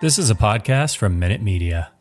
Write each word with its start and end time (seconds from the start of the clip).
This 0.00 0.18
is 0.18 0.30
a 0.30 0.34
podcast 0.34 0.96
from 0.96 1.18
Minute 1.18 1.42
Media. 1.42 1.92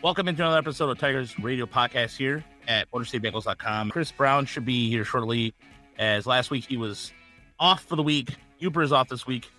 Welcome 0.00 0.28
into 0.28 0.42
another 0.42 0.58
episode 0.58 0.90
of 0.90 0.98
Tigers 1.00 1.36
Radio 1.40 1.66
Podcast 1.66 2.16
here 2.16 2.44
at 2.68 2.88
MotorCityBengals.com. 2.92 3.90
Chris 3.90 4.12
Brown 4.12 4.46
should 4.46 4.64
be 4.64 4.88
here 4.88 5.04
shortly, 5.04 5.54
as 5.98 6.24
last 6.24 6.52
week 6.52 6.66
he 6.66 6.76
was 6.76 7.12
off 7.58 7.82
for 7.82 7.96
the 7.96 8.04
week. 8.04 8.36
Uber 8.60 8.82
is 8.82 8.92
off 8.92 9.08
this 9.08 9.26
week 9.26 9.50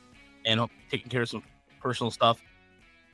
and 0.45 0.61
taking 0.89 1.09
care 1.09 1.23
of 1.23 1.29
some 1.29 1.43
personal 1.81 2.09
stuff. 2.09 2.41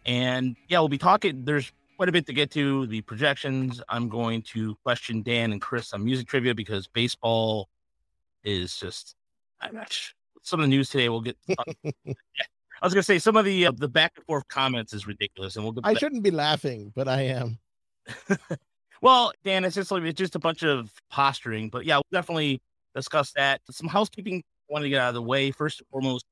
And 0.06 0.56
yeah, 0.68 0.78
we'll 0.78 0.88
be 0.88 1.00
talking. 1.00 1.46
There's 1.46 1.72
quite 1.96 2.10
a 2.10 2.12
bit 2.12 2.26
to 2.28 2.34
get 2.34 2.52
to. 2.52 2.88
The 2.88 3.02
projections. 3.02 3.82
I'm 3.90 4.10
going 4.10 4.42
to 4.54 4.76
question 4.84 5.22
Dan 5.22 5.52
and 5.52 5.62
Chris 5.62 5.94
on 5.94 6.04
music 6.04 6.28
trivia 6.28 6.54
because 6.54 6.88
baseball 6.88 7.70
is 8.44 8.78
just. 8.78 9.16
I'm 9.62 9.76
not 9.76 9.92
sure. 9.92 10.14
Some 10.42 10.60
of 10.60 10.66
the 10.66 10.70
news 10.70 10.90
today. 10.90 11.10
We'll 11.10 11.22
get. 11.22 11.38
I 11.50 12.86
was 12.86 12.94
gonna 12.94 13.04
say 13.04 13.20
some 13.20 13.38
of 13.38 13.46
the 13.46 13.68
uh, 13.68 13.72
the 13.76 13.88
back 13.88 14.14
and 14.16 14.26
forth 14.26 14.48
comments 14.48 14.94
is 14.94 15.08
ridiculous, 15.08 15.56
and 15.56 15.66
we'll. 15.66 15.74
Get 15.74 15.86
I 15.86 15.94
shouldn't 15.94 16.24
be 16.24 16.32
laughing, 16.32 16.92
but 16.96 17.08
I 17.08 17.22
am. 17.24 17.58
well, 19.02 19.32
Dan, 19.44 19.64
it's 19.66 19.76
just 19.76 19.92
like 19.92 20.04
it's 20.04 20.18
just 20.18 20.36
a 20.36 20.40
bunch 20.40 20.64
of 20.64 20.92
posturing, 21.10 21.70
but 21.70 21.86
yeah, 21.86 21.96
we'll 21.96 22.04
definitely 22.12 22.62
discuss 22.94 23.32
that. 23.34 23.62
Some 23.72 23.88
housekeeping 23.88 24.44
I 24.70 24.74
want 24.74 24.84
to 24.84 24.90
get 24.90 25.02
out 25.02 25.10
of 25.10 25.16
the 25.16 25.22
way. 25.22 25.52
First 25.52 25.80
and 25.80 25.88
foremost, 25.88 26.26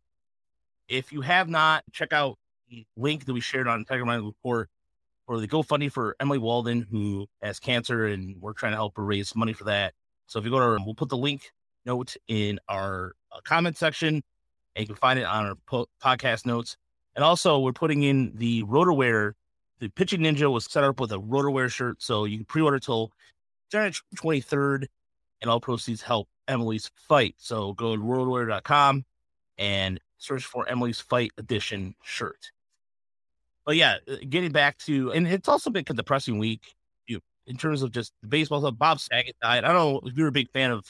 if 0.87 1.11
you 1.11 1.21
have 1.21 1.49
not, 1.49 1.83
check 1.91 2.13
out 2.13 2.37
the 2.69 2.85
link 2.97 3.25
that 3.25 3.33
we 3.33 3.39
shared 3.39 3.67
on 3.67 3.85
Tiger 3.85 4.05
Mind 4.05 4.25
Report 4.25 4.69
for 5.25 5.39
the 5.39 5.47
GoFundMe 5.47 5.91
for 5.91 6.15
Emily 6.19 6.39
Waldon, 6.39 6.85
who 6.89 7.27
has 7.41 7.59
cancer, 7.59 8.07
and 8.07 8.35
we're 8.41 8.53
trying 8.53 8.73
to 8.73 8.77
help 8.77 8.97
her 8.97 9.03
raise 9.03 9.35
money 9.35 9.53
for 9.53 9.65
that. 9.65 9.93
So 10.27 10.39
if 10.39 10.45
you 10.45 10.51
go 10.51 10.59
to, 10.59 10.65
our, 10.65 10.77
we'll 10.83 10.95
put 10.95 11.09
the 11.09 11.17
link 11.17 11.51
note 11.85 12.15
in 12.27 12.59
our 12.69 13.13
uh, 13.31 13.39
comment 13.43 13.77
section, 13.77 14.23
and 14.75 14.81
you 14.81 14.87
can 14.87 14.95
find 14.95 15.19
it 15.19 15.25
on 15.25 15.45
our 15.45 15.55
po- 15.67 15.87
podcast 16.03 16.45
notes. 16.45 16.77
And 17.15 17.23
also, 17.23 17.59
we're 17.59 17.73
putting 17.73 18.03
in 18.03 18.33
the 18.35 18.63
RotoWear. 18.63 19.33
The 19.79 19.89
Pitching 19.89 20.21
Ninja 20.21 20.51
was 20.51 20.65
set 20.65 20.83
up 20.83 20.99
with 20.99 21.11
a 21.11 21.19
RotoWear 21.19 21.69
shirt, 21.69 22.01
so 22.01 22.25
you 22.25 22.37
can 22.37 22.45
pre-order 22.45 22.79
till 22.79 23.11
January 23.71 23.93
23rd, 24.15 24.87
and 25.41 25.51
all 25.51 25.59
proceeds 25.59 26.01
help 26.01 26.27
Emily's 26.47 26.89
fight. 26.95 27.35
So 27.37 27.73
go 27.73 27.95
to 27.95 28.01
rotowear.com 28.01 29.05
and 29.57 29.99
search 30.17 30.45
for 30.45 30.67
Emily's 30.67 30.99
Fight 30.99 31.31
Edition 31.37 31.95
shirt. 32.03 32.51
But 33.65 33.75
yeah, 33.77 33.97
uh, 34.09 34.15
getting 34.29 34.51
back 34.51 34.77
to, 34.79 35.11
and 35.13 35.27
it's 35.27 35.47
also 35.47 35.69
been 35.69 35.85
a 35.89 35.93
depressing 35.93 36.37
week 36.37 36.61
you, 37.07 37.19
in 37.47 37.57
terms 37.57 37.81
of 37.81 37.91
just 37.91 38.13
the 38.21 38.27
baseball 38.27 38.61
stuff. 38.61 38.77
Bob 38.77 38.99
Saget 38.99 39.35
died. 39.41 39.63
I 39.63 39.73
don't 39.73 39.75
know 39.75 40.01
if 40.09 40.17
you're 40.17 40.27
a 40.27 40.31
big 40.31 40.49
fan 40.51 40.71
of 40.71 40.85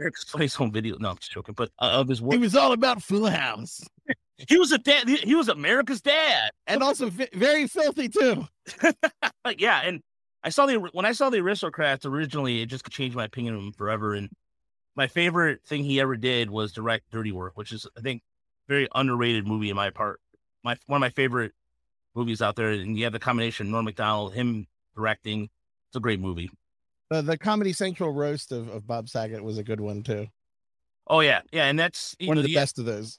Eric's 0.00 0.24
Place 0.24 0.54
Home 0.54 0.72
Video. 0.72 0.96
No, 0.98 1.10
I'm 1.10 1.16
just 1.16 1.32
joking. 1.32 1.54
But 1.54 1.70
uh, 1.78 1.90
of 1.92 2.08
his 2.08 2.20
work, 2.20 2.34
It 2.34 2.40
was 2.40 2.56
all 2.56 2.72
about 2.72 3.02
Full 3.02 3.28
House, 3.28 3.82
he 4.48 4.58
was 4.58 4.72
a 4.72 4.78
dad. 4.78 5.08
He 5.08 5.34
was 5.34 5.48
America's 5.48 6.00
dad. 6.00 6.50
and 6.66 6.82
also 6.82 7.10
very 7.32 7.66
filthy 7.66 8.08
too. 8.08 8.46
Yeah, 9.58 9.80
and 9.84 10.00
I 10.44 10.50
saw 10.50 10.66
the 10.66 10.76
when 10.76 11.04
I 11.04 11.12
saw 11.12 11.30
the 11.30 11.38
Aristocrats 11.38 12.06
originally, 12.06 12.62
it 12.62 12.66
just 12.66 12.88
changed 12.90 13.16
my 13.16 13.24
opinion 13.24 13.54
of 13.54 13.60
him 13.60 13.72
forever. 13.72 14.14
And 14.14 14.28
my 14.96 15.06
favorite 15.06 15.60
thing 15.64 15.84
he 15.84 16.00
ever 16.00 16.16
did 16.16 16.50
was 16.50 16.72
direct 16.72 17.10
Dirty 17.10 17.32
Work, 17.32 17.56
which 17.56 17.72
is 17.72 17.86
I 17.96 18.00
think 18.00 18.22
very 18.68 18.88
underrated 18.94 19.46
movie 19.46 19.70
in 19.70 19.76
my 19.76 19.90
part. 19.90 20.20
My 20.64 20.76
one 20.86 20.98
of 20.98 21.00
my 21.00 21.10
favorite 21.10 21.52
movies 22.14 22.42
out 22.42 22.56
there, 22.56 22.70
and 22.70 22.96
you 22.96 23.04
have 23.04 23.12
the 23.12 23.18
combination 23.18 23.70
Norm 23.70 23.84
Macdonald, 23.84 24.34
him 24.34 24.66
directing. 24.94 25.44
It's 25.88 25.96
a 25.96 26.00
great 26.00 26.20
movie. 26.20 26.50
The 27.10 27.22
the 27.22 27.38
Comedy 27.38 27.72
Central 27.72 28.12
roast 28.12 28.52
of, 28.52 28.68
of 28.68 28.86
Bob 28.86 29.08
Saget 29.08 29.42
was 29.42 29.58
a 29.58 29.62
good 29.62 29.80
one 29.80 30.02
too. 30.02 30.26
Oh 31.06 31.20
yeah, 31.20 31.40
yeah, 31.52 31.66
and 31.66 31.78
that's 31.78 32.16
One 32.24 32.38
of 32.38 32.44
the 32.44 32.50
yeah, 32.50 32.60
best 32.60 32.78
of 32.78 32.84
those. 32.84 33.18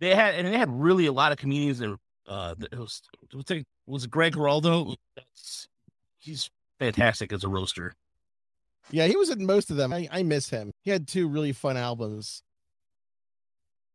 They 0.00 0.14
had 0.14 0.34
and 0.34 0.46
they 0.46 0.58
had 0.58 0.70
really 0.70 1.06
a 1.06 1.12
lot 1.12 1.32
of 1.32 1.38
comedians 1.38 1.78
that 1.78 1.96
uh 2.28 2.54
that- 2.58 2.78
was 2.78 3.02
was 3.32 3.50
it, 3.50 3.66
was 3.86 4.06
Greg 4.06 4.34
Giraldo? 4.34 4.94
That's, 5.16 5.68
he's 6.18 6.50
fantastic 6.78 7.32
as 7.32 7.44
a 7.44 7.48
roaster. 7.48 7.94
Yeah, 8.90 9.06
he 9.06 9.16
was 9.16 9.30
in 9.30 9.46
most 9.46 9.70
of 9.70 9.76
them. 9.76 9.92
I, 9.92 10.08
I 10.12 10.22
miss 10.22 10.50
him. 10.50 10.70
He 10.82 10.90
had 10.90 11.08
two 11.08 11.26
really 11.26 11.52
fun 11.52 11.76
albums. 11.76 12.42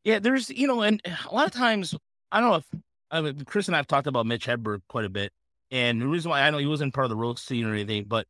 Yeah, 0.04 0.20
there's 0.20 0.50
you 0.50 0.68
know, 0.68 0.82
and 0.82 1.02
a 1.06 1.34
lot 1.34 1.46
of 1.46 1.54
times 1.54 1.96
I 2.32 2.40
don't 2.40 2.50
know 2.50 2.56
if 2.56 2.82
I 3.12 3.22
mean, 3.22 3.44
Chris 3.46 3.68
and 3.68 3.76
I 3.76 3.80
have 3.80 3.88
talked 3.88 4.08
about 4.08 4.26
Mitch 4.26 4.46
Hedberg 4.46 4.82
quite 4.88 5.06
a 5.06 5.10
bit, 5.10 5.32
and 5.72 6.02
the 6.02 6.08
reason 6.08 6.30
why 6.30 6.42
I 6.42 6.50
know 6.50 6.58
he 6.58 6.66
wasn't 6.66 6.94
part 6.94 7.06
of 7.06 7.10
the 7.10 7.16
roast 7.16 7.46
scene 7.46 7.66
or 7.66 7.74
anything, 7.74 8.06
but 8.08 8.28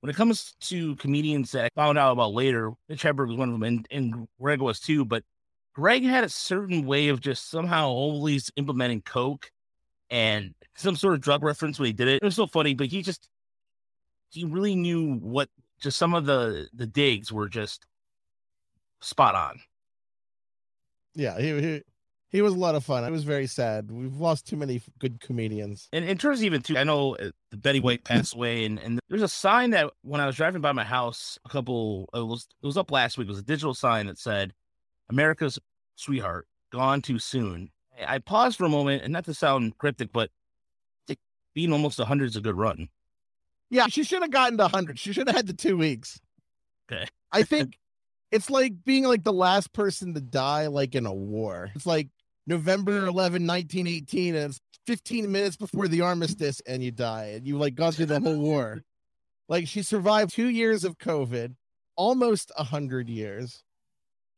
when 0.00 0.10
it 0.10 0.16
comes 0.16 0.54
to 0.60 0.96
comedians 0.96 1.52
that 1.52 1.66
I 1.66 1.68
found 1.74 1.98
out 1.98 2.12
about 2.12 2.32
later, 2.32 2.72
Mitch 2.88 3.02
Hedberg 3.02 3.28
was 3.28 3.36
one 3.36 3.48
of 3.48 3.54
them, 3.54 3.62
and, 3.62 3.86
and 3.90 4.28
Greg 4.40 4.60
was 4.60 4.80
too. 4.80 5.04
But 5.04 5.24
Greg 5.74 6.04
had 6.04 6.24
a 6.24 6.28
certain 6.28 6.86
way 6.86 7.08
of 7.08 7.20
just 7.20 7.50
somehow 7.50 7.88
always 7.88 8.50
implementing 8.56 9.02
coke 9.02 9.50
and 10.08 10.54
some 10.74 10.96
sort 10.96 11.14
of 11.14 11.20
drug 11.20 11.42
reference 11.42 11.78
when 11.78 11.86
he 11.86 11.92
did 11.92 12.08
it. 12.08 12.22
It 12.22 12.24
was 12.24 12.36
so 12.36 12.46
funny, 12.46 12.74
but 12.74 12.86
he 12.86 13.02
just 13.02 13.28
he 14.30 14.44
really 14.44 14.74
knew 14.74 15.16
what 15.16 15.48
just 15.80 15.98
some 15.98 16.14
of 16.14 16.24
the 16.24 16.68
the 16.72 16.86
digs 16.86 17.30
were 17.30 17.48
just 17.48 17.86
spot 19.00 19.34
on. 19.34 19.60
Yeah, 21.14 21.38
he 21.38 21.60
he, 21.60 21.82
he 22.30 22.42
was 22.42 22.54
a 22.54 22.58
lot 22.58 22.74
of 22.74 22.84
fun. 22.84 23.04
I 23.04 23.10
was 23.10 23.24
very 23.24 23.46
sad. 23.46 23.90
We've 23.90 24.16
lost 24.16 24.46
too 24.46 24.56
many 24.56 24.80
good 24.98 25.20
comedians. 25.20 25.88
And 25.92 26.04
in 26.04 26.16
terms 26.16 26.38
of 26.38 26.44
even 26.44 26.62
too, 26.62 26.78
I 26.78 26.84
know 26.84 27.16
uh, 27.16 27.30
the 27.50 27.56
Betty 27.56 27.80
White 27.80 28.04
passed 28.04 28.34
away, 28.34 28.64
and, 28.64 28.78
and 28.78 29.00
there's 29.08 29.22
a 29.22 29.28
sign 29.28 29.70
that 29.70 29.90
when 30.02 30.20
I 30.20 30.26
was 30.26 30.36
driving 30.36 30.60
by 30.60 30.72
my 30.72 30.84
house, 30.84 31.38
a 31.44 31.48
couple 31.48 32.08
it 32.14 32.26
was 32.26 32.46
it 32.62 32.66
was 32.66 32.76
up 32.76 32.90
last 32.90 33.18
week. 33.18 33.26
It 33.26 33.30
was 33.30 33.40
a 33.40 33.42
digital 33.42 33.74
sign 33.74 34.06
that 34.06 34.18
said, 34.18 34.54
"America's 35.08 35.58
sweetheart, 35.96 36.46
gone 36.72 37.02
too 37.02 37.18
soon." 37.18 37.70
I 38.00 38.14
I 38.14 38.18
paused 38.18 38.56
for 38.56 38.64
a 38.64 38.70
moment, 38.70 39.02
and 39.02 39.12
not 39.12 39.24
to 39.26 39.34
sound 39.34 39.76
cryptic, 39.78 40.12
but 40.12 40.30
being 41.54 41.72
almost 41.72 41.98
a 41.98 42.04
hundred 42.04 42.26
is 42.26 42.36
a 42.36 42.40
good 42.40 42.56
run. 42.56 42.88
Yeah, 43.70 43.86
she 43.86 44.02
should 44.02 44.22
have 44.22 44.30
gotten 44.30 44.58
to 44.58 44.64
100. 44.64 44.98
She 44.98 45.12
should 45.12 45.28
have 45.28 45.36
had 45.36 45.46
the 45.46 45.52
two 45.52 45.76
weeks. 45.76 46.20
Okay. 46.90 47.06
I 47.32 47.44
think 47.44 47.78
it's 48.32 48.50
like 48.50 48.84
being 48.84 49.04
like 49.04 49.22
the 49.22 49.32
last 49.32 49.72
person 49.72 50.14
to 50.14 50.20
die, 50.20 50.66
like 50.66 50.94
in 50.94 51.06
a 51.06 51.14
war. 51.14 51.70
It's 51.74 51.86
like 51.86 52.08
November 52.46 53.06
11, 53.06 53.46
1918, 53.46 54.34
and 54.34 54.50
it's 54.50 54.60
15 54.86 55.30
minutes 55.30 55.56
before 55.56 55.88
the 55.88 56.00
armistice, 56.00 56.60
and 56.66 56.82
you 56.82 56.90
die, 56.90 57.32
and 57.36 57.46
you 57.46 57.58
like 57.58 57.74
gone 57.74 57.92
through 57.92 58.06
the 58.06 58.20
whole 58.20 58.38
war. 58.38 58.82
Like 59.48 59.66
she 59.66 59.82
survived 59.82 60.32
two 60.32 60.48
years 60.48 60.84
of 60.84 60.98
COVID, 60.98 61.54
almost 61.96 62.50
a 62.56 62.62
100 62.62 63.08
years. 63.08 63.62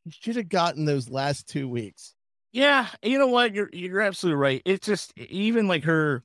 You 0.04 0.12
should 0.12 0.36
have 0.36 0.48
gotten 0.48 0.84
those 0.84 1.08
last 1.08 1.46
two 1.46 1.68
weeks. 1.68 2.14
Yeah, 2.52 2.88
you 3.02 3.18
know 3.18 3.28
what? 3.28 3.54
You're 3.54 3.70
you're 3.72 4.00
absolutely 4.00 4.36
right. 4.36 4.62
It's 4.64 4.86
just 4.86 5.16
even 5.16 5.68
like 5.68 5.84
her. 5.84 6.22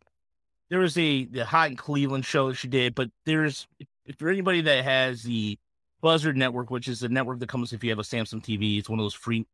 There 0.69 0.79
was 0.79 0.97
a 0.97 1.25
the 1.25 1.45
Hot 1.45 1.69
in 1.69 1.77
Cleveland 1.77 2.25
show 2.25 2.49
that 2.49 2.55
she 2.55 2.67
did, 2.67 2.95
but 2.95 3.09
there's 3.25 3.67
if 4.05 4.17
for 4.17 4.29
anybody 4.29 4.61
that 4.61 4.83
has 4.83 5.23
the 5.23 5.57
Buzzr 6.03 6.35
Network, 6.35 6.69
which 6.69 6.87
is 6.87 6.99
the 6.99 7.09
network 7.09 7.39
that 7.39 7.49
comes 7.49 7.73
if 7.73 7.83
you 7.83 7.89
have 7.89 7.99
a 7.99 8.03
Samsung 8.03 8.43
TV, 8.43 8.77
it's 8.77 8.89
one 8.89 8.99
of 8.99 9.03
those 9.03 9.13
free 9.13 9.45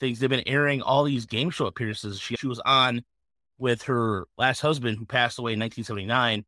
things. 0.00 0.18
They've 0.18 0.30
been 0.30 0.46
airing 0.46 0.82
all 0.82 1.04
these 1.04 1.26
game 1.26 1.50
show 1.50 1.66
appearances. 1.66 2.20
She 2.20 2.36
she 2.36 2.46
was 2.46 2.60
on 2.60 3.04
with 3.58 3.82
her 3.82 4.26
last 4.36 4.60
husband 4.60 4.98
who 4.98 5.04
passed 5.04 5.38
away 5.38 5.52
in 5.52 5.60
1979, 5.60 6.44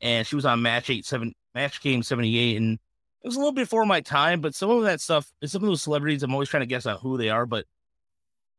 and 0.00 0.26
she 0.26 0.36
was 0.36 0.44
on 0.44 0.62
Match 0.62 0.90
Eight 0.90 1.06
Seven 1.06 1.34
Match 1.54 1.80
Game 1.80 2.02
78, 2.02 2.56
and 2.56 2.78
it 3.22 3.28
was 3.28 3.36
a 3.36 3.38
little 3.38 3.52
before 3.52 3.86
my 3.86 4.00
time. 4.00 4.40
But 4.40 4.54
some 4.54 4.70
of 4.70 4.82
that 4.84 5.00
stuff, 5.00 5.30
some 5.44 5.62
of 5.62 5.68
those 5.68 5.82
celebrities, 5.82 6.22
I'm 6.22 6.32
always 6.32 6.48
trying 6.48 6.62
to 6.62 6.66
guess 6.66 6.86
on 6.86 6.98
who 6.98 7.16
they 7.16 7.30
are, 7.30 7.46
but 7.46 7.64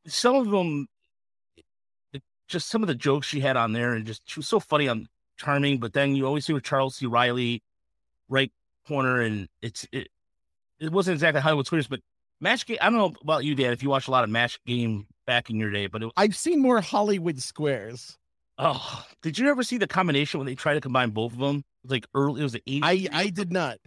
some 0.07 0.35
of 0.35 0.50
them 0.50 0.88
just 2.52 2.69
some 2.69 2.84
of 2.84 2.88
the 2.88 2.96
jokes 2.96 3.28
she 3.28 3.40
had 3.40 3.56
on 3.56 3.72
there 3.72 3.94
and 3.94 4.06
just 4.06 4.22
she 4.29 4.40
was 4.40 4.47
so 4.47 4.59
funny 4.59 4.88
on 4.88 5.08
charming 5.38 5.79
but 5.79 5.94
then 5.94 6.16
you 6.16 6.28
always 6.28 6.46
see 6.46 6.53
with 6.53 6.64
charles 6.64 6.97
c 6.97 7.05
riley 7.05 7.64
right 8.29 8.52
corner 8.87 9.22
and 9.22 9.47
it's 9.61 9.87
it, 9.91 10.09
it 10.79 10.91
wasn't 10.91 11.14
exactly 11.14 11.41
hollywood 11.41 11.66
squares 11.66 11.87
but 11.87 12.02
match 12.41 12.66
game 12.66 12.78
i 12.82 12.90
don't 12.90 12.97
know 12.97 13.14
about 13.22 13.46
you 13.46 13.55
dan 13.55 13.72
if 13.72 13.82
you 13.82 13.90
watched 13.90 14.08
a 14.08 14.11
lot 14.11 14.23
of 14.23 14.29
match 14.29 14.59
game 14.66 15.05
back 15.26 15.49
in 15.49 15.55
your 15.55 15.72
day 15.72 15.88
but 15.88 16.03
it, 16.03 16.11
I've 16.17 16.35
seen 16.35 16.59
more 16.59 16.82
Hollywood 16.82 17.41
squares. 17.41 18.17
oh 18.58 19.05
did 19.22 19.38
you 19.40 19.49
ever 19.49 19.64
see 19.64 19.78
the 19.78 19.88
combination 19.88 20.40
when 20.40 20.47
they 20.47 20.55
tried 20.55 20.73
to 20.73 20.82
combine 20.82 21.11
both 21.11 21.34
of 21.34 21.40
them 21.40 21.58
it 21.58 21.64
was 21.84 21.91
like 21.91 22.05
early 22.14 22.41
it 22.41 22.43
was 22.43 22.53
the 22.53 22.64
80s 22.67 22.82
I 22.84 23.08
I 23.11 23.29
did 23.29 23.52
not. 23.52 23.78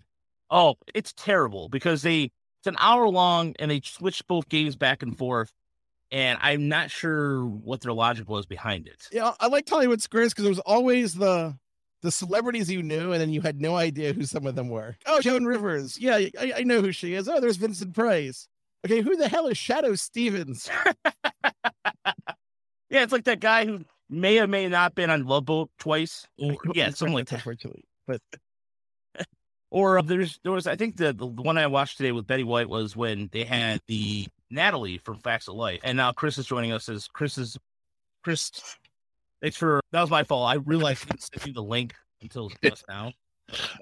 Oh, 0.51 0.77
it's 0.95 1.13
terrible 1.13 1.69
because 1.69 2.03
they 2.03 2.31
it's 2.61 2.67
an 2.67 2.77
hour 2.79 3.09
long 3.09 3.55
and 3.59 3.71
they 3.71 3.81
switch 3.85 4.27
both 4.27 4.49
games 4.49 4.77
back 4.77 5.03
and 5.03 5.17
forth. 5.17 5.53
And 6.11 6.39
I'm 6.41 6.69
not 6.69 6.91
sure 6.91 7.45
what 7.45 7.81
their 7.81 7.93
logic 7.93 8.29
was 8.29 8.47
behind 8.47 8.87
it. 8.87 9.09
Yeah, 9.11 9.33
I 9.41 9.49
liked 9.49 9.69
Hollywood 9.69 10.01
squares 10.01 10.33
because 10.33 10.47
it 10.47 10.51
was 10.51 10.61
always 10.61 11.15
the 11.15 11.57
the 12.05 12.13
celebrities 12.13 12.71
you 12.71 12.83
knew, 12.83 13.13
and 13.13 13.21
then 13.21 13.31
you 13.31 13.41
had 13.41 13.61
no 13.61 13.77
idea 13.77 14.13
who 14.13 14.25
some 14.25 14.47
of 14.47 14.55
them 14.55 14.69
were. 14.69 14.97
Oh, 15.07 15.21
Joan 15.21 15.45
Rivers. 15.45 15.99
Yeah, 15.99 16.17
I, 16.39 16.53
I 16.59 16.63
know 16.63 16.81
who 16.81 16.93
she 16.93 17.15
is. 17.15 17.29
Oh, 17.29 17.41
there's 17.41 17.57
Vincent 17.57 17.95
Price. 17.95 18.47
Okay, 18.87 19.01
who 19.01 19.17
the 19.17 19.29
hell 19.29 19.47
is 19.49 19.57
Shadoe 19.57 19.99
Stevens? 19.99 20.71
Yeah, 22.91 23.03
it's 23.03 23.13
like 23.13 23.25
that 23.25 23.41
guy 23.41 23.65
who 23.67 23.85
may 24.09 24.39
or 24.39 24.47
may 24.47 24.69
not 24.69 24.95
been 24.95 25.11
on 25.11 25.25
Love 25.25 25.47
Boat 25.47 25.69
twice. 25.81 26.29
Or, 26.39 26.57
yeah, 26.75 26.91
something 26.95 27.13
like 27.15 27.27
that. 27.27 27.37
Unfortunately, 27.37 27.83
but 28.07 28.21
Or 29.73 29.99
uh, 29.99 30.03
there's 30.03 30.39
there 30.45 30.53
was 30.53 30.69
I 30.69 30.77
think 30.77 30.97
the 30.97 31.13
the 31.13 31.27
one 31.27 31.59
I 31.59 31.67
watched 31.67 31.97
today 31.97 32.13
with 32.13 32.29
Betty 32.29 32.45
White 32.45 32.69
was 32.69 32.95
when 32.95 33.29
they 33.33 33.43
had 33.43 33.81
the 33.89 34.29
Natalie 34.49 34.99
from 34.99 35.19
Facts 35.19 35.49
of 35.49 35.57
Life, 35.57 35.81
and 35.83 35.97
now 35.97 36.13
Chris 36.13 36.39
is 36.39 36.47
joining 36.47 36.71
us 36.71 36.89
as 36.89 37.09
Chris 37.09 37.37
is 37.37 37.59
Chris. 38.23 38.53
Thanks 39.45 39.59
for 39.59 39.79
that 39.93 40.01
was 40.01 40.09
my 40.09 40.25
fault. 40.25 40.49
I 40.49 40.55
realized 40.55 41.05
I 41.05 41.09
didn't 41.11 41.23
send 41.23 41.47
you 41.47 41.53
the 41.53 41.63
link 41.63 41.93
until 42.23 42.51
just 42.65 42.83
now. 42.89 43.13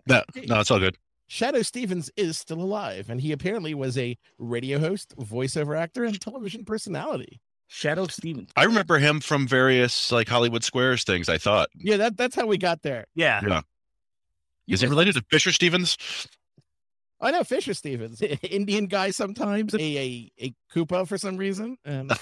No, 0.08 0.24
no, 0.48 0.58
it's 0.58 0.72
all 0.72 0.80
good. 0.80 0.96
Shadoe 1.30 1.64
Stevens 1.64 2.10
is 2.16 2.36
still 2.36 2.60
alive, 2.60 3.08
and 3.08 3.20
he 3.20 3.30
apparently 3.30 3.72
was 3.72 3.96
a 3.96 4.18
radio 4.38 4.80
host, 4.80 5.14
voiceover 5.16 5.78
actor, 5.78 6.02
and 6.02 6.20
television 6.20 6.64
personality. 6.64 7.40
Shadoe 7.70 8.10
Stevens. 8.10 8.50
I 8.56 8.64
remember 8.64 8.98
him 8.98 9.20
from 9.20 9.46
various 9.46 10.10
like 10.10 10.28
Hollywood 10.28 10.64
Squares 10.64 11.04
things. 11.04 11.28
I 11.28 11.38
thought, 11.38 11.68
Yeah, 11.76 11.96
that 11.98 12.16
that's 12.16 12.34
how 12.34 12.46
we 12.46 12.58
got 12.58 12.82
there. 12.82 13.06
Yeah, 13.14 13.40
Yeah. 13.46 13.60
is 14.66 14.82
it 14.82 14.88
related 14.88 15.14
to 15.14 15.22
Fisher 15.30 15.52
Stevens? 15.52 15.96
I 17.20 17.30
know 17.30 17.44
Fisher 17.44 17.72
Stevens, 17.72 18.20
Indian 18.42 18.86
guy 18.86 19.12
sometimes, 19.12 19.74
a 19.74 19.78
a, 19.80 20.32
a 20.40 20.54
Koopa 20.74 21.06
for 21.06 21.16
some 21.18 21.36
reason. 21.36 21.76
And 21.84 22.10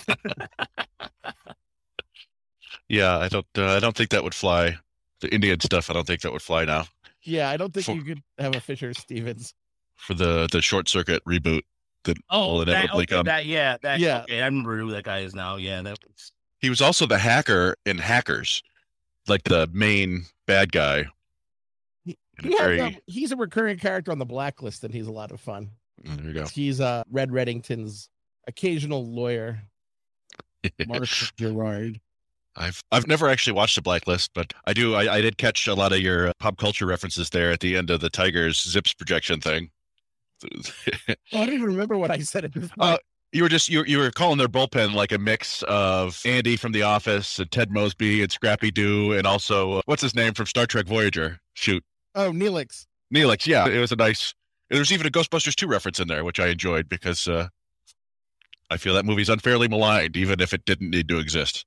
Yeah, 2.89 3.19
I 3.19 3.29
don't. 3.29 3.47
Uh, 3.57 3.67
I 3.77 3.81
don't 3.81 3.97
think 3.97 4.11
that 4.11 4.23
would 4.25 4.35
fly. 4.35 4.77
The 5.21 5.33
Indian 5.35 5.61
stuff. 5.61 5.91
I 5.91 5.93
don't 5.93 6.07
think 6.07 6.23
that 6.23 6.33
would 6.33 6.43
fly 6.43 6.65
now 6.65 6.87
yeah, 7.23 7.51
I 7.51 7.59
don't 7.59 7.75
think 7.75 7.85
For- 7.85 7.93
you 7.95 8.03
could 8.03 8.23
have 8.39 8.57
a 8.57 8.61
Fisher 8.61 8.95
Stevens. 8.95 9.53
for 9.97 10.15
the 10.15 10.49
the 10.51 10.63
short 10.63 10.89
circuit 10.89 11.23
reboot. 11.27 11.61
That 12.05 12.17
Oh, 12.31 12.53
will 12.55 12.59
that, 12.61 12.69
inevitably 12.69 13.03
okay, 13.05 13.15
come. 13.15 13.27
that 13.27 13.45
yeah, 13.45 13.77
that 13.83 14.01
Yeah. 14.01 14.23
Okay, 14.23 14.41
I 14.41 14.47
remember 14.47 14.79
who 14.79 14.91
that 14.93 15.05
guy 15.05 15.19
is 15.19 15.35
now. 15.35 15.57
Yeah, 15.57 15.83
that 15.83 15.99
was 16.03 16.33
He 16.61 16.71
was 16.71 16.81
also 16.81 17.05
the 17.05 17.19
hacker 17.19 17.77
in 17.85 17.99
Hackers, 17.99 18.63
like 19.29 19.45
the 19.45 19.69
main 19.71 20.25
bad 20.47 20.73
guy. 20.73 21.05
He- 22.07 22.17
In 22.39 22.47
a 22.47 22.49
He 22.49 22.57
very- 22.57 23.01
he's 23.07 23.33
a 23.33 23.37
recurring 23.37 23.77
character 23.79 24.11
on 24.13 24.19
the 24.19 24.25
blacklist, 24.25 24.83
and 24.85 24.95
he's 24.95 25.07
a 25.07 25.13
lot 25.13 25.31
of 25.31 25.41
fun. 25.43 25.73
there 26.03 26.25
you 26.29 26.33
go. 26.33 26.47
He's 26.47 26.81
uh, 26.81 27.03
Red 27.11 27.31
Reddington's 27.31 28.09
occasional 28.49 29.05
lawyer, 29.07 29.61
Mark 30.87 31.05
Gerard. 31.37 32.01
I've 32.57 32.83
I've 32.91 33.07
never 33.07 33.29
actually 33.29 33.53
watched 33.53 33.77
the 33.77 33.83
Blacklist, 33.83 34.31
but 34.35 34.53
I 34.67 34.73
do. 34.73 34.95
I, 34.95 35.15
I 35.15 35.21
did 35.21 35.39
catch 35.39 35.67
a 35.67 35.75
lot 35.75 35.93
of 35.93 36.01
your 36.01 36.29
uh, 36.29 36.33
pop 36.39 36.59
culture 36.59 36.87
references 36.87 37.31
there 37.31 37.51
at 37.51 37.61
the 37.61 37.77
end 37.77 37.91
of 37.91 38.01
the 38.01 38.11
Tigers 38.11 38.59
ZiPS 38.59 38.97
projection 38.97 39.41
thing. 39.41 39.71
I 40.45 41.17
don't 41.33 41.53
even 41.53 41.67
remember 41.67 41.97
what 41.99 42.11
I 42.11 42.19
said 42.19 42.45
at 42.45 42.53
this 42.53 42.69
point. 42.69 42.79
Uh, 42.81 42.99
you 43.33 43.43
were 43.43 43.49
just 43.49 43.69
you 43.69 43.85
you 43.85 43.99
were 43.99 44.11
calling 44.11 44.39
their 44.39 44.49
bullpen 44.49 44.95
like 44.95 45.13
a 45.13 45.19
mix 45.19 45.63
of 45.65 46.21
Andy 46.25 46.57
from 46.57 46.73
The 46.73 46.83
Office 46.83 47.39
and 47.39 47.51
Ted 47.51 47.71
Mosby 47.71 48.23
and 48.23 48.33
Scrappy 48.33 48.71
Doo 48.71 49.13
and 49.13 49.27
also 49.27 49.75
uh, 49.75 49.83
what's 49.87 50.03
his 50.03 50.15
name 50.15 50.35
from 50.35 50.47
Star 50.47 50.67
Trek 50.67 50.87
Voyager? 50.87 51.41
Shoot, 51.55 51.85
oh, 52.15 52.33
Neelix. 52.33 52.87
Neelix. 53.15 53.47
Yeah, 53.47 53.69
it 53.69 53.79
was 53.79 53.93
a 53.93 53.97
nice. 53.97 54.35
There's 54.71 54.93
even 54.93 55.07
a 55.07 55.11
Ghostbusters 55.11 55.57
2 55.57 55.67
reference 55.67 55.99
in 55.99 56.07
there, 56.07 56.25
which 56.25 56.39
I 56.39 56.47
enjoyed 56.47 56.89
because 56.89 57.27
uh, 57.27 57.49
I 58.71 58.77
feel 58.77 58.95
that 58.95 59.05
movie's 59.05 59.29
unfairly 59.29 59.67
maligned, 59.67 60.17
even 60.17 60.41
if 60.41 60.55
it 60.55 60.65
didn't 60.65 60.91
need 60.91 61.09
to 61.09 61.19
exist. 61.19 61.67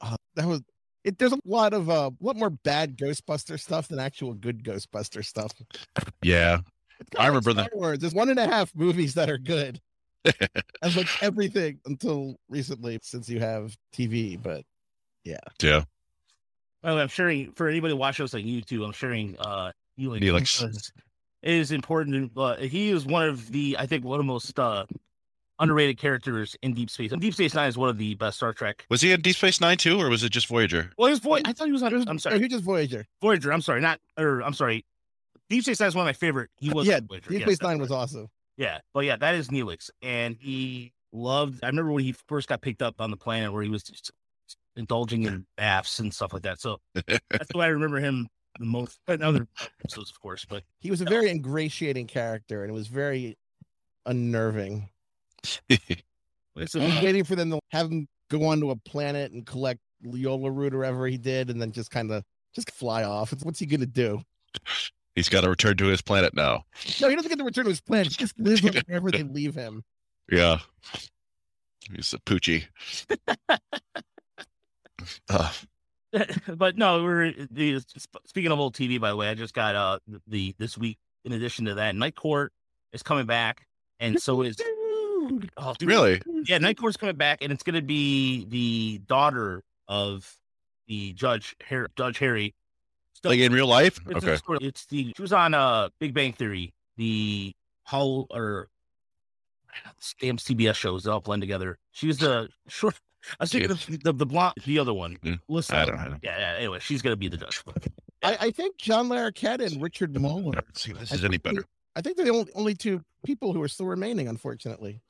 Uh, 0.00 0.16
that 0.34 0.46
was 0.46 0.62
it. 1.04 1.18
There's 1.18 1.32
a 1.32 1.38
lot 1.44 1.72
of 1.72 1.88
uh, 1.90 2.10
a 2.20 2.24
lot 2.24 2.36
more 2.36 2.50
bad 2.50 2.96
Ghostbuster 2.98 3.58
stuff 3.58 3.88
than 3.88 3.98
actual 3.98 4.34
good 4.34 4.62
Ghostbuster 4.64 5.24
stuff. 5.24 5.52
Yeah, 6.22 6.58
It's 7.00 7.08
I 7.16 7.16
kinda 7.16 7.18
like 7.18 7.26
remember 7.28 7.52
the- 7.54 7.64
Star 7.64 7.78
Wars. 7.78 7.98
There's 7.98 8.14
one 8.14 8.28
and 8.28 8.38
a 8.38 8.46
half 8.46 8.74
movies 8.74 9.14
that 9.14 9.28
are 9.30 9.38
good. 9.38 9.80
That's 10.24 10.96
like 10.96 11.08
everything 11.22 11.80
until 11.86 12.36
recently, 12.48 12.98
since 13.02 13.28
you 13.28 13.40
have 13.40 13.76
TV. 13.94 14.40
But 14.40 14.64
yeah. 15.24 15.38
Yeah. 15.62 15.84
By 16.82 16.90
the 16.90 16.96
way, 16.96 17.02
I'm 17.02 17.08
sharing 17.08 17.52
for 17.52 17.68
anybody 17.68 17.94
watching 17.94 18.24
us 18.24 18.34
on 18.34 18.40
YouTube. 18.42 18.84
I'm 18.84 18.92
sharing 18.92 19.36
uh 19.38 19.72
Neelix. 19.98 20.20
Neelix. 20.20 20.60
because 20.60 20.92
It 21.42 21.54
is 21.54 21.72
important. 21.72 22.34
To, 22.34 22.40
uh, 22.40 22.56
he 22.58 22.90
is 22.90 23.06
one 23.06 23.28
of 23.28 23.50
the, 23.50 23.76
I 23.78 23.86
think, 23.86 24.04
one 24.04 24.20
of 24.20 24.26
the 24.26 24.32
most 24.32 24.58
uh, 24.58 24.84
underrated 25.60 25.98
characters 25.98 26.56
in 26.62 26.74
Deep 26.74 26.90
Space. 26.90 27.12
And 27.12 27.20
Deep 27.20 27.34
Space 27.34 27.54
Nine 27.54 27.68
is 27.68 27.78
one 27.78 27.88
of 27.88 27.98
the 27.98 28.14
best 28.14 28.38
Star 28.38 28.52
Trek. 28.52 28.84
Was 28.90 29.00
he 29.00 29.12
in 29.12 29.20
Deep 29.20 29.36
Space 29.36 29.60
Nine 29.60 29.76
too, 29.76 30.00
or 30.00 30.08
was 30.08 30.24
it 30.24 30.30
just 30.30 30.48
Voyager? 30.48 30.90
Well, 30.98 31.08
his 31.08 31.20
voice. 31.20 31.42
I 31.44 31.52
thought 31.52 31.66
he 31.66 31.72
was 31.72 31.82
on. 31.82 32.08
I'm 32.08 32.18
sorry, 32.18 32.36
he 32.36 32.42
was 32.44 32.50
just 32.50 32.64
Voyager. 32.64 33.06
Voyager. 33.20 33.52
I'm 33.52 33.62
sorry, 33.62 33.80
not 33.80 34.00
or 34.18 34.40
I'm 34.40 34.54
sorry. 34.54 34.84
Deep 35.48 35.62
Space 35.62 35.80
Nine 35.80 35.88
is 35.88 35.94
one 35.94 36.04
of 36.04 36.08
my 36.08 36.12
favorite. 36.12 36.50
He 36.58 36.70
was 36.70 36.86
yeah, 36.86 37.00
Voyager. 37.06 37.30
Deep 37.30 37.40
yes, 37.40 37.46
Space 37.46 37.58
that's 37.58 37.62
Nine 37.62 37.72
right. 37.74 37.82
was 37.82 37.90
awesome. 37.92 38.28
Yeah, 38.56 38.78
but 38.92 39.04
yeah, 39.04 39.16
that 39.16 39.34
is 39.34 39.48
Neelix, 39.48 39.90
and 40.02 40.36
he 40.40 40.92
loved. 41.12 41.62
I 41.62 41.68
remember 41.68 41.92
when 41.92 42.04
he 42.04 42.12
first 42.28 42.48
got 42.48 42.60
picked 42.60 42.82
up 42.82 43.00
on 43.00 43.10
the 43.10 43.16
planet, 43.16 43.52
where 43.52 43.62
he 43.62 43.68
was 43.68 43.82
just 43.82 44.10
indulging 44.76 45.24
in 45.24 45.46
baths 45.56 45.98
and 45.98 46.12
stuff 46.12 46.32
like 46.32 46.42
that. 46.42 46.60
So 46.60 46.78
that's 46.94 47.52
why 47.52 47.64
I 47.64 47.68
remember 47.68 47.98
him 47.98 48.28
the 48.58 48.66
most. 48.66 48.98
And 49.08 49.22
other 49.22 49.46
episodes, 49.82 50.10
of 50.10 50.20
course, 50.20 50.44
but 50.44 50.62
He 50.80 50.90
was 50.90 51.00
a 51.00 51.04
very 51.04 51.30
ingratiating 51.30 52.06
character, 52.06 52.62
and 52.62 52.70
it 52.70 52.74
was 52.74 52.86
very 52.86 53.36
unnerving. 54.06 54.88
It's 55.68 56.74
I 56.74 56.78
was 56.78 56.98
a, 56.98 57.04
waiting 57.04 57.24
for 57.24 57.36
them 57.36 57.50
to 57.50 57.60
have 57.70 57.90
him 57.90 58.06
go 58.30 58.44
onto 58.46 58.70
a 58.70 58.76
planet 58.76 59.32
and 59.32 59.46
collect 59.46 59.80
Leola 60.02 60.50
root 60.50 60.74
or 60.74 60.78
whatever 60.78 61.06
he 61.06 61.18
did, 61.18 61.50
and 61.50 61.60
then 61.60 61.72
just 61.72 61.90
kind 61.90 62.10
of 62.10 62.22
just 62.54 62.70
fly 62.70 63.04
off. 63.04 63.32
It's, 63.32 63.44
what's 63.44 63.58
he 63.58 63.66
gonna 63.66 63.86
do? 63.86 64.22
He's 65.16 65.28
got 65.28 65.40
to 65.42 65.50
return 65.50 65.76
to 65.78 65.86
his 65.86 66.00
planet 66.00 66.34
now. 66.34 66.64
No, 67.00 67.08
he 67.08 67.16
doesn't 67.16 67.28
get 67.28 67.38
to 67.38 67.44
return 67.44 67.64
to 67.64 67.70
his 67.70 67.80
planet. 67.80 68.06
He 68.06 68.14
just 68.14 68.38
lives 68.38 68.62
wherever 68.62 69.10
they 69.10 69.22
leave 69.24 69.56
him. 69.56 69.82
Yeah, 70.30 70.58
he's 71.92 72.14
a 72.14 72.18
poochie. 72.18 72.64
Uh, 75.30 75.50
but 76.56 76.76
no, 76.76 77.02
we're 77.02 77.32
speaking 78.26 78.52
of 78.52 78.60
old 78.60 78.74
TV. 78.74 79.00
By 79.00 79.08
the 79.08 79.16
way, 79.16 79.30
I 79.30 79.34
just 79.34 79.54
got 79.54 79.74
uh 79.74 79.98
the 80.26 80.54
this 80.58 80.76
week. 80.76 80.98
In 81.24 81.32
addition 81.32 81.64
to 81.64 81.74
that, 81.74 81.96
Night 81.96 82.14
Court 82.14 82.52
is 82.92 83.02
coming 83.02 83.24
back, 83.24 83.66
and 83.98 84.20
so 84.20 84.42
is 84.42 84.56
Dude. 84.56 84.66
Oh, 85.56 85.74
dude, 85.78 85.88
really? 85.88 86.22
Yeah, 86.46 86.58
Night 86.58 86.76
Court's 86.78 86.96
coming 86.96 87.16
back, 87.16 87.38
and 87.42 87.52
it's 87.52 87.62
going 87.62 87.74
to 87.74 87.82
be 87.82 88.44
the 88.46 88.98
daughter 89.06 89.62
of 89.88 90.32
the 90.88 91.12
judge, 91.12 91.54
Har- 91.68 91.88
Judge 91.96 92.18
Harry. 92.18 92.54
So 93.22 93.28
Like 93.28 93.40
in 93.40 93.52
real 93.52 93.66
life? 93.66 93.98
it's, 94.06 94.24
Okay. 94.24 94.36
story- 94.36 94.58
it's 94.62 94.86
the 94.86 95.12
she 95.16 95.22
was 95.22 95.32
on 95.32 95.52
uh 95.54 95.90
Big 95.98 96.14
Bang 96.14 96.32
Theory, 96.32 96.72
the 96.96 97.52
how 97.84 98.26
or 98.30 98.68
this 99.96 100.14
damn 100.20 100.36
CBS 100.38 100.74
shows 100.74 101.04
they 101.04 101.10
all 101.10 101.20
blend 101.20 101.42
together. 101.42 101.78
She 101.92 102.06
was 102.06 102.18
the 102.18 102.48
short. 102.68 102.98
I 103.38 103.44
was 103.44 103.52
thinking 103.52 103.70
of 103.70 103.84
the 104.02 104.12
the 104.14 104.24
blonde, 104.26 104.54
the 104.64 104.78
other 104.78 104.94
one. 104.94 105.18
Yeah, 105.22 105.34
Listen, 105.48 105.76
I 105.76 105.84
don't 105.84 105.96
know. 105.96 106.16
Yeah, 106.22 106.38
yeah. 106.38 106.54
Anyway, 106.56 106.78
she's 106.80 107.02
gonna 107.02 107.16
be 107.16 107.28
the 107.28 107.36
judge. 107.36 107.62
I, 108.22 108.36
I 108.40 108.50
think 108.50 108.78
John 108.78 109.08
Larroquette 109.10 109.60
and 109.64 109.82
Richard 109.82 110.18
Moller. 110.18 110.52
Let's 110.54 110.80
see 110.82 110.92
if 110.92 110.98
this 110.98 111.12
is 111.12 111.24
any 111.24 111.36
better. 111.38 111.64
I 111.96 112.00
think 112.00 112.16
they're 112.16 112.24
the 112.26 112.32
only, 112.32 112.52
only 112.54 112.74
two 112.74 113.02
people 113.24 113.52
who 113.52 113.62
are 113.62 113.68
still 113.68 113.86
remaining, 113.86 114.28
unfortunately. 114.28 115.00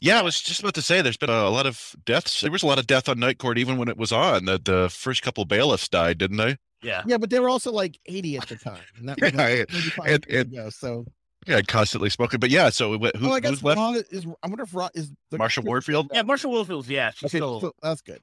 Yeah, 0.00 0.18
I 0.18 0.22
was 0.22 0.40
just 0.40 0.60
about 0.60 0.74
to 0.74 0.82
say 0.82 1.02
there's 1.02 1.16
been 1.16 1.30
a, 1.30 1.48
lot 1.50 1.66
of 1.66 1.94
deaths. 2.04 2.40
There 2.40 2.50
was 2.50 2.62
a 2.62 2.66
lot 2.66 2.78
of 2.78 2.86
death 2.86 3.08
on 3.08 3.18
Night 3.18 3.38
Court 3.38 3.58
even 3.58 3.76
when 3.76 3.88
it 3.88 3.96
was 3.96 4.12
on. 4.12 4.44
The, 4.46 4.58
the 4.62 4.88
first 4.90 5.22
couple 5.22 5.44
bailiffs 5.44 5.88
died, 5.88 6.18
didn't 6.18 6.36
they? 6.38 6.56
Yeah, 6.82 7.02
Yeah, 7.06 7.16
but 7.18 7.30
they 7.30 7.40
were 7.40 7.48
also 7.48 7.72
like 7.72 7.98
80 8.06 8.36
at 8.36 8.48
the 8.48 8.56
time. 8.56 8.80
And 8.98 9.08
that 9.08 9.20
was 9.20 9.32
Yeah, 9.34 9.38
like 9.42 9.70
35 9.70 10.06
and- 10.06 10.26
years 10.28 10.44
and- 10.44 10.52
ago, 10.52 10.70
so 10.70 11.04
Yeah, 11.46 11.60
constantly 11.62 12.10
smoking. 12.10 12.38
But 12.40 12.50
yeah, 12.50 12.68
so 12.70 12.96
who, 12.98 13.10
oh, 13.22 13.32
I 13.32 13.40
guess 13.40 13.50
who's 13.50 13.62
left? 13.64 13.78
Roz 13.78 13.96
is. 14.10 14.26
I 14.42 14.48
wonder 14.48 14.64
if 14.64 14.74
Roz 14.74 14.90
is 14.94 15.10
the 15.30 15.38
Marsha 15.38 15.64
Warfield? 15.64 16.10
yeah. 16.12 16.22
Marshall 16.22 16.52
Wilfields. 16.52 16.88
Yeah, 16.88 17.10
she's 17.10 17.30
Okay, 17.30 17.38
still. 17.38 17.60
so 17.60 17.72
that's 17.82 18.02
good. 18.02 18.20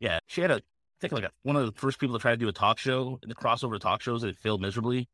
Yeah, 0.00 0.18
she 0.26 0.40
had 0.42 0.50
a. 0.50 0.56
I 0.56 0.60
think 1.00 1.12
like 1.12 1.24
a, 1.24 1.30
one 1.42 1.56
of 1.56 1.66
the 1.66 1.72
first 1.78 1.98
people 1.98 2.16
to 2.18 2.22
try 2.22 2.30
to 2.30 2.36
do 2.38 2.48
a 2.48 2.52
talk 2.52 2.78
show 2.78 3.18
in 3.22 3.28
the 3.28 3.34
crossover 3.34 3.78
talk 3.78 4.00
shows 4.02 4.22
that 4.22 4.38
failed 4.38 4.60
miserably. 4.62 5.08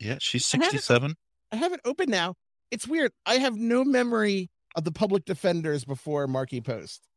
Yeah, 0.00 0.16
she's 0.20 0.44
67. 0.46 1.14
I 1.52 1.56
have 1.56 1.72
it 1.72 1.80
open 1.84 2.10
now. 2.10 2.34
It's 2.70 2.86
weird. 2.86 3.12
I 3.26 3.34
have 3.36 3.56
no 3.56 3.84
memory 3.84 4.50
of 4.74 4.84
the 4.84 4.92
public 4.92 5.24
defenders 5.24 5.84
before 5.84 6.26
Markie 6.26 6.60
Post. 6.60 7.08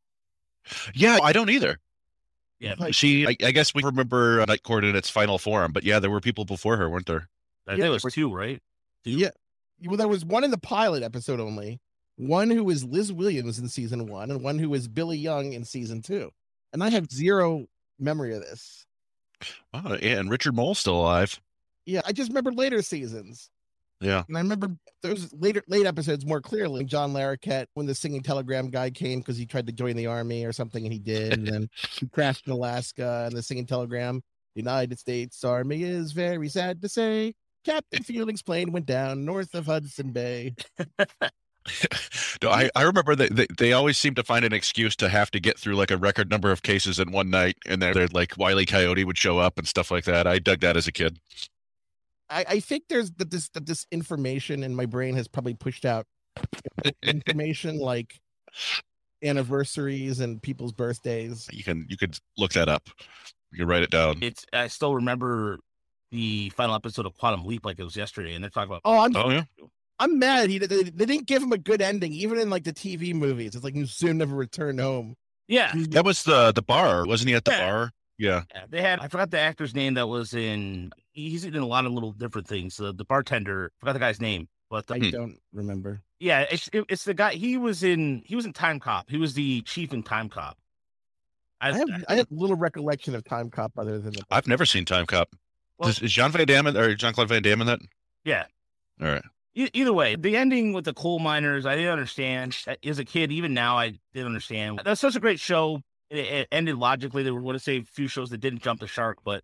Yeah, 0.93 1.19
I 1.21 1.33
don't 1.33 1.49
either. 1.49 1.79
Yeah, 2.59 2.75
Like, 2.77 2.93
She, 2.93 3.25
I, 3.25 3.35
I 3.43 3.51
guess 3.51 3.73
we 3.73 3.81
remember 3.81 4.41
uh, 4.41 4.45
Night 4.45 4.61
Court 4.61 4.85
in 4.85 4.95
its 4.95 5.09
final 5.09 5.39
form, 5.39 5.71
but 5.71 5.83
yeah, 5.83 5.99
there 5.99 6.11
were 6.11 6.21
people 6.21 6.45
before 6.45 6.77
her, 6.77 6.89
weren't 6.89 7.07
there? 7.07 7.27
I 7.67 7.71
think 7.71 7.79
Yeah, 7.79 7.87
it 7.87 8.03
was 8.03 8.13
two, 8.13 8.31
right? 8.31 8.61
Two? 9.03 9.11
Yeah. 9.11 9.29
well, 9.85 9.97
there 9.97 10.07
was 10.07 10.23
one 10.23 10.43
in 10.43 10.51
the 10.51 10.59
pilot 10.59 11.01
episode 11.01 11.39
only, 11.39 11.81
one 12.17 12.51
who 12.51 12.63
was 12.63 12.83
Liz 12.85 13.11
Williams 13.11 13.57
in 13.57 13.67
season 13.67 14.05
one, 14.05 14.29
and 14.29 14.43
one 14.43 14.59
who 14.59 14.69
was 14.69 14.87
Billie 14.87 15.17
Young 15.17 15.53
in 15.53 15.65
season 15.65 16.03
two. 16.03 16.29
And 16.71 16.83
I 16.83 16.91
have 16.91 17.11
zero 17.11 17.65
memory 17.99 18.35
of 18.35 18.41
this. 18.41 18.85
Oh, 19.73 19.97
yeah, 19.99 20.19
and 20.19 20.29
Richard 20.29 20.55
Moll's 20.55 20.77
still 20.77 20.99
alive. 20.99 21.41
Yeah, 21.87 22.01
I 22.05 22.11
just 22.11 22.29
remember 22.29 22.51
later 22.51 22.83
seasons. 22.83 23.49
Yeah. 24.01 24.23
And 24.27 24.35
I 24.35 24.41
remember 24.41 24.75
those 25.03 25.31
later 25.33 25.63
late 25.67 25.85
episodes 25.85 26.25
more 26.25 26.41
clearly. 26.41 26.83
John 26.83 27.13
Larroquette, 27.13 27.67
when 27.75 27.85
the 27.85 27.95
singing 27.95 28.23
telegram 28.23 28.69
guy 28.69 28.89
came 28.89 29.19
because 29.19 29.37
he 29.37 29.45
tried 29.45 29.67
to 29.67 29.73
join 29.73 29.95
the 29.95 30.07
army 30.07 30.43
or 30.43 30.51
something, 30.51 30.83
and 30.83 30.91
he 30.91 30.99
did, 30.99 31.33
and 31.33 31.47
then 31.47 31.69
he 31.99 32.07
crashed 32.07 32.47
in 32.47 32.53
Alaska, 32.53 33.25
and 33.27 33.37
the 33.37 33.43
singing 33.43 33.67
telegram, 33.67 34.21
United 34.55 34.99
States 34.99 35.43
Army 35.43 35.83
is 35.83 36.11
very 36.11 36.49
sad 36.49 36.81
to 36.81 36.89
say. 36.89 37.33
Captain 37.63 38.01
Fielding's 38.01 38.41
plane 38.41 38.71
went 38.71 38.87
down 38.87 39.23
north 39.23 39.53
of 39.53 39.67
Hudson 39.67 40.11
Bay. 40.11 40.55
No, 42.41 42.49
I, 42.49 42.71
I 42.75 42.81
remember 42.81 43.15
that 43.15 43.35
they, 43.35 43.45
they 43.59 43.73
always 43.73 43.95
seem 43.95 44.15
to 44.15 44.23
find 44.23 44.43
an 44.43 44.51
excuse 44.51 44.95
to 44.95 45.09
have 45.09 45.29
to 45.29 45.39
get 45.39 45.59
through 45.59 45.75
like 45.75 45.91
a 45.91 45.97
record 45.97 46.31
number 46.31 46.51
of 46.51 46.63
cases 46.63 46.97
in 46.97 47.11
one 47.11 47.29
night, 47.29 47.55
and 47.67 47.79
they're, 47.79 47.93
they're 47.93 48.07
like 48.07 48.35
Wiley 48.35 48.65
Coyote 48.65 49.03
would 49.03 49.17
show 49.17 49.37
up 49.37 49.59
and 49.59 49.67
stuff 49.67 49.91
like 49.91 50.05
that. 50.05 50.25
I 50.25 50.39
dug 50.39 50.61
that 50.61 50.75
as 50.75 50.87
a 50.87 50.91
kid. 50.91 51.19
I, 52.31 52.45
I 52.47 52.59
think 52.59 52.83
there's 52.89 53.11
that 53.13 53.29
this 53.29 53.49
that 53.49 53.65
this 53.65 53.85
information 53.91 54.63
in 54.63 54.75
my 54.75 54.85
brain 54.85 55.15
has 55.15 55.27
probably 55.27 55.53
pushed 55.53 55.85
out 55.85 56.05
information 57.03 57.77
like 57.77 58.19
anniversaries 59.23 60.19
and 60.19 60.41
people's 60.41 60.71
birthdays. 60.71 61.47
You 61.51 61.63
can 61.63 61.85
you 61.89 61.97
could 61.97 62.17
look 62.37 62.53
that 62.53 62.69
up. 62.69 62.89
You 63.51 63.59
can 63.59 63.67
write 63.67 63.83
it 63.83 63.91
down. 63.91 64.19
It's 64.21 64.45
I 64.53 64.67
still 64.67 64.95
remember 64.95 65.59
the 66.11 66.49
final 66.51 66.75
episode 66.75 67.05
of 67.05 67.17
Quantum 67.17 67.45
Leap 67.45 67.65
like 67.65 67.79
it 67.79 67.83
was 67.83 67.95
yesterday, 67.95 68.33
and 68.33 68.43
they're 68.43 68.49
talking 68.49 68.69
about 68.71 68.81
Oh, 68.85 68.97
I'm 68.99 69.15
Oh 69.15 69.29
yeah. 69.29 69.43
I'm 69.99 70.17
mad. 70.17 70.49
He 70.49 70.57
they, 70.57 70.83
they 70.83 71.05
didn't 71.05 71.27
give 71.27 71.43
him 71.43 71.51
a 71.51 71.57
good 71.59 71.81
ending, 71.81 72.11
even 72.13 72.39
in 72.39 72.49
like 72.49 72.63
the 72.63 72.73
TV 72.73 73.13
movies. 73.13 73.55
It's 73.55 73.63
like 73.63 73.75
you 73.75 73.85
soon 73.85 74.17
never 74.17 74.35
return 74.35 74.79
home. 74.79 75.15
yeah, 75.47 75.73
That 75.89 76.05
was 76.05 76.23
the 76.23 76.51
the 76.51 76.63
bar, 76.63 77.05
wasn't 77.05 77.29
he 77.29 77.35
at 77.35 77.45
the 77.45 77.51
Yeah. 77.51 77.69
bar? 77.71 77.91
Yeah. 78.17 78.43
yeah, 78.53 78.65
they 78.69 78.81
had 78.81 78.99
I 78.99 79.07
forgot 79.07 79.31
the 79.31 79.39
actor's 79.39 79.73
name 79.75 79.95
that 79.95 80.07
was 80.07 80.33
in 80.33 80.91
he's 81.13 81.45
in 81.45 81.55
a 81.55 81.65
lot 81.65 81.85
of 81.85 81.91
little 81.91 82.11
different 82.11 82.47
things. 82.47 82.77
The, 82.77 82.93
the 82.93 83.05
bartender 83.05 83.71
forgot 83.79 83.93
the 83.93 83.99
guy's 83.99 84.21
name, 84.21 84.47
but 84.69 84.87
the, 84.87 84.95
I 84.95 84.99
Hmm. 84.99 85.09
don't 85.09 85.37
remember. 85.53 86.01
yeah, 86.19 86.45
it's 86.51 86.69
it, 86.73 86.85
it's 86.89 87.03
the 87.03 87.13
guy. 87.13 87.33
He 87.33 87.57
was 87.57 87.83
in 87.83 88.21
he 88.25 88.35
was 88.35 88.45
in 88.45 88.53
Timecop. 88.53 89.09
He 89.09 89.17
was 89.17 89.33
the 89.33 89.61
chief 89.61 89.93
in 89.93 90.03
Timecop. 90.03 90.53
I 91.59 91.73
have 91.77 91.87
I 92.09 92.15
have 92.15 92.27
little 92.31 92.55
recollection 92.55 93.13
of 93.15 93.23
Timecop 93.23 93.71
other 93.77 93.99
than 93.99 94.13
the 94.13 94.23
I've 94.31 94.47
never 94.47 94.65
seen 94.65 94.85
Timecop. 94.85 95.25
Well- 95.77 95.89
is, 95.89 95.99
is 95.99 96.11
John 96.11 96.31
Van 96.31 96.45
Damme 96.47 96.67
in- 96.67 96.77
or 96.77 96.95
Jean-Claude 96.95 97.29
Van 97.29 97.41
Damme 97.41 97.61
in 97.61 97.67
that? 97.67 97.79
yeah. 98.23 98.45
All 99.01 99.07
right. 99.07 99.23
E- 99.55 99.69
Either 99.73 99.91
way, 99.93 100.15
the 100.15 100.37
ending 100.37 100.73
with 100.73 100.85
the 100.85 100.93
coal 100.93 101.19
miners, 101.19 101.65
I 101.65 101.75
didn't 101.75 101.91
understand. 101.91 102.55
As 102.85 102.99
a 102.99 103.05
kid, 103.05 103.31
even 103.31 103.53
now, 103.53 103.77
I 103.77 103.89
didn't 104.13 104.27
understand. 104.27 104.81
That's 104.85 105.01
such 105.01 105.15
a 105.15 105.19
great 105.19 105.39
show. 105.39 105.81
It, 106.09 106.19
it 106.25 106.47
ended 106.51 106.77
logically. 106.77 107.23
There 107.23 107.33
were 107.33 107.41
going 107.41 107.53
to 107.55 107.59
say 107.59 107.77
a 107.79 107.83
few 107.83 108.07
shows 108.07 108.29
that 108.29 108.37
didn't 108.39 108.61
jump 108.61 108.79
the 108.79 108.87
shark, 108.87 109.17
but 109.25 109.43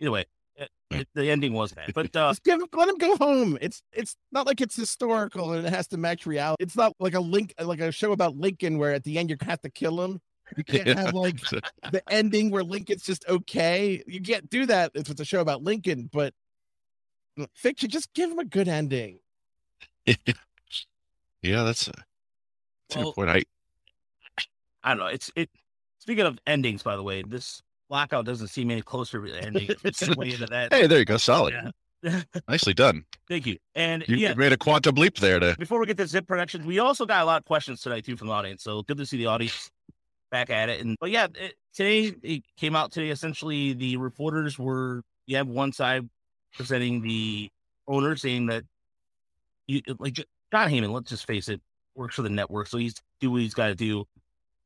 either 0.00 0.10
way, 0.10 0.24
it, 0.56 0.70
it- 0.90 1.08
the 1.14 1.30
ending 1.30 1.52
was 1.52 1.72
bad. 1.72 1.92
But 1.94 2.14
uh, 2.16 2.30
Just 2.30 2.44
give 2.44 2.60
let 2.72 2.88
him 2.88 2.98
go 2.98 3.16
home. 3.16 3.58
It's 3.60 3.82
it's 3.92 4.16
not 4.32 4.46
like 4.46 4.60
it's 4.60 4.76
historical 4.76 5.52
and 5.52 5.66
it 5.66 5.72
has 5.72 5.86
to 5.88 5.96
match 5.96 6.26
reality. 6.26 6.62
It's 6.62 6.76
not 6.76 6.92
like 7.00 7.14
a 7.14 7.20
link 7.20 7.54
like 7.60 7.80
a 7.80 7.90
show 7.92 8.12
about 8.12 8.36
Lincoln 8.36 8.78
where 8.78 8.92
at 8.92 9.04
the 9.04 9.18
end 9.18 9.30
you 9.30 9.36
have 9.42 9.60
to 9.62 9.70
kill 9.70 10.00
him. 10.02 10.20
You 10.56 10.64
can't 10.64 10.86
have 10.98 11.12
like 11.14 11.40
the 11.90 12.02
ending 12.08 12.50
where 12.50 12.62
Lincoln's 12.62 13.02
just 13.02 13.28
okay. 13.28 14.02
You 14.06 14.20
can't 14.20 14.48
do 14.48 14.64
that 14.66 14.92
if 14.94 15.10
it's 15.10 15.20
a 15.20 15.24
show 15.24 15.40
about 15.40 15.62
Lincoln, 15.62 16.08
but 16.12 16.32
fiction, 17.54 17.90
just 17.90 18.12
give 18.14 18.30
him 18.30 18.38
a 18.38 18.44
good 18.44 18.68
ending. 18.68 19.18
yeah, 20.06 20.14
that's 21.42 21.88
a, 21.88 21.92
that's 21.92 22.96
a 22.96 22.98
Well- 22.98 23.04
good 23.12 23.14
point. 23.14 23.30
I 23.30 23.42
I 24.84 24.90
don't 24.90 24.98
know. 24.98 25.06
It's 25.06 25.30
it. 25.34 25.50
Speaking 25.98 26.26
of 26.26 26.38
endings, 26.46 26.84
by 26.84 26.94
the 26.94 27.02
way, 27.02 27.22
this 27.22 27.60
blackout 27.88 28.24
doesn't 28.24 28.48
seem 28.48 28.70
any 28.70 28.82
closer 28.82 29.20
to 29.26 29.42
ending. 29.42 29.68
Way 30.16 30.32
into 30.32 30.46
that. 30.46 30.72
hey, 30.72 30.86
there 30.86 30.98
you 30.98 31.04
go, 31.04 31.16
solid, 31.16 31.54
Yeah. 32.02 32.22
nicely 32.48 32.74
done. 32.74 33.04
Thank 33.28 33.46
you. 33.46 33.56
And 33.74 34.04
You 34.06 34.16
yeah, 34.16 34.34
made 34.34 34.52
a 34.52 34.56
quantum 34.56 34.94
leap 34.96 35.16
there 35.18 35.40
to 35.40 35.56
before 35.58 35.80
we 35.80 35.86
get 35.86 35.96
to 35.96 36.06
zip 36.06 36.26
predictions, 36.26 36.64
we 36.66 36.78
also 36.78 37.06
got 37.06 37.22
a 37.22 37.24
lot 37.24 37.38
of 37.38 37.44
questions 37.44 37.80
tonight 37.80 38.04
too 38.04 38.16
from 38.16 38.28
the 38.28 38.32
audience. 38.34 38.62
So 38.62 38.82
good 38.82 38.98
to 38.98 39.06
see 39.06 39.16
the 39.16 39.26
audience 39.26 39.70
back 40.30 40.50
at 40.50 40.68
it. 40.68 40.80
And 40.84 40.96
but 41.00 41.10
yeah, 41.10 41.26
it, 41.34 41.54
today 41.74 42.14
it 42.22 42.42
came 42.56 42.76
out 42.76 42.92
today. 42.92 43.10
Essentially, 43.10 43.72
the 43.72 43.96
reporters 43.96 44.58
were 44.58 45.02
you 45.26 45.36
have 45.36 45.48
one 45.48 45.72
side 45.72 46.08
presenting 46.54 47.02
the 47.02 47.48
owner 47.88 48.14
saying 48.14 48.46
that 48.46 48.62
you 49.66 49.80
like 49.98 50.14
Jon 50.14 50.26
Heyman. 50.52 50.92
Let's 50.92 51.10
just 51.10 51.26
face 51.26 51.48
it, 51.48 51.60
works 51.96 52.14
for 52.14 52.22
the 52.22 52.30
network, 52.30 52.68
so 52.68 52.78
he's 52.78 52.94
do 53.20 53.30
what 53.32 53.40
he's 53.40 53.54
got 53.54 53.68
to 53.68 53.74
do. 53.74 54.04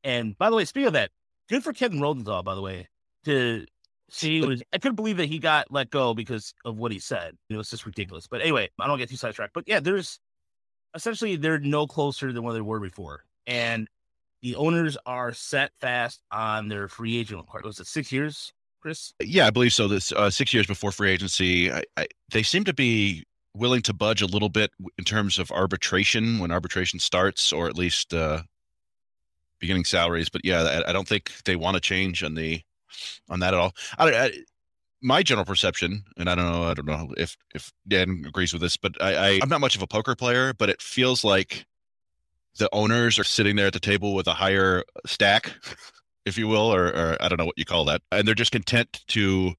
And 0.03 0.37
by 0.37 0.49
the 0.49 0.55
way, 0.55 0.65
speaking 0.65 0.87
of 0.87 0.93
that, 0.93 1.09
good 1.49 1.63
for 1.63 1.73
Kevin 1.73 2.01
Rosenthal. 2.01 2.43
By 2.43 2.53
the 2.55 2.61
way, 2.61 2.87
to 3.25 3.65
see 4.09 4.41
what 4.41 4.61
I 4.73 4.77
couldn't 4.77 4.95
believe 4.95 5.17
that 5.17 5.27
he 5.27 5.39
got 5.39 5.71
let 5.71 5.89
go 5.89 6.13
because 6.13 6.53
of 6.65 6.77
what 6.77 6.91
he 6.91 6.99
said. 6.99 7.37
You 7.47 7.55
know, 7.55 7.61
it's 7.61 7.69
just 7.69 7.85
ridiculous. 7.85 8.27
But 8.27 8.41
anyway, 8.41 8.69
I 8.79 8.87
don't 8.87 8.97
get 8.97 9.09
too 9.09 9.15
sidetracked. 9.15 9.53
But 9.53 9.63
yeah, 9.67 9.79
there's 9.79 10.19
essentially 10.93 11.35
they're 11.37 11.59
no 11.59 11.87
closer 11.87 12.33
than 12.33 12.43
what 12.43 12.53
they 12.53 12.61
were 12.61 12.79
before. 12.79 13.23
And 13.47 13.87
the 14.41 14.55
owners 14.55 14.97
are 15.05 15.33
set 15.33 15.71
fast 15.79 16.21
on 16.31 16.67
their 16.67 16.87
free 16.87 17.17
agent 17.17 17.39
requirement. 17.39 17.67
Was 17.67 17.79
it 17.79 17.87
six 17.87 18.11
years, 18.11 18.53
Chris? 18.81 19.13
Yeah, 19.21 19.47
I 19.47 19.49
believe 19.49 19.73
so. 19.73 19.87
This 19.87 20.11
uh, 20.11 20.29
six 20.29 20.53
years 20.53 20.67
before 20.67 20.91
free 20.91 21.11
agency, 21.11 21.71
I, 21.71 21.83
I, 21.97 22.07
they 22.31 22.43
seem 22.43 22.63
to 22.65 22.73
be 22.73 23.23
willing 23.53 23.81
to 23.83 23.93
budge 23.93 24.21
a 24.21 24.27
little 24.27 24.49
bit 24.49 24.71
in 24.97 25.03
terms 25.03 25.37
of 25.37 25.51
arbitration 25.51 26.39
when 26.39 26.51
arbitration 26.51 26.99
starts, 26.99 27.53
or 27.53 27.67
at 27.67 27.77
least 27.77 28.13
uh, 28.13 28.41
beginning 29.59 29.85
salaries. 29.85 30.29
But 30.29 30.41
yeah, 30.43 30.63
I, 30.63 30.89
I 30.89 30.93
don't 30.93 31.07
think 31.07 31.31
they 31.45 31.55
want 31.55 31.75
to 31.75 31.81
change 31.81 32.23
on 32.23 32.35
the 32.35 32.61
on 33.29 33.39
that 33.39 33.53
at 33.53 33.59
all. 33.59 33.73
I, 33.97 34.13
I, 34.13 34.31
my 35.01 35.23
general 35.23 35.45
perception, 35.45 36.03
and 36.17 36.29
I 36.29 36.35
don't 36.35 36.51
know, 36.51 36.63
I 36.63 36.73
don't 36.73 36.85
know 36.85 37.13
if 37.17 37.35
if 37.55 37.71
Dan 37.87 38.23
agrees 38.27 38.53
with 38.53 38.61
this, 38.61 38.77
but 38.77 39.01
I, 39.01 39.15
I 39.15 39.39
I'm 39.41 39.49
not 39.49 39.61
much 39.61 39.75
of 39.75 39.81
a 39.81 39.87
poker 39.87 40.15
player, 40.15 40.53
but 40.53 40.69
it 40.69 40.81
feels 40.81 41.23
like 41.23 41.65
the 42.57 42.69
owners 42.73 43.17
are 43.17 43.23
sitting 43.23 43.55
there 43.55 43.67
at 43.67 43.73
the 43.73 43.79
table 43.79 44.13
with 44.13 44.27
a 44.27 44.33
higher 44.33 44.83
stack 45.05 45.53
if 46.25 46.37
you 46.37 46.47
will, 46.47 46.73
or, 46.73 46.87
or 46.87 47.17
I 47.19 47.27
don't 47.27 47.39
know 47.39 47.45
what 47.45 47.57
you 47.57 47.65
call 47.65 47.85
that. 47.85 48.01
And 48.11 48.27
they're 48.27 48.35
just 48.35 48.51
content 48.51 49.03
to 49.07 49.53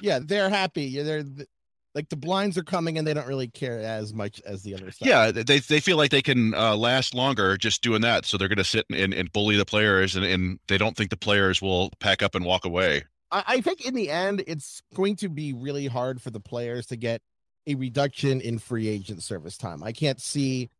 Yeah, 0.00 0.18
they're 0.22 0.50
happy. 0.50 1.00
They're 1.02 1.22
th- 1.22 1.48
like 1.94 2.08
the 2.08 2.16
blinds 2.16 2.56
are 2.56 2.62
coming 2.62 2.98
and 2.98 3.06
they 3.06 3.14
don't 3.14 3.26
really 3.26 3.48
care 3.48 3.80
as 3.80 4.14
much 4.14 4.40
as 4.46 4.62
the 4.62 4.74
other 4.74 4.90
side. 4.90 5.08
yeah 5.08 5.30
they 5.30 5.58
they 5.58 5.80
feel 5.80 5.96
like 5.96 6.10
they 6.10 6.22
can 6.22 6.54
uh, 6.54 6.76
last 6.76 7.14
longer 7.14 7.56
just 7.56 7.82
doing 7.82 8.02
that 8.02 8.24
so 8.24 8.36
they're 8.36 8.48
going 8.48 8.58
to 8.58 8.64
sit 8.64 8.86
and, 8.90 9.12
and 9.12 9.32
bully 9.32 9.56
the 9.56 9.64
players 9.64 10.14
and, 10.14 10.24
and 10.24 10.58
they 10.68 10.78
don't 10.78 10.96
think 10.96 11.10
the 11.10 11.16
players 11.16 11.60
will 11.60 11.90
pack 12.00 12.22
up 12.22 12.34
and 12.34 12.44
walk 12.44 12.64
away 12.64 13.02
I, 13.30 13.44
I 13.46 13.60
think 13.60 13.84
in 13.84 13.94
the 13.94 14.10
end, 14.10 14.42
it's 14.46 14.82
going 14.94 15.16
to 15.16 15.28
be 15.28 15.52
really 15.52 15.86
hard 15.86 16.20
for 16.20 16.30
the 16.30 16.40
players 16.40 16.86
to 16.86 16.96
get 16.96 17.22
a 17.66 17.74
reduction 17.74 18.40
in 18.40 18.58
free 18.58 18.88
agent 18.88 19.22
service 19.22 19.56
time. 19.56 19.82
I 19.82 19.92
can't 19.92 20.20
see 20.20 20.70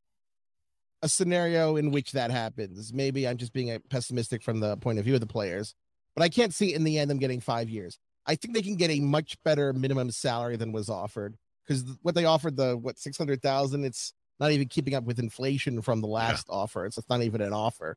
a 1.02 1.08
scenario 1.08 1.76
in 1.76 1.90
which 1.90 2.12
that 2.12 2.30
happens. 2.30 2.92
Maybe 2.92 3.28
I'm 3.28 3.36
just 3.36 3.52
being 3.52 3.78
pessimistic 3.88 4.42
from 4.42 4.60
the 4.60 4.76
point 4.78 4.98
of 4.98 5.04
view 5.04 5.14
of 5.14 5.20
the 5.20 5.26
players, 5.26 5.74
but 6.16 6.22
I 6.22 6.28
can't 6.28 6.54
see 6.54 6.74
in 6.74 6.84
the 6.84 6.98
end 6.98 7.10
them 7.10 7.18
getting 7.18 7.40
five 7.40 7.68
years. 7.68 7.98
I 8.28 8.36
think 8.36 8.54
they 8.54 8.62
can 8.62 8.76
get 8.76 8.90
a 8.90 9.00
much 9.00 9.42
better 9.42 9.72
minimum 9.72 10.10
salary 10.10 10.56
than 10.56 10.70
was 10.70 10.90
offered 10.90 11.36
because 11.66 11.84
what 12.02 12.14
they 12.14 12.26
offered 12.26 12.56
the 12.56 12.76
what 12.76 12.98
six 12.98 13.16
hundred 13.16 13.42
thousand, 13.42 13.84
it's 13.84 14.12
not 14.38 14.52
even 14.52 14.68
keeping 14.68 14.94
up 14.94 15.04
with 15.04 15.18
inflation 15.18 15.82
from 15.82 16.00
the 16.00 16.06
last 16.06 16.46
offer. 16.50 16.84
It's 16.84 16.98
not 17.08 17.22
even 17.22 17.40
an 17.40 17.52
offer. 17.52 17.96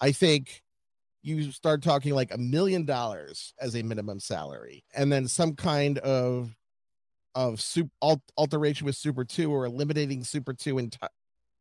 I 0.00 0.12
think 0.12 0.62
you 1.22 1.50
start 1.50 1.82
talking 1.82 2.14
like 2.14 2.32
a 2.32 2.38
million 2.38 2.84
dollars 2.84 3.54
as 3.60 3.74
a 3.74 3.82
minimum 3.82 4.20
salary 4.20 4.84
and 4.94 5.12
then 5.12 5.28
some 5.28 5.54
kind 5.54 5.98
of 5.98 6.56
of 7.34 7.60
super 7.60 7.90
alteration 8.36 8.86
with 8.86 8.96
super 8.96 9.24
2 9.24 9.52
or 9.52 9.64
eliminating 9.64 10.24
super 10.24 10.52
2 10.52 10.78
and 10.78 10.96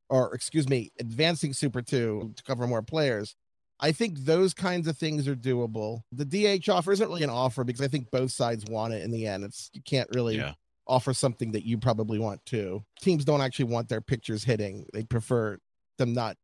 or 0.09 0.33
excuse 0.33 0.67
me 0.67 0.91
advancing 0.99 1.53
super 1.53 1.81
2 1.81 2.33
to 2.35 2.43
cover 2.43 2.67
more 2.67 2.81
players 2.81 3.35
i 3.79 3.91
think 3.91 4.19
those 4.19 4.53
kinds 4.53 4.87
of 4.87 4.97
things 4.97 5.27
are 5.27 5.35
doable 5.35 6.01
the 6.11 6.25
dh 6.25 6.69
offer 6.69 6.91
isn't 6.91 7.07
really 7.07 7.23
an 7.23 7.29
offer 7.29 7.63
because 7.63 7.81
i 7.81 7.87
think 7.87 8.09
both 8.11 8.31
sides 8.31 8.65
want 8.65 8.93
it 8.93 9.03
in 9.03 9.11
the 9.11 9.25
end 9.25 9.43
it's 9.43 9.69
you 9.73 9.81
can't 9.81 10.09
really 10.13 10.37
yeah 10.37 10.53
offer 10.89 11.13
something 11.13 11.51
that 11.51 11.65
you 11.65 11.77
probably 11.77 12.19
want 12.19 12.43
to. 12.47 12.83
Teams 13.01 13.23
don't 13.23 13.41
actually 13.41 13.65
want 13.65 13.87
their 13.87 14.01
pitchers 14.01 14.43
hitting; 14.43 14.85
they 14.91 15.03
prefer 15.03 15.57
them 15.97 16.13
not 16.13 16.35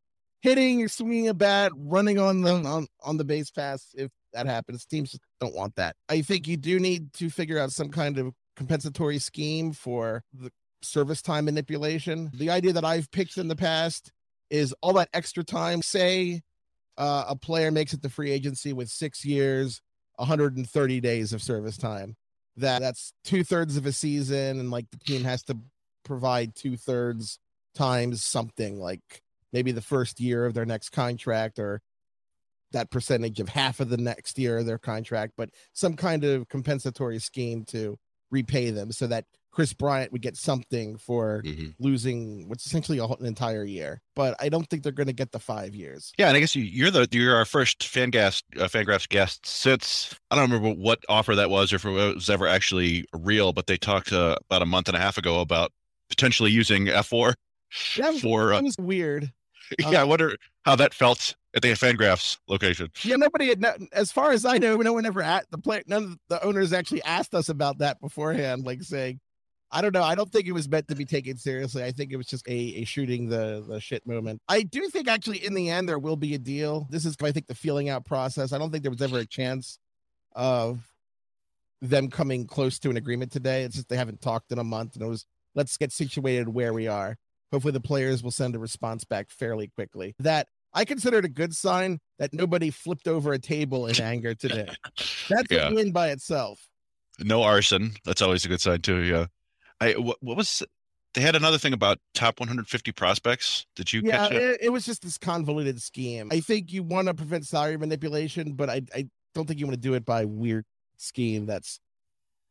hitting 0.41 0.81
or 0.83 0.87
swinging 0.87 1.27
a 1.27 1.33
bat, 1.33 1.71
running 1.75 2.19
on 2.19 2.43
the 2.43 2.53
on, 2.53 2.87
on 3.03 3.17
the 3.17 3.25
base 3.25 3.49
pass. 3.49 3.87
If 3.95 4.11
that 4.31 4.45
happens, 4.45 4.85
teams 4.85 5.17
don't 5.41 5.55
want 5.55 5.75
that. 5.75 5.95
I 6.07 6.21
think 6.21 6.47
you 6.47 6.55
do 6.55 6.79
need 6.79 7.11
to 7.13 7.29
figure 7.29 7.59
out 7.59 7.71
some 7.71 7.89
kind 7.89 8.17
of 8.17 8.33
compensatory 8.55 9.19
scheme 9.19 9.73
for 9.73 10.23
the 10.31 10.51
service 10.81 11.21
time 11.21 11.45
manipulation. 11.45 12.31
The 12.33 12.51
idea 12.51 12.71
that 12.73 12.85
I've 12.85 13.11
pitched 13.11 13.37
in 13.37 13.47
the 13.47 13.55
past 13.55 14.11
is 14.49 14.73
all 14.81 14.93
that 14.93 15.09
extra 15.13 15.43
time. 15.43 15.81
Say 15.81 16.41
uh, 16.97 17.25
a 17.27 17.35
player 17.35 17.71
makes 17.71 17.93
it 17.93 18.01
to 18.01 18.09
free 18.09 18.31
agency 18.31 18.73
with 18.73 18.89
six 18.89 19.25
years, 19.25 19.81
130 20.15 21.01
days 21.01 21.33
of 21.33 21.41
service 21.41 21.77
time. 21.77 22.15
That 22.57 22.79
that's 22.79 23.13
two 23.23 23.43
thirds 23.43 23.75
of 23.75 23.85
a 23.85 23.91
season 23.91 24.59
and 24.59 24.71
like 24.71 24.89
the 24.89 24.97
team 24.97 25.25
has 25.25 25.43
to 25.43 25.57
provide 26.05 26.55
two 26.55 26.77
thirds 26.77 27.37
times 27.73 28.23
something 28.23 28.79
like 28.79 29.21
maybe 29.51 29.73
the 29.73 29.81
first 29.81 30.21
year 30.21 30.45
of 30.45 30.53
their 30.53 30.65
next 30.65 30.89
contract 30.89 31.59
or 31.59 31.81
that 32.71 32.91
percentage 32.91 33.41
of 33.41 33.49
half 33.49 33.81
of 33.81 33.89
the 33.89 33.97
next 33.97 34.39
year 34.39 34.57
of 34.57 34.65
their 34.65 34.77
contract 34.77 35.33
but 35.35 35.49
some 35.73 35.95
kind 35.95 36.23
of 36.23 36.47
compensatory 36.47 37.19
scheme 37.19 37.65
to 37.65 37.97
repay 38.31 38.69
them 38.69 38.91
so 38.91 39.05
that 39.05 39.25
chris 39.55 39.73
bryant 39.73 40.11
would 40.11 40.21
get 40.21 40.35
something 40.35 40.97
for 40.97 41.41
hmm 41.43 41.67
losing 41.79 42.47
what's 42.47 42.65
essentially 42.65 42.97
a 42.99 43.07
whole, 43.07 43.17
an 43.17 43.25
entire 43.25 43.63
year 43.63 44.01
but 44.15 44.35
i 44.39 44.49
don't 44.49 44.69
think 44.69 44.83
they're 44.83 44.91
going 44.91 45.07
to 45.07 45.13
get 45.13 45.31
the 45.31 45.39
five 45.39 45.73
years 45.73 46.13
yeah 46.17 46.27
and 46.27 46.37
i 46.37 46.39
guess 46.39 46.55
you, 46.55 46.63
you're 46.63 46.91
the 46.91 47.07
you're 47.11 47.35
our 47.35 47.45
first 47.45 47.79
fangas 47.83 48.43
uh, 48.59 48.65
FanGraphs 48.65 49.09
guest 49.09 49.45
since 49.45 50.13
i 50.29 50.35
don't 50.35 50.51
remember 50.51 50.79
what 50.79 50.99
offer 51.09 51.35
that 51.35 51.49
was 51.49 51.73
or 51.73 51.77
if 51.77 51.85
it 51.85 51.89
was 51.89 52.29
ever 52.29 52.47
actually 52.47 53.05
real 53.13 53.53
but 53.53 53.67
they 53.67 53.77
talked 53.77 54.13
uh, 54.13 54.35
about 54.49 54.61
a 54.61 54.65
month 54.65 54.87
and 54.87 54.97
a 54.97 54.99
half 54.99 55.17
ago 55.17 55.39
about 55.39 55.71
potentially 56.09 56.51
using 56.51 56.85
fWAR 56.87 57.33
That 57.97 58.13
was, 58.13 58.21
for 58.21 58.53
uh, 58.53 58.57
that 58.57 58.63
was 58.63 58.77
weird. 58.77 59.31
yeah. 59.79 60.01
I 60.01 60.03
wonder 60.03 60.35
how 60.63 60.75
that 60.75 60.93
felt 60.93 61.35
at 61.55 61.61
the 61.61 61.69
FanGraphs 61.69 62.37
location. 62.47 62.91
Yeah, 63.03 63.15
nobody 63.15 63.47
had, 63.47 63.65
as 63.93 64.11
far 64.11 64.31
as 64.31 64.45
I 64.45 64.57
know, 64.57 64.75
no 64.77 64.93
one 64.93 65.05
ever 65.05 65.23
at 65.23 65.49
the 65.49 65.57
play. 65.57 65.81
None 65.87 66.03
of 66.03 66.17
the 66.29 66.43
owners 66.43 66.73
actually 66.73 67.01
asked 67.03 67.33
us 67.33 67.49
about 67.49 67.79
that 67.79 67.99
beforehand. 68.01 68.63
Like 68.65 68.83
saying, 68.83 69.19
I 69.71 69.81
don't 69.81 69.93
know. 69.93 70.03
I 70.03 70.15
don't 70.15 70.31
think 70.31 70.47
it 70.47 70.51
was 70.53 70.69
meant 70.69 70.87
to 70.89 70.95
be 70.95 71.05
taken 71.05 71.37
seriously. 71.37 71.83
I 71.83 71.91
think 71.91 72.11
it 72.11 72.17
was 72.17 72.27
just 72.27 72.47
a, 72.47 72.51
a 72.53 72.85
shooting 72.85 73.27
the 73.29 73.65
the 73.67 73.79
shit 73.79 74.05
moment. 74.07 74.41
I 74.47 74.61
do 74.61 74.87
think 74.89 75.07
actually 75.07 75.43
in 75.45 75.53
the 75.53 75.69
end 75.69 75.89
there 75.89 75.99
will 75.99 76.15
be 76.15 76.33
a 76.35 76.37
deal. 76.39 76.87
This 76.89 77.05
is 77.05 77.15
I 77.21 77.31
think 77.31 77.47
the 77.47 77.55
feeling 77.55 77.89
out 77.89 78.05
process. 78.05 78.53
I 78.53 78.57
don't 78.57 78.71
think 78.71 78.83
there 78.83 78.91
was 78.91 79.01
ever 79.01 79.19
a 79.19 79.25
chance 79.25 79.79
of 80.35 80.79
them 81.81 82.09
coming 82.09 82.45
close 82.47 82.79
to 82.79 82.89
an 82.89 82.97
agreement 82.97 83.31
today. 83.31 83.63
It's 83.63 83.75
just 83.75 83.89
they 83.89 83.97
haven't 83.97 84.21
talked 84.21 84.51
in 84.51 84.59
a 84.59 84.63
month, 84.63 84.93
and 84.95 85.03
it 85.03 85.07
was 85.07 85.25
let's 85.55 85.75
get 85.77 85.91
situated 85.91 86.47
where 86.49 86.73
we 86.73 86.87
are. 86.87 87.17
Hopefully 87.51 87.71
the 87.73 87.79
players 87.79 88.23
will 88.23 88.31
send 88.31 88.55
a 88.55 88.59
response 88.59 89.03
back 89.03 89.29
fairly 89.29 89.67
quickly. 89.67 90.15
That 90.19 90.47
I 90.73 90.85
consider 90.85 91.19
it 91.19 91.25
a 91.25 91.29
good 91.29 91.55
sign 91.55 91.99
that 92.19 92.33
nobody 92.33 92.69
flipped 92.69 93.07
over 93.07 93.33
a 93.33 93.39
table 93.39 93.87
in 93.87 93.99
anger 94.01 94.35
today. 94.35 94.67
That's 95.29 95.49
Yeah. 95.49 95.69
a 95.69 95.73
win 95.73 95.91
by 95.91 96.09
itself. 96.09 96.67
No 97.19 97.43
arson. 97.43 97.93
That's 98.03 98.21
always 98.21 98.43
a 98.43 98.49
good 98.49 98.59
sign 98.61 98.81
too. 98.81 99.03
Yeah. 99.03 99.27
I 99.81 99.93
what, 99.93 100.17
what 100.21 100.37
was 100.37 100.63
they 101.15 101.21
had 101.21 101.35
another 101.35 101.57
thing 101.57 101.73
about 101.73 101.99
top 102.13 102.39
150 102.39 102.91
prospects. 102.91 103.65
Did 103.75 103.93
you 103.93 104.01
yeah, 104.03 104.17
catch 104.17 104.31
it? 104.33 104.43
it, 104.43 104.57
it 104.63 104.69
was 104.69 104.85
just 104.85 105.01
this 105.01 105.17
convoluted 105.17 105.81
scheme. 105.81 106.27
I 106.31 106.41
think 106.41 106.73
you 106.73 106.83
want 106.83 107.07
to 107.07 107.13
prevent 107.13 107.47
salary 107.47 107.77
manipulation, 107.77 108.53
but 108.53 108.69
I, 108.69 108.81
I 108.93 109.07
don't 109.33 109.47
think 109.47 109.59
you 109.59 109.65
want 109.65 109.75
to 109.75 109.81
do 109.81 109.93
it 109.93 110.05
by 110.05 110.25
weird 110.25 110.65
scheme 110.97 111.45
that's 111.45 111.79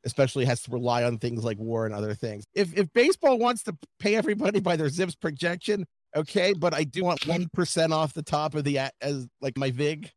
especially 0.05 0.45
has 0.45 0.63
to 0.63 0.71
rely 0.71 1.03
on 1.05 1.19
things 1.19 1.45
like 1.45 1.59
WAR 1.59 1.87
and 1.87 1.95
other 1.95 2.15
things. 2.15 2.45
If 2.55 2.77
if 2.77 2.93
baseball 2.93 3.39
wants 3.39 3.63
to 3.65 3.77
pay 3.99 4.17
everybody 4.17 4.61
by 4.61 4.77
their 4.77 4.89
ZiPS 4.89 5.21
projection, 5.21 5.87
okay, 6.17 6.55
but 6.55 6.75
I 6.75 6.85
do 6.85 7.05
want 7.05 7.27
one 7.27 7.49
percent 7.53 7.93
off 7.93 8.15
the 8.15 8.23
top 8.23 8.55
of 8.55 8.65
the 8.65 8.79
as 9.01 9.27
like 9.41 9.59
my 9.59 9.71
vig. 9.71 10.11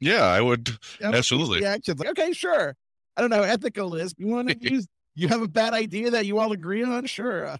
Yeah, 0.00 0.24
I 0.24 0.40
would. 0.40 0.70
Absolutely. 1.00 1.60
Like, 1.60 1.88
okay, 1.88 2.32
sure. 2.32 2.74
I 3.16 3.20
don't 3.20 3.30
know 3.30 3.36
how 3.36 3.42
ethical 3.42 3.94
is. 3.94 4.14
You 4.18 4.26
want 4.26 4.48
to 4.48 4.56
use? 4.60 4.88
You 5.14 5.28
have 5.28 5.42
a 5.42 5.48
bad 5.48 5.74
idea 5.74 6.10
that 6.10 6.26
you 6.26 6.38
all 6.38 6.52
agree 6.52 6.82
on, 6.82 7.06
sure. 7.06 7.46
Uh, 7.46 7.56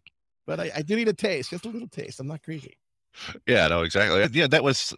but 0.47 0.59
I, 0.59 0.71
I 0.77 0.83
do 0.83 0.97
need 0.97 1.09
a 1.09 1.13
taste, 1.13 1.51
just 1.51 1.67
a 1.67 1.69
little 1.69 1.89
taste. 1.89 2.19
I'm 2.19 2.27
not 2.27 2.43
greedy. 2.43 2.77
Yeah, 3.47 3.69
no, 3.69 3.83
exactly. 3.83 4.27
Yeah, 4.33 4.47
that 4.47 4.65
was 4.65 4.95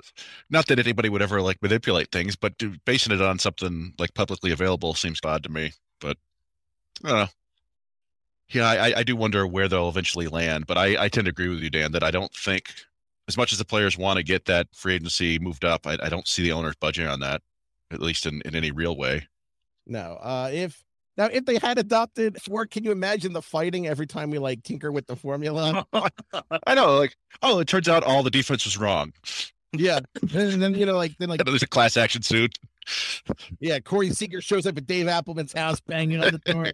not 0.48 0.66
that 0.68 0.78
anybody 0.78 1.08
would 1.08 1.22
ever 1.22 1.42
like 1.42 1.60
manipulate 1.60 2.12
things, 2.12 2.36
but 2.36 2.56
do- 2.58 2.76
basing 2.84 3.12
it 3.12 3.20
on 3.20 3.40
something 3.40 3.92
like 3.98 4.14
publicly 4.14 4.52
available 4.52 4.94
seems 4.94 5.18
odd 5.24 5.42
to 5.42 5.48
me. 5.48 5.72
But 6.00 6.16
I 7.04 7.08
don't 7.08 7.18
know. 7.18 7.28
Yeah, 8.50 8.68
I, 8.68 8.98
I 8.98 9.02
do 9.02 9.16
wonder 9.16 9.46
where 9.46 9.68
they'll 9.68 9.88
eventually 9.88 10.28
land. 10.28 10.66
But 10.66 10.78
I, 10.78 11.04
I 11.04 11.08
tend 11.08 11.24
to 11.24 11.30
agree 11.30 11.48
with 11.48 11.60
you, 11.60 11.70
Dan, 11.70 11.90
that 11.92 12.04
I 12.04 12.12
don't 12.12 12.32
think, 12.32 12.72
as 13.26 13.36
much 13.36 13.52
as 13.52 13.58
the 13.58 13.64
players 13.64 13.98
want 13.98 14.18
to 14.18 14.22
get 14.22 14.44
that 14.44 14.68
free 14.72 14.94
agency 14.94 15.38
moved 15.40 15.64
up, 15.64 15.86
I, 15.86 15.98
I 16.00 16.08
don't 16.08 16.28
see 16.28 16.42
the 16.42 16.52
owners 16.52 16.76
budging 16.76 17.08
on 17.08 17.18
that, 17.20 17.42
at 17.90 18.00
least 18.00 18.26
in, 18.26 18.42
in 18.44 18.54
any 18.54 18.70
real 18.70 18.96
way. 18.96 19.26
No. 19.86 20.18
Uh 20.22 20.50
if 20.52 20.84
now 21.16 21.26
if 21.26 21.44
they 21.44 21.58
had 21.58 21.78
adopted 21.78 22.40
four, 22.42 22.66
can 22.66 22.84
you 22.84 22.92
imagine 22.92 23.32
the 23.32 23.42
fighting 23.42 23.86
every 23.86 24.06
time 24.06 24.30
we 24.30 24.38
like 24.38 24.62
tinker 24.62 24.90
with 24.92 25.06
the 25.06 25.16
formula? 25.16 25.86
I 26.66 26.74
know, 26.74 26.96
like, 26.98 27.16
oh, 27.42 27.60
it 27.60 27.68
turns 27.68 27.88
out 27.88 28.02
all 28.04 28.22
the 28.22 28.30
defense 28.30 28.64
was 28.64 28.76
wrong. 28.76 29.12
yeah. 29.72 30.00
And 30.34 30.60
then 30.62 30.74
you 30.74 30.86
know, 30.86 30.96
like 30.96 31.16
then 31.18 31.28
like 31.28 31.40
There's 31.44 31.62
a 31.62 31.66
class 31.68 31.96
action 31.96 32.22
suit. 32.22 32.56
yeah, 33.60 33.78
Corey 33.80 34.10
Seager 34.10 34.40
shows 34.40 34.66
up 34.66 34.76
at 34.76 34.86
Dave 34.86 35.06
Appelman's 35.06 35.52
house 35.52 35.80
banging 35.80 36.22
on 36.22 36.32
the 36.32 36.52
door. 36.52 36.66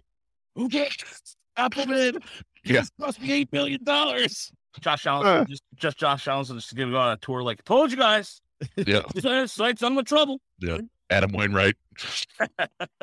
Who 0.55 0.67
gets 0.69 1.35
Appelman? 1.57 2.21
Yeah. 2.63 2.81
This 2.81 2.91
cost 2.99 3.21
me 3.21 3.31
eight 3.31 3.51
million 3.53 3.83
dollars. 3.83 4.51
Josh 4.79 5.05
Allen, 5.05 5.27
Uh. 5.27 5.45
just, 5.45 5.63
just 5.75 5.97
Josh 5.97 6.27
Allen, 6.27 6.45
just 6.45 6.75
giving 6.75 6.95
on 6.95 7.11
a 7.11 7.17
tour. 7.17 7.43
Like, 7.43 7.63
told 7.65 7.91
you 7.91 7.97
guys, 7.97 8.39
Yeah, 8.77 9.01
sights 9.47 9.83
on 9.83 9.95
the 9.95 10.03
trouble. 10.03 10.39
Yeah. 10.59 10.77
Adam 11.09 11.31
Wainwright. 11.33 11.75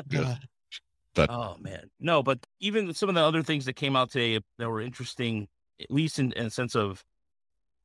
Yeah. 0.08 0.36
Oh 1.28 1.56
man, 1.60 1.90
no, 2.00 2.22
but 2.22 2.38
even 2.60 2.92
some 2.94 3.08
of 3.08 3.14
the 3.14 3.22
other 3.22 3.42
things 3.42 3.64
that 3.64 3.74
came 3.74 3.96
out 3.96 4.10
today 4.10 4.40
that 4.58 4.68
were 4.68 4.80
interesting, 4.80 5.48
at 5.80 5.90
least 5.90 6.18
in, 6.18 6.32
in 6.32 6.46
a 6.46 6.50
sense 6.50 6.74
of 6.74 7.04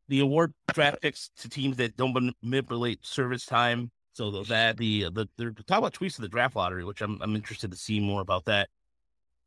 the 0.09 0.19
award 0.19 0.53
draft 0.73 1.01
picks 1.01 1.29
to 1.37 1.49
teams 1.49 1.77
that 1.77 1.95
don't 1.95 2.33
manipulate 2.41 3.05
service 3.05 3.45
time. 3.45 3.91
So 4.13 4.29
the- 4.29 4.43
that 4.43 4.77
the 4.77 5.05
the 5.09 5.27
they're 5.37 5.51
talking 5.51 5.77
about 5.77 5.93
tweets 5.93 6.17
of 6.17 6.21
the 6.21 6.29
draft 6.29 6.55
lottery, 6.55 6.83
which 6.83 7.01
I'm 7.01 7.19
I'm 7.21 7.35
interested 7.35 7.71
to 7.71 7.77
see 7.77 7.99
more 7.99 8.21
about 8.21 8.45
that. 8.45 8.69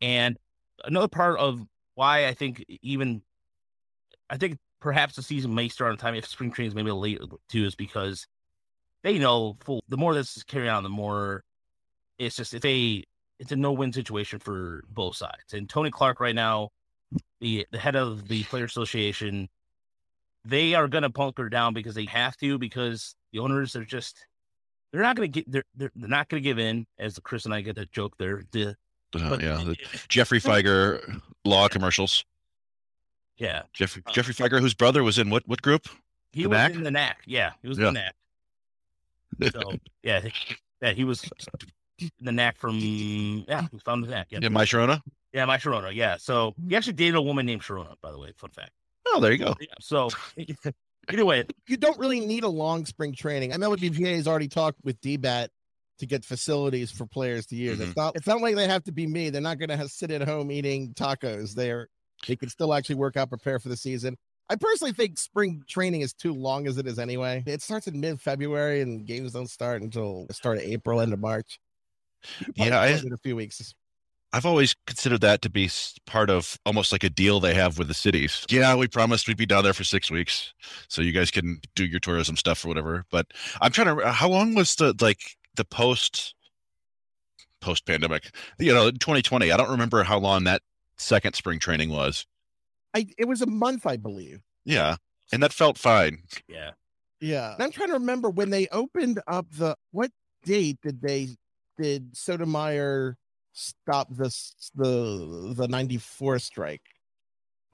And 0.01 0.37
another 0.85 1.09
part 1.09 1.39
of 1.39 1.63
why 1.95 2.27
I 2.27 2.35
think 2.35 2.65
even 2.83 3.23
I 4.29 4.37
think 4.37 4.59
perhaps 4.81 5.17
the 5.17 5.23
season 5.23 5.55
may 5.55 5.69
start 5.69 5.93
on 5.93 5.99
time 5.99 6.15
if 6.15 6.27
spring 6.27 6.51
training 6.51 6.71
is 6.71 6.75
maybe 6.75 6.91
late 6.91 7.21
too, 7.49 7.65
is 7.65 7.75
because 7.75 8.27
they 9.03 9.19
know 9.19 9.57
full 9.61 9.83
the 9.89 9.97
more 9.97 10.15
this 10.15 10.37
is 10.37 10.43
carrying 10.43 10.71
on, 10.71 10.83
the 10.83 10.89
more 10.89 11.45
it's 12.19 12.37
just 12.37 12.55
if 12.55 12.63
they 12.63 13.05
it's 13.39 13.53
a 13.53 13.57
no 13.57 13.73
win 13.73 13.93
situation 13.93 14.39
for 14.39 14.83
both 14.89 15.17
sides. 15.17 15.53
And 15.53 15.69
Tony 15.69 15.91
Clark 15.91 16.21
right 16.21 16.35
now, 16.35 16.71
the 17.41 17.67
the 17.71 17.79
head 17.79 17.97
of 17.97 18.29
the 18.29 18.45
Player 18.45 18.65
Association, 18.65 19.49
they 20.45 20.75
are 20.75 20.89
gonna 20.89 21.09
bunker 21.11 21.49
down 21.49 21.75
because 21.75 21.95
they 21.95 22.07
have 22.07 22.37
to 22.39 22.59
because 22.59 23.15
the 23.33 23.39
owners 23.41 23.77
are 23.77 23.85
just 23.85 24.27
they're 24.93 25.03
not 25.03 25.17
gonna 25.17 25.29
get 25.29 25.51
they're 25.51 25.65
they're, 25.75 25.93
they're 25.97 26.09
not 26.09 26.29
gonna 26.29 26.41
give 26.41 26.59
in 26.59 26.87
as 26.99 27.19
Chris 27.23 27.45
and 27.45 27.53
I 27.55 27.61
get 27.61 27.77
that 27.77 27.93
joke. 27.93 28.15
They're 28.19 28.43
the 28.53 28.77
Uh, 29.15 29.31
but 29.31 29.43
yeah, 29.43 29.57
the 29.65 29.77
Geoffrey 30.09 30.41
Fieger 30.41 31.21
law 31.45 31.69
commercials. 31.69 32.25
yeah 33.39 33.63
Geoffrey 33.73 34.03
Geoffrey 34.11 34.35
Fieger, 34.35 34.61
whose 34.61 34.75
brother 34.75 35.03
was 35.03 35.19
in 35.19 35.31
what 35.31 35.47
what 35.47 35.61
group? 35.63 35.89
he 36.33 36.43
The 36.45 36.49
was 36.49 36.71
in 36.77 36.83
the 36.83 36.91
knack. 36.91 37.19
Yeah, 37.27 37.53
he 37.63 37.69
was 37.69 37.79
Yeah. 37.79 37.89
in 37.89 37.95
the 37.95 38.01
knack. 38.01 38.15
So 39.53 39.73
yeah, 40.03 40.23
yeah, 40.81 40.93
he 40.93 41.05
was 41.05 41.29
the 42.21 42.33
knack 42.33 42.59
from 42.59 42.77
yeah, 42.77 43.67
he 43.71 43.79
found 43.79 44.05
the 44.05 44.09
knack. 44.09 44.29
Yeah, 44.31 44.41
Yeah, 44.43 44.49
my 44.49 44.65
Sharona. 44.65 45.01
yeah, 45.33 45.45
my 45.45 45.59
Sharona. 45.59 45.95
Yeah, 45.95 46.17
so 46.19 46.55
he 46.69 46.77
actually 46.77 46.95
dated 46.95 47.17
a 47.17 47.23
woman 47.23 47.47
named 47.47 47.63
Sharona. 47.63 47.95
By 48.01 48.13
the 48.13 48.19
way, 48.19 48.33
fun 48.37 48.51
fact. 48.51 48.71
Oh, 49.07 49.21
there 49.21 49.33
you 49.33 49.39
go. 49.39 49.55
Yeah, 49.61 49.67
so 49.81 50.09
either 51.11 51.25
way, 51.25 51.45
You 51.69 51.77
don't 51.77 51.99
really 51.99 52.21
need 52.21 52.45
a 52.45 52.49
long 52.49 52.87
spring 52.87 53.15
training. 53.15 53.53
I 53.53 53.57
know 53.57 53.75
the 53.75 53.91
BPA 53.91 54.17
has 54.17 54.27
already 54.29 54.49
talked 54.49 54.79
with 54.85 55.01
DBAT 55.01 55.49
to 55.99 56.07
get 56.07 56.25
facilities 56.25 56.91
for 56.91 57.07
players 57.07 57.47
to 57.47 57.57
use. 57.57 57.81
It's 57.81 57.91
mm-hmm. 57.91 58.01
not 58.01 58.17
it's 58.17 58.27
not 58.27 58.41
like 58.41 58.57
they 58.57 58.69
have 58.69 58.85
to 58.85 58.93
be 58.93 59.07
me. 59.07 59.31
They're 59.31 59.41
not 59.41 59.59
gonna 59.59 59.77
have, 59.77 59.91
sit 59.91 60.11
at 60.11 60.23
home 60.23 60.51
eating 60.51 60.95
tacos. 60.95 61.55
They're 61.55 61.89
they 62.27 62.37
can 62.37 62.49
still 62.49 62.75
actually 62.75 62.97
work 62.97 63.17
out, 63.17 63.29
prepare 63.29 63.59
for 63.59 63.69
the 63.69 63.77
season. 63.77 64.17
I 64.49 64.55
personally 64.57 64.93
think 64.93 65.19
spring 65.19 65.63
training 65.69 66.03
is 66.03 66.13
too 66.13 66.33
long 66.33 66.67
as 66.69 66.79
it 66.79 66.87
is 66.87 66.99
anyway. 66.99 67.43
It 67.47 67.63
starts 67.63 67.89
in 67.89 68.01
mid 68.01 68.21
February 68.21 68.81
and 68.81 69.07
games 69.07 69.33
don't 69.33 69.51
start 69.51 69.83
until 69.83 70.27
the 70.27 70.35
start 70.35 70.59
of 70.59 70.65
April, 70.65 71.01
end 71.01 71.13
of 71.13 71.19
March. 71.19 71.59
You 72.41 72.47
could 72.47 72.57
Yeah, 72.57 72.81
I- 72.81 72.89
close 72.91 73.05
in 73.05 73.13
a 73.13 73.19
few 73.19 73.37
weeks. 73.37 73.75
I've 74.33 74.45
always 74.45 74.75
considered 74.87 75.21
that 75.23 75.41
to 75.43 75.49
be 75.51 75.71
part 76.05 76.29
of 76.29 76.59
almost 76.67 76.93
like 76.93 77.05
a 77.05 77.09
deal 77.09 77.41
they 77.41 77.55
have 77.55 77.79
with 77.79 77.89
the 77.89 77.95
cities. 77.95 78.45
Yeah, 78.51 78.75
we 78.75 78.87
promised 78.89 79.29
we'd 79.29 79.37
be 79.37 79.47
down 79.47 79.65
there 79.65 79.73
for 79.73 79.85
six 79.85 80.11
weeks, 80.11 80.53
so 80.89 81.01
you 81.01 81.13
guys 81.13 81.31
can 81.31 81.61
do 81.75 81.87
your 81.87 82.01
tourism 82.01 82.37
stuff 82.37 82.63
or 82.65 82.69
whatever. 82.69 83.05
But 83.11 83.29
I'm 83.63 83.71
trying 83.73 83.97
to. 83.97 84.11
How 84.13 84.29
long 84.29 84.55
was 84.55 84.75
the 84.75 84.95
like 85.01 85.37
the 85.55 85.65
post 85.65 86.35
post 87.61 87.87
pandemic? 87.87 88.31
You 88.59 88.75
know, 88.75 88.91
2020. 88.91 89.51
I 89.53 89.57
don't 89.57 89.71
remember 89.71 90.03
how 90.03 90.19
long 90.19 90.45
that 90.45 90.61
second 90.99 91.35
spring 91.35 91.59
training 91.59 91.91
was. 91.91 92.27
I 92.95 93.07
it 93.17 93.27
was 93.27 93.41
a 93.43 93.47
month, 93.47 93.87
I 93.87 93.97
believe. 93.97 94.41
Yeah, 94.65 94.97
and 95.33 95.43
that 95.43 95.53
felt 95.53 95.79
fine. 95.79 96.25
yeah, 96.49 96.73
Yeah. 97.21 97.55
And 97.55 97.63
I'm 97.63 97.71
trying 97.71 97.89
to 97.89 97.95
remember 97.95 98.29
when 98.29 98.51
they 98.51 98.67
opened 98.73 99.21
up 99.29 99.47
the 99.53 99.77
what 99.93 100.11
date 100.45 100.79
did 100.83 101.01
they 101.01 101.37
did 101.79 102.17
Sotomayor 102.17 103.17
stop 103.53 104.09
this 104.11 104.55
the 104.75 105.55
the 105.57 105.69
94 105.69 106.39
strike? 106.39 106.83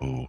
Oh, 0.00 0.26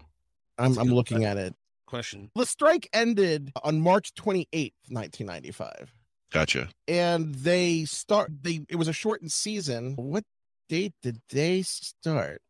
I'm 0.58 0.70
That's 0.70 0.78
a 0.78 0.82
I'm 0.82 0.88
good 0.88 0.96
looking 0.96 1.26
at 1.26 1.38
it. 1.38 1.56
question. 1.88 2.30
The 2.36 2.46
strike 2.46 2.88
ended 2.94 3.52
on 3.64 3.82
March 3.82 4.14
28th, 4.16 4.74
1995. 4.90 5.92
gotcha. 6.32 6.70
And 6.88 7.34
they 7.36 7.86
start 7.86 8.32
they 8.42 8.66
it 8.70 8.76
was 8.76 8.88
a 8.88 8.94
shortened 8.94 9.32
season. 9.32 9.94
What 9.96 10.24
date 10.70 10.94
did 11.02 11.20
they 11.30 11.62
start? 11.64 12.42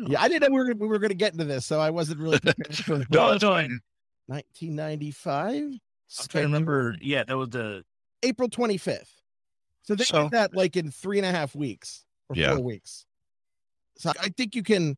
Oh. 0.00 0.04
Yeah, 0.08 0.20
I 0.20 0.28
didn't 0.28 0.42
know 0.50 0.54
we 0.54 0.60
were, 0.60 0.64
gonna- 0.72 0.78
we 0.82 0.88
were 0.88 0.98
going 0.98 1.08
to 1.10 1.14
get 1.16 1.32
into 1.32 1.44
this, 1.46 1.64
so 1.64 1.80
I 1.80 1.88
wasn't 1.90 2.20
really 2.20 2.38
prepared 2.40 2.76
for 2.76 3.00
it. 3.00 3.10
No, 3.10 3.32
it's 3.32 3.42
fine. 3.42 3.80
1995. 4.26 5.54
I'm 5.54 5.80
trying 6.28 6.42
to 6.42 6.46
remember. 6.48 6.96
Yeah, 7.00 7.24
that 7.24 7.36
was 7.36 7.48
the 7.50 7.82
April 8.22 8.48
25th. 8.48 9.08
So 9.86 9.94
they 9.94 10.04
So- 10.04 10.24
did 10.24 10.32
that 10.32 10.54
like 10.54 10.76
in 10.76 10.90
three 10.90 11.18
and 11.18 11.26
a 11.26 11.30
half 11.30 11.54
weeks 11.54 12.04
or 12.28 12.36
Yeah. 12.36 12.54
four 12.54 12.64
weeks. 12.64 13.06
So 13.98 14.12
I 14.20 14.28
think 14.28 14.54
you 14.54 14.62
can, 14.62 14.96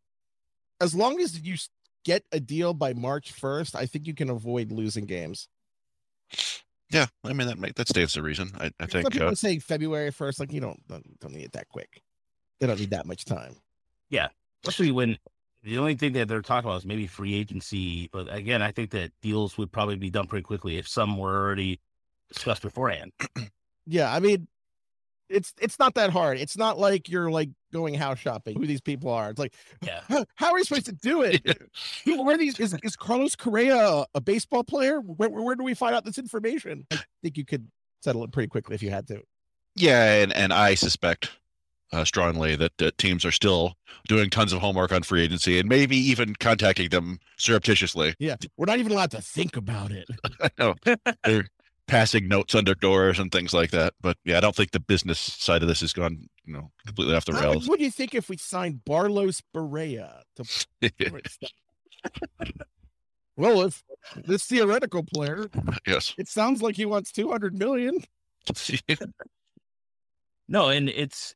as 0.81 0.95
long 0.95 1.21
as 1.21 1.39
you 1.41 1.57
get 2.05 2.25
a 2.33 2.41
deal 2.41 2.75
by 2.75 2.95
March 2.95 3.33
1st, 3.33 3.75
I 3.75 3.87
think 3.87 4.07
you 4.07 4.15
can 4.15 4.31
avoid 4.31 4.73
losing 4.73 5.05
games. 5.07 5.49
Yeah, 6.91 7.07
I 7.23 7.35
mean 7.35 7.47
that 7.49 7.59
make, 7.59 7.75
that 7.75 7.89
stands 7.89 8.15
to 8.15 8.23
reason. 8.23 8.51
I, 8.59 8.67
I 8.81 8.87
Some 8.89 9.03
think. 9.03 9.13
people 9.13 9.29
Uh, 9.29 9.35
say 9.35 9.59
February 9.59 10.11
1st, 10.11 10.41
like 10.41 10.53
you 10.53 10.61
don't, 10.61 10.87
don't 10.89 11.21
don't 11.21 11.35
need 11.35 11.45
it 11.45 11.53
that 11.53 11.69
quick. 11.69 12.03
They 12.61 12.67
don't 12.67 12.81
need 12.81 12.91
that 12.91 13.05
much 13.07 13.25
time. 13.27 13.57
Yeah, 14.11 14.29
especially 14.65 14.91
when 14.91 15.19
The 15.65 15.77
only 15.77 15.97
thing 15.97 16.13
that 16.15 16.29
they're 16.29 16.41
talking 16.41 16.69
about 16.71 16.79
is 16.79 16.87
maybe 16.87 17.07
free 17.07 17.35
agency, 17.35 18.09
but 18.13 18.33
again, 18.33 18.63
I 18.63 18.71
think 18.73 18.91
that 18.93 19.13
deals 19.21 19.59
would 19.59 19.71
probably 19.73 19.97
be 19.97 20.09
done 20.09 20.27
pretty 20.29 20.45
quickly 20.45 20.79
if 20.79 20.89
some 20.89 21.19
were 21.19 21.35
already 21.37 21.79
discussed 22.33 22.63
beforehand. 22.63 23.13
Yeah, 23.85 24.13
I 24.15 24.21
mean, 24.21 24.47
it's 25.29 25.53
it's 25.61 25.79
not 25.79 25.95
that 25.95 26.11
hard. 26.11 26.39
It's 26.39 26.57
not 26.57 26.79
like 26.79 27.09
you're 27.09 27.31
like 27.31 27.51
going 27.73 27.95
house 27.95 28.19
shopping. 28.19 28.57
Who 28.59 28.67
these 28.67 28.81
people 28.81 29.11
are? 29.11 29.31
It's 29.31 29.39
like, 29.39 29.55
Yeah. 29.83 30.01
how, 30.09 30.25
how 30.37 30.53
are 30.53 30.59
you 30.59 30.65
supposed 30.65 30.87
to 30.87 30.93
do 30.93 31.23
it? 31.23 31.43
Where 32.07 32.35
are 32.35 32.39
these? 32.39 32.59
Is, 32.59 32.77
is 32.83 32.97
Carlos 32.97 33.37
Correa 33.37 34.05
a, 34.15 34.21
baseball 34.21 34.65
player? 34.65 35.01
Where, 35.01 35.29
where 35.29 35.55
do 35.55 35.65
we 35.65 35.75
find 35.75 35.95
out 35.95 36.05
this 36.05 36.19
information? 36.19 36.87
I 36.91 37.01
think 37.23 37.37
you 37.37 37.45
could 37.45 37.69
settle 38.03 38.25
it 38.25 38.33
pretty 38.33 38.49
quickly 38.49 38.75
if 38.75 38.83
you 38.83 38.91
had 38.91 39.07
to. 39.09 39.23
Yeah, 39.75 40.15
and, 40.23 40.33
and 40.33 40.53
I 40.53 40.75
suspect 40.75 41.31
uh, 41.93 42.05
strongly 42.05 42.57
that, 42.57 42.73
that 42.79 42.99
teams 42.99 43.25
are 43.25 43.33
still 43.33 43.75
doing 44.09 44.31
tons 44.31 44.53
of 44.53 44.61
homework 44.61 44.93
on 44.93 45.03
free 45.03 45.23
agency 45.23 45.59
and 45.59 45.69
maybe 45.69 45.97
even 45.97 46.35
contacting 46.35 46.89
them 46.91 47.19
surreptitiously. 47.37 48.15
Yeah, 48.19 48.37
we're 48.57 48.67
not 48.67 48.79
even 48.79 48.93
allowed 48.93 49.11
to 49.13 49.23
think 49.23 49.57
about 49.57 49.91
it. 49.93 50.09
I 50.43 50.51
know 50.59 50.75
they're 51.25 51.47
passing 51.89 52.29
notes 52.29 52.55
under 52.55 52.75
doors 52.75 53.19
and 53.19 53.33
things 53.33 53.53
like 53.53 53.71
that. 53.73 53.95
But 54.01 54.17
yeah, 54.25 54.37
I 54.37 54.41
don't 54.41 54.55
think 54.55 54.71
the 54.71 54.81
business 54.81 55.19
side 55.19 55.63
of 55.63 55.69
this 55.69 55.81
has 55.81 55.93
gone, 55.93 56.29
you 56.45 56.53
know, 56.53 56.71
completely 56.87 57.17
off 57.17 57.25
the 57.25 57.35
How- 57.35 57.51
rails. 57.51 57.69
What 57.69 57.79
do 57.79 57.85
you 57.85 57.91
think 57.91 58.15
if 58.15 58.29
we 58.29 58.37
signed 58.37 58.83
Barlos 58.89 59.43
Berea 59.53 60.23
to 60.37 60.45
Well, 63.37 63.63
if 63.63 63.83
this 64.17 64.45
theoretical 64.47 65.05
player, 65.05 65.49
yes. 65.87 66.15
it 66.19 66.29
sounds 66.29 66.61
like 66.61 66.77
he 66.77 66.85
wants 66.85 67.11
200 67.13 67.55
million. 67.55 67.99
No, 70.49 70.71
and 70.71 70.89
it's, 70.89 71.35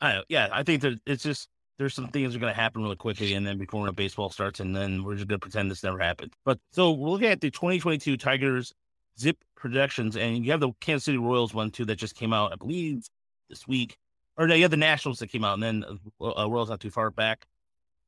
I 0.00 0.12
don't, 0.12 0.26
yeah, 0.28 0.48
I 0.52 0.62
think 0.62 0.82
that 0.82 1.00
it's 1.04 1.24
just 1.24 1.48
there's 1.78 1.94
some 1.94 2.08
things 2.08 2.32
that 2.32 2.38
are 2.38 2.40
going 2.40 2.54
to 2.54 2.60
happen 2.60 2.82
really 2.82 2.94
quickly, 2.94 3.34
and 3.34 3.44
then 3.44 3.58
before 3.58 3.90
baseball 3.90 4.30
starts, 4.30 4.60
and 4.60 4.74
then 4.74 5.02
we're 5.02 5.16
just 5.16 5.26
going 5.26 5.40
to 5.40 5.44
pretend 5.44 5.68
this 5.68 5.82
never 5.82 5.98
happened. 5.98 6.32
But 6.44 6.60
so 6.70 6.92
we're 6.92 7.10
looking 7.10 7.26
at 7.26 7.40
the 7.40 7.50
2022 7.50 8.16
Tigers 8.16 8.72
zip 9.18 9.38
projections, 9.54 10.16
and 10.16 10.44
you 10.44 10.50
have 10.50 10.60
the 10.60 10.72
Kansas 10.80 11.04
City 11.04 11.18
Royals 11.18 11.54
one 11.54 11.70
too 11.70 11.84
that 11.86 11.96
just 11.96 12.14
came 12.14 12.32
out, 12.32 12.52
I 12.52 12.56
believe, 12.56 13.06
this 13.48 13.66
week, 13.66 13.96
or 14.36 14.46
no, 14.46 14.54
you 14.54 14.62
have 14.62 14.70
the 14.70 14.76
Nationals 14.76 15.18
that 15.20 15.28
came 15.28 15.44
out, 15.44 15.54
and 15.54 15.62
then 15.62 15.84
uh, 16.20 16.48
Royals 16.48 16.70
not 16.70 16.80
too 16.80 16.90
far 16.90 17.10
back, 17.10 17.46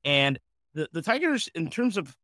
and 0.04 0.38
the 0.74 0.88
the 0.92 1.02
Tigers 1.02 1.48
in 1.54 1.70
terms 1.70 1.96
of 1.96 2.16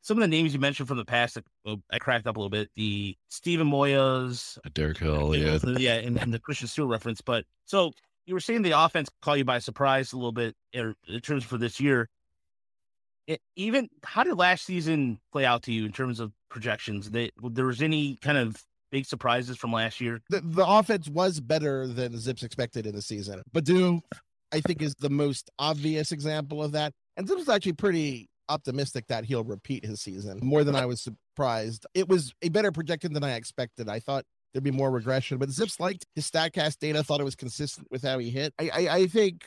some 0.00 0.16
of 0.16 0.22
the 0.22 0.28
names 0.28 0.54
you 0.54 0.60
mentioned 0.60 0.88
from 0.88 0.96
the 0.96 1.04
past, 1.04 1.34
that, 1.34 1.44
uh, 1.66 1.76
I 1.90 1.98
cracked 1.98 2.26
up 2.26 2.36
a 2.36 2.40
little 2.40 2.50
bit. 2.50 2.70
The 2.76 3.16
Steven 3.28 3.68
Moyas, 3.68 4.58
Derek 4.72 4.98
Hill, 4.98 5.34
yeah. 5.34 5.58
yeah, 5.76 5.94
and, 5.94 6.16
and 6.18 6.32
the 6.32 6.38
Christian 6.38 6.68
Stewart 6.68 6.88
reference. 6.88 7.20
But 7.20 7.44
so 7.64 7.92
you 8.24 8.34
were 8.34 8.40
saying 8.40 8.62
the 8.62 8.72
offense 8.72 9.08
caught 9.22 9.38
you 9.38 9.44
by 9.44 9.58
surprise 9.58 10.12
a 10.12 10.16
little 10.16 10.32
bit 10.32 10.54
in, 10.72 10.94
in 11.08 11.20
terms 11.20 11.44
for 11.44 11.58
this 11.58 11.80
year. 11.80 12.08
It, 13.28 13.40
even 13.56 13.88
how 14.02 14.24
did 14.24 14.36
last 14.36 14.64
season 14.64 15.20
play 15.30 15.44
out 15.44 15.62
to 15.64 15.72
you 15.72 15.84
in 15.84 15.92
terms 15.92 16.18
of 16.18 16.32
projections? 16.48 17.10
That 17.10 17.30
there 17.42 17.66
was 17.66 17.82
any 17.82 18.16
kind 18.16 18.38
of 18.38 18.60
big 18.90 19.04
surprises 19.04 19.56
from 19.56 19.70
last 19.70 20.00
year? 20.00 20.20
The, 20.30 20.40
the 20.40 20.66
offense 20.66 21.08
was 21.08 21.38
better 21.38 21.86
than 21.86 22.14
ZiPS 22.14 22.42
expected 22.42 22.86
in 22.86 22.94
the 22.94 23.02
season. 23.02 23.42
Baddoo, 23.52 24.00
I 24.50 24.60
think, 24.60 24.82
is 24.82 24.94
the 24.94 25.10
most 25.10 25.50
obvious 25.58 26.10
example 26.10 26.64
of 26.64 26.72
that. 26.72 26.92
And 27.16 27.28
ZiPS 27.28 27.54
actually 27.54 27.74
pretty 27.74 28.30
optimistic 28.48 29.06
that 29.08 29.26
he'll 29.26 29.44
repeat 29.44 29.84
his 29.84 30.00
season 30.00 30.40
more 30.42 30.64
than 30.64 30.74
I 30.74 30.86
was 30.86 31.02
surprised. 31.02 31.86
It 31.92 32.08
was 32.08 32.32
a 32.40 32.48
better 32.48 32.72
projection 32.72 33.12
than 33.12 33.22
I 33.22 33.34
expected. 33.34 33.90
I 33.90 34.00
thought 34.00 34.24
there'd 34.52 34.64
be 34.64 34.70
more 34.70 34.90
regression, 34.90 35.36
but 35.36 35.50
ZiPS 35.50 35.78
liked 35.80 36.06
his 36.14 36.30
StatCast 36.30 36.78
data, 36.78 37.04
thought 37.04 37.20
it 37.20 37.24
was 37.24 37.36
consistent 37.36 37.88
with 37.90 38.02
how 38.02 38.18
he 38.18 38.30
hit. 38.30 38.54
I, 38.58 38.70
I, 38.72 38.88
I 38.94 39.06
think 39.06 39.44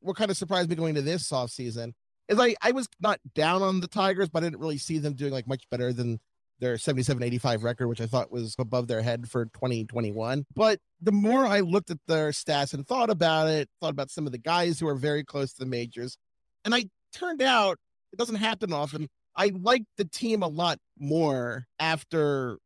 what 0.00 0.16
kind 0.16 0.30
of 0.30 0.36
surprised 0.36 0.70
me 0.70 0.76
going 0.76 0.94
to 0.94 1.02
this 1.02 1.30
offseason 1.30 1.92
is 2.28 2.38
I, 2.38 2.54
I 2.62 2.72
was 2.72 2.88
not 3.00 3.20
down 3.34 3.62
on 3.62 3.80
the 3.80 3.88
Tigers, 3.88 4.28
but 4.28 4.42
I 4.42 4.46
didn't 4.46 4.60
really 4.60 4.78
see 4.78 4.98
them 4.98 5.14
doing 5.14 5.32
like 5.32 5.46
much 5.46 5.68
better 5.70 5.92
than 5.92 6.20
their 6.60 6.76
77 6.76 7.22
85 7.22 7.62
record, 7.62 7.88
which 7.88 8.00
I 8.00 8.06
thought 8.06 8.32
was 8.32 8.54
above 8.58 8.88
their 8.88 9.02
head 9.02 9.28
for 9.28 9.46
2021. 9.46 10.44
But 10.54 10.80
the 11.00 11.12
more 11.12 11.46
I 11.46 11.60
looked 11.60 11.90
at 11.90 11.98
their 12.06 12.30
stats 12.30 12.74
and 12.74 12.86
thought 12.86 13.10
about 13.10 13.48
it, 13.48 13.68
thought 13.80 13.92
about 13.92 14.10
some 14.10 14.26
of 14.26 14.32
the 14.32 14.38
guys 14.38 14.80
who 14.80 14.88
are 14.88 14.96
very 14.96 15.24
close 15.24 15.52
to 15.52 15.60
the 15.60 15.66
majors, 15.66 16.18
and 16.64 16.74
I 16.74 16.86
turned 17.12 17.42
out 17.42 17.78
it 18.12 18.18
doesn't 18.18 18.36
happen 18.36 18.72
often. 18.72 19.08
I 19.36 19.52
liked 19.54 19.86
the 19.96 20.04
team 20.04 20.42
a 20.42 20.48
lot 20.48 20.78
more 20.98 21.66
after 21.78 22.58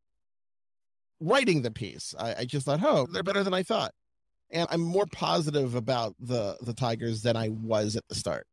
writing 1.21 1.63
the 1.63 1.71
piece. 1.71 2.15
I, 2.19 2.35
I 2.39 2.45
just 2.45 2.67
thought, 2.67 2.81
oh, 2.83 3.07
they're 3.11 3.23
better 3.23 3.45
than 3.45 3.55
I 3.55 3.63
thought. 3.63 3.93
And 4.51 4.67
I'm 4.71 4.81
more 4.81 5.07
positive 5.07 5.75
about 5.75 6.15
the 6.19 6.57
the 6.61 6.75
Tigers 6.75 7.23
than 7.23 7.37
I 7.37 7.49
was 7.49 7.97
at 7.97 8.07
the 8.09 8.15
start. 8.15 8.47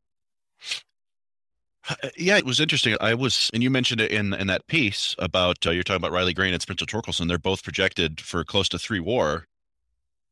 Uh, 1.88 1.96
Yeah, 2.18 2.38
it 2.38 2.46
was 2.46 2.60
interesting. 2.60 2.96
I 3.00 3.14
was, 3.14 3.50
and 3.54 3.64
you 3.64 3.70
mentioned 3.70 4.02
it 4.02 4.12
in 4.12 4.34
in 4.34 4.48
that 4.48 4.68
piece 4.68 5.16
about 5.20 5.66
uh, 5.66 5.72
you're 5.72 5.84
talking 5.84 6.02
about 6.02 6.12
Riley 6.12 6.34
Greene 6.34 6.54
and 6.54 6.62
Spencer 6.62 6.86
Torkelson. 6.86 7.28
They're 7.28 7.38
both 7.38 7.64
projected 7.64 8.20
for 8.22 8.44
close 8.44 8.70
to 8.70 8.80
three 8.80 9.00
WAR, 9.00 9.46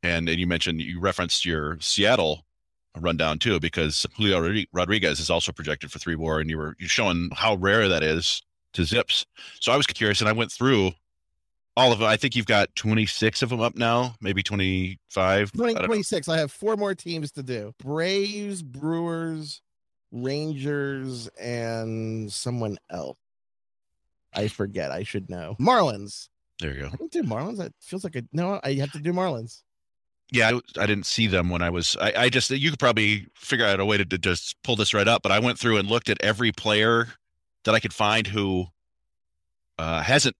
and 0.03 0.27
and 0.27 0.39
you 0.39 0.47
mentioned 0.47 0.81
you 0.81 0.99
referenced 0.99 1.45
your 1.45 1.77
Seattle 1.79 2.45
rundown 2.99 3.37
too 3.39 3.59
because 3.59 4.05
Julio 4.17 4.63
Rodriguez 4.73 5.19
is 5.19 5.29
also 5.29 5.51
projected 5.51 5.91
for 5.91 5.99
three 5.99 6.15
WAR, 6.15 6.39
and 6.39 6.49
you 6.49 6.57
were 6.57 6.75
you 6.79 6.87
showing 6.87 7.29
how 7.33 7.55
rare 7.55 7.87
that 7.87 8.03
is 8.03 8.41
to 8.73 8.81
ZiPS. 8.81 9.25
So 9.59 9.71
I 9.71 9.77
was 9.77 9.87
curious, 9.87 10.19
and 10.19 10.29
I 10.29 10.33
went 10.33 10.51
through 10.51 10.91
all 11.75 11.91
of 11.91 11.99
them. 11.99 12.07
I 12.07 12.17
think 12.17 12.35
you've 12.35 12.47
got 12.47 12.75
26 12.75 13.43
of 13.43 13.49
them 13.49 13.61
up 13.61 13.75
now, 13.75 14.15
maybe 14.19 14.41
25. 14.41 15.51
20, 15.51 15.73
don't 15.73 15.81
know. 15.83 15.87
26. 15.87 16.27
I 16.27 16.37
have 16.37 16.51
four 16.51 16.75
more 16.75 16.95
teams 16.95 17.31
to 17.33 17.43
do 17.43 17.73
Braves, 17.79 18.63
Brewers, 18.63 19.61
Rangers, 20.11 21.27
and 21.39 22.31
someone 22.31 22.77
else. 22.89 23.17
I 24.33 24.47
forget. 24.47 24.91
I 24.91 25.03
should 25.03 25.29
know. 25.29 25.55
Marlins. 25.59 26.29
There 26.59 26.73
you 26.73 26.81
go. 26.81 26.87
I 26.87 26.95
didn't 26.95 27.11
do 27.11 27.23
Marlins. 27.23 27.57
That 27.57 27.73
feels 27.79 28.03
like 28.03 28.15
a 28.15 28.23
no. 28.33 28.59
I 28.63 28.73
have 28.73 28.91
to 28.93 28.99
do 28.99 29.13
Marlins. 29.13 29.63
Yeah, 30.31 30.49
I, 30.49 30.81
I 30.81 30.85
didn't 30.85 31.05
see 31.05 31.27
them 31.27 31.49
when 31.49 31.61
I 31.61 31.69
was. 31.69 31.95
I, 31.99 32.13
I 32.17 32.29
just 32.29 32.49
you 32.49 32.69
could 32.69 32.79
probably 32.79 33.27
figure 33.35 33.65
out 33.65 33.79
a 33.79 33.85
way 33.85 33.97
to, 33.97 34.05
to 34.05 34.17
just 34.17 34.61
pull 34.63 34.75
this 34.75 34.93
right 34.93 35.07
up. 35.07 35.21
But 35.21 35.31
I 35.31 35.39
went 35.39 35.57
through 35.57 35.77
and 35.77 35.87
looked 35.87 36.09
at 36.09 36.21
every 36.21 36.51
player 36.51 37.07
that 37.63 37.75
I 37.75 37.79
could 37.79 37.93
find 37.93 38.27
who 38.27 38.67
uh, 39.77 40.01
hasn't 40.01 40.35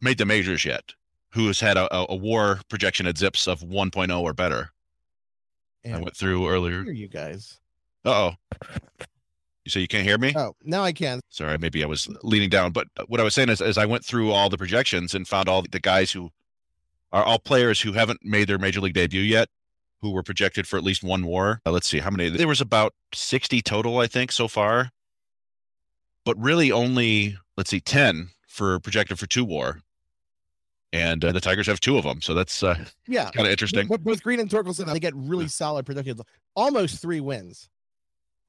made 0.00 0.18
the 0.18 0.26
majors 0.26 0.64
yet, 0.64 0.92
who 1.30 1.46
has 1.46 1.60
had 1.60 1.76
a, 1.76 1.88
a, 2.10 2.16
WAR 2.16 2.60
projection 2.68 3.06
at 3.06 3.16
ZiPS 3.16 3.48
of 3.48 3.60
1.0 3.60 4.20
or 4.20 4.32
better. 4.32 4.70
And 5.84 5.96
I 5.96 6.00
went 6.00 6.16
through 6.16 6.48
earlier. 6.48 6.82
you 6.82 7.08
guys. 7.08 7.58
Uh 8.04 8.10
oh. 8.10 8.66
You 9.64 9.70
say 9.70 9.80
you 9.80 9.88
can't 9.88 10.04
hear 10.04 10.18
me? 10.18 10.34
Oh, 10.36 10.54
now 10.64 10.82
I 10.82 10.92
can. 10.92 11.20
Sorry, 11.28 11.56
maybe 11.56 11.84
I 11.84 11.86
was 11.86 12.08
leaning 12.22 12.48
down. 12.50 12.72
But 12.72 12.88
what 13.06 13.20
I 13.20 13.22
was 13.22 13.34
saying 13.34 13.48
is, 13.48 13.60
is 13.60 13.78
I 13.78 13.86
went 13.86 14.04
through 14.04 14.32
all 14.32 14.48
the 14.48 14.58
projections 14.58 15.14
and 15.14 15.26
found 15.26 15.48
all 15.48 15.62
the 15.62 15.78
guys 15.80 16.10
who 16.10 16.30
are 17.12 17.22
all 17.22 17.38
players 17.38 17.80
who 17.80 17.92
haven't 17.92 18.24
made 18.24 18.48
their 18.48 18.58
major 18.58 18.80
league 18.80 18.94
debut 18.94 19.20
yet, 19.20 19.48
who 20.00 20.10
were 20.10 20.22
projected 20.24 20.66
for 20.66 20.76
at 20.78 20.82
least 20.82 21.04
one 21.04 21.26
WAR. 21.26 21.60
Uh, 21.64 21.70
let's 21.70 21.86
see 21.86 22.00
how 22.00 22.10
many. 22.10 22.28
There 22.28 22.48
was 22.48 22.60
about 22.60 22.92
sixty 23.14 23.62
total, 23.62 23.98
I 23.98 24.08
think, 24.08 24.32
so 24.32 24.48
far. 24.48 24.90
But 26.24 26.36
really, 26.38 26.72
only 26.72 27.36
let's 27.56 27.70
see, 27.70 27.80
ten 27.80 28.30
for 28.48 28.80
projected 28.80 29.18
for 29.18 29.26
two 29.26 29.44
WAR, 29.44 29.80
and 30.92 31.24
uh, 31.24 31.30
the 31.32 31.40
Tigers 31.40 31.66
have 31.68 31.78
two 31.80 31.98
of 31.98 32.04
them. 32.04 32.20
So 32.20 32.34
that's 32.34 32.62
uh, 32.64 32.84
Yeah. 33.06 33.30
kind 33.30 33.46
of 33.46 33.52
interesting. 33.52 33.86
Both 33.86 34.22
Greene 34.24 34.40
and 34.40 34.50
Torkelson, 34.50 34.92
they 34.92 34.98
get 35.00 35.14
really 35.14 35.48
solid 35.48 35.86
predictions. 35.86 36.20
Almost 36.56 37.00
three 37.00 37.20
wins. 37.20 37.68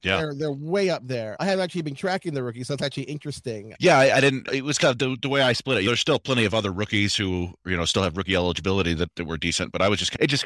Yeah. 0.04 0.18
They're, 0.18 0.34
they're 0.34 0.52
way 0.52 0.90
up 0.90 1.06
there. 1.06 1.36
I 1.40 1.46
have 1.46 1.60
actually 1.60 1.82
been 1.82 1.94
tracking 1.94 2.34
the 2.34 2.42
rookies, 2.42 2.68
so 2.68 2.74
it's 2.74 2.82
actually 2.82 3.04
interesting. 3.04 3.74
Yeah, 3.80 3.98
I, 3.98 4.16
I 4.16 4.20
didn't. 4.20 4.48
It 4.52 4.64
was 4.64 4.78
kind 4.78 4.92
of 4.92 4.98
the, 4.98 5.16
the 5.20 5.28
way 5.28 5.40
I 5.40 5.52
split 5.52 5.78
it. 5.78 5.86
There's 5.86 6.00
still 6.00 6.18
plenty 6.18 6.44
of 6.44 6.54
other 6.54 6.70
rookies 6.72 7.16
who 7.16 7.54
you 7.64 7.76
know 7.76 7.84
still 7.84 8.02
have 8.02 8.16
rookie 8.16 8.36
eligibility 8.36 8.94
that, 8.94 9.14
that 9.16 9.24
were 9.24 9.38
decent, 9.38 9.72
but 9.72 9.82
I 9.82 9.88
was 9.88 9.98
just 9.98 10.16
it 10.20 10.28
just 10.28 10.44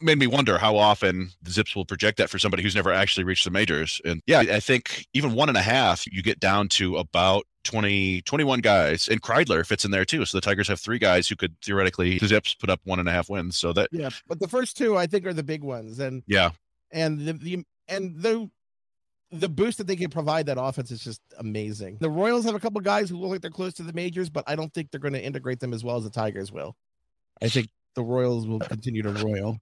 made 0.00 0.18
me 0.18 0.26
wonder 0.26 0.58
how 0.58 0.76
often 0.76 1.30
the 1.42 1.50
ZiPS 1.50 1.74
will 1.74 1.84
project 1.84 2.18
that 2.18 2.28
for 2.28 2.38
somebody 2.38 2.62
who's 2.62 2.74
never 2.74 2.92
actually 2.92 3.24
reached 3.24 3.44
the 3.44 3.50
majors. 3.50 4.00
And 4.04 4.22
yeah, 4.26 4.40
I 4.40 4.60
think 4.60 5.06
even 5.14 5.32
one 5.32 5.48
and 5.48 5.56
a 5.56 5.62
half, 5.62 6.06
you 6.06 6.22
get 6.22 6.38
down 6.38 6.68
to 6.70 6.96
about 6.96 7.44
20, 7.64 8.22
21 8.22 8.60
guys, 8.60 9.08
and 9.08 9.22
Kreidler 9.22 9.64
fits 9.66 9.84
in 9.84 9.90
there 9.90 10.04
too. 10.04 10.24
So 10.24 10.36
the 10.36 10.42
Tigers 10.42 10.68
have 10.68 10.80
three 10.80 10.98
guys 10.98 11.28
who 11.28 11.36
could 11.36 11.56
theoretically 11.62 12.18
the 12.18 12.26
ZiPS 12.26 12.58
put 12.58 12.70
up 12.70 12.80
one 12.84 12.98
and 12.98 13.08
a 13.08 13.12
half 13.12 13.30
wins. 13.30 13.56
So 13.56 13.72
that 13.72 13.88
Yeah. 13.90 14.10
But 14.26 14.38
the 14.38 14.48
first 14.48 14.76
two, 14.76 14.96
I 14.96 15.06
think, 15.06 15.26
are 15.26 15.34
the 15.34 15.42
big 15.42 15.64
ones. 15.64 15.98
And 15.98 16.22
yeah, 16.26 16.50
and 16.92 17.18
the, 17.18 17.32
the 17.32 17.64
and 17.88 18.20
the 18.20 18.50
the 19.30 19.48
boost 19.48 19.78
that 19.78 19.86
they 19.86 19.96
can 19.96 20.10
provide 20.10 20.46
that 20.46 20.60
offense 20.60 20.90
is 20.90 21.02
just 21.02 21.20
amazing. 21.38 21.98
The 22.00 22.10
Royals 22.10 22.44
have 22.44 22.54
a 22.54 22.60
couple 22.60 22.80
guys 22.80 23.10
who 23.10 23.16
look 23.16 23.30
like 23.30 23.40
they're 23.40 23.50
close 23.50 23.74
to 23.74 23.82
the 23.82 23.92
majors, 23.92 24.30
but 24.30 24.44
I 24.46 24.54
don't 24.54 24.72
think 24.72 24.90
they're 24.90 25.00
going 25.00 25.14
to 25.14 25.24
integrate 25.24 25.60
them 25.60 25.72
as 25.72 25.82
well 25.82 25.96
as 25.96 26.04
the 26.04 26.10
Tigers 26.10 26.52
will. 26.52 26.76
I 27.42 27.48
think 27.48 27.68
the 27.94 28.04
Royals 28.04 28.46
will 28.46 28.60
continue 28.60 29.02
to 29.02 29.10
royal. 29.10 29.58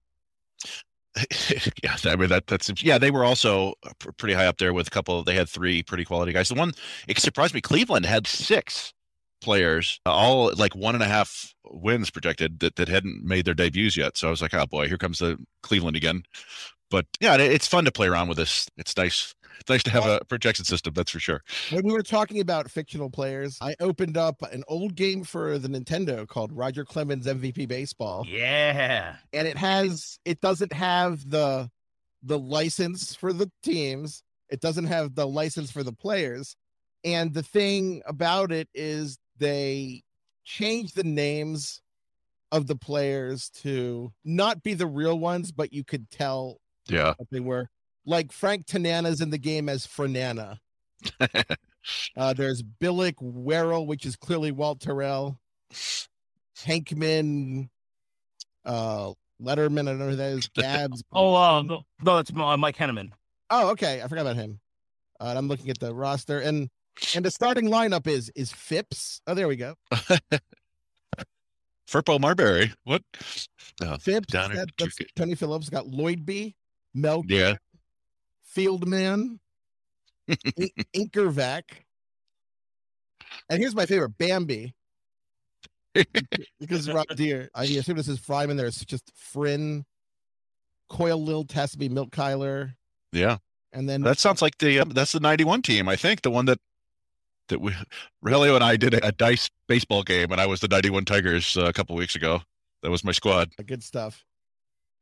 yeah, 1.83 1.95
I 2.05 2.15
mean 2.17 2.27
that 2.27 2.45
that's 2.47 2.71
yeah. 2.83 2.97
They 2.97 3.09
were 3.09 3.23
also 3.23 3.73
pretty 4.17 4.33
high 4.33 4.47
up 4.47 4.57
there 4.57 4.73
with 4.73 4.87
a 4.87 4.91
couple. 4.91 5.23
They 5.23 5.35
had 5.35 5.47
three 5.47 5.81
pretty 5.81 6.03
quality 6.03 6.33
guys. 6.33 6.49
The 6.49 6.55
one 6.55 6.73
it 7.07 7.17
surprised 7.19 7.53
me. 7.53 7.61
Cleveland 7.61 8.05
had 8.05 8.27
six 8.27 8.93
players, 9.41 10.01
uh, 10.05 10.11
all 10.11 10.51
like 10.55 10.75
one 10.75 10.93
and 10.93 11.03
a 11.03 11.07
half 11.07 11.53
wins 11.63 12.09
projected 12.09 12.59
that 12.59 12.75
that 12.75 12.89
hadn't 12.89 13.23
made 13.23 13.45
their 13.45 13.53
debuts 13.53 13.95
yet. 13.95 14.17
So 14.17 14.27
I 14.27 14.31
was 14.31 14.41
like, 14.41 14.53
oh 14.53 14.65
boy, 14.65 14.89
here 14.89 14.97
comes 14.97 15.19
the 15.19 15.37
Cleveland 15.63 15.95
again. 15.95 16.23
But 16.91 17.05
yeah, 17.21 17.35
it's 17.37 17.67
fun 17.67 17.85
to 17.85 17.91
play 17.91 18.07
around 18.07 18.27
with 18.27 18.37
this. 18.37 18.67
It's 18.77 18.97
nice. 18.97 19.33
It's 19.59 19.69
nice 19.69 19.83
to 19.83 19.91
have 19.91 20.05
a 20.05 20.23
projection 20.25 20.65
system. 20.65 20.93
That's 20.93 21.11
for 21.11 21.19
sure. 21.19 21.43
When 21.71 21.85
we 21.85 21.93
were 21.93 22.03
talking 22.03 22.39
about 22.39 22.69
fictional 22.69 23.09
players, 23.09 23.57
I 23.61 23.75
opened 23.79 24.17
up 24.17 24.41
an 24.51 24.63
old 24.67 24.95
game 24.95 25.23
for 25.23 25.57
the 25.57 25.67
Nintendo 25.67 26.27
called 26.27 26.51
Roger 26.51 26.85
Clemens 26.85 27.25
MVP 27.25 27.67
Baseball. 27.67 28.25
Yeah. 28.27 29.15
and 29.33 29.47
it 29.47 29.57
has 29.57 30.19
it 30.25 30.41
doesn't 30.41 30.73
have 30.73 31.29
the 31.29 31.69
the 32.23 32.39
license 32.39 33.13
for 33.15 33.31
the 33.31 33.51
teams 33.63 34.23
it 34.49 34.59
doesn't 34.59 34.85
have 34.85 35.13
the 35.15 35.27
license 35.27 35.69
for 35.71 35.83
the 35.83 35.93
players 35.93 36.55
and 37.03 37.33
the 37.35 37.43
thing 37.43 38.01
about 38.07 38.51
it 38.51 38.67
is 38.73 39.19
they 39.37 40.01
change 40.43 40.93
the 40.93 41.03
names 41.03 41.81
of 42.51 42.65
the 42.67 42.75
players 42.75 43.49
to 43.49 44.11
not 44.23 44.63
be 44.63 44.73
the 44.73 44.87
real 44.87 45.19
ones 45.19 45.51
but 45.51 45.71
you 45.71 45.83
could 45.83 46.09
tell 46.09 46.57
Yeah. 46.87 47.13
what 47.17 47.29
they 47.31 47.39
were 47.39 47.69
like 48.05 48.31
frank 48.31 48.65
tanana's 48.65 49.21
in 49.21 49.29
the 49.29 49.37
game 49.37 49.69
as 49.69 49.85
franana 49.87 50.57
uh, 52.17 52.33
there's 52.33 52.63
billick 52.63 53.15
werrell 53.21 53.85
which 53.85 54.05
is 54.05 54.15
clearly 54.15 54.51
walt 54.51 54.79
terrell 54.79 55.37
hankman 56.63 57.69
uh 58.65 59.11
letterman 59.41 59.81
i 59.81 59.91
don't 59.91 59.99
know 59.99 60.09
who 60.09 60.15
that 60.15 60.31
is 60.31 60.47
gabs 60.55 61.03
Oh, 61.11 61.35
uh, 61.35 61.61
no, 61.61 61.83
no, 62.01 62.17
it's 62.19 62.31
uh, 62.35 62.57
Mike 62.57 62.77
Henneman. 62.77 63.11
Oh, 63.49 63.69
okay. 63.71 64.01
I 64.01 64.07
forgot 64.07 64.21
about 64.21 64.37
him. 64.37 64.59
Uh, 65.19 65.25
and 65.25 65.37
I'm 65.37 65.47
looking 65.47 65.69
at 65.69 65.79
the 65.79 65.93
roster, 65.93 66.39
and 66.39 66.69
and 67.15 67.23
the 67.23 67.31
starting 67.31 67.69
lineup 67.69 68.07
is 68.07 68.31
is 68.35 68.51
Phipps. 68.51 69.21
Oh, 69.27 69.33
there 69.33 69.47
we 69.47 69.55
go. 69.55 69.75
Furpo 71.87 72.19
Marbury. 72.19 72.73
What? 72.83 73.03
Oh, 73.81 73.97
Phipps. 73.97 74.31
Donner, 74.31 74.55
that- 74.55 74.69
that's 74.77 74.97
Tony 75.15 75.35
Phillips. 75.35 75.69
Got 75.69 75.87
Lloyd 75.87 76.25
B. 76.25 76.55
Mel 76.93 77.23
yeah. 77.27 77.55
Fieldman. 78.55 79.39
In- 80.27 80.69
Inkervac. 80.95 81.63
And 83.49 83.59
here's 83.59 83.75
my 83.75 83.85
favorite, 83.85 84.17
Bambi. 84.17 84.73
because 86.59 86.89
Rob 86.91 87.07
Deer, 87.15 87.49
I 87.55 87.63
assume 87.65 87.95
this 87.97 88.07
is 88.07 88.19
Fryman. 88.19 88.57
There's 88.57 88.79
just 88.85 89.11
Frin, 89.15 89.85
Coil 90.89 91.21
Lil 91.23 91.45
Tasby, 91.45 91.89
Milk 91.89 92.11
Kyler, 92.11 92.73
Yeah. 93.13 93.37
and 93.71 93.87
then 93.87 94.01
That 94.01 94.19
sounds 94.19 94.41
like 94.41 94.57
the 94.57 94.79
um, 94.79 94.89
that's 94.89 95.13
the 95.13 95.19
'91 95.21 95.61
team. 95.61 95.87
I 95.87 95.95
think 95.95 96.21
the 96.23 96.31
one 96.31 96.45
that 96.45 96.59
that 97.47 97.61
we 97.61 97.73
Relio 98.25 98.55
and 98.55 98.63
I 98.63 98.75
did 98.75 98.93
a, 98.95 99.07
a 99.07 99.11
dice 99.13 99.49
baseball 99.67 100.03
game, 100.03 100.31
and 100.31 100.41
I 100.41 100.47
was 100.47 100.59
the 100.59 100.67
'91 100.67 101.05
Tigers 101.05 101.55
uh, 101.55 101.65
a 101.65 101.73
couple 101.73 101.95
weeks 101.95 102.15
ago. 102.15 102.41
That 102.83 102.91
was 102.91 103.03
my 103.03 103.11
squad. 103.13 103.51
good 103.65 103.83
stuff. 103.83 104.23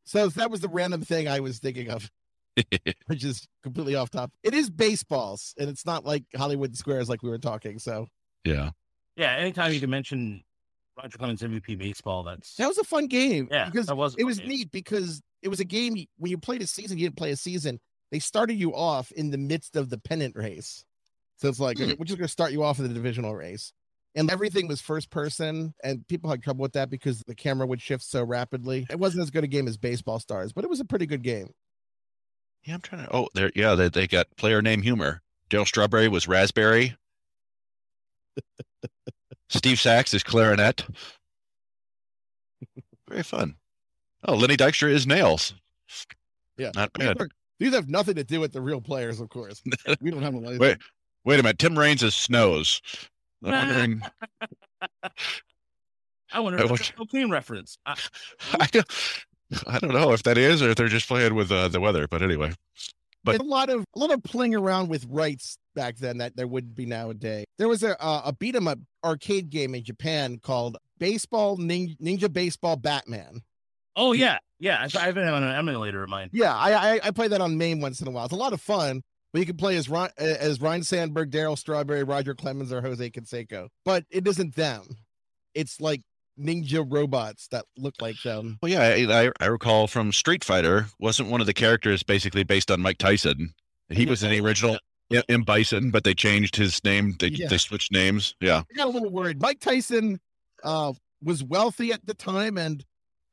So 0.06 0.28
that 0.28 0.52
was 0.52 0.60
the 0.62 0.70
random 0.70 1.02
thing 1.02 1.28
I 1.28 1.40
was 1.40 1.58
thinking 1.60 1.90
of. 1.90 2.12
which 3.08 3.24
is 3.24 3.48
completely 3.64 3.96
off 3.96 4.10
top. 4.10 4.32
It 4.44 4.54
is 4.54 4.70
baseballs, 4.70 5.54
and 5.58 5.70
it's 5.70 5.86
not 5.86 6.06
like 6.06 6.24
Hollywood 6.36 6.76
Squares 6.76 7.10
like 7.10 7.24
we 7.24 7.30
were 7.30 7.38
talking. 7.40 7.80
So 7.80 8.08
yeah. 8.44 8.72
Yeah. 9.16 9.32
Anytime 9.32 9.74
you 9.74 9.80
can 9.80 9.90
mention 9.90 10.44
Roger 10.98 11.18
Clemens 11.18 11.42
MVP 11.42 11.78
baseball, 11.78 12.24
that's 12.24 12.56
that 12.56 12.68
was 12.68 12.78
a 12.78 12.84
fun 12.84 13.08
game. 13.08 13.48
yeah. 13.52 13.70
because 13.70 13.88
that 13.88 13.96
was 13.96 14.16
it 14.18 14.24
was 14.24 14.40
okay. 14.40 14.48
neat 14.48 14.72
because 14.72 15.22
it 15.42 15.50
was 15.50 15.60
a 15.60 15.66
game 15.66 15.94
when 16.18 16.30
you 16.30 16.38
played 16.38 16.62
a 16.62 16.68
season, 16.68 16.98
you 16.98 17.06
didn't 17.08 17.18
play 17.18 17.32
a 17.32 17.36
season. 17.36 17.80
They 18.12 18.20
started 18.20 18.56
you 18.56 18.76
off 18.76 19.12
in 19.12 19.32
the 19.32 19.38
midst 19.40 19.76
of 19.76 19.90
the 19.90 19.98
pennant 19.98 20.36
race, 20.36 20.86
so 21.38 21.48
it's 21.50 21.60
like 21.60 21.78
Hmm. 21.80 21.92
we're 21.98 22.06
just 22.06 22.20
going 22.20 22.28
to 22.28 22.32
start 22.32 22.52
you 22.52 22.64
off 22.64 22.78
in 22.78 22.88
the 22.88 22.94
divisional 22.94 23.34
race, 23.36 23.74
and 24.14 24.30
everything 24.30 24.68
was 24.68 24.82
first 24.82 25.10
person, 25.10 25.74
and 25.84 26.08
people 26.08 26.30
had 26.30 26.44
trouble 26.44 26.62
with 26.62 26.74
that 26.74 26.92
because 26.92 27.24
the 27.26 27.34
camera 27.34 27.66
would 27.66 27.82
shift 27.82 28.04
so 28.04 28.24
rapidly. 28.24 28.86
It 28.92 29.00
wasn't 29.00 29.24
as 29.24 29.32
good 29.32 29.44
a 29.44 29.48
game 29.48 29.68
as 29.68 29.78
Baseball 29.78 30.20
Stars, 30.20 30.54
but 30.54 30.64
it 30.64 30.70
was 30.70 30.80
a 30.80 30.86
pretty 30.86 31.08
good 31.08 31.24
game. 31.24 31.50
Yeah, 32.66 32.76
I'm 32.76 32.82
trying 32.82 33.06
to. 33.06 33.14
Oh, 33.16 33.28
there. 33.34 33.52
Yeah, 33.56 33.76
they 33.76 33.90
they 33.90 34.08
got 34.08 34.28
player 34.38 34.62
name 34.62 34.82
humor. 34.82 35.22
Darryl 35.50 35.68
Strawberry 35.68 36.08
was 36.08 36.28
raspberry. 36.28 36.96
Steve 39.50 39.80
Sax 39.80 40.14
is 40.14 40.24
clarinet. 40.24 40.86
Very 43.08 43.24
fun. 43.24 43.56
Oh, 44.26 44.36
Lenny 44.36 44.58
Dykstra 44.58 44.90
is 44.90 45.06
nails. 45.06 45.54
Yeah. 46.58 46.72
Not 46.76 46.92
These, 46.94 47.08
bad. 47.08 47.22
are- 47.22 47.30
these 47.60 47.74
have 47.74 47.90
nothing 47.90 48.16
to 48.16 48.24
do 48.24 48.40
with 48.40 48.52
the 48.52 48.62
real 48.62 48.82
players, 48.82 49.20
of 49.20 49.30
course. 49.30 49.62
we 50.02 50.10
don't 50.12 50.24
have 50.24 50.34
a. 50.34 50.40
Wait, 50.58 50.78
wait 51.24 51.40
a 51.40 51.44
minute. 51.44 51.60
Tim 51.60 51.78
Raines 51.78 52.02
is 52.04 52.16
snows. 52.16 52.82
I'm 53.44 53.52
wondering. 53.52 54.02
I 56.34 56.40
wonder 56.40 56.60
I 56.60 56.64
if 56.64 56.70
that's 56.70 56.90
a 56.90 56.94
cocaine 56.94 57.30
reference. 57.30 57.78
I, 57.86 57.96
I 58.60 58.66
don't, 58.68 58.88
I 59.68 59.80
don't 59.80 59.94
know 59.94 60.14
if 60.14 60.24
that 60.24 60.38
is 60.38 60.62
or 60.62 60.70
if 60.70 60.76
they're 60.78 60.88
just 60.88 61.08
playing 61.08 61.36
with 61.36 61.52
uh, 61.52 61.68
the 61.68 61.80
weather. 61.80 62.08
But 62.08 62.22
anyway, 62.22 62.54
but- 63.24 63.40
a 63.40 63.44
lot 63.44 63.70
of 63.70 63.84
a 63.96 64.00
lot 64.00 64.12
of 64.12 64.24
playing 64.24 64.56
around 64.56 64.90
with 64.90 65.06
rights 65.10 65.58
back 65.76 65.98
then 65.98 66.18
that 66.20 66.36
there 66.36 66.48
wouldn't 66.48 66.76
be 66.76 66.86
nowadays. 66.86 67.46
There 67.58 67.68
was 67.68 67.84
a 67.84 68.02
uh, 68.04 68.22
a 68.26 68.34
beat 68.34 68.56
'em 68.56 68.68
up 68.68 68.80
arcade 69.04 69.50
game 69.50 69.76
in 69.76 69.84
Japan 69.84 70.40
called 70.40 70.78
Baseball 71.00 71.58
Ninja, 71.58 71.98
Ninja 72.00 72.32
Baseball 72.32 72.76
Batman. 72.78 73.42
oh 73.96 74.14
yeah, 74.14 74.38
yeah. 74.60 74.80
I, 74.96 75.00
I 75.00 75.06
have 75.06 75.16
been 75.16 75.28
on 75.28 75.44
an 75.44 75.56
emulator 75.56 76.04
of 76.04 76.10
mine. 76.10 76.30
Yeah, 76.34 76.56
I, 76.56 76.96
I 76.96 77.00
I 77.06 77.12
play 77.12 77.28
that 77.28 77.42
on 77.42 77.58
MAME 77.58 77.82
once 77.82 78.02
in 78.02 78.08
a 78.08 78.12
while. 78.12 78.26
It's 78.26 78.34
a 78.34 78.38
lot 78.38 78.54
of 78.54 78.62
fun. 78.62 79.02
But 79.34 79.40
you 79.40 79.46
can 79.48 79.58
play 79.58 79.78
as 79.78 79.90
Ron, 79.90 80.10
as 80.20 80.62
Ryne 80.62 80.84
Sandberg, 80.84 81.32
Darryl 81.32 81.58
Strawberry, 81.58 82.04
Roger 82.04 82.36
Clemens, 82.36 82.72
or 82.72 82.82
Jose 82.82 83.10
Canseco. 83.10 83.68
But 83.84 84.06
it 84.12 84.28
isn't 84.28 84.54
them. 84.54 84.84
It's 85.56 85.82
like 85.82 86.02
ninja 86.40 86.86
robots 86.88 87.48
that 87.50 87.66
look 87.78 87.96
like 88.02 88.16
them. 88.24 88.58
well, 88.62 88.72
yeah, 88.72 88.82
I, 88.82 89.26
I, 89.26 89.32
I 89.40 89.46
recall 89.46 89.88
from 89.88 90.12
Street 90.12 90.44
Fighter 90.44 90.88
wasn't 91.00 91.30
one 91.30 91.42
of 91.42 91.48
the 91.48 91.54
characters 91.54 92.04
basically 92.04 92.44
based 92.44 92.72
on 92.72 92.82
Mike 92.82 92.98
Tyson. 92.98 93.54
He 93.90 94.06
was 94.06 94.24
in 94.24 94.32
the 94.32 94.40
original 94.40 94.78
M. 95.12 95.22
M. 95.30 95.42
Bison, 95.44 95.92
but 95.92 96.04
they 96.04 96.14
changed 96.16 96.56
his 96.56 96.84
name. 96.84 97.16
They 97.20 97.28
Yeah. 97.28 97.48
they 97.50 97.58
switched 97.60 97.92
names. 97.92 98.34
Yeah. 98.40 98.64
I 98.72 98.76
got 98.76 98.88
a 98.88 98.90
little 98.90 99.12
worried. 99.12 99.40
Mike 99.42 99.60
Tyson 99.60 100.20
uh, 100.64 100.94
was 101.22 101.44
wealthy 101.44 101.92
at 101.92 102.04
the 102.06 102.14
time, 102.16 102.58
and 102.58 102.84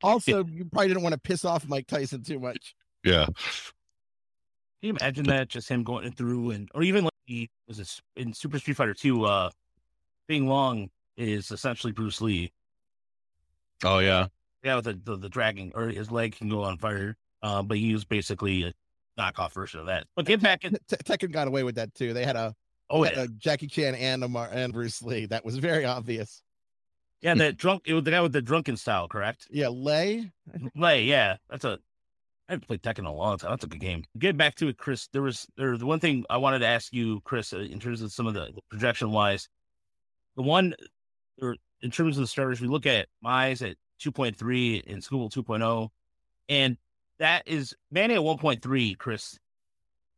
also 0.03 0.45
you 0.45 0.65
probably 0.65 0.89
didn't 0.89 1.01
want 1.03 1.13
to 1.13 1.19
piss 1.19 1.43
off 1.45 1.67
Mike 1.67 1.87
Tyson 1.87 2.21
too 2.23 2.39
much. 2.39 2.75
Yeah. 3.03 3.25
Can 3.25 3.33
you 4.81 4.95
imagine 4.99 5.23
that? 5.25 5.47
Just 5.49 5.69
him 5.69 5.83
going 5.83 6.11
through 6.11 6.51
and, 6.51 6.69
or 6.75 6.83
even 6.83 7.05
like 7.05 7.13
he 7.25 7.49
was 7.67 7.77
this 7.77 8.01
in 8.15 8.33
Super 8.33 8.59
Street 8.59 8.75
Fighter 8.77 8.93
Two. 8.93 9.25
Uh, 9.25 9.49
Bing 10.27 10.47
Long 10.47 10.89
is 11.17 11.51
essentially 11.51 11.93
Bruce 11.93 12.21
Lee. 12.21 12.51
Oh 13.83 13.99
yeah. 13.99 14.27
Yeah, 14.63 14.75
with 14.75 14.85
the, 14.85 14.93
the 14.93 15.17
the 15.17 15.29
dragging 15.29 15.71
or 15.75 15.87
his 15.87 16.11
leg 16.11 16.35
can 16.35 16.49
go 16.49 16.63
on 16.63 16.77
fire. 16.77 17.15
Uh, 17.41 17.63
but 17.63 17.77
he 17.77 17.93
was 17.93 18.05
basically 18.05 18.63
a 18.63 18.73
knockoff 19.19 19.53
version 19.53 19.79
of 19.79 19.87
that. 19.87 20.05
But 20.15 20.25
get 20.25 20.41
back 20.41 20.63
in. 20.63 20.73
Te- 20.87 20.97
Tekken 20.97 21.31
got 21.31 21.47
away 21.47 21.63
with 21.63 21.75
that 21.75 21.93
too. 21.95 22.13
They 22.13 22.23
had 22.23 22.35
a, 22.35 22.53
Oh 22.89 23.03
had 23.03 23.15
yeah, 23.15 23.23
a 23.23 23.27
Jackie 23.27 23.67
Chan 23.67 23.95
and 23.95 24.23
a 24.23 24.27
Mar 24.27 24.49
and 24.51 24.71
Bruce 24.71 25.01
Lee. 25.01 25.25
That 25.25 25.43
was 25.43 25.57
very 25.57 25.85
obvious. 25.85 26.43
yeah. 27.21 27.33
That 27.33 27.57
drunk. 27.57 27.83
It 27.85 27.93
was 27.93 28.03
the 28.03 28.11
guy 28.11 28.21
with 28.21 28.33
the 28.33 28.41
drunken 28.41 28.77
style, 28.77 29.07
correct? 29.07 29.47
Yeah, 29.49 29.69
Lei. 29.69 30.29
Lei, 30.75 31.03
yeah, 31.05 31.37
that's 31.49 31.65
a. 31.65 31.79
I 32.47 32.53
haven't 32.53 32.67
played 32.67 32.83
Tekken 32.83 32.99
in 32.99 33.05
a 33.05 33.13
long 33.13 33.37
time. 33.37 33.51
That's 33.51 33.63
a 33.63 33.67
good 33.67 33.79
game. 33.79 34.03
Get 34.19 34.35
back 34.35 34.55
to 34.55 34.67
it, 34.67 34.77
Chris. 34.77 35.07
There 35.13 35.21
was 35.21 35.47
there 35.55 35.77
the 35.77 35.85
one 35.85 36.01
thing 36.01 36.25
I 36.29 36.37
wanted 36.37 36.59
to 36.59 36.67
ask 36.67 36.91
you, 36.93 37.21
Chris, 37.21 37.53
uh, 37.53 37.59
in 37.59 37.79
terms 37.79 38.01
of 38.01 38.11
some 38.11 38.27
of 38.27 38.33
the, 38.33 38.51
the 38.53 38.61
projection 38.69 39.11
wise. 39.11 39.47
The 40.35 40.43
one, 40.43 40.75
or 41.41 41.55
in 41.81 41.91
terms 41.91 42.17
of 42.17 42.21
the 42.21 42.27
starters, 42.27 42.61
we 42.61 42.67
look 42.67 42.85
at 42.85 43.07
Mize 43.23 43.67
at 43.67 43.77
two 43.99 44.11
point 44.11 44.35
three 44.35 44.83
and 44.87 45.01
Skubal 45.01 45.31
two 45.31 45.45
oh, 45.47 45.91
and 46.49 46.77
that 47.19 47.43
is 47.47 47.75
Manning 47.91 48.17
at 48.17 48.23
one 48.23 48.37
point 48.37 48.61
three. 48.61 48.95
Chris, 48.95 49.39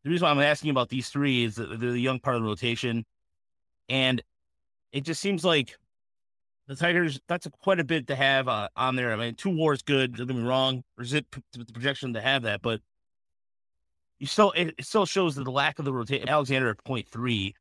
the 0.04 0.10
reason 0.10 0.26
why 0.26 0.32
I'm 0.32 0.40
asking 0.40 0.72
about 0.72 0.90
these 0.90 1.10
three 1.10 1.44
is 1.44 1.56
that 1.56 1.80
they're 1.80 1.92
the 1.92 2.00
young 2.00 2.20
part 2.20 2.36
of 2.36 2.42
the 2.42 2.48
rotation, 2.48 3.06
and 3.90 4.22
it 4.92 5.02
just 5.02 5.22
seems 5.22 5.44
like 5.44 5.78
the 6.68 6.76
Tigers, 6.76 7.20
that's 7.28 7.46
a, 7.46 7.50
quite 7.50 7.80
a 7.80 7.84
bit 7.84 8.08
to 8.08 8.16
have 8.16 8.48
uh, 8.48 8.70
on 8.76 8.96
there. 8.96 9.12
I 9.12 9.16
mean, 9.18 9.36
two 9.36 9.50
wars 9.50 9.82
good. 9.82 10.16
Don't 10.16 10.28
get 10.28 10.36
me 10.36 10.44
wrong. 10.44 10.84
Or 10.98 11.04
is 11.04 11.14
it 11.14 11.26
the 11.52 11.66
projection 11.74 12.14
to 12.14 12.22
have 12.22 12.44
that? 12.44 12.62
But 12.62 12.80
you 14.20 14.28
still, 14.28 14.52
it, 14.52 14.74
it 14.78 14.86
still 14.86 15.06
shows 15.06 15.36
that 15.36 15.44
the 15.44 15.52
lack 15.52 15.80
of 15.80 15.86
the 15.86 15.94
rotation. 15.94 16.30
Alexander 16.30 16.70
at 16.70 16.84
point 16.86 17.08
three. 17.10 17.56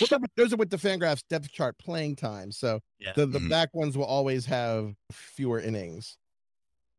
Well, 0.00 0.08
those 0.08 0.12
are- 0.12 0.26
those 0.36 0.52
are 0.52 0.56
with 0.56 0.70
the 0.70 0.76
FanGraphs 0.76 1.22
depth 1.28 1.50
chart 1.52 1.78
playing 1.78 2.16
time. 2.16 2.50
So 2.52 2.80
Yeah. 2.98 3.12
the, 3.14 3.26
the 3.26 3.38
Mhm. 3.38 3.48
back 3.48 3.72
ones 3.74 3.96
will 3.96 4.04
always 4.06 4.44
have 4.46 4.94
fewer 5.12 5.60
innings. 5.60 6.16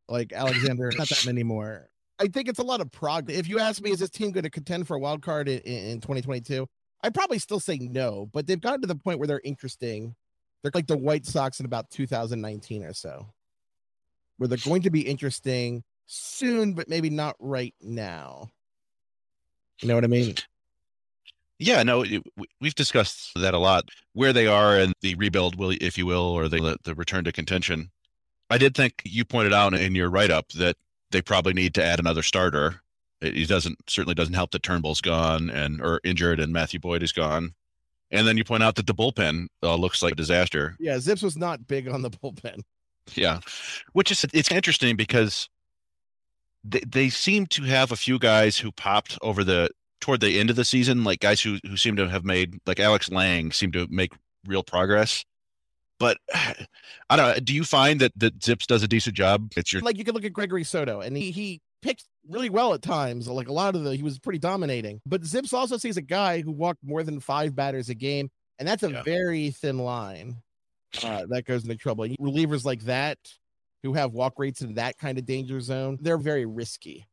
Like 0.08 0.32
Alexander, 0.34 0.92
not 0.98 1.10
that 1.10 1.26
many 1.26 1.44
more. 1.44 1.90
I 2.20 2.28
think 2.28 2.48
it's 2.48 2.60
a 2.60 2.64
lot 2.64 2.80
of 2.80 2.92
progress. 2.92 3.38
If 3.38 3.50
you 3.50 3.60
ask 3.60 3.82
me, 3.82 3.92
is 3.92 4.00
this 4.00 4.10
team 4.10 4.32
going 4.32 4.44
to 4.46 4.50
contend 4.50 4.88
for 4.88 4.96
a 4.96 5.00
wild 5.00 5.22
card 5.22 5.50
in, 5.50 5.60
in 5.62 6.00
2022? 6.02 6.68
I'd 7.04 7.14
probably 7.14 7.40
still 7.40 7.60
say 7.60 7.78
no, 7.78 8.30
but 8.32 8.48
they've 8.48 8.62
gotten 8.62 8.82
to 8.82 8.88
the 8.88 8.96
point 8.96 9.20
where 9.20 9.28
they're 9.28 9.42
interesting. 9.44 10.16
They're 10.62 10.72
like 10.74 10.88
the 10.88 10.98
White 10.98 11.26
Sox 11.26 11.60
in 11.60 11.66
about 11.66 11.90
2019 11.92 12.84
or 12.84 12.94
so, 12.94 13.28
where 14.38 14.48
they're 14.48 14.58
going 14.64 14.82
to 14.84 14.90
be 14.90 15.02
interesting 15.02 15.84
soon, 16.08 16.74
but 16.74 16.88
maybe 16.88 17.10
not 17.10 17.36
right 17.40 17.76
now. 17.82 18.52
You 19.82 19.90
know 19.90 19.96
what 19.96 20.04
I 20.06 20.08
mean? 20.08 20.36
Yeah, 21.60 21.84
no, 21.84 22.04
it- 22.04 22.24
we- 22.36 22.48
we've 22.60 22.76
discussed 22.76 23.32
that 23.36 23.54
a 23.54 23.60
lot. 23.60 23.90
Where 24.14 24.34
they 24.34 24.48
are 24.48 24.78
and 24.78 24.94
the 25.02 25.16
rebuild, 25.16 25.56
will 25.56 25.72
if 25.80 25.98
you 25.98 26.06
will, 26.06 26.22
or 26.24 26.48
the 26.50 26.78
the 26.84 26.96
return 26.96 27.24
to 27.26 27.32
contention. 27.32 27.92
I 28.50 28.58
did 28.58 28.76
think 28.76 29.02
you 29.06 29.26
pointed 29.26 29.54
out 29.54 29.74
in 29.74 29.96
your 29.96 30.10
write 30.10 30.32
up 30.32 30.50
that 30.54 30.78
they 31.12 31.22
probably 31.22 31.54
need 31.54 31.74
to 31.76 31.84
add 31.84 32.00
another 32.00 32.22
starter. 32.24 32.82
It, 33.22 33.38
it 33.38 33.48
doesn't 33.48 33.78
certainly 33.90 34.16
doesn't 34.16 34.34
help 34.34 34.52
that 34.52 34.64
Turnbull's 34.64 35.02
gone 35.02 35.50
and 35.50 35.82
or 35.82 36.02
injured 36.04 36.40
and 36.40 36.52
Matthew 36.54 36.80
Boyd 36.80 37.02
is 37.04 37.12
gone. 37.12 37.54
And 38.12 38.28
then 38.28 38.38
you 38.38 38.44
point 38.44 38.62
out 38.64 38.76
that 38.76 38.86
the 38.88 38.94
bullpen 38.94 39.48
uh, 39.64 39.76
looks 39.76 40.04
like 40.04 40.14
a 40.14 40.16
disaster. 40.16 40.76
Yeah, 40.80 40.96
ZiPS 40.98 41.24
was 41.24 41.38
not 41.38 41.66
big 41.68 41.88
on 41.88 42.02
the 42.02 42.12
bullpen. 42.12 42.62
Yeah, 43.16 43.40
which 43.94 44.12
is 44.12 44.26
it's 44.34 44.52
interesting 44.52 44.96
because 44.96 45.48
they 46.64 46.82
they 46.88 47.10
seem 47.10 47.46
to 47.48 47.64
have 47.64 47.92
a 47.92 47.96
few 47.96 48.20
guys 48.20 48.58
who 48.58 48.72
popped 48.72 49.18
over 49.22 49.44
the 49.44 49.70
toward 50.06 50.20
the 50.22 50.40
end 50.40 50.52
of 50.52 50.56
the 50.56 50.64
season, 50.64 51.04
like 51.04 51.20
guys 51.20 51.42
who 51.42 51.58
who 51.66 51.76
seem 51.76 51.96
to 51.96 52.08
have 52.08 52.24
made 52.24 52.60
like 52.68 52.80
Alex 52.80 53.10
Lange 53.10 53.52
seem 53.52 53.72
to 53.72 53.88
make 53.90 54.14
real 54.46 54.62
progress. 54.62 55.26
But 56.00 56.18
I 57.10 57.16
don't 57.16 57.28
know. 57.36 57.40
Do 57.40 57.56
you 57.56 57.64
find 57.64 58.00
that 58.02 58.12
that 58.18 58.38
ZiPS 58.40 58.68
does 58.68 58.84
a 58.84 58.88
decent 58.88 59.16
job? 59.16 59.52
It's 59.58 59.74
your 59.74 59.82
Like 59.82 59.98
you 59.98 60.04
can 60.04 60.14
look 60.14 60.24
at 60.24 60.32
Gregory 60.32 60.64
Soto, 60.64 61.02
and 61.02 61.18
he 61.18 61.32
he 61.32 61.60
picked 61.82 62.04
really 62.30 62.52
well 62.52 62.74
at 62.76 62.84
times. 62.84 63.28
Like 63.28 63.48
a 63.48 63.52
lot 63.54 63.76
of 63.76 63.84
the, 63.84 63.96
he 63.96 64.04
was 64.04 64.20
pretty 64.20 64.38
dominating. 64.40 65.02
But 65.08 65.22
ZiPS 65.24 65.54
also 65.54 65.78
sees 65.78 65.98
a 65.98 66.02
guy 66.04 66.42
who 66.42 66.52
walked 66.52 66.84
more 66.84 67.02
than 67.02 67.20
five 67.20 67.56
batters 67.56 67.90
a 67.90 67.96
game, 67.96 68.30
and 68.60 68.68
that's 68.68 68.84
a 68.84 68.92
Yeah. 68.92 69.02
very 69.04 69.50
thin 69.50 69.80
line. 69.80 70.38
Uh, 71.04 71.26
that 71.30 71.46
goes 71.46 71.64
into 71.64 71.76
trouble. 71.76 72.06
Relievers 72.22 72.64
like 72.64 72.82
that, 72.84 73.18
who 73.84 73.94
have 73.94 74.14
walk 74.14 74.38
rates 74.38 74.62
in 74.62 74.76
that 74.76 74.98
kind 75.00 75.18
of 75.18 75.26
danger 75.26 75.60
zone, 75.60 75.98
they're 76.00 76.18
very 76.20 76.46
risky. 76.46 77.06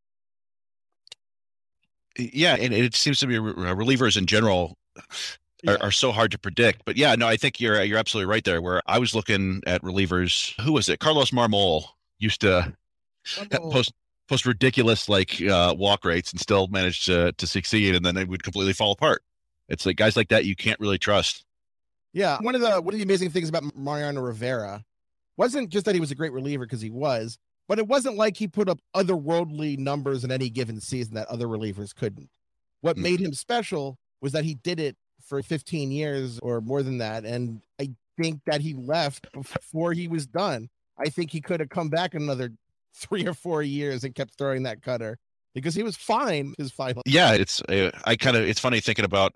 Yeah, 2.19 2.57
and 2.59 2.73
it 2.73 2.95
seems 2.95 3.19
to 3.21 3.27
be 3.27 3.37
relievers 3.37 4.17
in 4.17 4.27
general 4.27 4.77
are, 4.97 5.05
Yeah. 5.65 5.77
are 5.81 5.91
so 5.91 6.13
hard 6.13 6.31
to 6.33 6.39
predict. 6.39 6.83
But 6.85 6.97
yeah, 6.97 7.15
no, 7.15 7.27
I 7.29 7.37
think 7.37 7.61
you're 7.61 7.83
you're 7.83 7.99
absolutely 7.99 8.31
right 8.31 8.45
there. 8.45 8.61
Where 8.61 8.83
I 8.87 8.99
was 8.99 9.15
looking 9.15 9.63
at 9.67 9.83
relievers, 9.83 10.59
who 10.61 10.73
was 10.73 10.89
it? 10.89 10.99
Carlos 11.01 11.31
Marmol 11.31 11.85
used 12.19 12.41
to 12.43 12.73
Oh, 13.53 13.71
post 13.71 13.93
post 14.29 14.47
ridiculous 14.47 15.09
like 15.09 15.41
uh, 15.43 15.75
walk 15.79 16.05
rates 16.05 16.33
and 16.33 16.41
still 16.41 16.67
managed 16.69 17.07
to 17.07 17.33
to 17.33 17.47
succeed, 17.47 17.95
and 17.95 18.05
then 18.05 18.15
they 18.17 18.25
would 18.25 18.43
completely 18.43 18.73
fall 18.73 18.91
apart. 18.93 19.23
It's 19.69 19.87
like 19.87 19.97
guys 19.97 20.17
like 20.17 20.29
that 20.29 20.45
you 20.45 20.57
can't 20.57 20.81
really 20.81 20.99
trust. 20.99 21.45
Yeah, 22.13 22.39
one 22.41 22.55
of 22.57 22.61
the 22.61 22.81
one 22.83 22.93
of 22.95 22.99
the 22.99 23.05
amazing 23.05 23.31
things 23.31 23.49
about 23.49 23.63
Mariano 23.77 24.21
Rivera 24.21 24.85
wasn't 25.37 25.71
just 25.71 25.87
that 25.87 25.95
he 25.95 26.01
was 26.01 26.11
a 26.11 26.15
great 26.17 26.33
reliever 26.33 26.67
because 26.67 26.81
he 26.83 26.91
was, 26.91 27.39
but 27.69 27.79
it 27.79 27.87
wasn't 27.87 28.17
like 28.17 28.37
he 28.37 28.47
put 28.49 28.69
up 28.69 28.79
otherworldly 28.95 29.79
numbers 29.79 30.25
in 30.25 30.31
any 30.33 30.49
given 30.51 30.81
season 30.81 31.15
that 31.15 31.29
other 31.29 31.47
relievers 31.47 31.95
couldn't. 31.95 32.29
What 32.81 32.97
Mm. 32.97 33.03
made 33.03 33.21
him 33.21 33.33
special 33.33 33.97
was 34.21 34.33
that 34.33 34.45
he 34.45 34.55
did 34.55 34.81
it 34.81 34.97
for 35.25 35.43
15 35.43 35.91
years 35.91 36.39
or 36.41 36.61
more 36.61 36.83
than 36.83 36.99
that, 36.99 37.25
and 37.25 37.61
I 37.81 37.91
think 38.21 38.41
that 38.47 38.61
he 38.61 38.75
left 38.75 39.27
before 39.33 39.93
he 39.93 40.09
was 40.09 40.27
done. 40.27 40.69
I 40.99 41.09
think 41.09 41.31
he 41.31 41.41
could 41.41 41.61
have 41.61 41.71
come 41.71 41.89
back 41.89 42.15
another 42.15 42.53
three 42.95 43.27
or 43.27 43.35
four 43.35 43.63
years 43.63 44.05
and 44.05 44.15
kept 44.15 44.37
throwing 44.37 44.65
that 44.65 44.83
cutter 44.83 45.19
because 45.55 45.75
he 45.75 45.83
was 45.83 45.97
fine 45.97 46.55
his 46.59 46.71
final. 46.71 47.03
Yeah, 47.07 47.33
it's 47.33 47.63
uh, 47.63 47.91
I 48.05 48.17
kind 48.17 48.37
of 48.37 48.43
it's 48.45 48.61
funny 48.61 48.81
thinking 48.81 49.05
about. 49.05 49.33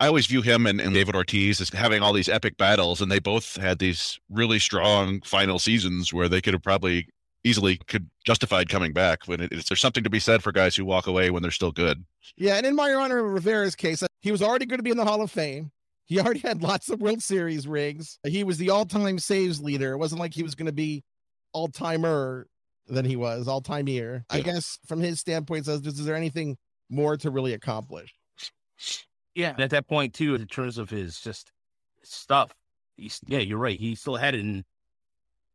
I 0.00 0.08
always 0.08 0.26
view 0.26 0.42
him 0.42 0.66
and, 0.66 0.80
and 0.80 0.92
David 0.92 1.14
Ortiz 1.14 1.60
as 1.60 1.68
having 1.70 2.02
all 2.02 2.12
these 2.12 2.28
epic 2.28 2.56
battles, 2.56 3.00
and 3.00 3.10
they 3.10 3.20
both 3.20 3.54
had 3.56 3.78
these 3.78 4.18
really 4.28 4.58
strong 4.58 5.20
final 5.20 5.60
seasons 5.60 6.12
where 6.12 6.28
they 6.28 6.40
could 6.40 6.54
have 6.54 6.62
probably 6.62 7.06
easily 7.44 7.76
could 7.76 8.08
justified 8.24 8.68
coming 8.68 8.92
back. 8.92 9.26
When 9.26 9.40
it, 9.40 9.52
it's, 9.52 9.68
there's 9.68 9.80
something 9.80 10.04
to 10.04 10.10
be 10.10 10.20
said 10.20 10.42
for 10.42 10.52
guys 10.52 10.76
who 10.76 10.84
walk 10.84 11.06
away 11.06 11.30
when 11.30 11.42
they're 11.42 11.50
still 11.50 11.72
good. 11.72 12.04
Yeah, 12.36 12.56
and 12.56 12.66
in 12.66 12.76
my 12.76 12.92
honor 12.92 13.22
Rivera's 13.22 13.74
case, 13.74 14.02
uh, 14.02 14.06
he 14.20 14.32
was 14.32 14.42
already 14.42 14.66
going 14.66 14.78
to 14.78 14.84
be 14.84 14.90
in 14.90 14.96
the 14.96 15.04
Hall 15.04 15.22
of 15.22 15.30
Fame. 15.30 15.70
He 16.06 16.20
already 16.20 16.40
had 16.40 16.62
lots 16.62 16.90
of 16.90 17.00
World 17.00 17.22
Series 17.22 17.66
rings. 17.66 18.18
He 18.26 18.44
was 18.44 18.58
the 18.58 18.70
all-time 18.70 19.18
saves 19.18 19.60
leader. 19.60 19.92
It 19.92 19.98
wasn't 19.98 20.20
like 20.20 20.34
he 20.34 20.42
was 20.42 20.54
going 20.54 20.66
to 20.66 20.72
be 20.72 21.04
all-timer 21.52 22.46
than 22.88 23.04
he 23.04 23.16
was 23.16 23.48
all-time 23.48 23.88
year. 23.88 24.24
I 24.28 24.40
guess 24.40 24.78
from 24.86 25.00
his 25.00 25.20
standpoint, 25.20 25.66
says, 25.66 25.86
is 25.86 26.04
there 26.04 26.16
anything 26.16 26.58
more 26.90 27.16
to 27.16 27.30
really 27.30 27.54
accomplish? 27.54 28.12
Yeah. 29.34 29.50
And 29.50 29.60
at 29.60 29.70
that 29.70 29.88
point 29.88 30.12
too, 30.12 30.34
in 30.34 30.46
terms 30.46 30.76
of 30.76 30.90
his 30.90 31.18
just 31.18 31.52
stuff, 32.02 32.52
he's 32.96 33.20
yeah, 33.26 33.38
you're 33.38 33.58
right. 33.58 33.78
He 33.78 33.94
still 33.94 34.16
had 34.16 34.34
it 34.34 34.40
in 34.40 34.64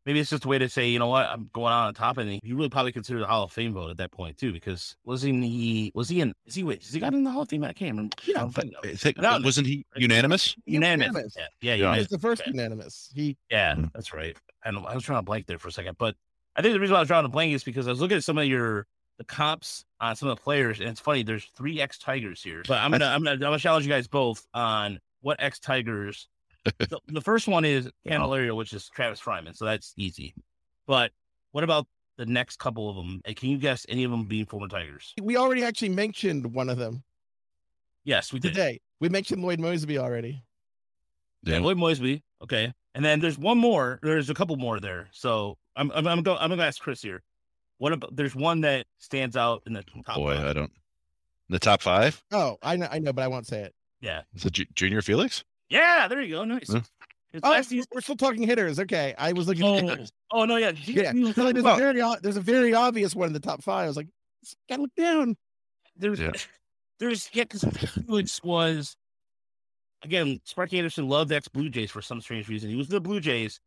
maybe 0.08 0.20
it's 0.22 0.30
just 0.30 0.46
a 0.46 0.48
way 0.48 0.58
to 0.58 0.70
say, 0.70 0.88
you 0.88 0.98
know 1.00 1.08
what, 1.08 1.28
I'm 1.30 1.50
going 1.54 1.72
out 1.74 1.88
on 1.88 1.94
top 1.94 2.18
and 2.18 2.40
he 2.42 2.54
really 2.54 2.70
probably 2.70 2.94
considered 2.94 3.20
the 3.20 3.28
Hall 3.28 3.44
of 3.44 3.52
Fame 3.52 3.74
vote 3.74 3.92
at 3.92 3.98
that 3.98 4.10
point 4.12 4.38
too, 4.38 4.52
because 4.54 4.96
wasn't 5.04 5.44
he 5.44 5.92
was 5.94 6.08
he 6.10 6.22
in 6.22 6.34
is 6.46 6.56
he 6.56 6.64
wait, 6.64 6.82
is 6.82 6.94
he 6.94 7.00
got 7.02 7.14
in 7.14 7.24
the 7.26 7.30
Hall 7.30 7.42
of 7.44 7.50
Fame? 7.50 7.64
I 7.66 7.74
can't 7.74 7.92
remember. 7.92 8.16
Yeah, 8.26 8.42
I'm 8.42 8.52
thinking 8.52 8.74
of- 8.84 9.00
think, 9.00 9.18
No, 9.18 9.40
wasn't 9.44 9.68
he 9.68 9.86
unanimous? 9.98 10.56
unanimous. 10.66 11.08
unanimous. 11.08 11.36
Yeah, 11.38 11.48
yeah, 11.62 11.76
Yeah. 11.76 11.94
He 11.94 12.00
was 12.00 12.08
the 12.08 12.20
first 12.20 12.42
Okay. 12.42 12.52
unanimous. 12.52 13.12
He 13.14 13.38
Yeah, 13.52 13.76
Mm. 13.76 13.92
that's 13.94 14.14
right. 14.14 14.36
And 14.66 14.78
I 14.80 14.96
was 14.96 15.04
trying 15.04 15.20
to 15.20 15.24
blank 15.24 15.46
there 15.46 15.60
for 15.60 15.68
a 15.68 15.72
second, 15.72 15.98
but 16.00 16.16
I 16.56 16.62
think 16.62 16.74
the 16.74 16.80
reason 16.80 16.94
why 16.94 17.00
I 17.00 17.02
was 17.02 17.08
drawing 17.10 17.26
a 17.26 17.30
blank 17.30 17.54
is 17.54 17.64
because 17.64 17.86
I 17.88 17.92
was 17.92 18.00
looking 18.02 18.18
at 18.18 18.24
some 18.24 18.38
of 18.38 18.46
your 18.46 18.88
the 19.18 19.24
comps 19.26 19.84
on 20.00 20.16
some 20.16 20.30
of 20.30 20.38
the 20.38 20.42
players, 20.44 20.80
and 20.80 20.88
it's 20.90 21.00
funny. 21.02 21.24
There's 21.24 21.46
three 21.58 21.82
ex 21.82 21.98
Tigers 21.98 22.42
here, 22.44 22.62
but 22.68 22.78
I'm 22.80 22.92
gonna 22.92 23.06
I'm 23.08 23.20
gonna 23.24 23.32
I'm 23.34 23.40
gonna 23.40 23.60
challenge 23.60 23.86
you 23.86 23.92
guys 23.92 24.08
both 24.08 24.46
on 24.54 25.00
what 25.22 25.38
ex 25.42 25.60
Tigers. 25.60 26.28
the, 26.80 27.00
the 27.08 27.22
first 27.22 27.48
one 27.48 27.66
is 27.66 27.90
Candelario, 28.08 28.56
which 28.56 28.74
is 28.74 28.90
Travis 28.90 29.22
Fryman, 29.22 29.56
so 29.56 29.66
that's 29.66 29.94
easy. 29.98 30.34
But 30.86 31.12
what 31.52 31.64
about 31.64 31.88
the 32.18 32.26
next 32.26 32.58
couple 32.60 32.90
of 32.90 32.96
them? 32.96 33.22
And 33.26 33.36
can 33.36 33.50
you 33.50 33.58
guess 33.58 33.86
any 33.90 34.04
of 34.04 34.12
them 34.12 34.26
being 34.26 34.46
former 34.46 34.68
Tigers? 34.68 35.14
we 35.22 35.38
already 35.38 35.64
actually 35.64 35.90
mentioned 35.90 36.54
one 36.54 36.70
of 36.70 36.78
them 36.78 37.04
Yes, 38.04 38.32
we 38.32 38.40
did. 38.40 38.50
today. 38.54 38.80
We 39.02 39.10
mentioned 39.10 39.42
Lloyd 39.44 39.60
Moseby 39.60 39.98
already. 39.98 40.42
Yeah, 41.44 41.60
Lloyd 41.60 41.78
Moseby. 41.78 42.22
Okay, 42.42 42.74
and 42.96 43.04
then 43.04 43.20
there's 43.20 43.38
one 43.38 43.58
more. 43.58 44.00
There's 44.02 44.30
a 44.30 44.34
couple 44.34 44.56
more 44.58 44.80
there. 44.80 45.10
So 45.12 45.58
I'm 45.76 45.92
I'm 45.92 46.08
I'm 46.08 46.24
going 46.24 46.38
I'm 46.40 46.50
gonna 46.50 46.64
ask 46.64 46.82
Chris 46.82 47.02
here. 47.02 47.22
What 47.80 47.94
about? 47.94 48.16
There's 48.16 48.34
one 48.36 48.62
that 48.62 48.86
stands 48.98 49.36
out 49.36 49.62
in 49.68 49.74
the 49.74 49.84
top. 50.06 50.16
Boy, 50.16 50.36
five. 50.36 50.46
I 50.46 50.54
don't. 50.54 50.72
The 51.50 51.60
top 51.60 51.82
five 51.82 52.22
Oh, 52.32 52.58
I 52.62 52.76
know, 52.76 52.88
I 52.92 53.00
know, 53.00 53.14
but 53.14 53.24
I 53.24 53.28
won't 53.28 53.46
say 53.48 53.62
it. 53.62 53.74
Yeah, 54.02 54.22
is 54.36 54.46
it 54.46 54.54
Ju- 54.54 54.66
Junior 54.74 55.02
Felix? 55.02 55.44
Yeah. 55.70 56.08
There 56.08 56.22
you 56.22 56.36
go. 56.36 56.44
Nice. 56.46 56.70
Yeah. 56.70 56.82
Oh, 57.44 57.52
last 57.52 57.74
we're 57.94 58.02
still 58.02 58.16
talking 58.16 58.44
hitters. 58.44 58.80
Okay, 58.80 59.14
I 59.18 59.34
was 59.34 59.48
looking. 59.48 59.90
at 59.90 60.00
Oh, 60.00 60.06
oh 60.32 60.46
no, 60.46 60.56
yeah. 60.56 60.72
Yeah, 60.86 61.12
So, 61.34 61.44
like, 61.44 61.54
there's, 61.54 61.64
Well- 61.64 61.76
a 61.76 61.78
very, 61.78 62.02
there's 62.22 62.38
a 62.38 62.42
very 62.42 62.74
obvious 62.74 63.14
one 63.16 63.28
in 63.28 63.34
the 63.34 63.40
top 63.40 63.62
five. 63.64 63.84
I 63.84 63.88
was 63.88 63.98
like, 63.98 64.08
gotta 64.70 64.82
look 64.84 64.96
down. 64.96 65.36
there's 65.98 66.20
Yeah. 66.20 66.32
there's 67.00 67.30
yeah 67.34 67.44
because 67.44 67.64
Felix 68.06 68.42
was 68.44 68.96
again 70.04 70.40
Sparky 70.46 70.78
Anderson 70.78 71.10
loved 71.10 71.32
ex 71.32 71.48
Blue 71.48 71.70
Jays 71.70 71.92
for 71.92 72.02
some 72.02 72.22
strange 72.22 72.48
reason. 72.48 72.70
He 72.70 72.76
was 72.76 72.88
the 72.88 73.02
Blue 73.02 73.20
Jays. 73.20 73.60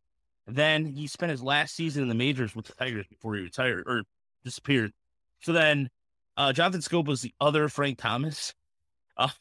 Then 0.47 0.85
he 0.85 1.07
spent 1.07 1.29
his 1.29 1.43
last 1.43 1.75
season 1.75 2.01
in 2.03 2.09
the 2.09 2.15
majors 2.15 2.55
with 2.55 2.65
the 2.65 2.73
Tigers 2.73 3.05
before 3.07 3.35
he 3.35 3.41
retired 3.43 3.83
or 3.87 4.03
disappeared. 4.43 4.91
So 5.41 5.53
then 5.53 5.89
uh 6.35 6.51
Jonathan 6.51 6.81
Schoop 6.81 7.05
was 7.05 7.21
the 7.21 7.33
other 7.39 7.69
Frank 7.69 7.99
Thomas. 7.99 8.53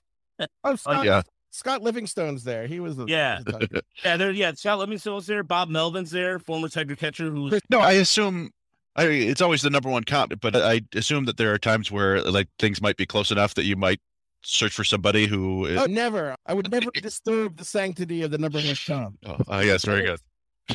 Oh, 0.65 0.75
Scott, 0.77 1.05
yeah. 1.05 1.21
Scott 1.51 1.83
Livingstone's 1.83 2.45
there. 2.45 2.67
He 2.67 2.81
was 2.81 2.97
the 2.97 3.07
Yeah. 3.07 3.41
the 3.45 3.83
Yeah, 4.05 4.17
there 4.17 4.31
yeah, 4.31 4.53
Scott 4.55 4.79
Livingstone's 4.79 5.27
there, 5.27 5.43
Bob 5.43 5.69
Melvin's 5.69 6.11
there, 6.11 6.39
former 6.39 6.69
Tiger 6.69 6.97
catcher 6.97 7.31
who's 7.31 7.61
No, 7.71 7.81
I 7.81 7.93
assume. 7.93 8.51
I 8.97 9.05
it's 9.05 9.41
always 9.41 9.63
the 9.63 9.71
number 9.71 9.89
one 9.89 10.05
comp, 10.05 10.41
but 10.41 10.57
I 10.57 10.83
assume 10.95 11.25
that 11.27 11.37
there 11.37 11.53
are 11.53 11.59
times 11.59 11.91
where 11.91 12.21
like 12.23 12.49
things 12.59 12.81
might 12.83 12.97
be 12.97 13.07
close 13.07 13.31
enough 13.31 13.55
that 13.55 13.65
you 13.65 13.77
might 13.77 14.01
search 14.43 14.73
for 14.73 14.85
somebody 14.85 15.27
who. 15.27 15.69
oh, 15.79 15.87
never. 15.87 16.35
I 16.47 16.55
would 16.55 16.71
never 16.71 16.91
disturb 16.95 17.57
the 17.57 17.65
sanctity 17.65 18.23
of 18.23 18.31
the 18.31 18.39
number 18.39 18.59
one 18.59 18.75
comp. 18.87 19.17
Oh, 19.27 19.37
oh, 19.49 19.61
yes, 19.61 19.85
very 19.85 20.03
good. 20.03 20.19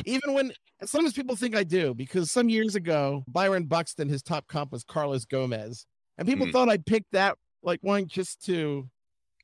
Even 0.04 0.34
when, 0.34 0.52
sometimes 0.84 1.14
people 1.14 1.36
think 1.36 1.56
I 1.56 1.64
do, 1.64 1.94
because 1.94 2.30
some 2.30 2.48
years 2.48 2.74
ago, 2.74 3.24
Byron 3.28 3.64
Buxton, 3.64 4.08
his 4.08 4.22
top 4.22 4.46
comp 4.46 4.72
was 4.72 4.84
Carlos 4.84 5.24
Gomez, 5.24 5.86
and 6.18 6.28
people 6.28 6.46
Hmm. 6.46 6.52
thought 6.52 6.68
I 6.68 6.76
picked 6.78 7.12
that 7.12 7.36
like 7.62 7.80
one 7.82 8.06
just 8.06 8.44
to 8.46 8.88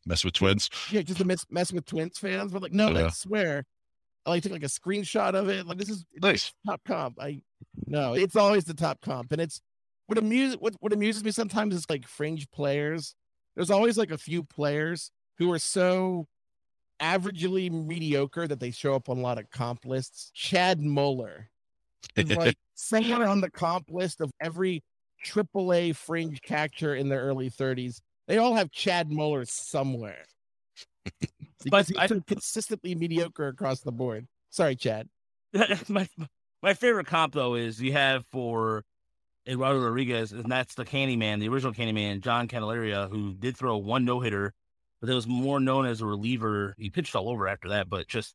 Mess 0.07 0.25
with 0.25 0.35
twins. 0.35 0.69
yeah, 0.91 1.03
just 1.03 1.19
to 1.19 1.25
mess, 1.25 1.45
mess 1.51 1.73
with 1.73 1.85
Twins 1.87 2.19
fans. 2.19 2.53
But 2.53 2.63
like, 2.63 2.73
no, 2.73 2.89
I 2.89 3.01
Yeah. 3.03 3.11
swear, 3.11 3.65
I 4.27 4.31
like 4.31 4.43
took 4.43 4.53
like 4.53 4.63
a 4.63 4.67
screenshot 4.67 5.35
of 5.35 5.49
it. 5.49 5.67
Like 5.67 5.79
this 5.79 5.89
is 5.91 6.05
Nice. 6.21 6.53
top 6.67 6.81
comp. 6.87 7.21
I 7.21 7.43
no, 7.87 8.15
it's 8.15 8.37
always 8.37 8.65
the 8.65 8.75
top 8.75 9.01
comp, 9.01 9.33
and 9.33 9.41
it's 9.41 9.61
what 10.07 10.19
amuse 10.19 10.55
what 10.59 10.75
what 10.81 10.93
amuses 10.93 11.23
me 11.25 11.31
sometimes 11.31 11.75
is 11.75 11.89
like 11.89 12.07
fringe 12.07 12.51
players. 12.51 13.15
There's 13.55 13.71
always 13.71 13.97
like 13.99 14.11
a 14.11 14.19
few 14.19 14.43
players 14.43 15.11
who 15.39 15.51
are 15.53 15.59
so 15.59 16.27
averagely 17.01 17.71
mediocre 17.71 18.47
that 18.47 18.61
they 18.61 18.71
show 18.71 18.95
up 18.95 19.09
on 19.09 19.19
a 19.19 19.21
lot 19.23 19.39
of 19.39 19.51
comp 19.51 19.85
lists. 19.85 20.31
Chad 20.35 20.81
Moeller 20.81 21.49
is 22.17 22.31
like 22.37 22.57
somewhere 22.75 23.27
on 23.27 23.41
the 23.41 23.51
comp 23.51 23.91
list 23.91 24.21
of 24.21 24.31
every 24.41 24.83
AAA 25.27 25.95
fringe 25.95 26.41
catcher 26.43 26.95
in 26.95 27.09
their 27.09 27.21
early 27.23 27.51
30s. 27.51 28.01
They 28.29 28.39
all 28.39 28.55
have 28.55 28.71
Chad 28.71 29.11
Moeller 29.11 29.45
somewhere. 29.45 30.25
because 31.65 31.89
he's 31.89 31.97
I- 31.99 32.09
consistently 32.27 32.95
mediocre 32.95 33.49
across 33.49 33.81
the 33.81 33.93
board. 33.93 34.27
Sorry, 34.51 34.77
Chad. 34.77 35.09
my 35.89 36.09
my 36.63 36.75
favorite 36.75 37.07
comp 37.07 37.35
though 37.35 37.55
is 37.55 37.81
you 37.81 37.93
have 37.93 38.25
for 38.27 38.85
Eduardo 39.47 39.81
Rodriguez, 39.81 40.33
and 40.33 40.51
that's 40.51 40.75
the 40.75 40.85
Candyman, 40.85 41.41
the 41.41 41.49
original 41.49 41.73
Candyman, 41.73 42.21
John 42.21 42.49
Candelaria, 42.49 43.09
who 43.11 43.35
did 43.35 43.57
throw 43.57 43.77
one 43.77 44.05
no 44.05 44.21
hitter, 44.21 44.55
but 45.01 45.09
that 45.09 45.15
was 45.15 45.27
more 45.27 45.59
known 45.61 45.85
as 45.85 46.01
a 46.01 46.07
reliever. 46.07 46.75
He 46.79 46.91
pitched 46.91 47.17
all 47.17 47.29
over 47.29 47.49
after 47.49 47.71
that, 47.71 47.89
but 47.91 48.07
just 48.07 48.35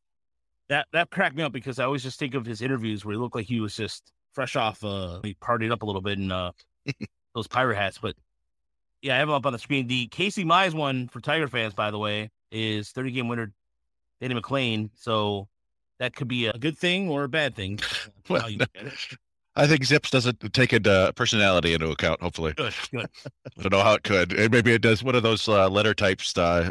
that 0.68 0.86
that 0.92 1.10
cracked 1.10 1.36
me 1.36 1.42
up 1.42 1.52
because 1.52 1.78
I 1.78 1.84
always 1.84 2.02
just 2.02 2.18
think 2.18 2.34
of 2.34 2.44
his 2.44 2.60
interviews 2.62 3.04
where 3.04 3.14
he 3.14 3.18
looked 3.18 3.34
like 3.34 3.46
he 3.46 3.60
was 3.60 3.74
just 3.74 4.12
fresh 4.34 4.54
off. 4.54 4.84
Uh, 4.84 5.20
he 5.22 5.34
partied 5.34 5.72
up 5.72 5.82
a 5.82 5.86
little 5.86 6.02
bit 6.02 6.18
in 6.18 6.30
uh 6.30 6.52
those 7.34 7.48
pirate 7.48 7.76
hats. 7.76 7.98
But 7.98 8.14
yeah, 9.02 9.14
I 9.14 9.18
have 9.18 9.28
them 9.28 9.34
up 9.34 9.46
on 9.46 9.52
the 9.52 9.58
screen. 9.58 9.86
The 9.86 10.06
Casey 10.08 10.44
Mize 10.44 10.74
one 10.74 11.08
for 11.08 11.20
Tiger 11.20 11.48
fans, 11.48 11.74
by 11.74 11.90
the 11.90 11.98
way, 11.98 12.30
is 12.50 12.90
30 12.90 13.12
game 13.12 13.28
winner 13.28 13.52
Denny 14.20 14.34
McLain. 14.34 14.90
So 14.94 15.48
that 15.98 16.14
could 16.14 16.28
be 16.28 16.46
a 16.46 16.52
good 16.52 16.78
thing 16.78 17.08
or 17.08 17.24
a 17.24 17.28
bad 17.28 17.54
thing. 17.54 17.78
Well, 18.28 18.42
How 18.42 18.48
you 18.48 18.58
look 18.58 18.68
at 18.74 18.86
it. 18.88 18.92
I 19.56 19.66
think 19.66 19.80
ZiPS 19.80 20.10
doesn't 20.10 20.52
take 20.52 20.74
a 20.74 20.90
uh, 20.90 21.12
personality 21.12 21.72
into 21.72 21.88
account. 21.88 22.20
Hopefully, 22.20 22.52
Good, 22.52 22.74
good. 22.92 23.08
I 23.58 23.62
don't 23.62 23.72
know 23.72 23.82
how 23.82 23.94
it 23.94 24.02
could. 24.02 24.32
Maybe 24.52 24.72
it 24.74 24.82
does 24.82 25.02
one 25.02 25.14
of 25.14 25.22
those 25.22 25.48
uh, 25.48 25.68
letter 25.70 25.94
types, 25.94 26.36
uh, 26.36 26.70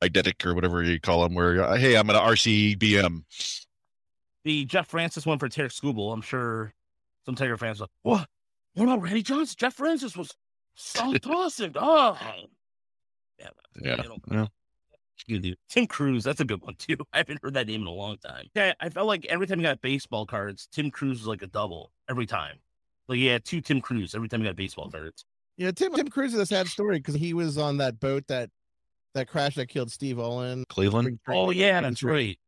eidetic 0.00 0.46
or 0.46 0.54
whatever 0.54 0.82
you 0.82 0.98
call 0.98 1.22
them. 1.22 1.34
Where 1.34 1.62
uh, 1.62 1.76
hey, 1.76 1.96
I'm 1.96 2.08
an 2.08 2.16
RCBM. 2.16 3.22
The 4.44 4.64
Jeff 4.64 4.88
Francis 4.88 5.26
one 5.26 5.38
for 5.38 5.48
Tarik 5.50 5.72
Skubal. 5.72 6.12
I'm 6.12 6.22
sure 6.22 6.72
some 7.26 7.34
Tiger 7.34 7.58
fans 7.58 7.80
are 7.80 7.84
like, 7.84 7.90
what? 8.02 8.28
What 8.74 8.84
about 8.84 9.02
Randy 9.02 9.22
Johnson? 9.22 9.56
Jeff 9.58 9.74
Francis 9.74 10.16
was 10.16 10.32
so 10.74 11.14
awesome. 11.26 11.72
Oh, 11.76 12.18
yeah. 13.38 13.48
Yeah. 13.80 13.92
I 13.98 14.02
don't- 14.02 14.22
Yeah. 14.30 14.46
You. 15.26 15.54
Tim 15.70 15.86
Crews, 15.86 16.24
that's 16.24 16.40
a 16.40 16.44
good 16.44 16.60
one 16.60 16.74
too. 16.74 16.96
I 17.12 17.18
haven't 17.18 17.38
heard 17.42 17.54
that 17.54 17.66
name 17.68 17.82
in 17.82 17.86
a 17.86 17.90
long 17.90 18.18
time. 18.18 18.46
Yeah, 18.54 18.72
I 18.80 18.90
felt 18.90 19.06
like 19.06 19.24
every 19.26 19.46
time 19.46 19.58
you 19.58 19.62
got 19.64 19.80
baseball 19.80 20.26
cards, 20.26 20.68
Tim 20.70 20.90
Crews 20.90 21.20
was 21.20 21.26
like 21.28 21.40
a 21.40 21.46
double 21.46 21.92
every 22.10 22.26
time. 22.26 22.56
Like 23.08 23.20
yeah, 23.20 23.38
two 23.42 23.60
Tim 23.60 23.80
Crews 23.80 24.14
every 24.14 24.28
time 24.28 24.40
you 24.40 24.46
got 24.48 24.56
baseball 24.56 24.90
cards. 24.90 25.24
Yeah, 25.56 25.70
Tim 25.70 25.94
Tim 25.94 26.08
Crews 26.08 26.34
is 26.34 26.40
a 26.40 26.46
sad 26.46 26.66
story 26.66 26.98
because 26.98 27.14
he 27.14 27.32
was 27.32 27.56
on 27.56 27.76
that 27.78 28.00
boat 28.00 28.24
that 28.26 28.50
that 29.14 29.28
crash 29.28 29.54
that 29.54 29.68
killed 29.68 29.90
Steve 29.92 30.18
Olin. 30.18 30.64
Cleveland. 30.68 31.18
Oh 31.28 31.50
yeah, 31.50 31.80
that's 31.80 32.02
right. 32.02 32.38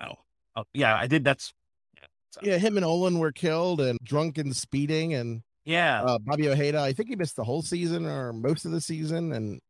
Oh, 0.00 0.12
oh 0.54 0.64
yeah, 0.74 0.94
I 0.96 1.06
did. 1.06 1.24
That's 1.24 1.52
yeah, 1.96 2.04
so- 2.32 2.40
uh 2.42 2.44
Yeah, 2.44 2.58
him 2.58 2.76
and 2.76 2.84
Olin 2.84 3.18
were 3.18 3.32
killed 3.32 3.80
and 3.80 3.98
drunk 4.04 4.38
and 4.38 4.54
speeding, 4.54 5.14
and 5.14 5.42
yeah. 5.68 6.02
uh, 6.02 6.18
Bobby 6.18 6.48
Ojeda. 6.48 6.80
I 6.80 6.92
think 6.92 7.08
he 7.08 7.16
missed 7.16 7.36
the 7.36 7.44
whole 7.44 7.62
season 7.62 8.06
or 8.06 8.32
most 8.32 8.64
of 8.64 8.72
the 8.72 8.80
season, 8.80 9.32
and 9.32 9.60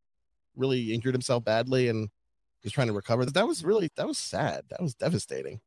really 0.56 0.92
injured 0.94 1.14
himself 1.14 1.44
badly, 1.44 1.88
and 1.88 2.08
just 2.62 2.74
trying 2.74 2.86
to 2.86 2.92
recover. 2.92 3.26
That 3.26 3.46
was 3.46 3.64
really 3.64 3.90
that 3.96 4.06
was 4.06 4.18
sad. 4.18 4.62
That 4.70 4.80
was 4.80 4.94
devastating. 4.94 5.60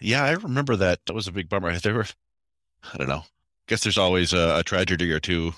Yeah, 0.00 0.24
I 0.24 0.32
remember 0.32 0.76
that. 0.76 1.00
That 1.06 1.14
was 1.14 1.28
a 1.28 1.32
big 1.32 1.48
bummer. 1.48 1.78
There 1.78 1.94
were, 1.94 2.06
I 2.92 2.96
don't 2.96 3.08
know. 3.08 3.24
Guess 3.66 3.84
there's 3.84 3.98
always 3.98 4.32
a, 4.32 4.58
a 4.58 4.64
tragedy 4.64 5.12
or 5.12 5.20
two 5.20 5.52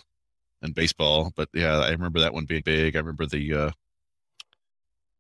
in 0.63 0.73
baseball, 0.73 1.33
but 1.37 1.49
yeah, 1.55 1.79
I 1.79 1.91
remember 1.91 2.21
that 2.21 2.35
one 2.35 2.45
being 2.45 2.63
big. 2.65 2.97
I 2.97 2.99
remember 2.99 3.25
the 3.25 3.55
uh 3.55 3.71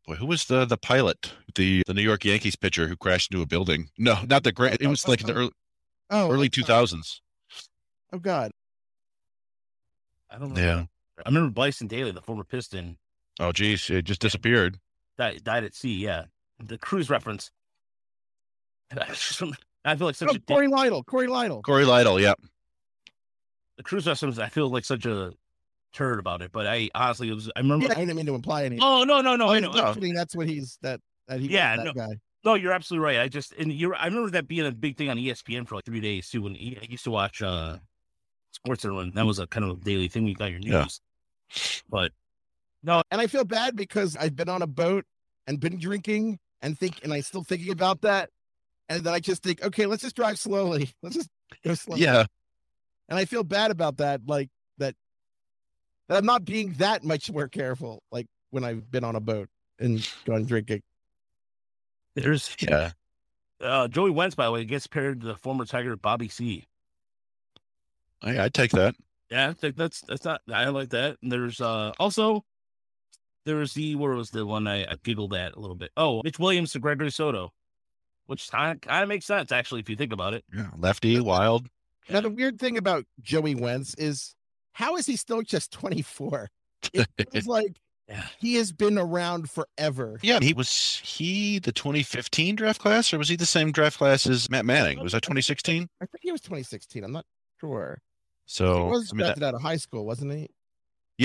boy, 0.06 0.16
who 0.16 0.26
was 0.26 0.44
the 0.44 0.64
the 0.66 0.76
pilot, 0.76 1.32
the 1.54 1.82
the 1.86 1.94
New 1.94 2.02
York 2.02 2.24
Yankees 2.24 2.56
pitcher 2.56 2.88
who 2.88 2.96
crashed 2.96 3.32
into 3.32 3.42
a 3.42 3.46
building? 3.46 3.88
No, 3.96 4.18
not 4.28 4.42
the 4.42 4.52
grand. 4.52 4.78
It 4.80 4.88
was 4.88 5.08
like 5.08 5.20
in 5.22 5.28
the 5.28 5.34
early 5.34 5.52
Oh, 6.10 6.30
early 6.30 6.48
two 6.48 6.64
thousands. 6.64 7.22
Oh 8.12 8.18
God, 8.18 8.50
I 10.30 10.38
don't 10.38 10.54
know. 10.54 10.60
Yeah. 10.60 10.84
I 11.24 11.28
remember 11.28 11.50
Bison 11.50 11.86
Dele, 11.86 12.12
the 12.12 12.22
former 12.22 12.44
Piston, 12.44 12.96
Oh, 13.38 13.52
geez, 13.52 13.88
it 13.90 14.02
just 14.02 14.20
disappeared. 14.20 14.78
died, 15.18 15.42
died 15.44 15.64
at 15.64 15.74
sea. 15.74 15.94
Yeah, 15.94 16.24
the 16.58 16.78
cruise 16.78 17.08
reference. 17.08 17.50
I 18.98 19.06
just 19.06 19.40
rem- 19.40 19.54
I 19.84 19.96
feel 19.96 20.06
like 20.06 20.16
such 20.16 20.28
oh, 20.28 20.32
a 20.32 20.34
dick. 20.34 20.46
Cory 20.46 20.68
Lidle, 20.68 21.04
Cory 21.06 21.26
Lidle. 21.26 21.62
Cory 21.62 21.84
Lidle. 21.84 22.20
Yeah, 22.20 22.34
the 23.76 23.82
cruise 23.82 24.06
reference. 24.06 24.38
I 24.38 24.48
feel 24.48 24.68
like 24.68 24.84
such 24.84 25.06
a 25.06 25.32
turd 25.92 26.18
about 26.18 26.42
it, 26.42 26.52
but 26.52 26.66
I 26.66 26.90
honestly 26.94 27.30
it 27.30 27.34
was. 27.34 27.50
I 27.56 27.60
remember. 27.60 27.86
Yeah, 27.86 27.92
I 27.92 28.00
didn't 28.00 28.16
mean 28.16 28.26
to 28.26 28.34
imply 28.34 28.64
anything. 28.64 28.82
Oh 28.82 29.04
no 29.04 29.20
no 29.20 29.36
no! 29.36 29.48
I 29.48 29.60
know. 29.60 29.70
no. 29.72 29.86
Actually, 29.86 30.12
that's 30.12 30.36
what 30.36 30.48
he's 30.48 30.78
that 30.82 31.00
that 31.28 31.40
he 31.40 31.48
Yeah, 31.48 31.76
that 31.76 31.84
no. 31.84 31.92
guy. 31.92 32.16
No, 32.44 32.54
you're 32.54 32.72
absolutely 32.72 33.04
right. 33.04 33.20
I 33.20 33.28
just 33.28 33.52
and 33.52 33.72
you're. 33.72 33.94
I 33.94 34.06
remember 34.06 34.30
that 34.30 34.48
being 34.48 34.66
a 34.66 34.72
big 34.72 34.96
thing 34.96 35.08
on 35.08 35.16
ESPN 35.16 35.66
for 35.68 35.76
like 35.76 35.84
three 35.84 36.00
days 36.00 36.28
too. 36.28 36.42
When 36.42 36.54
I 36.54 36.86
used 36.88 37.04
to 37.04 37.10
watch 37.10 37.42
uh 37.42 37.76
Sports 38.64 38.82
Center, 38.82 39.00
and 39.00 39.14
that 39.14 39.26
was 39.26 39.38
a 39.38 39.46
kind 39.46 39.64
of 39.64 39.78
a 39.78 39.84
daily 39.84 40.08
thing. 40.08 40.24
We 40.24 40.34
got 40.34 40.50
your 40.50 40.60
news, 40.60 41.00
Yeah. 41.54 41.62
but 41.88 42.12
no. 42.82 43.02
And 43.10 43.20
I 43.20 43.26
feel 43.26 43.44
bad 43.44 43.76
because 43.76 44.16
I've 44.16 44.36
been 44.36 44.48
on 44.48 44.62
a 44.62 44.66
boat 44.66 45.04
and 45.46 45.58
been 45.60 45.78
drinking 45.78 46.38
and 46.62 46.78
think, 46.78 47.02
and 47.02 47.12
I 47.12 47.20
still 47.20 47.42
thinking 47.42 47.72
about 47.72 48.02
that. 48.02 48.30
And 48.88 49.02
then 49.04 49.14
I 49.14 49.20
just 49.20 49.42
think, 49.42 49.62
okay, 49.62 49.86
let's 49.86 50.02
just 50.02 50.16
drive 50.16 50.38
slowly. 50.38 50.90
Let's 51.02 51.14
just 51.16 51.30
go 51.64 51.74
slow. 51.74 51.96
yeah. 51.96 52.26
And 53.08 53.18
I 53.18 53.24
feel 53.24 53.44
bad 53.44 53.70
about 53.70 53.98
that, 53.98 54.20
like 54.26 54.50
that, 54.78 54.94
that 56.08 56.18
I'm 56.18 56.26
not 56.26 56.44
being 56.44 56.72
that 56.78 57.04
much 57.04 57.30
more 57.30 57.48
careful, 57.48 58.02
like 58.10 58.26
when 58.50 58.64
I've 58.64 58.90
been 58.90 59.04
on 59.04 59.14
a 59.16 59.20
boat 59.20 59.48
and 59.78 60.06
gone 60.24 60.44
drinking. 60.44 60.82
there's 62.14 62.56
Yeah. 62.60 62.90
uh, 63.60 63.86
Joey 63.88 64.10
Wentz, 64.10 64.34
by 64.34 64.46
the 64.46 64.52
way, 64.52 64.64
gets 64.64 64.86
paired 64.88 65.20
to 65.20 65.26
the 65.28 65.36
former 65.36 65.64
Tiger 65.64 65.96
Bobby 65.96 66.28
Seay 66.28 66.66
I, 68.22 68.38
I'd 68.40 68.54
take 68.54 68.72
that. 68.72 68.94
Yeah, 69.30 69.48
I 69.48 69.52
think 69.52 69.76
that's 69.76 70.00
that's 70.02 70.24
not. 70.24 70.40
I 70.52 70.66
like 70.68 70.90
that. 70.90 71.16
And 71.22 71.30
there's 71.30 71.60
uh 71.60 71.92
also 71.98 72.44
there's 73.46 73.74
the 73.74 73.94
where 73.94 74.12
was 74.12 74.30
the 74.30 74.44
one 74.44 74.66
I, 74.66 74.82
I 74.84 74.96
giggled 75.02 75.34
at 75.34 75.54
a 75.54 75.60
little 75.60 75.76
bit. 75.76 75.90
Oh, 75.96 76.20
Mitch 76.24 76.38
Williams 76.38 76.72
to 76.72 76.78
Gregory 76.78 77.10
Soto, 77.10 77.52
which 78.26 78.50
kind 78.50 78.78
of 78.88 79.08
makes 79.08 79.26
sense 79.26 79.52
actually 79.52 79.80
if 79.80 79.88
you 79.88 79.96
think 79.96 80.12
about 80.12 80.34
it. 80.34 80.44
Yeah. 80.54 80.68
Lefty, 80.78 81.20
wild. 81.20 81.66
Now, 82.08 82.20
the 82.22 82.30
weird 82.30 82.58
thing 82.58 82.76
about 82.76 83.04
Joey 83.22 83.54
Wentz 83.54 83.94
is 83.94 84.34
how 84.72 84.96
is 84.96 85.06
he 85.06 85.16
still 85.16 85.42
just 85.42 85.70
24? 85.72 86.48
It 86.92 87.06
feels 87.30 87.46
like 87.46 87.76
Yeah. 88.08 88.24
he 88.40 88.56
has 88.56 88.72
been 88.72 88.98
around 88.98 89.48
forever. 89.48 90.18
Yeah, 90.22 90.40
he 90.40 90.52
was 90.52 91.00
he 91.04 91.60
the 91.60 91.70
2015 91.72 92.56
draft 92.56 92.80
class, 92.80 93.12
or 93.14 93.18
was 93.18 93.28
he 93.28 93.36
the 93.36 93.46
same 93.46 93.70
draft 93.70 93.98
class 93.98 94.26
as 94.26 94.50
Matt 94.50 94.64
Manning? 94.66 95.00
Was 95.00 95.12
that 95.12 95.22
2016? 95.22 95.88
I 96.00 96.06
think 96.06 96.20
he 96.22 96.32
was 96.32 96.40
2016. 96.40 97.04
I'm 97.04 97.12
not 97.12 97.26
sure. 97.60 98.00
He 98.58 98.64
So 98.64 98.86
was 98.86 99.10
I 99.12 99.14
mean, 99.14 99.18
that, 99.20 99.24
drafted 99.26 99.42
out 99.44 99.54
of 99.54 99.62
high 99.62 99.76
school, 99.76 100.04
wasn't 100.06 100.32
he? 100.32 100.48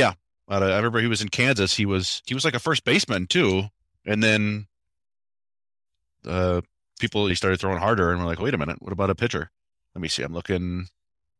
uh, 0.03 0.13
I 0.47 0.75
remember 0.77 0.99
he 1.01 1.07
was 1.07 1.21
in 1.21 1.29
Kansas. 1.29 1.73
He 1.75 1.85
was 1.85 2.21
he 2.25 2.33
was 2.33 2.45
like 2.45 2.53
a 2.53 2.59
first 2.59 2.83
baseman 2.85 3.25
too, 3.27 3.63
and 4.05 4.21
then 4.21 4.67
uh, 6.25 6.61
people 6.99 7.27
he 7.27 7.35
started 7.35 7.59
throwing 7.59 7.79
harder, 7.79 8.11
and 8.11 8.19
we're 8.21 8.27
like, 8.27 8.39
wait 8.39 8.53
a 8.53 8.57
minute, 8.57 8.81
what 8.81 8.91
about 8.93 9.09
a 9.09 9.15
pitcher? 9.15 9.49
Let 9.95 10.01
me 10.01 10.07
see. 10.07 10.23
I'm 10.23 10.33
looking. 10.33 10.87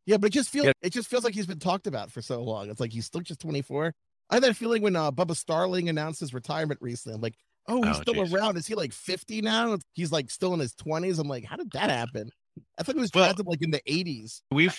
Yeah, 0.05 0.17
but 0.17 0.27
it 0.27 0.33
just 0.33 0.49
feels 0.49 0.65
Yeah. 0.67 0.71
it 0.81 0.91
just 0.91 1.07
feels 1.07 1.23
like 1.23 1.33
he's 1.33 1.47
been 1.47 1.59
talked 1.59 1.87
about 1.87 2.11
for 2.11 2.21
so 2.21 2.41
long. 2.43 2.69
It's 2.69 2.79
like 2.79 2.91
he's 2.93 3.05
still 3.05 3.21
just 3.21 3.39
24. 3.41 3.93
I 4.29 4.35
had 4.35 4.43
that 4.43 4.55
feeling 4.55 4.81
when 4.81 4.95
uh, 4.95 5.11
Bubba 5.11 5.35
Starling 5.35 5.87
announced 5.89 6.19
his 6.19 6.33
retirement 6.33 6.79
recently. 6.81 7.15
I'm 7.15 7.21
like, 7.21 7.35
oh, 7.67 7.83
he's 7.83 7.97
Oh, 7.97 8.01
still 8.01 8.13
geez. 8.25 8.33
around. 8.33 8.57
Is 8.57 8.65
he 8.65 8.73
like 8.73 8.91
50 8.91 9.41
now? 9.41 9.77
He's 9.93 10.11
like 10.11 10.31
still 10.31 10.53
in 10.55 10.59
his 10.59 10.73
20s. 10.73 11.19
I'm 11.19 11.27
like, 11.27 11.43
how 11.45 11.57
did 11.57 11.71
that 11.73 11.89
happen? 11.91 12.31
I 12.79 12.83
thought 12.83 12.95
he 12.95 13.01
was 13.01 13.11
Well- 13.13 13.25
drafted 13.25 13.45
like 13.45 13.61
in 13.61 13.69
the 13.71 13.81
80s. 13.87 14.41
We've 14.51 14.75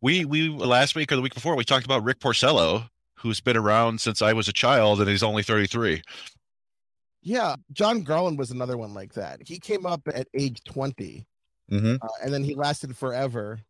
we 0.00 0.24
we 0.24 0.48
last 0.48 0.94
week 0.94 1.12
or 1.12 1.16
the 1.16 1.22
week 1.22 1.34
before 1.34 1.56
we 1.56 1.64
talked 1.64 1.84
about 1.84 2.04
Rick 2.04 2.20
Porcello, 2.20 2.88
who's 3.14 3.40
been 3.40 3.56
around 3.56 4.00
since 4.00 4.22
I 4.22 4.32
was 4.32 4.48
a 4.48 4.52
child, 4.52 5.00
and 5.00 5.08
he's 5.08 5.22
only 5.22 5.42
33. 5.42 6.02
Yeah, 7.22 7.56
Jon 7.72 8.02
Garland 8.02 8.38
was 8.38 8.50
another 8.50 8.78
one 8.78 8.94
like 8.94 9.12
that. 9.14 9.40
He 9.46 9.58
came 9.58 9.84
up 9.84 10.02
at 10.14 10.26
age 10.34 10.62
20, 10.64 11.26
Mm-hmm. 11.70 11.96
uh, 12.02 12.08
and 12.24 12.34
then 12.34 12.42
he 12.42 12.54
lasted 12.54 12.96
forever. 12.96 13.60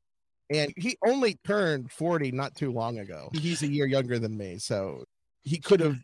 And 0.49 0.73
he 0.77 0.97
only 1.07 1.39
turned 1.47 1.93
40 1.93 2.33
not 2.33 2.55
too 2.55 2.73
long 2.73 2.99
ago. 2.99 3.29
He's 3.35 3.63
a 3.63 3.71
year 3.71 3.87
younger 3.87 4.19
than 4.19 4.37
me, 4.37 4.59
so 4.59 5.05
he 5.43 5.59
could 5.59 5.81
have 5.81 5.99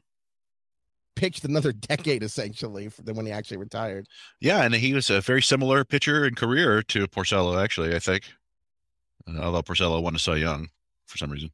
pitched 1.16 1.45
another 1.45 1.72
decade 1.89 2.22
essentially 2.22 2.89
than 3.03 3.16
when 3.16 3.27
he 3.27 3.33
actually 3.33 3.57
retired. 3.57 4.07
Yeah, 4.41 4.62
and 4.62 4.74
he 4.74 4.93
was 4.93 5.09
a 5.09 5.20
very 5.20 5.43
similar 5.43 5.85
pitcher 5.85 6.27
in 6.27 6.35
career 6.35 6.83
to 6.83 7.07
Porcello, 7.09 7.62
actually. 7.62 7.95
I 7.95 7.99
think, 7.99 8.24
Uh, 9.29 9.39
although 9.41 9.62
Porcello 9.62 10.03
won 10.03 10.14
a 10.14 10.18
Cy 10.18 10.37
Young 10.37 10.68
for 11.07 11.18
some 11.18 11.31
reason. 11.31 11.51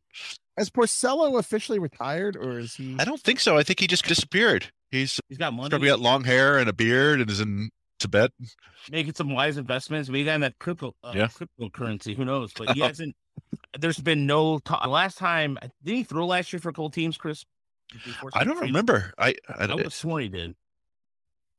Has 0.59 0.68
Porcello 0.70 1.39
officially 1.39 1.79
retired, 1.79 2.37
or 2.37 2.59
is 2.59 2.75
he? 2.75 2.97
I 2.99 3.05
don't 3.05 3.20
think 3.20 3.41
so. 3.41 3.57
I 3.57 3.62
think 3.62 3.81
he 3.81 3.87
just 3.87 4.05
disappeared. 4.07 4.66
He's 4.91 5.18
He's 5.29 5.39
got 5.39 5.55
money, 5.55 5.70
probably 5.70 5.89
got 5.89 6.01
long 6.01 6.25
hair 6.25 6.59
and 6.59 6.68
a 6.68 6.73
beard 6.75 7.20
and 7.20 7.31
is 7.31 7.41
in 7.41 7.70
Tibet. 7.99 8.33
making 8.91 9.14
some 9.14 9.33
wise 9.33 9.57
investments. 9.57 10.11
We 10.11 10.25
got 10.25 10.35
in 10.35 10.41
that 10.43 10.59
crypto, 10.59 10.95
uh, 11.03 11.12
Yeah. 11.14 11.29
cryptocurrency. 11.29 12.14
Who 12.16 12.25
knows? 12.27 12.53
But 12.53 12.70
he 12.73 12.81
hasn't. 12.83 13.14
There's 13.79 13.99
been 13.99 14.27
no 14.27 14.59
talk. 14.59 14.87
Last 14.87 15.16
time, 15.16 15.59
did 15.83 15.95
he 15.95 16.05
throw 16.05 16.27
last 16.27 16.53
year 16.53 16.61
for 16.61 16.68
a 16.68 16.73
couple 16.73 16.91
teams, 16.91 17.16
Chris? 17.16 17.45
I 18.35 18.45
don't 18.45 18.59
remember. 18.61 19.12
I, 19.18 19.29
I 19.49 19.64
I 19.64 19.66
don't, 19.66 19.77
would 19.77 19.85
have 19.87 19.95
sworn 19.95 20.23
he 20.23 20.29
did. 20.29 20.55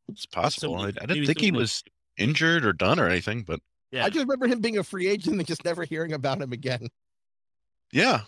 it's 0.09 0.25
possible. 0.27 0.77
I, 0.79 0.87
I, 0.87 1.05
didn't 1.05 1.25
think 1.25 1.39
he 1.41 1.51
was 1.51 1.83
injured 2.17 2.65
or 2.65 2.73
done 2.73 2.99
or 2.99 3.07
anything, 3.07 3.41
but 3.43 3.59
Yeah. 3.93 4.05
I 4.05 4.09
just 4.09 4.25
remember 4.25 4.47
him 4.47 4.59
being 4.59 4.79
a 4.79 4.83
free 4.83 5.07
agent 5.07 5.37
and 5.37 5.45
just 5.45 5.63
never 5.63 5.83
hearing 5.83 6.13
about 6.13 6.41
him 6.41 6.51
again. 6.51 6.87
yeah, 7.91 8.21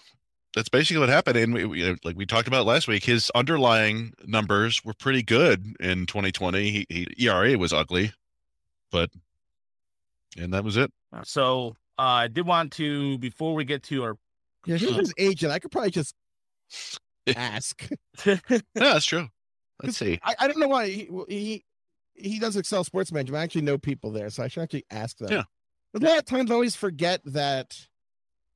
that's 0.54 0.70
basically 0.70 1.00
what 1.00 1.10
happened. 1.10 1.38
And 1.38 1.54
we, 1.56 1.66
we, 1.66 1.98
like 2.04 2.16
we 2.16 2.28
talked 2.28 2.48
about 2.48 2.68
last 2.68 2.88
week, 2.88 3.04
his 3.04 3.32
underlying 3.34 4.14
numbers 4.28 4.86
were 4.86 4.94
pretty 4.94 5.24
good 5.24 5.76
in 5.80 6.06
2020. 6.06 6.70
He, 6.70 6.86
he 6.88 7.26
ERA 7.28 7.58
was 7.58 7.74
ugly, 7.74 8.14
but 8.92 9.10
and 10.38 10.54
that 10.54 10.64
was 10.64 10.78
it. 10.78 10.92
So 11.24 11.76
uh, 11.98 12.02
I 12.02 12.28
did 12.28 12.46
want 12.46 12.72
to 12.74 13.18
before 13.18 13.56
we 13.56 13.66
get 13.66 13.82
to 13.84 14.04
our 14.04 14.18
Yeah, 14.68 14.78
he's 14.78 14.96
his 14.96 15.14
agent. 15.18 15.52
I 15.52 15.58
could 15.58 15.72
probably 15.72 15.90
just 15.92 16.14
ask. 17.36 17.90
Yeah, 18.26 18.38
that's 18.76 19.06
true. 19.06 19.30
Let's 19.82 19.98
see. 19.98 20.20
I, 20.24 20.36
I 20.40 20.48
don't 20.48 20.60
know 20.60 20.68
why 20.68 20.90
he, 20.90 21.10
he 21.28 21.66
he 22.14 22.40
does 22.40 22.56
Excel 22.56 22.84
Sports 22.84 23.12
Management. 23.12 23.42
I 23.42 23.44
actually 23.44 23.64
know 23.64 23.78
people 23.78 24.12
there, 24.12 24.30
so 24.30 24.44
I 24.44 24.48
should 24.48 24.62
actually 24.64 24.86
ask 24.92 25.18
them. 25.18 25.32
Yeah. 25.32 25.44
But 25.96 26.04
a 26.04 26.08
lot 26.10 26.18
of 26.20 26.26
times 26.26 26.52
I 26.52 26.54
always 26.56 26.76
forget 26.76 27.22
that 27.24 27.88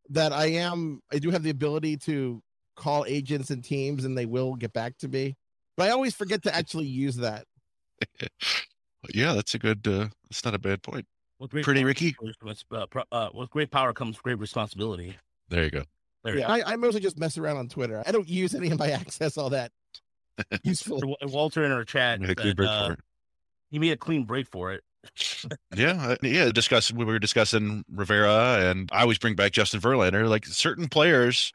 that 0.09 0.33
I 0.33 0.47
am 0.47 0.99
I 1.09 1.19
do 1.19 1.29
have 1.29 1.41
the 1.41 1.49
ability 1.51 1.95
to 1.97 2.43
call 2.75 3.05
agents 3.07 3.49
and 3.49 3.63
teams 3.63 4.03
and 4.03 4.17
they 4.17 4.25
will 4.25 4.55
get 4.55 4.73
back 4.73 4.97
to 4.97 5.07
me. 5.07 5.37
But 5.77 5.87
I 5.87 5.91
always 5.91 6.13
forget 6.13 6.43
to 6.43 6.53
actually 6.53 6.87
use 6.87 7.15
that. 7.15 7.45
Yeah, 9.13 9.33
that's 9.33 9.55
a 9.55 9.59
good. 9.59 9.87
uh 9.87 10.09
That's 10.29 10.43
not 10.43 10.53
a 10.53 10.59
bad 10.59 10.83
point. 10.83 11.05
With 11.39 11.51
great 11.51 11.63
Pretty 11.63 11.79
power 11.79 11.87
Ricky. 11.87 12.15
comes 12.43 12.65
uh, 12.69 12.85
pro- 12.87 13.03
uh, 13.13 13.29
with 13.33 13.49
great 13.49 13.71
power 13.71 13.93
comes 13.93 14.17
great 14.19 14.37
responsibility. 14.39 15.15
There 15.47 15.63
you 15.63 15.69
go. 15.69 15.83
There 16.25 16.33
you 16.33 16.41
Yeah, 16.41 16.51
I, 16.51 16.73
I 16.73 16.75
mostly 16.75 16.99
just 16.99 17.17
mess 17.17 17.37
around 17.37 17.55
on 17.55 17.69
Twitter. 17.69 18.03
I 18.05 18.11
don't 18.11 18.27
use 18.27 18.53
any 18.53 18.69
of 18.71 18.77
my 18.77 18.89
access 19.01 19.37
all 19.37 19.51
that 19.51 19.71
useful. 20.63 21.01
Walter 21.23 21.63
in 21.63 21.71
our 21.71 21.85
chat, 21.85 22.19
Made 22.19 22.31
a 22.31 22.35
clean 22.35 22.47
said, 22.49 22.55
break 22.57 22.69
uh, 22.69 22.87
for 22.87 22.93
it. 22.93 22.99
he 23.71 23.79
made 23.79 23.91
a 23.91 23.97
clean 23.97 24.25
break 24.25 24.47
for 24.47 24.73
it. 24.73 24.83
Yeah, 25.75 26.07
uh, 26.11 26.15
yeah. 26.21 26.51
Discuss. 26.51 26.91
We 26.91 27.05
were 27.05 27.19
discussing 27.19 27.83
Rivera, 27.91 28.69
and 28.69 28.89
I 28.91 29.01
always 29.01 29.17
bring 29.17 29.35
back 29.35 29.51
Justin 29.51 29.79
Verlander. 29.79 30.27
Like 30.27 30.45
certain 30.45 30.87
players, 30.89 31.53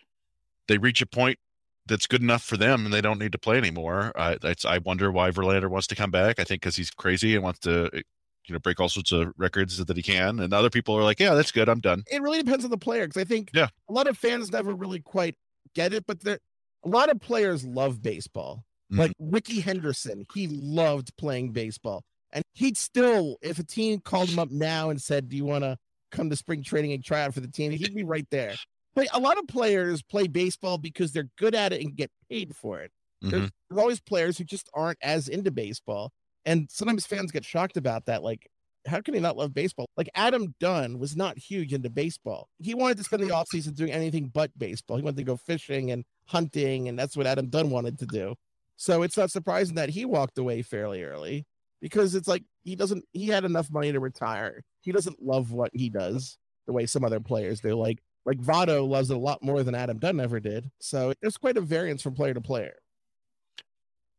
they 0.69 0.79
reach 0.79 1.03
a 1.03 1.07
point 1.07 1.39
that's 1.87 2.07
good 2.07 2.23
enough 2.23 2.43
for 2.43 2.57
them, 2.57 2.85
and 2.85 2.95
they 2.95 3.01
don't 3.01 3.19
need 3.19 3.33
to 3.33 3.39
play 3.39 3.59
anymore. 3.59 4.13
I, 4.17 4.39
I 4.67 4.79
wonder 4.79 5.11
why 5.11 5.31
Verlander 5.31 5.69
wants 5.69 5.87
to 5.89 5.95
come 5.95 6.11
back. 6.11 6.39
I 6.39 6.45
think 6.45 6.63
because 6.63 6.77
he's 6.77 6.91
crazy 6.91 7.35
and 7.35 7.45
wants 7.45 7.61
to, 7.61 7.91
you 7.93 8.53
know, 8.53 8.59
break 8.59 8.81
all 8.81 8.89
sorts 8.89 9.13
of 9.13 9.33
records 9.37 9.77
that 9.85 9.97
he 9.97 10.03
can. 10.03 10.41
And 10.41 10.53
other 10.55 10.71
people 10.71 10.97
are 10.97 11.03
like, 11.03 11.21
yeah, 11.21 11.35
that's 11.35 11.53
good. 11.53 11.69
I'm 11.69 11.81
done. 11.81 12.05
It 12.11 12.23
really 12.23 12.43
depends 12.43 12.65
on 12.65 12.71
the 12.71 12.79
player 12.79 13.07
because 13.07 13.21
I 13.21 13.25
think 13.25 13.51
Yeah. 13.55 13.69
a 13.89 13.93
lot 13.93 14.07
of 14.07 14.17
fans 14.17 14.51
never 14.51 14.75
really 14.75 15.01
quite 15.01 15.37
get 15.75 15.93
it, 15.93 16.07
but 16.07 16.21
there 16.21 16.39
a 16.85 16.89
lot 16.89 17.11
of 17.11 17.21
players 17.21 17.65
love 17.65 18.03
baseball. 18.03 18.65
Like 18.91 19.13
Rickey 19.19 19.61
Henderson, 19.61 20.25
he 20.35 20.47
loved 20.47 21.17
playing 21.17 21.51
baseball. 21.51 22.05
And 22.35 22.45
he'd 22.53 22.77
still, 22.77 23.39
if 23.41 23.59
a 23.59 23.65
team 23.65 24.01
called 24.01 24.29
him 24.29 24.39
up 24.39 24.51
now 24.51 24.91
and 24.91 25.01
said, 25.01 25.29
Do 25.31 25.37
you 25.37 25.45
want 25.47 25.65
to 25.65 25.79
come 26.11 26.29
to 26.29 26.37
spring 26.37 26.63
training 26.63 26.93
and 26.93 27.03
try 27.03 27.23
out 27.23 27.33
for 27.33 27.41
the 27.41 27.49
team? 27.49 27.71
He'd 27.73 27.95
be 27.95 28.05
right 28.05 28.27
there. 28.31 28.55
But 28.95 29.07
a 29.13 29.19
lot 29.19 29.39
of 29.39 29.47
players 29.49 30.03
play 30.03 30.27
baseball 30.27 30.77
because 30.79 31.13
they're 31.13 31.31
good 31.39 31.55
at 31.55 31.73
it 31.73 31.81
and 31.81 31.97
get 31.97 32.11
paid 32.29 32.55
for 32.55 32.81
it. 32.81 32.91
There's, 33.23 33.45
Mhm. 33.45 33.51
there's 33.71 33.81
always 33.81 34.01
players 34.01 34.37
who 34.37 34.45
just 34.45 34.69
aren't 34.75 34.99
as 35.03 35.29
into 35.29 35.51
baseball. 35.51 36.13
And 36.45 36.69
sometimes 36.71 37.07
fans 37.07 37.33
get 37.33 37.45
shocked 37.45 37.77
about 37.77 38.05
that. 38.05 38.23
Like, 38.23 38.47
how 38.87 39.01
can 39.01 39.15
he 39.15 39.21
not 39.21 39.37
love 39.37 39.55
baseball? 39.55 39.87
Like 39.97 40.11
Adam 40.15 40.55
Dunn 40.61 40.99
was 40.99 41.17
not 41.17 41.39
huge 41.39 41.73
into 41.73 41.89
baseball. 41.89 42.49
He 42.59 42.75
wanted 42.75 42.99
to 42.99 43.05
spend 43.05 43.23
the 43.23 43.29
offseason 43.29 43.75
doing 43.75 43.91
anything 43.93 44.29
but 44.29 44.51
baseball. 44.59 44.99
He 44.99 45.03
wanted 45.03 45.17
to 45.17 45.25
go 45.25 45.37
fishing 45.39 45.91
and 45.91 46.05
hunting, 46.27 46.89
and 46.89 46.99
that's 46.99 47.17
what 47.17 47.27
Adam 47.27 47.49
Dunn 47.49 47.71
wanted 47.71 47.99
to 48.01 48.07
do. 48.07 48.35
So 48.77 49.03
it's 49.03 49.17
not 49.17 49.31
surprising 49.31 49.77
that 49.77 49.89
he 49.91 50.05
walked 50.05 50.37
away 50.37 50.61
fairly 50.63 51.03
early 51.03 51.47
because 51.85 52.15
it's 52.15 52.27
like 52.27 52.43
he 52.63 52.75
doesn't 52.77 53.05
he 53.13 53.27
had 53.27 53.45
enough 53.45 53.71
money 53.71 53.93
to 53.93 54.01
retire. 54.01 54.65
He 54.81 54.91
doesn't 54.91 55.23
love 55.23 55.53
what 55.53 55.71
he 55.75 55.91
does 55.91 56.39
the 56.67 56.73
way 56.73 56.87
some 56.87 57.05
other 57.05 57.21
players 57.21 57.61
do. 57.61 57.75
Like 57.75 57.99
like 58.25 58.39
Votto 58.39 58.89
loves 58.89 59.11
it 59.11 59.17
a 59.19 59.21
lot 59.21 59.43
more 59.43 59.63
than 59.63 59.75
Adam 59.75 59.99
Dunn 59.99 60.19
ever 60.19 60.41
did. 60.41 60.71
So 60.81 61.13
there's 61.21 61.37
quite 61.37 61.59
a 61.59 61.61
variance 61.61 62.01
from 62.01 62.15
player 62.15 62.33
to 62.33 62.41
player. 62.41 62.77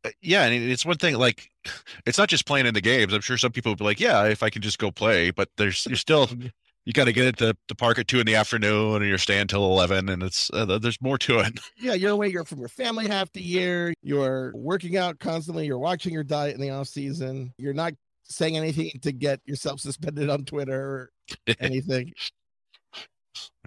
Uh, 0.05 0.11
yeah, 0.22 0.43
and 0.43 0.53
it's 0.53 0.86
one 0.86 0.97
thing 0.97 1.16
like 1.16 1.49
it's 2.05 2.20
not 2.20 2.30
just 2.30 2.45
playing 2.45 2.68
in 2.68 2.76
the 2.76 2.82
games. 2.82 3.11
I'm 3.11 3.22
sure 3.22 3.36
some 3.36 3.51
people 3.51 3.72
would 3.72 3.80
be 3.80 3.86
like, 3.86 3.99
yeah, 3.99 4.26
if 4.26 4.43
I 4.43 4.51
could 4.51 4.61
just 4.61 4.78
go 4.78 4.91
play, 4.91 5.32
but 5.32 5.49
there's 5.57 5.88
you're 5.88 5.95
still 5.95 6.30
you 6.86 6.93
got 6.93 7.05
to 7.05 7.13
get 7.13 7.25
at 7.25 7.38
the, 7.38 7.57
the 7.67 7.75
park 7.75 7.99
at 7.99 8.07
two 8.07 8.19
in 8.19 8.25
the 8.25 8.36
afternoon, 8.36 8.97
and 8.97 9.05
you're 9.05 9.17
staying 9.17 9.47
till 9.47 9.65
eleven, 9.65 10.07
and 10.09 10.23
it's 10.23 10.51
uh, 10.53 10.77
there's 10.79 11.01
more 11.01 11.17
to 11.19 11.39
it. 11.39 11.59
Yeah, 11.77 11.93
you're 11.93 12.11
away 12.11 12.29
you're 12.29 12.45
from 12.45 12.59
your 12.59 12.69
family 12.69 13.07
half 13.07 13.31
the 13.33 13.41
year. 13.41 13.93
You're 14.01 14.51
working 14.55 14.95
out 14.97 15.19
constantly. 15.19 15.65
You're 15.65 15.79
watching 15.79 16.13
your 16.13 16.23
diet 16.23 16.55
in 16.55 16.61
the 16.61 16.69
off 16.69 16.88
season. 16.88 17.53
You're 17.57 17.73
not 17.73 17.93
saying 18.23 18.57
anything 18.57 18.91
to 19.01 19.11
get 19.11 19.39
yourself 19.45 19.79
suspended 19.79 20.29
on 20.29 20.45
Twitter 20.45 20.79
or 20.79 21.09
anything. 21.59 22.13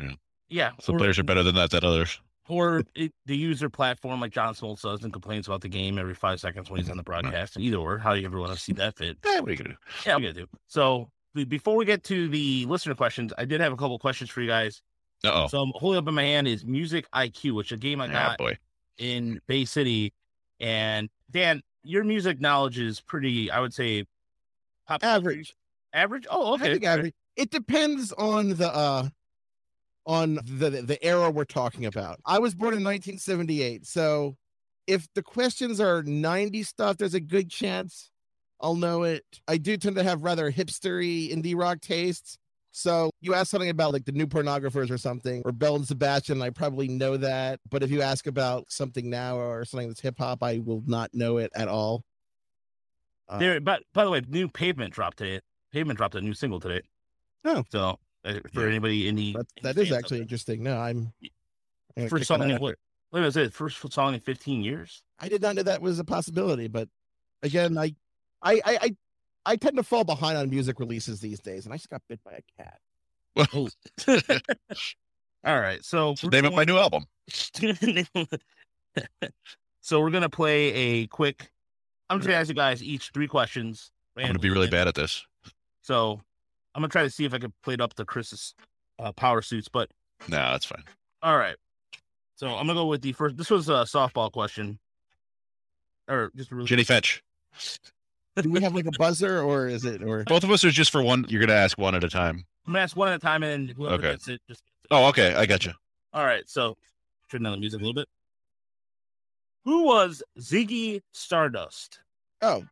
Yeah, 0.00 0.12
yeah 0.48 0.70
Some 0.80 0.96
or, 0.96 0.98
players 0.98 1.18
are 1.18 1.24
better 1.24 1.42
than 1.42 1.54
that 1.56 1.70
than 1.70 1.84
others. 1.84 2.20
or 2.48 2.82
it, 2.94 3.12
the 3.26 3.36
user 3.36 3.68
platform 3.68 4.20
like 4.20 4.32
John 4.32 4.54
Smoltz 4.54 4.82
does 4.82 5.04
and 5.04 5.12
complains 5.12 5.46
about 5.46 5.60
the 5.60 5.68
game 5.68 5.98
every 5.98 6.14
five 6.14 6.40
seconds 6.40 6.70
when 6.70 6.80
he's 6.80 6.90
on 6.90 6.96
the 6.96 7.02
broadcast. 7.02 7.56
Either 7.58 7.76
or, 7.76 7.98
how 7.98 8.14
you 8.14 8.26
ever 8.26 8.38
want 8.38 8.52
to 8.52 8.58
see 8.58 8.72
that 8.74 8.96
fit. 8.96 9.18
Yeah, 9.24 9.40
what 9.40 9.48
are 9.48 9.52
you 9.52 9.58
gonna 9.58 9.70
do? 9.70 9.76
Yeah, 10.06 10.16
we 10.16 10.22
gotta 10.22 10.34
do. 10.34 10.46
So 10.66 10.98
be- 11.00 11.06
before 11.44 11.76
we 11.76 11.84
get 11.84 12.04
to 12.04 12.28
the 12.28 12.66
listener 12.66 12.94
questions, 12.94 13.32
I 13.38 13.44
did 13.44 13.60
have 13.60 13.72
a 13.72 13.76
couple 13.76 13.98
questions 13.98 14.30
for 14.30 14.40
you 14.40 14.48
guys. 14.48 14.82
Oh. 15.24 15.46
So 15.48 15.60
I'm 15.60 15.72
holding 15.74 15.98
up 15.98 16.08
in 16.08 16.14
my 16.14 16.22
hand 16.22 16.46
is 16.46 16.64
Music 16.64 17.06
IQ, 17.12 17.54
which 17.54 17.72
is 17.72 17.76
a 17.76 17.80
game 17.80 18.00
I 18.00 18.06
Yeah, 18.06 18.12
got 18.12 18.38
boy. 18.38 18.58
in 18.98 19.40
Bay 19.46 19.64
City. 19.64 20.12
And 20.60 21.08
Dan, 21.30 21.62
your 21.82 22.04
music 22.04 22.40
knowledge 22.40 22.78
is 22.78 23.00
pretty, 23.00 23.50
I 23.50 23.60
would 23.60 23.74
say, 23.74 24.04
pop 24.86 25.02
Average. 25.04 25.54
Average? 25.92 26.26
Oh, 26.30 26.52
I 26.52 26.54
okay. 26.54 26.72
think 26.74 26.84
average. 26.84 27.14
It 27.36 27.50
depends 27.50 28.12
on 28.12 28.50
the 28.50 28.68
uh 28.74 29.08
on 30.06 30.34
the 30.44 30.70
the 30.70 30.98
era 31.04 31.30
we're 31.30 31.44
talking 31.44 31.86
about. 31.86 32.20
I 32.24 32.38
was 32.38 32.54
born 32.54 32.74
in 32.74 32.84
1978, 32.84 33.86
so 33.86 34.36
if 34.86 35.06
the 35.14 35.22
questions 35.22 35.80
are 35.80 36.02
90 36.02 36.62
stuff, 36.62 36.96
there's 36.96 37.14
a 37.14 37.20
good 37.20 37.50
chance 37.50 38.10
I'll 38.60 38.74
know 38.76 39.04
it. 39.04 39.24
I 39.46 39.56
do 39.58 39.76
tend 39.76 39.96
to 39.96 40.02
have 40.02 40.22
rather 40.22 40.50
hipstery 40.50 41.32
indie 41.32 41.56
rock 41.56 41.80
tastes. 41.80 42.38
So 42.70 43.10
you 43.20 43.34
ask 43.34 43.50
something 43.50 43.70
about 43.70 43.92
like 43.92 44.04
the 44.04 44.12
new 44.12 44.26
pornographers 44.26 44.90
or 44.90 44.98
something, 44.98 45.42
or 45.44 45.52
Belle 45.52 45.76
and 45.76 45.86
Sebastian, 45.86 46.42
I 46.42 46.50
probably 46.50 46.88
know 46.88 47.16
that. 47.16 47.60
But 47.70 47.82
if 47.82 47.90
you 47.90 48.02
ask 48.02 48.26
about 48.26 48.70
something 48.70 49.08
now 49.08 49.36
or 49.38 49.64
something 49.64 49.88
that's 49.88 50.00
hip 50.00 50.18
hop, 50.18 50.42
I 50.42 50.58
will 50.58 50.82
not 50.86 51.10
know 51.14 51.38
it 51.38 51.50
at 51.54 51.68
all. 51.68 52.04
Uh, 53.28 53.38
There, 53.38 53.60
but 53.60 53.82
by 53.94 54.04
the 54.04 54.10
way, 54.10 54.22
new 54.28 54.48
Pavement 54.48 54.92
dropped 54.92 55.18
today. 55.18 55.40
Pavement 55.72 55.96
dropped 55.96 56.14
a 56.14 56.20
new 56.20 56.34
single 56.34 56.60
today. 56.60 56.82
Oh. 57.44 57.64
so 57.70 57.98
uh, 58.24 58.34
for 58.52 58.62
Yeah. 58.62 58.68
anybody 58.68 59.08
in 59.08 59.14
the 59.16 59.32
that, 59.34 59.46
that 59.62 59.78
is 59.78 59.92
actually 59.92 60.20
interesting. 60.20 60.62
No, 60.62 60.76
I'm 60.78 61.12
I'm 61.96 62.08
first 62.08 62.26
song 62.26 62.42
in 62.48 62.58
what? 62.58 62.76
Wait 63.10 63.20
a 63.20 63.22
minute, 63.22 63.36
it 63.36 63.54
first 63.54 63.92
song 63.92 64.14
in 64.14 64.20
15 64.20 64.62
years? 64.62 65.02
I 65.18 65.28
did 65.28 65.40
not 65.40 65.56
know 65.56 65.62
that 65.62 65.80
was 65.80 65.98
a 65.98 66.04
possibility, 66.04 66.68
but 66.68 66.88
again, 67.42 67.78
I, 67.78 67.94
I, 68.42 68.54
I, 68.54 68.78
I, 68.82 68.96
I 69.46 69.56
tend 69.56 69.76
to 69.76 69.82
fall 69.82 70.04
behind 70.04 70.36
on 70.38 70.50
music 70.50 70.78
releases 70.78 71.20
these 71.20 71.40
days, 71.40 71.64
and 71.64 71.72
I 71.72 71.76
just 71.76 71.88
got 71.88 72.02
bit 72.08 72.20
by 72.24 72.32
a 72.32 72.62
cat. 72.62 72.78
Well, 73.36 73.68
All 75.44 75.60
right, 75.60 75.84
so 75.84 76.14
So 76.16 76.28
name 76.28 76.44
it 76.44 76.52
my 76.52 76.64
new 76.64 76.76
album. 76.76 77.06
so 79.80 80.00
we're 80.00 80.10
gonna 80.10 80.28
play 80.28 80.72
a 80.74 81.06
quick. 81.06 81.48
I'm 82.10 82.18
just 82.18 82.26
gonna 82.26 82.40
ask 82.40 82.48
you 82.48 82.54
guys 82.54 82.82
each 82.82 83.10
three 83.14 83.28
questions. 83.28 83.90
I'm 84.16 84.26
gonna 84.26 84.38
be 84.40 84.50
really 84.50 84.68
bad 84.68 84.88
at 84.88 84.94
this. 84.96 85.24
So 85.82 86.20
I'm 86.74 86.82
gonna 86.82 86.88
try 86.88 87.04
to 87.04 87.10
see 87.10 87.24
if 87.24 87.32
I 87.32 87.38
can 87.38 87.52
play 87.62 87.74
it 87.74 87.80
up 87.80 87.94
to 87.94 88.04
Chris's 88.04 88.54
uh, 88.98 89.12
power 89.12 89.40
suits. 89.42 89.68
But 89.68 89.90
No, 90.28 90.36
that's 90.36 90.66
fine. 90.66 90.82
all 91.22 91.38
right, 91.38 91.56
so 92.34 92.48
I'm 92.48 92.66
gonna 92.66 92.74
go 92.74 92.86
with 92.86 93.02
the 93.02 93.12
first. 93.12 93.36
This 93.36 93.50
was 93.50 93.68
a 93.68 93.84
softball 93.84 94.32
question, 94.32 94.80
or 96.08 96.32
just 96.34 96.50
a 96.50 96.56
really 96.56 96.66
Jenny 96.66 96.84
Fetch. 96.84 97.22
Do 98.42 98.50
we 98.50 98.60
have 98.62 98.74
like 98.74 98.86
a 98.86 98.90
buzzer, 98.98 99.40
or 99.42 99.66
is 99.68 99.84
it, 99.84 100.02
or 100.02 100.24
Both 100.24 100.44
of 100.44 100.50
us 100.50 100.64
are 100.64 100.70
just 100.70 100.90
for 100.90 101.02
one. 101.02 101.24
You're 101.28 101.40
gonna 101.40 101.52
ask 101.58 101.78
one 101.78 101.94
at 101.94 102.04
a 102.04 102.08
time. 102.08 102.44
I'm 102.66 102.72
gonna 102.72 102.82
ask 102.82 102.96
one 102.96 103.08
at 103.08 103.14
a 103.16 103.18
time, 103.18 103.42
and 103.42 103.70
whoever 103.70 103.94
Okay. 103.96 104.10
gets 104.12 104.28
it 104.28 104.40
just. 104.48 104.62
Gets 104.64 104.80
it. 104.84 104.88
Oh, 104.90 105.06
okay. 105.08 105.34
I 105.34 105.46
got 105.46 105.64
you. 105.66 105.72
All 106.12 106.24
right, 106.24 106.48
so 106.48 106.76
turn 107.30 107.42
down 107.42 107.52
the 107.52 107.58
music 107.58 107.80
a 107.80 107.82
little 107.82 107.94
bit. 107.94 108.08
Who 109.64 109.84
was 109.84 110.22
Ziggy 110.40 111.02
Stardust? 111.12 112.00
oh 112.42 112.64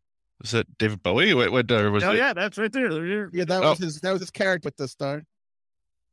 Is 0.42 0.52
that 0.52 0.78
David 0.78 1.02
Bowie? 1.02 1.34
What? 1.34 1.52
What? 1.52 1.70
Uh, 1.70 1.90
was 1.92 2.04
oh 2.04 2.12
it? 2.12 2.18
yeah, 2.18 2.32
that's 2.32 2.56
right 2.58 2.72
there. 2.72 2.92
There- 2.92 3.30
yeah, 3.32 3.44
that 3.44 3.62
Oh. 3.62 3.70
was 3.70 3.78
his, 3.78 4.00
that 4.00 4.12
was 4.12 4.20
his 4.20 4.30
character 4.30 4.66
with 4.68 4.76
the 4.76 4.88
star. 4.88 5.22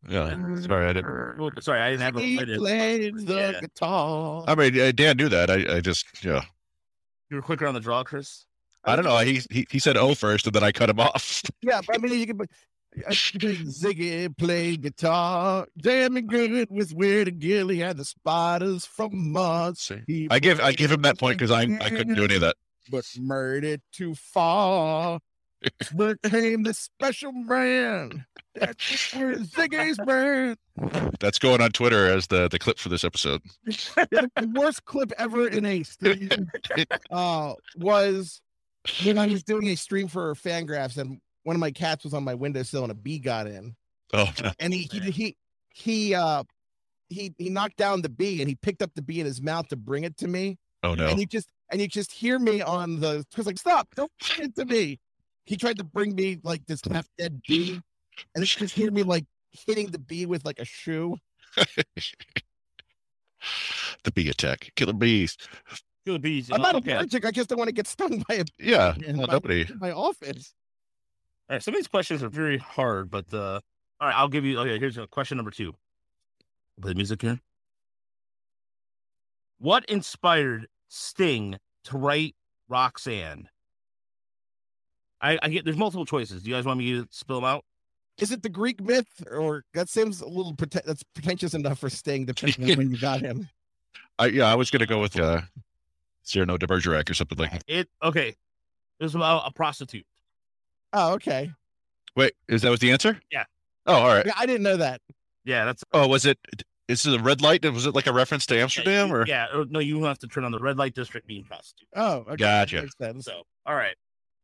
Yeah. 0.09 0.35
Sorry, 0.61 0.87
I 0.87 0.93
didn't. 0.93 1.05
Oh, 1.39 1.49
Sorry, 1.61 1.79
I 1.79 1.91
didn't 1.91 2.01
have 2.01 2.17
A, 2.17 2.21
He 2.21 2.37
it. 2.37 2.57
played 2.57 3.17
the 3.25 3.35
Yeah. 3.35 3.59
guitar. 3.61 4.43
I 4.47 4.55
mean, 4.55 4.77
uh, 4.79 4.91
Dan 4.91 5.15
knew 5.15 5.29
that. 5.29 5.49
I, 5.49 5.77
I 5.77 5.79
just, 5.79 6.05
yeah. 6.25 6.43
You 7.29 7.37
were 7.37 7.41
quicker 7.41 7.65
on 7.65 7.73
the 7.73 7.79
draw, 7.79 8.03
Chris. 8.03 8.45
I 8.85 8.95
don't 8.95 9.05
know. 9.05 9.17
He, 9.19 9.41
he 9.49 9.65
he 9.69 9.79
said 9.79 9.95
oh 9.97 10.13
first, 10.15 10.45
and 10.45 10.53
then 10.55 10.63
I 10.63 10.71
cut 10.71 10.89
him 10.89 10.99
off. 10.99 11.41
Yeah, 11.61 11.81
but 11.85 11.95
I 11.95 11.99
mean, 11.99 12.19
you 12.19 12.27
can. 12.27 12.37
put- 12.37 12.49
Ziggy 13.09 14.37
played 14.37 14.81
guitar, 14.83 15.65
damn 15.77 16.15
it 16.17 16.27
good 16.27 16.67
with 16.69 16.93
Weird 16.93 17.27
and 17.27 17.39
Gilly 17.39 17.81
and 17.81 17.97
the 17.97 18.05
Spiders 18.05 18.85
from 18.85 19.31
Mars. 19.31 19.91
I 20.29 20.39
give 20.39 20.59
I 20.59 20.73
give 20.73 20.91
him 20.91 21.01
that 21.01 21.17
point 21.17 21.37
because 21.39 21.49
I 21.51 21.61
I 21.81 21.89
couldn't 21.89 22.13
do 22.15 22.23
any 22.23 22.35
of 22.35 22.41
that. 22.41 22.55
but 22.91 23.05
murdered 23.19 23.81
too 23.91 24.13
far. 24.13 25.19
Became 25.95 26.63
the 26.63 26.73
special 26.73 27.31
brand. 27.47 28.25
That's 28.53 29.13
where 29.15 29.35
Ziggy's 29.37 29.97
brand. 30.05 30.57
That's 31.19 31.39
going 31.39 31.61
on 31.61 31.71
Twitter 31.71 32.07
as 32.07 32.27
the 32.27 32.47
the 32.49 32.59
clip 32.59 32.77
for 32.77 32.89
this 32.89 33.03
episode. 33.03 33.41
the 33.65 34.51
worst 34.53 34.85
clip 34.85 35.11
ever 35.17 35.47
in 35.47 35.65
a 35.65 35.81
stream 35.83 36.29
uh, 37.11 37.53
was 37.77 38.41
when 39.05 39.17
I 39.17 39.27
was 39.27 39.43
doing 39.43 39.67
a 39.69 39.75
stream 39.75 40.07
for 40.07 40.33
FanGraphs 40.35 40.97
and 40.97 41.19
one 41.43 41.55
of 41.55 41.59
my 41.59 41.71
cats 41.71 42.03
was 42.03 42.13
on 42.13 42.23
my 42.23 42.33
windowsill 42.33 42.83
and 42.83 42.91
a 42.91 42.95
bee 42.95 43.19
got 43.19 43.47
in. 43.47 43.75
Oh 44.13 44.29
no. 44.41 44.51
And 44.59 44.73
he 44.73 44.89
he 44.91 45.11
he 45.11 45.37
he 45.69 46.15
uh 46.15 46.43
he 47.09 47.33
he 47.37 47.49
knocked 47.49 47.77
down 47.77 48.01
the 48.01 48.09
bee 48.09 48.41
and 48.41 48.49
he 48.49 48.55
picked 48.55 48.81
up 48.81 48.91
the 48.95 49.01
bee 49.01 49.19
in 49.19 49.25
his 49.25 49.41
mouth 49.41 49.67
to 49.69 49.75
bring 49.75 50.03
it 50.03 50.17
to 50.17 50.27
me. 50.27 50.57
Oh 50.83 50.95
no. 50.95 51.07
And 51.07 51.19
you 51.19 51.25
just 51.25 51.49
and 51.71 51.81
you 51.81 51.87
just 51.87 52.11
hear 52.11 52.39
me 52.39 52.61
on 52.61 52.99
the 52.99 53.25
because 53.31 53.45
like 53.45 53.57
stop, 53.57 53.87
don't 53.95 54.11
bring 54.35 54.49
it 54.49 54.55
to 54.55 54.65
me. 54.65 54.99
He 55.45 55.57
tried 55.57 55.77
to 55.77 55.83
bring 55.83 56.15
me 56.15 56.39
like 56.43 56.65
this 56.67 56.81
half 56.89 57.07
dead 57.17 57.41
bee, 57.47 57.81
and 58.35 58.41
you 58.41 58.45
just 58.45 58.73
hear 58.73 58.91
me 58.91 59.03
like 59.03 59.25
hitting 59.51 59.87
the 59.87 59.99
bee 59.99 60.25
with 60.25 60.45
like 60.45 60.59
a 60.59 60.65
shoe. 60.65 61.17
the 64.03 64.11
bee 64.13 64.29
attack, 64.29 64.71
killer 64.75 64.93
bees. 64.93 65.37
Killer 66.05 66.19
bees. 66.19 66.49
I'm 66.51 66.61
not 66.61 66.75
okay. 66.75 66.93
All 66.93 66.99
allergic. 66.99 67.25
I 67.25 67.31
just 67.31 67.49
don't 67.49 67.57
want 67.57 67.69
to 67.69 67.73
get 67.73 67.87
stung 67.87 68.23
by 68.27 68.35
a 68.35 68.45
Yeah, 68.59 68.93
in 69.05 69.17
well, 69.17 69.27
my, 69.27 69.33
nobody. 69.33 69.61
in 69.61 69.77
my 69.81 69.91
office. 69.91 70.53
right. 71.49 71.61
Some 71.63 71.73
of 71.73 71.79
these 71.79 71.87
questions 71.87 72.21
are 72.23 72.29
very 72.29 72.57
hard, 72.57 73.09
but 73.09 73.33
uh, 73.33 73.59
all 74.01 74.07
right. 74.07 74.15
I'll 74.15 74.27
give 74.27 74.43
you. 74.45 74.59
Okay. 74.59 74.79
Here's 74.79 74.97
a 74.97 75.07
question 75.07 75.37
number 75.37 75.51
two. 75.51 75.73
Play 76.81 76.91
the 76.91 76.95
music 76.95 77.21
here. 77.21 77.39
What 79.59 79.85
inspired 79.85 80.67
Sting 80.89 81.57
to 81.85 81.97
write 81.97 82.35
Roxanne? 82.67 83.47
I, 85.21 85.39
I 85.41 85.49
get. 85.49 85.63
There's 85.63 85.77
multiple 85.77 86.05
choices. 86.05 86.43
Do 86.43 86.49
you 86.49 86.55
guys 86.55 86.65
want 86.65 86.79
me 86.79 86.91
to 86.93 87.07
spill 87.11 87.37
them 87.37 87.45
out? 87.45 87.63
Is 88.19 88.31
it 88.31 88.43
the 88.43 88.49
Greek 88.49 88.81
myth, 88.81 89.07
or 89.31 89.63
that 89.73 89.89
seems 89.89 90.21
a 90.21 90.27
little 90.27 90.53
prete- 90.53 90.83
that's 90.83 91.03
pretentious 91.15 91.53
enough 91.53 91.79
for 91.79 91.89
Sting, 91.89 92.25
depending 92.25 92.71
on 92.71 92.77
when 92.77 92.91
you 92.91 92.97
got 92.99 93.21
him? 93.21 93.47
I, 94.19 94.27
yeah, 94.27 94.51
I 94.51 94.55
was 94.55 94.69
gonna 94.69 94.85
go 94.85 94.99
with 95.01 95.17
uh, 95.17 95.41
Cyrano 96.23 96.57
de 96.57 96.67
Bergerac 96.67 97.09
or 97.09 97.13
something 97.13 97.37
like. 97.37 97.51
that. 97.51 97.63
It 97.67 97.89
okay. 98.01 98.29
It 98.99 99.03
was 99.03 99.15
about 99.15 99.43
a 99.47 99.51
prostitute. 99.51 100.05
Oh, 100.93 101.13
okay. 101.13 101.51
Wait, 102.15 102.33
is 102.47 102.61
that 102.61 102.69
was 102.69 102.79
the 102.79 102.91
answer? 102.91 103.19
Yeah. 103.31 103.45
Oh, 103.85 103.95
all 103.95 104.07
right. 104.07 104.25
Yeah, 104.25 104.33
I 104.37 104.45
didn't 104.45 104.63
know 104.63 104.77
that. 104.77 105.01
Yeah, 105.45 105.65
that's 105.65 105.83
Oh, 105.91 106.07
was 106.07 106.25
it? 106.25 106.37
Is 106.87 107.05
it 107.05 107.19
a 107.19 107.23
red 107.23 107.41
light? 107.41 107.65
Was 107.65 107.85
it 107.85 107.95
like 107.95 108.07
a 108.07 108.13
reference 108.13 108.45
to 108.47 108.59
Amsterdam 108.59 109.11
or? 109.11 109.25
yeah. 109.25 109.47
or- 109.53 109.65
No, 109.65 109.79
you 109.79 110.03
have 110.03 110.19
to 110.19 110.27
turn 110.27 110.43
on 110.45 110.51
the 110.51 110.59
red 110.59 110.77
light 110.77 110.93
district 110.93 111.27
being 111.27 111.43
prostitute. 111.43 111.87
Oh, 111.95 112.17
okay. 112.27 112.35
Gotcha. 112.35 112.81
Makes 112.81 112.97
sense. 112.97 113.25
So, 113.25 113.43
all 113.65 113.75
right. 113.75 113.95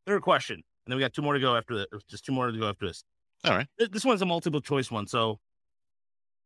Third 0.08 0.22
question, 0.24 0.56
and 0.56 0.64
then 0.92 0.98
we 0.98 1.02
got 1.04 1.14
two 1.14 1.22
more 1.22 1.34
to 1.34 1.40
go 1.40 1.56
after 1.56 1.76
this. 1.76 1.86
Just 2.10 2.26
two 2.26 2.32
more 2.32 2.50
to 2.52 2.58
go 2.58 2.68
after 2.68 2.88
this. 2.88 3.04
All 3.46 3.52
right. 3.56 3.68
This 3.78 4.04
one's 4.04 4.22
a 4.22 4.26
multiple 4.26 4.60
choice 4.62 4.90
one. 4.90 5.06
So, 5.08 5.40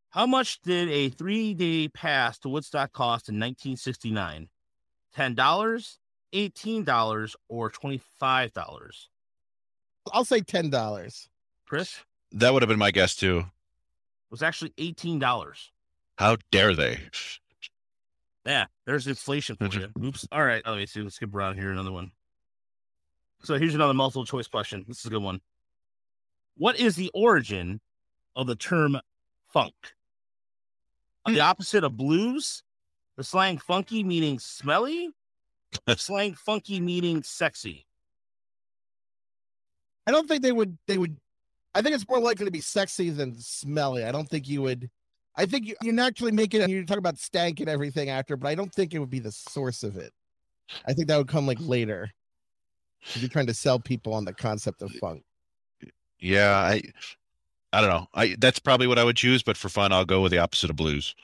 how 0.10 0.26
much 0.26 0.62
did 0.62 0.90
a 0.90 1.10
three 1.10 1.54
day 1.54 1.88
pass 1.88 2.38
to 2.40 2.50
Woodstock 2.50 2.92
cost 2.92 3.30
in 3.30 3.36
1969? 3.36 4.50
Ten 5.16 5.36
dollars, 5.36 6.00
eighteen 6.34 6.84
dollars, 6.84 7.36
or 7.50 7.70
twenty 7.70 8.02
five 8.20 8.54
dollars? 8.54 9.10
I'll 10.12 10.26
say 10.26 10.42
ten 10.42 10.70
dollars. 10.70 11.30
Chris 11.68 12.00
That 12.32 12.54
would 12.54 12.62
have 12.62 12.70
been 12.70 12.80
my 12.80 12.92
guess 12.92 13.16
too. 13.16 13.40
it 13.40 13.46
was 14.32 14.44
actually 14.44 14.74
eighteen 14.78 15.20
dollars. 15.20 15.72
How 16.18 16.38
dare 16.52 16.76
they? 16.76 17.00
Yeah, 18.46 18.66
there's 18.86 19.08
inflation 19.08 19.56
for 19.56 19.66
you. 19.68 19.88
Oops. 20.04 20.28
All 20.32 20.44
right. 20.44 20.62
Let 20.66 20.78
me 20.78 20.86
see. 20.86 21.02
Let's 21.02 21.16
skip 21.16 21.34
around 21.34 21.56
here. 21.58 21.72
Another 21.72 21.92
one. 21.92 22.12
So 23.44 23.58
here's 23.58 23.76
another 23.76 23.94
multiple 23.94 24.26
choice 24.26 24.48
question. 24.48 24.86
This 24.88 25.00
is 25.00 25.06
a 25.06 25.10
good 25.10 25.22
one. 25.24 25.42
What 26.58 26.80
is 26.80 26.96
the 26.96 27.10
origin 27.14 27.80
of 28.36 28.48
the 28.48 28.56
term 28.56 29.00
funk? 29.52 29.74
The 31.26 31.40
opposite 31.40 31.86
of 31.86 31.96
blues, 31.96 32.64
the 33.18 33.24
slang 33.24 33.58
funky 33.58 34.04
meaning 34.04 34.40
smelly, 34.40 35.10
the 35.86 35.96
slang 35.98 36.34
funky 36.34 36.80
meaning 36.80 37.24
sexy. 37.24 37.86
I 40.06 40.12
don't 40.12 40.28
think 40.28 40.44
they 40.44 40.52
would. 40.52 40.78
They 40.88 40.98
would. 40.98 41.16
I 41.76 41.82
think 41.82 41.96
it's 41.96 42.08
more 42.08 42.20
likely 42.20 42.46
to 42.46 42.52
be 42.52 42.62
sexy 42.62 43.10
than 43.10 43.36
smelly. 43.40 44.04
I 44.04 44.12
don't 44.12 44.30
think 44.30 44.48
you 44.48 44.62
would. 44.62 44.90
I 45.36 45.46
think 45.46 45.66
you, 45.66 45.76
you 45.82 45.92
naturally 45.92 46.32
make 46.32 46.54
it. 46.54 46.70
You 46.70 46.86
talk 46.86 46.98
about 46.98 47.18
stank 47.18 47.60
and 47.60 47.70
everything 47.70 48.10
after, 48.10 48.38
but 48.38 48.48
I 48.48 48.56
don't 48.56 48.74
think 48.74 48.94
it 48.94 49.00
would 49.00 49.10
be 49.10 49.20
the 49.20 49.32
source 49.32 49.84
of 49.84 49.98
it. 49.98 50.14
I 50.86 50.94
think 50.94 51.08
that 51.08 51.18
would 51.18 51.28
come 51.28 51.48
like 51.48 51.60
later. 51.60 52.12
You're 53.16 53.30
trying 53.30 53.48
to 53.48 53.54
sell 53.54 53.80
people 53.80 54.14
on 54.14 54.26
the 54.26 54.34
concept 54.34 54.82
of 54.82 54.92
funk. 54.94 55.24
Yeah, 56.20 56.56
I, 56.56 56.82
I 57.74 57.82
don't 57.82 57.90
know. 57.90 58.08
I 58.14 58.36
that's 58.40 58.60
probably 58.60 58.88
what 58.88 59.00
I 59.00 59.04
would 59.04 59.18
choose, 59.18 59.44
but 59.44 59.58
for 59.58 59.68
fun, 59.70 59.92
I'll 59.92 60.06
go 60.06 60.22
with 60.22 60.32
the 60.32 60.38
opposite 60.38 60.70
of 60.70 60.76
blues. 60.76 61.16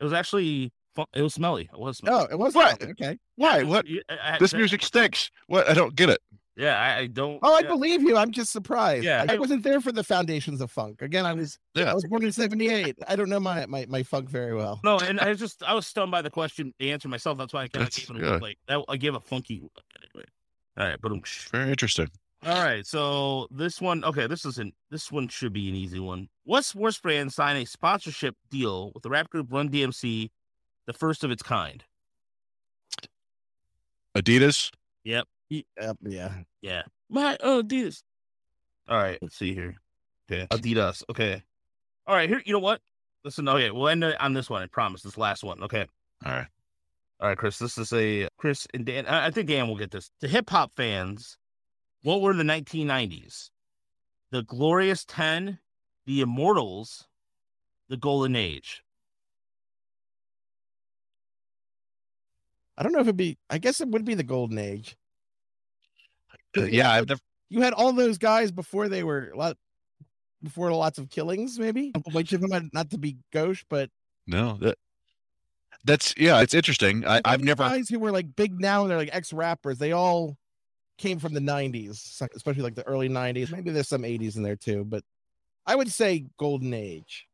It 0.00 0.04
was 0.04 0.12
actually 0.12 0.64
fun- 0.64 0.72
it 1.14 1.22
was 1.22 1.34
smelly. 1.34 1.68
It 1.72 1.78
was 1.78 1.98
smelly. 1.98 2.26
Oh, 2.30 2.32
it 2.32 2.38
was 2.38 2.54
What? 2.54 2.80
fun. 2.80 2.90
Okay. 2.92 3.18
Why? 3.36 3.62
What? 3.62 3.86
I- 4.08 4.34
I- 4.34 4.38
This 4.38 4.50
that- 4.52 4.56
music 4.58 4.82
stinks. 4.82 5.30
What? 5.46 5.68
I 5.68 5.74
don't 5.74 5.94
get 5.94 6.08
it. 6.10 6.20
Yeah, 6.56 6.78
I, 6.80 6.98
I 7.00 7.06
don't. 7.08 7.40
Oh, 7.42 7.56
I 7.56 7.62
yeah. 7.62 7.66
believe 7.66 8.02
you. 8.02 8.16
I'm 8.16 8.30
just 8.30 8.52
surprised. 8.52 9.02
Yeah. 9.04 9.26
I, 9.28 9.34
I 9.34 9.38
wasn't 9.38 9.64
there 9.64 9.80
for 9.80 9.90
the 9.90 10.04
foundations 10.04 10.60
of 10.60 10.70
funk. 10.70 11.02
Again, 11.02 11.26
I 11.26 11.32
was. 11.32 11.58
Yeah. 11.74 11.90
I 11.90 11.94
was 11.94 12.04
born 12.04 12.22
in 12.22 12.30
'78. 12.30 12.96
I 13.08 13.16
don't 13.16 13.28
know 13.28 13.40
my 13.40 13.66
my, 13.66 13.86
my 13.88 14.04
funk 14.04 14.28
very 14.28 14.54
well. 14.54 14.78
No, 14.84 14.98
and 15.00 15.18
I 15.18 15.34
just 15.34 15.64
I 15.64 15.74
was 15.74 15.84
stunned 15.84 16.12
by 16.12 16.22
the 16.22 16.30
question, 16.30 16.72
the 16.78 16.92
answer 16.92 17.08
myself. 17.08 17.38
That's 17.38 17.52
why 17.52 17.62
I 17.64 17.66
kind 17.68 17.88
of 17.88 17.92
gave 17.92 18.08
it 18.16 18.22
a 18.22 18.38
like 18.38 18.58
that. 18.68 18.84
I 18.88 18.96
gave 18.96 19.16
a 19.16 19.20
funky. 19.20 19.58
look 19.62 19.72
Anyway. 20.00 20.26
All 20.78 20.86
right, 20.86 20.98
but 21.02 21.10
Very 21.50 21.70
interesting. 21.70 22.08
all 22.46 22.62
right. 22.62 22.86
So 22.86 23.48
this 23.50 23.80
one, 23.80 24.04
okay, 24.04 24.28
this 24.28 24.44
isn't. 24.44 24.74
This 24.92 25.10
one 25.10 25.26
should 25.26 25.52
be 25.52 25.68
an 25.68 25.74
easy 25.74 25.98
one. 25.98 26.28
What 26.44 26.64
sports 26.64 27.00
brand 27.00 27.32
signed 27.32 27.58
a 27.60 27.66
sponsorship 27.66 28.36
deal 28.52 28.92
with 28.94 29.02
the 29.02 29.10
rap 29.10 29.28
group 29.28 29.48
Run 29.50 29.70
DMC, 29.70 30.30
the 30.86 30.92
first 30.92 31.24
of 31.24 31.30
its 31.30 31.42
kind? 31.42 31.84
Adidas. 34.16 34.70
Yep, 35.04 35.26
Yep. 35.50 35.66
yeah. 36.02 36.32
Yeah, 36.62 36.82
my 37.08 37.36
Adidas. 37.42 38.02
All 38.88 38.96
right, 38.96 39.18
let's 39.20 39.36
see 39.36 39.54
here. 39.54 39.76
Okay, 40.30 40.46
Adidas. 40.50 41.02
Okay. 41.10 41.42
All 42.06 42.14
right, 42.14 42.28
here. 42.28 42.42
You 42.44 42.52
know 42.52 42.58
what? 42.60 42.80
Listen. 43.24 43.48
Okay, 43.48 43.70
we'll 43.70 43.88
end 43.88 44.04
it 44.04 44.20
on 44.20 44.32
this 44.34 44.48
one. 44.48 44.62
I 44.62 44.66
promise. 44.66 45.02
This 45.02 45.18
last 45.18 45.42
one. 45.44 45.62
Okay. 45.62 45.86
All 46.24 46.32
right. 46.32 46.46
All 47.20 47.28
right, 47.28 47.38
Chris. 47.38 47.58
This 47.58 47.76
is 47.78 47.92
a 47.92 48.28
Chris 48.38 48.66
and 48.74 48.84
Dan. 48.84 49.06
I 49.06 49.26
I 49.26 49.30
think 49.30 49.48
Dan 49.48 49.68
will 49.68 49.76
get 49.76 49.90
this. 49.90 50.10
To 50.20 50.28
hip 50.28 50.48
hop 50.50 50.72
fans, 50.74 51.36
what 52.02 52.20
were 52.20 52.34
the 52.34 52.42
1990s? 52.42 53.50
The 54.30 54.42
Glorious 54.42 55.04
Ten, 55.04 55.58
the 56.06 56.20
Immortals, 56.20 57.06
the 57.88 57.96
Golden 57.96 58.36
Age. 58.36 58.82
I 62.76 62.82
don't 62.82 62.92
know 62.92 62.98
if 63.00 63.06
it'd 63.06 63.16
be. 63.16 63.38
I 63.50 63.58
guess 63.58 63.80
it 63.80 63.88
would 63.88 64.04
be 64.04 64.14
the 64.14 64.22
golden 64.22 64.58
age. 64.58 64.96
Uh, 66.56 66.62
yeah, 66.64 66.90
I've 66.92 67.08
never. 67.08 67.20
You 67.50 67.60
had 67.60 67.72
all 67.72 67.92
those 67.92 68.18
guys 68.18 68.50
before 68.50 68.88
they 68.88 69.02
were 69.04 69.30
a 69.32 69.36
lot 69.36 69.56
before 70.42 70.70
lots 70.72 70.98
of 70.98 71.08
killings. 71.10 71.58
Maybe 71.58 71.92
which 72.12 72.32
of 72.32 72.40
them 72.40 72.50
had- 72.50 72.70
not 72.72 72.90
to 72.90 72.98
be 72.98 73.16
gauche, 73.32 73.64
but 73.68 73.90
No, 74.26 74.56
that, 74.60 74.76
that's 75.84 76.14
yeah. 76.16 76.40
It's 76.40 76.54
interesting. 76.54 77.04
I, 77.06 77.20
these 77.36 77.44
never. 77.44 77.62
guys 77.64 77.88
who 77.88 77.98
were 77.98 78.12
like 78.12 78.34
big 78.34 78.58
now 78.60 78.82
and 78.82 78.90
they're 78.90 78.98
like 78.98 79.10
ex 79.12 79.32
rappers. 79.32 79.78
They 79.78 79.92
all 79.92 80.36
came 80.98 81.18
from 81.18 81.34
the 81.34 81.40
'90s, 81.40 82.20
especially 82.34 82.62
like 82.62 82.74
the 82.74 82.86
early 82.86 83.08
'90s. 83.08 83.52
Maybe 83.52 83.70
there's 83.70 83.88
some 83.88 84.02
'80s 84.02 84.36
in 84.36 84.42
there 84.42 84.56
too, 84.56 84.84
but 84.84 85.02
I 85.66 85.76
would 85.76 85.92
say 85.92 86.26
golden 86.38 86.74
age. 86.74 87.26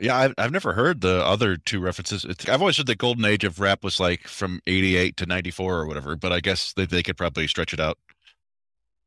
Yeah, 0.00 0.16
I've, 0.16 0.34
I've 0.38 0.52
never 0.52 0.72
heard 0.74 1.00
the 1.00 1.24
other 1.24 1.56
two 1.56 1.80
references. 1.80 2.24
It's, 2.24 2.48
I've 2.48 2.60
always 2.60 2.76
heard 2.76 2.86
the 2.86 2.94
golden 2.94 3.24
age 3.24 3.42
of 3.44 3.58
rap 3.60 3.82
was 3.82 3.98
like 3.98 4.28
from 4.28 4.60
'88 4.66 5.16
to 5.16 5.26
'94 5.26 5.74
or 5.80 5.86
whatever. 5.86 6.14
But 6.16 6.32
I 6.32 6.40
guess 6.40 6.72
they, 6.72 6.86
they 6.86 7.02
could 7.02 7.16
probably 7.16 7.46
stretch 7.48 7.72
it 7.72 7.80
out. 7.80 7.98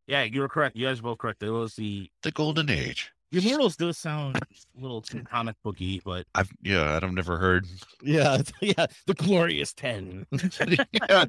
Yeah, 0.08 0.24
you 0.24 0.42
were 0.42 0.50
correct. 0.50 0.76
You 0.76 0.88
guys 0.88 1.00
are 1.00 1.04
both 1.04 1.20
correct. 1.20 1.42
It 1.44 1.52
was 1.52 1.76
the 1.76 2.10
The 2.24 2.32
golden 2.32 2.70
age. 2.70 3.12
the 3.32 3.40
Immortals. 3.40 3.78
Does 3.78 3.98
sound 3.98 4.36
a 4.38 4.82
little 4.82 5.02
too 5.02 5.24
comic 5.24 5.56
booky, 5.64 6.02
but 6.04 6.26
I've 6.36 6.50
yeah, 6.62 7.00
I've 7.02 7.14
never 7.14 7.38
heard. 7.38 7.66
Yeah, 8.04 8.42
yeah, 8.62 8.88
the 9.08 9.14
glorious 9.14 9.74
ten. 9.74 10.26
yeah, 11.10 11.26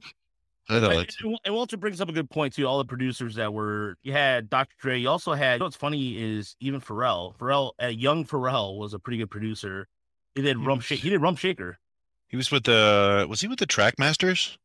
I 0.69 0.79
know 0.79 1.05
And, 1.45 1.55
Walter 1.55 1.77
brings 1.77 2.01
up 2.01 2.09
a 2.09 2.13
good 2.13 2.31
point 2.31 2.55
too. 2.55 2.67
All 2.67 2.79
the 2.79 2.85
producers 2.85 3.35
that 3.35 3.53
were 3.53 3.97
you 4.03 4.13
had 4.13 4.49
Dr. 4.49 4.75
Dre. 4.81 4.99
You 4.99 5.09
also 5.09 5.33
had. 5.35 5.55
You 5.55 5.59
know 5.61 5.65
what's 5.67 5.77
funny 5.77 6.17
is 6.17 6.57
even 6.61 6.81
Pharrell. 6.81 7.37
Pharrell, 7.37 7.73
uh, 7.83 7.87
young 7.89 8.25
Pharrell 8.25 8.79
was 8.79 8.95
a 8.95 8.99
pretty 8.99 9.19
good 9.19 9.31
producer. 9.31 9.89
He 10.35 10.43
did 10.43 10.59
Rump 10.59 10.83
Shake. 10.83 11.01
He 11.01 11.11
did 11.11 11.21
Rump 11.21 11.39
Shaker. 11.39 11.79
he 12.29 12.37
was 12.37 12.51
with 12.51 12.65
the 12.65 13.27
was 13.29 13.41
he 13.41 13.49
with 13.49 13.59
the 13.59 13.67
Trackmasters? 13.67 14.57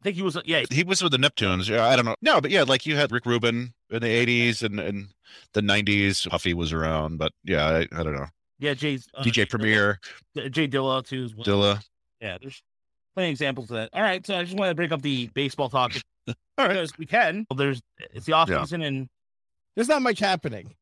I 0.00 0.02
think 0.04 0.16
he 0.16 0.22
was. 0.22 0.36
Yeah, 0.44 0.64
He 0.70 0.82
was 0.84 1.02
with 1.02 1.12
the 1.12 1.18
Neptunes. 1.18 1.66
Yeah, 1.68 1.86
I 1.86 1.96
don't 1.96 2.04
know. 2.04 2.16
No, 2.20 2.40
but 2.40 2.50
yeah, 2.50 2.64
like 2.64 2.84
you 2.84 2.94
had 2.96 3.10
Rick 3.10 3.24
Rubin 3.24 3.72
in 3.88 4.00
the 4.02 4.26
'80s 4.26 4.62
and 4.62 4.78
and 4.78 5.08
the 5.54 5.62
'90s. 5.62 6.28
Puffy 6.28 6.52
was 6.52 6.72
around, 6.74 7.16
but 7.18 7.32
yeah, 7.44 7.64
I, 7.64 7.78
I 7.98 8.02
don't 8.02 8.14
know. 8.14 8.26
yeah. 8.58 8.74
Jay's 8.74 9.08
uh, 9.14 9.22
DJ 9.22 9.48
Premier, 9.48 9.98
Dilla- 10.36 10.50
Jay 10.50 10.68
Dilla 10.68 11.06
too. 11.06 11.24
As 11.24 11.34
well. 11.34 11.46
Dilla. 11.46 11.82
Yeah, 12.20 12.36
there's 12.38 12.62
plenty 13.14 13.28
of 13.28 13.32
examples 13.32 13.70
of 13.70 13.76
that. 13.76 13.90
All 13.92 14.02
right, 14.02 14.24
so 14.26 14.36
I 14.36 14.44
just 14.44 14.56
wanted 14.56 14.70
to 14.70 14.74
break 14.76 14.92
up 14.92 15.02
the 15.02 15.28
baseball 15.34 15.68
talk 15.68 15.92
All 16.28 16.34
right. 16.58 16.68
because 16.68 16.96
we 16.98 17.06
can. 17.06 17.46
Well, 17.50 17.56
there's 17.56 17.80
it's 18.12 18.26
the 18.26 18.32
off 18.32 18.48
Yeah. 18.48 18.60
season 18.62 18.82
and 18.82 19.08
There's 19.76 19.88
not 19.88 20.02
much 20.02 20.18
happening. 20.18 20.74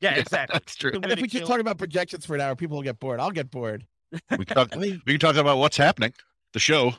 yeah, 0.00 0.14
exactly. 0.16 0.54
That's 0.54 0.74
true. 0.76 0.92
And 0.94 1.04
if 1.06 1.16
to 1.16 1.22
we 1.22 1.28
just 1.28 1.38
kill- 1.40 1.48
talk 1.48 1.60
about 1.60 1.78
projections 1.78 2.24
for 2.26 2.34
an 2.34 2.40
hour, 2.40 2.54
people 2.56 2.76
will 2.76 2.84
get 2.84 2.98
bored. 3.00 3.20
I'll 3.20 3.30
get 3.30 3.50
bored. 3.50 3.86
We 4.36 4.44
can 4.44 4.56
talk. 4.56 4.68
I 4.72 4.76
mean, 4.78 5.00
We 5.06 5.12
can 5.14 5.20
talk 5.20 5.36
about 5.36 5.58
what's 5.58 5.76
happening. 5.76 6.12
The 6.52 6.58
show. 6.58 6.94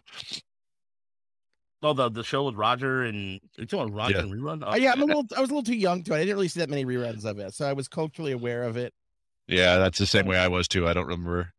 oh, 1.83 1.93
the 1.93 2.09
the 2.09 2.23
show 2.23 2.43
with 2.45 2.55
Roger 2.55 3.03
and 3.03 3.39
you 3.57 3.65
talking 3.65 3.89
about 3.89 3.93
Roger 3.97 4.13
Yeah. 4.17 4.19
and 4.23 4.31
rerun. 4.33 4.63
uh, 4.71 4.75
yeah, 4.77 4.91
I'm 4.93 5.01
a 5.01 5.05
little. 5.05 5.25
I 5.35 5.41
was 5.41 5.49
a 5.49 5.53
little 5.53 5.63
too 5.63 5.75
young 5.77 6.03
to. 6.03 6.13
it. 6.13 6.17
I 6.17 6.19
didn't 6.19 6.35
really 6.35 6.47
see 6.47 6.59
that 6.61 6.69
many 6.69 6.85
reruns 6.85 7.25
of 7.25 7.39
it, 7.39 7.53
so 7.53 7.67
I 7.67 7.73
was 7.73 7.87
culturally 7.87 8.31
aware 8.31 8.63
of 8.63 8.77
it. 8.77 8.93
Yeah, 9.47 9.77
that's 9.77 9.97
the 9.99 10.05
same 10.05 10.25
way 10.27 10.37
I 10.37 10.47
was 10.47 10.67
too. 10.67 10.87
I 10.87 10.93
don't 10.93 11.07
remember. 11.07 11.51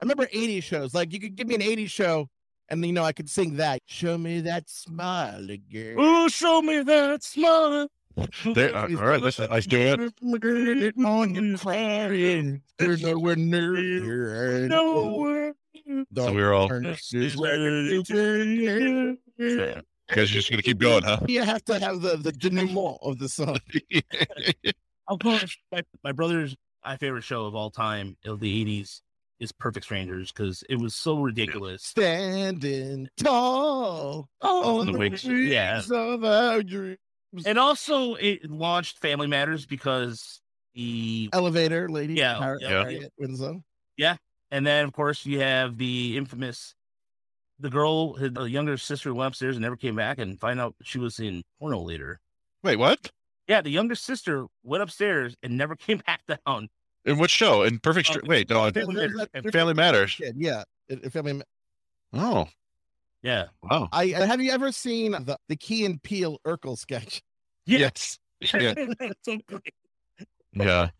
I 0.00 0.04
remember 0.04 0.26
80s 0.26 0.62
shows. 0.62 0.94
Like 0.94 1.12
you 1.12 1.18
could 1.20 1.34
give 1.36 1.46
me 1.48 1.54
an 1.56 1.60
80s 1.62 1.90
show, 1.90 2.28
and 2.70 2.84
you 2.84 2.92
know 2.92 3.04
I 3.04 3.12
could 3.12 3.28
sing 3.28 3.56
that. 3.56 3.80
Show 3.86 4.16
me 4.18 4.40
that 4.42 4.68
smile 4.70 5.50
again. 5.50 5.96
Oh, 5.98 6.28
show 6.28 6.62
me 6.62 6.82
that 6.82 7.22
smile. 7.22 7.88
There, 8.44 8.74
uh, 8.76 8.88
all 8.96 9.06
right, 9.06 9.20
listen, 9.20 9.48
let's 9.50 9.66
do 9.66 9.78
it. 9.78 10.14
There's 12.78 13.02
nowhere 13.02 13.36
near. 13.36 14.68
Nowhere. 14.68 15.54
So 16.14 16.32
we 16.32 16.42
were 16.42 16.52
all 16.52 16.68
Yeah. 19.38 19.80
you're 20.16 20.24
just 20.26 20.50
gonna 20.50 20.62
keep 20.62 20.78
going, 20.78 21.02
huh? 21.02 21.20
You 21.28 21.42
have 21.42 21.64
to 21.66 21.78
have 21.78 22.00
the 22.00 22.16
the 22.16 22.32
denouement 22.32 22.98
of 23.02 23.18
the 23.18 23.28
song. 23.28 23.58
Of 25.08 25.18
course, 25.18 25.56
my, 25.72 25.82
my 26.04 26.12
brother's 26.12 26.54
my 26.84 26.96
favorite 26.96 27.24
show 27.24 27.46
of 27.46 27.56
all 27.56 27.70
time 27.72 28.16
of 28.24 28.38
the 28.38 28.64
'80s 28.64 29.00
is 29.40 29.52
Perfect 29.52 29.84
Strangers 29.86 30.30
because 30.30 30.62
it 30.68 30.76
was 30.76 30.94
so 30.94 31.18
ridiculous. 31.20 31.82
Standing 31.82 33.08
tall 33.16 34.28
oh, 34.42 34.80
on 34.80 34.86
The 34.86 34.92
the 34.92 34.98
wings. 34.98 35.24
wings 35.24 35.50
Yeah. 35.50 35.82
of 35.90 36.24
our 36.24 36.62
dreams. 36.62 36.98
And 37.46 37.58
also, 37.58 38.14
it 38.14 38.50
launched 38.50 38.98
Family 38.98 39.26
Matters 39.26 39.66
because 39.66 40.40
the 40.74 41.30
Elevator 41.32 41.88
lady. 41.88 42.14
Yeah, 42.14 42.38
Harriet, 42.38 42.62
yeah. 42.62 42.68
Harriet 42.68 43.12
Winslow. 43.18 43.62
and 44.52 44.66
then 44.66 44.84
of 44.84 44.92
course 44.92 45.24
you 45.26 45.40
have 45.40 45.78
the 45.78 46.16
infamous 46.16 46.74
the 47.60 47.70
girl, 47.70 48.14
his 48.14 48.32
the 48.32 48.44
younger 48.44 48.76
sister 48.76 49.12
went 49.14 49.28
upstairs 49.28 49.56
and 49.56 49.62
never 49.62 49.76
came 49.76 49.94
back, 49.94 50.18
and 50.18 50.40
find 50.40 50.58
out 50.60 50.74
she 50.82 50.98
was 50.98 51.20
in 51.20 51.42
porno 51.58 51.80
later. 51.80 52.20
Wait, 52.62 52.76
what? 52.76 53.10
Yeah, 53.46 53.60
the 53.60 53.70
younger 53.70 53.94
sister 53.94 54.46
went 54.62 54.82
upstairs 54.82 55.36
and 55.42 55.56
never 55.56 55.76
came 55.86 55.98
back 56.06 56.22
down. 56.46 56.68
In 57.04 57.18
which 57.18 57.30
show? 57.30 57.62
In 57.62 57.78
Perfect 57.78 58.10
Uh, 58.10 58.20
Wait, 58.24 58.50
no, 58.50 58.64
in 58.66 58.72
Family 58.74 58.94
There's 58.94 59.12
Matters. 59.14 59.16
that- 59.32 59.44
And 59.44 59.52
Family 59.52 59.74
Matters. 59.74 60.14
Kid, 60.14 60.34
yeah. 60.38 60.64
It- 60.88 61.12
Family. 61.12 61.42
Oh, 62.12 62.48
Yeah. 63.22 63.46
wow. 63.62 63.88
I 63.92 64.06
have 64.08 64.40
you 64.40 64.50
ever 64.50 64.70
seen 64.72 65.12
the 65.12 65.36
the 65.48 65.56
Key 65.56 65.84
and 65.84 66.02
Peele 66.02 66.38
Urkel 66.46 66.76
sketch? 66.78 67.22
Yes. 67.66 68.18
Yeah. 68.54 68.74
So. 69.22 69.38
Yeah. 70.52 70.90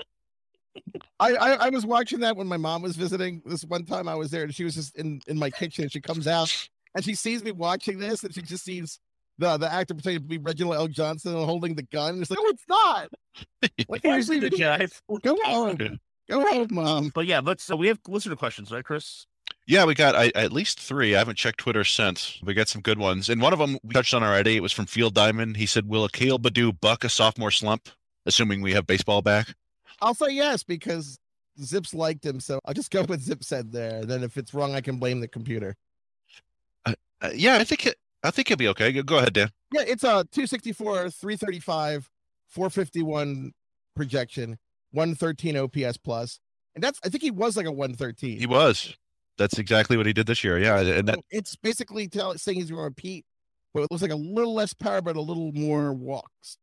I, 1.18 1.34
I 1.34 1.52
I 1.66 1.68
was 1.70 1.84
watching 1.84 2.20
that 2.20 2.36
when 2.36 2.46
my 2.46 2.56
mom 2.56 2.82
was 2.82 2.94
visiting. 2.96 3.42
This 3.44 3.64
one 3.64 3.84
time 3.84 4.06
I 4.08 4.14
was 4.14 4.30
there, 4.30 4.44
and 4.44 4.54
she 4.54 4.62
was 4.64 4.74
just 4.76 4.94
in 4.96 5.20
in 5.26 5.36
my 5.38 5.50
kitchen. 5.50 5.82
And 5.84 5.92
she 5.92 6.00
comes 6.00 6.26
out 6.28 6.54
and 6.94 7.04
she 7.04 7.14
sees 7.16 7.42
me 7.42 7.50
watching 7.50 7.98
this, 7.98 8.22
and 8.22 8.32
she 8.32 8.42
just 8.42 8.64
sees 8.64 9.00
the 9.40 9.56
the 9.56 9.72
actor 9.72 9.94
pretending 9.94 10.22
to 10.22 10.28
be 10.28 10.38
Reginald 10.38 10.92
VelJohnson 10.92 11.26
and 11.26 11.44
holding 11.44 11.74
the 11.74 11.82
gun. 11.82 12.14
And 12.14 12.22
it's 12.22 12.30
like, 12.30 12.38
oh, 12.40 12.48
it's 12.48 12.64
not. 12.68 13.08
Like, 13.88 14.02
Here's 14.02 14.30
actually, 14.30 14.48
the 14.48 14.56
jive. 14.56 15.00
go 15.22 15.34
on, 15.34 15.98
go 16.28 16.40
on, 16.42 16.68
mom. 16.70 17.10
But 17.14 17.26
yeah, 17.26 17.40
let's. 17.42 17.64
So 17.64 17.74
we 17.74 17.88
have 17.88 17.98
listener 18.06 18.36
questions, 18.36 18.70
right, 18.70 18.84
Chris? 18.84 19.26
Yeah, 19.66 19.84
we 19.84 19.94
got 19.94 20.14
I, 20.14 20.30
at 20.34 20.52
least 20.52 20.78
three. 20.78 21.14
I 21.14 21.18
haven't 21.18 21.36
checked 21.36 21.58
Twitter 21.58 21.84
since. 21.84 22.38
We 22.42 22.54
got 22.54 22.68
some 22.68 22.82
good 22.82 22.98
ones, 22.98 23.28
and 23.28 23.40
one 23.40 23.52
of 23.52 23.58
them 23.58 23.78
we 23.82 23.94
touched 23.94 24.14
on 24.14 24.22
already. 24.22 24.56
It 24.56 24.62
was 24.62 24.72
from 24.72 24.86
Field 24.86 25.14
Diamond. 25.14 25.56
He 25.56 25.66
said, 25.66 25.88
"Will 25.88 26.04
Akil 26.04 26.38
Baddoo 26.38 26.78
buck 26.80 27.04
a 27.04 27.08
sophomore 27.08 27.50
slump?" 27.50 27.88
Assuming 28.26 28.60
we 28.60 28.74
have 28.74 28.86
baseball 28.86 29.22
back. 29.22 29.54
I'll 30.02 30.14
say 30.14 30.30
yes 30.30 30.62
because 30.62 31.18
ZiPS 31.58 31.94
liked 31.94 32.24
him, 32.24 32.40
so 32.40 32.60
I'll 32.64 32.74
just 32.74 32.90
go 32.90 33.02
with 33.02 33.22
Zip 33.22 33.42
said 33.42 33.72
there. 33.72 34.04
Then 34.04 34.22
if 34.22 34.36
it's 34.36 34.52
wrong, 34.52 34.74
I 34.74 34.80
can 34.82 34.98
blame 34.98 35.20
the 35.20 35.28
computer. 35.28 35.76
Uh, 37.22 37.30
yeah, 37.34 37.56
I 37.56 37.64
think 37.64 37.86
it, 37.86 37.96
I 38.22 38.30
think 38.30 38.48
he'll 38.48 38.56
be 38.56 38.68
okay. 38.68 38.92
Go- 39.02 39.18
ahead, 39.18 39.32
Dan. 39.32 39.50
Yeah, 39.72 39.82
it's 39.86 40.04
a 40.04 40.24
264, 40.30 41.10
335, 41.10 42.10
451 42.48 43.52
projection, 43.96 44.58
113 44.92 45.56
OPS 45.56 45.96
plus. 45.96 46.38
And 46.74 46.84
that's 46.84 47.00
I 47.04 47.08
think 47.08 47.22
he 47.22 47.30
was 47.30 47.56
like 47.56 47.66
a 47.66 47.72
113. 47.72 48.38
He 48.38 48.46
was. 48.46 48.96
That's 49.38 49.58
exactly 49.58 49.96
what 49.96 50.06
he 50.06 50.12
did 50.12 50.26
this 50.26 50.44
year. 50.44 50.58
Yeah, 50.58 50.80
and 50.80 51.08
that 51.08 51.14
So 51.16 51.22
it's 51.30 51.56
basically 51.56 52.08
tell, 52.08 52.36
saying 52.36 52.58
he's 52.58 52.70
going 52.70 52.78
to 52.80 52.84
repeat, 52.84 53.24
but 53.72 53.80
it 53.82 53.88
looks 53.90 54.02
like 54.02 54.10
a 54.10 54.16
little 54.16 54.52
less 54.54 54.74
power, 54.74 55.00
but 55.00 55.16
a 55.16 55.20
little 55.20 55.50
more 55.52 55.92
walks. 55.94 56.58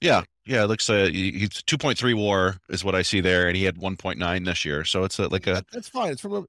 yeah, 0.00 0.22
yeah. 0.46 0.64
It 0.64 0.66
looks 0.66 0.90
uh, 0.90 1.08
he's 1.12 1.62
two 1.62 1.78
point 1.78 1.96
three 1.96 2.14
WAR 2.14 2.56
is 2.68 2.84
what 2.84 2.94
I 2.96 3.02
see 3.02 3.20
there, 3.20 3.46
and 3.46 3.56
he 3.56 3.64
had 3.64 3.78
one 3.78 3.96
point 3.96 4.18
nine 4.18 4.44
this 4.44 4.64
year. 4.64 4.84
So 4.84 5.04
it's 5.04 5.18
a, 5.20 5.28
like 5.28 5.46
a 5.46 5.54
That- 5.54 5.66
that's 5.72 5.88
fine. 5.88 6.10
It's 6.12 6.20
from 6.20 6.32
a 6.34 6.44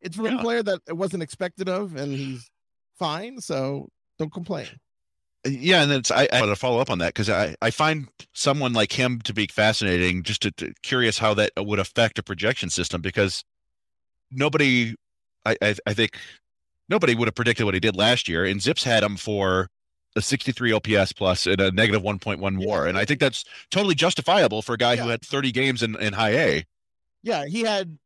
it's 0.00 0.16
from 0.16 0.26
Yeah. 0.26 0.38
a 0.38 0.42
player 0.42 0.62
that 0.62 0.80
it 0.88 0.96
wasn't 0.96 1.22
expected 1.22 1.68
of, 1.68 1.94
and 1.96 2.12
he's 2.12 2.50
fine. 2.98 3.40
So 3.40 3.88
don't 4.18 4.32
complain. 4.32 4.66
Uh, 5.46 5.50
yeah, 5.50 5.82
and 5.82 5.90
then 5.90 5.98
it's, 6.00 6.10
I, 6.10 6.28
I 6.32 6.40
want 6.40 6.52
to 6.52 6.56
follow 6.56 6.78
up 6.80 6.90
on 6.90 6.98
that 6.98 7.08
because 7.14 7.30
I, 7.30 7.54
I 7.62 7.70
find 7.70 8.08
someone 8.32 8.72
like 8.72 8.92
him 8.92 9.20
to 9.22 9.32
be 9.34 9.46
fascinating. 9.46 10.22
Just 10.22 10.42
to, 10.42 10.50
to- 10.52 10.74
curious 10.82 11.18
how 11.18 11.34
that 11.34 11.52
would 11.56 11.78
affect 11.78 12.18
a 12.18 12.22
projection 12.22 12.70
system 12.70 13.00
because 13.00 13.44
nobody, 14.30 14.94
I, 15.44 15.56
I 15.62 15.74
I 15.86 15.94
think 15.94 16.16
nobody 16.88 17.14
would 17.14 17.28
have 17.28 17.34
predicted 17.34 17.64
what 17.64 17.74
he 17.74 17.80
did 17.80 17.96
last 17.96 18.28
year. 18.28 18.44
And 18.44 18.60
ZiPS 18.60 18.84
had 18.84 19.02
him 19.02 19.16
for 19.16 19.68
a 20.16 20.22
63 20.22 20.72
OPS 20.72 21.12
plus 21.12 21.46
and 21.46 21.60
a 21.60 21.70
negative 21.70 22.02
1.1 22.02 22.64
WAR, 22.66 22.86
and 22.86 22.96
I 22.96 23.04
think 23.04 23.20
that's 23.20 23.44
totally 23.70 23.94
justifiable 23.94 24.62
for 24.62 24.72
a 24.72 24.78
guy 24.78 24.96
who 24.96 25.08
had 25.08 25.22
30 25.22 25.52
games 25.52 25.82
in, 25.82 25.94
in 25.96 26.14
high 26.14 26.30
A. 26.38 26.64
Yeah, 27.22 27.44
he 27.44 27.60
had 27.60 27.98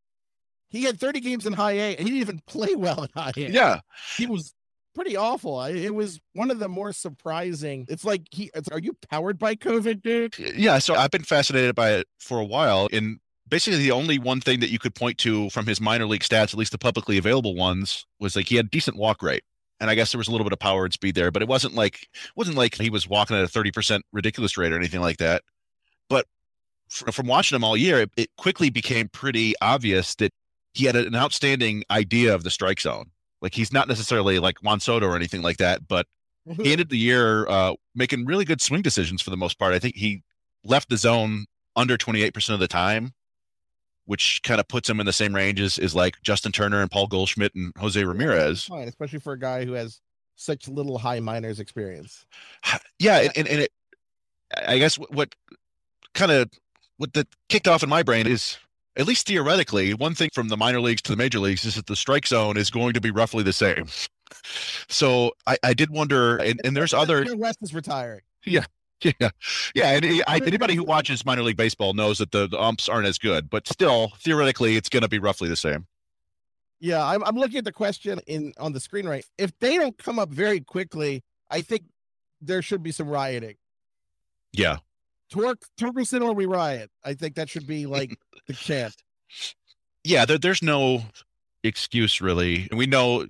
he 0.71 0.83
had 0.83 0.99
30 0.99 1.21
games 1.21 1.47
in 1.47 1.53
high 1.53 1.73
A, 1.73 1.97
and 1.97 2.01
he 2.09 2.15
didn't 2.15 2.21
even 2.21 2.43
play 2.47 2.75
well 2.75 3.05
in 3.05 3.11
high 3.15 3.33
A. 3.37 3.51
Yeah, 3.51 3.81
he 4.17 4.27
was 4.27 4.53
pretty 4.95 5.17
awful. 5.17 5.63
It 5.63 5.95
was 5.95 6.21
one 6.35 6.51
of 6.51 6.59
the 6.59 6.69
more 6.69 6.93
surprising. 6.93 7.87
It's 7.89 8.05
like 8.05 8.23
he. 8.31 8.51
It's, 8.55 8.69
are 8.69 8.79
you 8.79 8.97
powered 9.11 9.39
by 9.39 9.55
COVID, 9.57 10.03
dude? 10.03 10.39
yeah. 10.39 10.79
So 10.79 10.95
I've 10.95 11.11
been 11.11 11.25
fascinated 11.25 11.75
by 11.75 11.91
it 11.93 12.07
for 12.19 12.39
a 12.39 12.45
while, 12.45 12.89
and 12.93 13.19
basically 13.49 13.79
the 13.79 13.91
only 13.91 14.19
one 14.19 14.41
thing 14.41 14.61
that 14.61 14.71
you 14.71 14.79
could 14.79 14.95
point 14.95 15.19
to 15.19 15.51
from 15.51 15.67
his 15.67 15.81
minor 15.81 16.07
league 16.07 16.23
stats, 16.23 16.53
at 16.53 16.55
least 16.55 16.73
the 16.73 16.79
publicly 16.79 17.19
available 17.19 17.55
ones, 17.55 18.07
was 18.19 18.37
like 18.37 18.47
he 18.47 18.57
had 18.57 18.71
decent 18.71 18.97
walk 18.97 19.23
rate. 19.23 19.43
And 19.81 19.89
I 19.89 19.95
guess 19.95 20.13
there 20.13 20.19
was 20.19 20.29
a 20.29 20.31
little 20.31 20.45
bit 20.45 20.53
of 20.53 20.59
power 20.59 20.85
and 20.85 20.93
speed 20.93 21.15
there, 21.15 21.31
but 21.31 21.43
it 21.43 21.49
wasn't 21.49 21.75
like 21.75 22.09
wasn't 22.37 22.57
like 22.57 22.75
he 22.75 22.91
was 22.91 23.09
walking 23.09 23.37
at 23.37 23.45
a 23.45 23.49
thirty 23.49 23.71
percent 23.71 24.05
ridiculous 24.13 24.57
rate 24.57 24.73
or 24.73 24.77
anything 24.77 25.01
like 25.01 25.17
that. 25.19 25.43
But 26.09 26.27
from 26.89 27.27
watching 27.27 27.57
him 27.57 27.65
all 27.65 27.77
year, 27.77 28.07
it 28.17 28.31
quickly 28.37 28.69
became 28.69 29.09
pretty 29.09 29.55
obvious 29.63 30.15
that 30.17 30.33
he 30.75 30.85
had 30.85 30.97
an 30.97 31.15
outstanding 31.15 31.85
idea 31.91 32.35
of 32.35 32.45
the 32.45 32.51
strike 32.51 32.81
zone. 32.81 33.11
Like 33.43 33.55
he's 33.55 33.73
not 33.73 33.89
necessarily 33.89 34.39
like 34.39 34.59
Juan 34.63 34.81
Soto 34.81 35.07
or 35.07 35.17
anything 35.17 35.43
like 35.43 35.57
that, 35.59 35.87
but 35.89 36.07
he 36.57 36.73
ended 36.73 36.89
the 36.89 36.99
year 36.99 37.47
uh, 37.49 37.75
making 37.95 38.27
really 38.27 38.45
good 38.45 38.61
swing 38.61 38.83
decisions 38.83 39.23
for 39.23 39.31
the 39.31 39.37
most 39.37 39.59
part. 39.59 39.73
I 39.73 39.79
think 39.79 39.97
he 39.97 40.23
left 40.65 40.89
the 40.89 40.97
zone 40.97 41.47
under 41.77 41.97
28% 41.97 42.55
of 42.55 42.61
the 42.61 42.69
time, 42.69 43.13
which 44.07 44.41
kind 44.43 44.61
of 44.61 44.69
puts 44.69 44.89
him 44.89 45.01
in 45.01 45.07
the 45.07 45.13
same 45.13 45.35
range 45.35 45.61
as, 45.61 45.79
as 45.79 45.95
like 45.95 46.21
Justin 46.23 46.53
Turner 46.53 46.81
and 46.81 46.91
Paul 46.91 47.07
Goldschmidt 47.07 47.55
and 47.55 47.73
Jose 47.79 48.03
Ramirez. 48.03 48.65
fine, 48.65 48.89
especially 48.89 49.21
for 49.21 49.33
a 49.33 49.39
guy 49.39 49.65
who 49.65 49.73
has 49.73 50.01
such 50.37 50.69
little 50.69 50.99
high 50.99 51.21
minors 51.21 51.61
experience. 51.61 52.27
Yeah. 52.99 53.21
And, 53.21 53.33
and, 53.37 53.49
and 53.49 53.61
it, 53.63 53.73
I 54.67 54.79
guess 54.79 54.99
what, 54.99 55.15
what 55.15 55.35
kind 56.13 56.31
of 56.31 56.51
what 56.99 57.15
that 57.15 57.29
kicked 57.49 57.67
off 57.67 57.83
in 57.83 57.89
my 57.89 58.03
brain 58.03 58.27
is 58.27 58.59
at 59.01 59.07
least 59.07 59.27
theoretically, 59.27 59.95
one 59.95 60.15
thing 60.15 60.29
from 60.35 60.49
the 60.49 60.59
minor 60.59 60.81
leagues 60.81 61.01
to 61.03 61.13
the 61.13 61.17
major 61.17 61.39
leagues 61.39 61.65
is 61.65 61.75
that 61.77 61.87
the 61.87 61.97
strike 61.97 62.27
zone 62.27 62.59
is 62.59 62.69
going 62.69 62.93
to 62.93 63.01
be 63.01 63.11
roughly 63.11 63.43
the 63.43 63.53
same. 63.53 63.87
So 64.89 65.33
I, 65.47 65.57
I 65.63 65.73
did 65.73 65.91
wonder, 65.91 66.37
and, 66.37 66.61
and 66.65 66.77
there's 66.77 66.93
other 66.93 67.25
West 67.35 67.59
is 67.63 67.73
retiring. 67.73 68.21
Yeah, 68.45 68.67
yeah, 69.03 69.31
yeah, 69.75 69.91
and 69.93 70.23
I, 70.27 70.41
anybody 70.45 70.75
who 70.75 70.85
watches 70.85 71.25
minor 71.25 71.43
league 71.43 71.57
baseball 71.57 71.95
knows 71.95 72.19
that 72.19 72.31
the, 72.31 72.47
the 72.47 72.61
umps 72.61 72.91
aren't 72.91 73.07
as 73.07 73.17
good, 73.17 73.49
but 73.49 73.67
still, 73.67 74.13
theoretically, 74.19 74.77
it's 74.77 74.91
going 74.91 75.03
to 75.03 75.09
be 75.09 75.19
roughly 75.19 75.49
the 75.49 75.57
same. 75.57 75.87
Yeah, 76.79 77.05
I'm, 77.05 77.25
I'm 77.25 77.37
looking 77.37 77.57
at 77.57 77.65
the 77.65 77.73
question 77.73 78.21
in 78.27 78.53
on 78.59 78.75
the 78.75 78.81
screen 78.81 79.09
right. 79.09 79.25
If 79.39 79.59
they 79.61 79.77
don't 79.77 79.97
come 79.97 80.19
up 80.19 80.29
very 80.29 80.61
quickly, 80.61 81.23
I 81.51 81.63
think 81.63 81.85
there 82.43 82.61
should 82.61 82.83
be 82.83 82.93
some 82.93 83.09
rioting. 83.09 83.57
Yeah, 84.53 84.79
Torque 85.31 85.63
Torkelson 85.81 86.23
or 86.23 86.33
we 86.35 86.47
riot. 86.47 86.91
I 87.05 87.15
think 87.15 87.35
that 87.37 87.49
should 87.49 87.67
be 87.67 87.87
like 87.87 88.17
the 88.47 88.53
chant. 88.55 88.95
yeah. 90.05 90.25
There, 90.25 90.39
there's 90.39 90.63
no 90.63 91.03
excuse 91.63 92.21
really, 92.21 92.67
and 92.71 92.79
we 92.79 92.87
know 92.87 93.27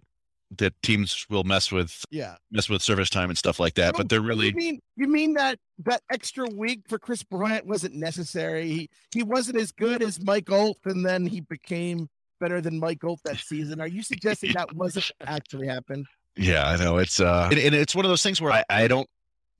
that 0.59 0.73
teams 0.83 1.27
will 1.31 1.45
mess 1.45 1.71
with 1.71 2.05
Yeah. 2.11 2.35
mess 2.51 2.69
with 2.69 2.83
service 2.83 3.09
time 3.09 3.29
and 3.31 3.39
stuff 3.39 3.61
like 3.61 3.75
that, 3.75 3.95
but 3.97 4.09
they're 4.09 4.21
really 4.21 4.49
You 4.49 4.55
mean 4.55 4.81
you 4.97 5.07
mean 5.09 5.35
that 5.35 5.59
that 5.85 6.03
extra 6.11 6.49
week 6.49 6.81
for 6.89 6.99
Kris 6.99 7.23
Bryant 7.23 7.67
wasn't 7.67 7.95
necessary? 7.95 8.67
He 8.69 8.89
he 9.15 9.23
wasn't 9.23 9.59
as 9.61 9.71
good 9.71 10.03
as 10.03 10.21
Mike 10.25 10.51
Olt, 10.51 10.79
and 10.87 11.07
then 11.07 11.27
he 11.27 11.41
became 11.41 12.09
better 12.41 12.61
than 12.61 12.81
Mike 12.81 13.05
Olt 13.05 13.21
that 13.25 13.37
season. 13.39 13.81
Are 13.81 13.87
you 13.87 14.03
suggesting 14.03 14.53
that 14.55 14.75
wasn't 14.75 15.11
actually 15.21 15.69
happened? 15.69 16.07
Yeah, 16.37 16.67
I 16.67 16.77
know 16.77 16.97
it's 16.99 17.21
uh, 17.21 17.49
and, 17.51 17.59
and 17.61 17.75
it's 17.75 17.95
one 17.95 18.05
of 18.05 18.09
those 18.11 18.23
things 18.23 18.41
where 18.41 18.53
I, 18.53 18.65
I 18.71 18.89
don't 18.89 19.09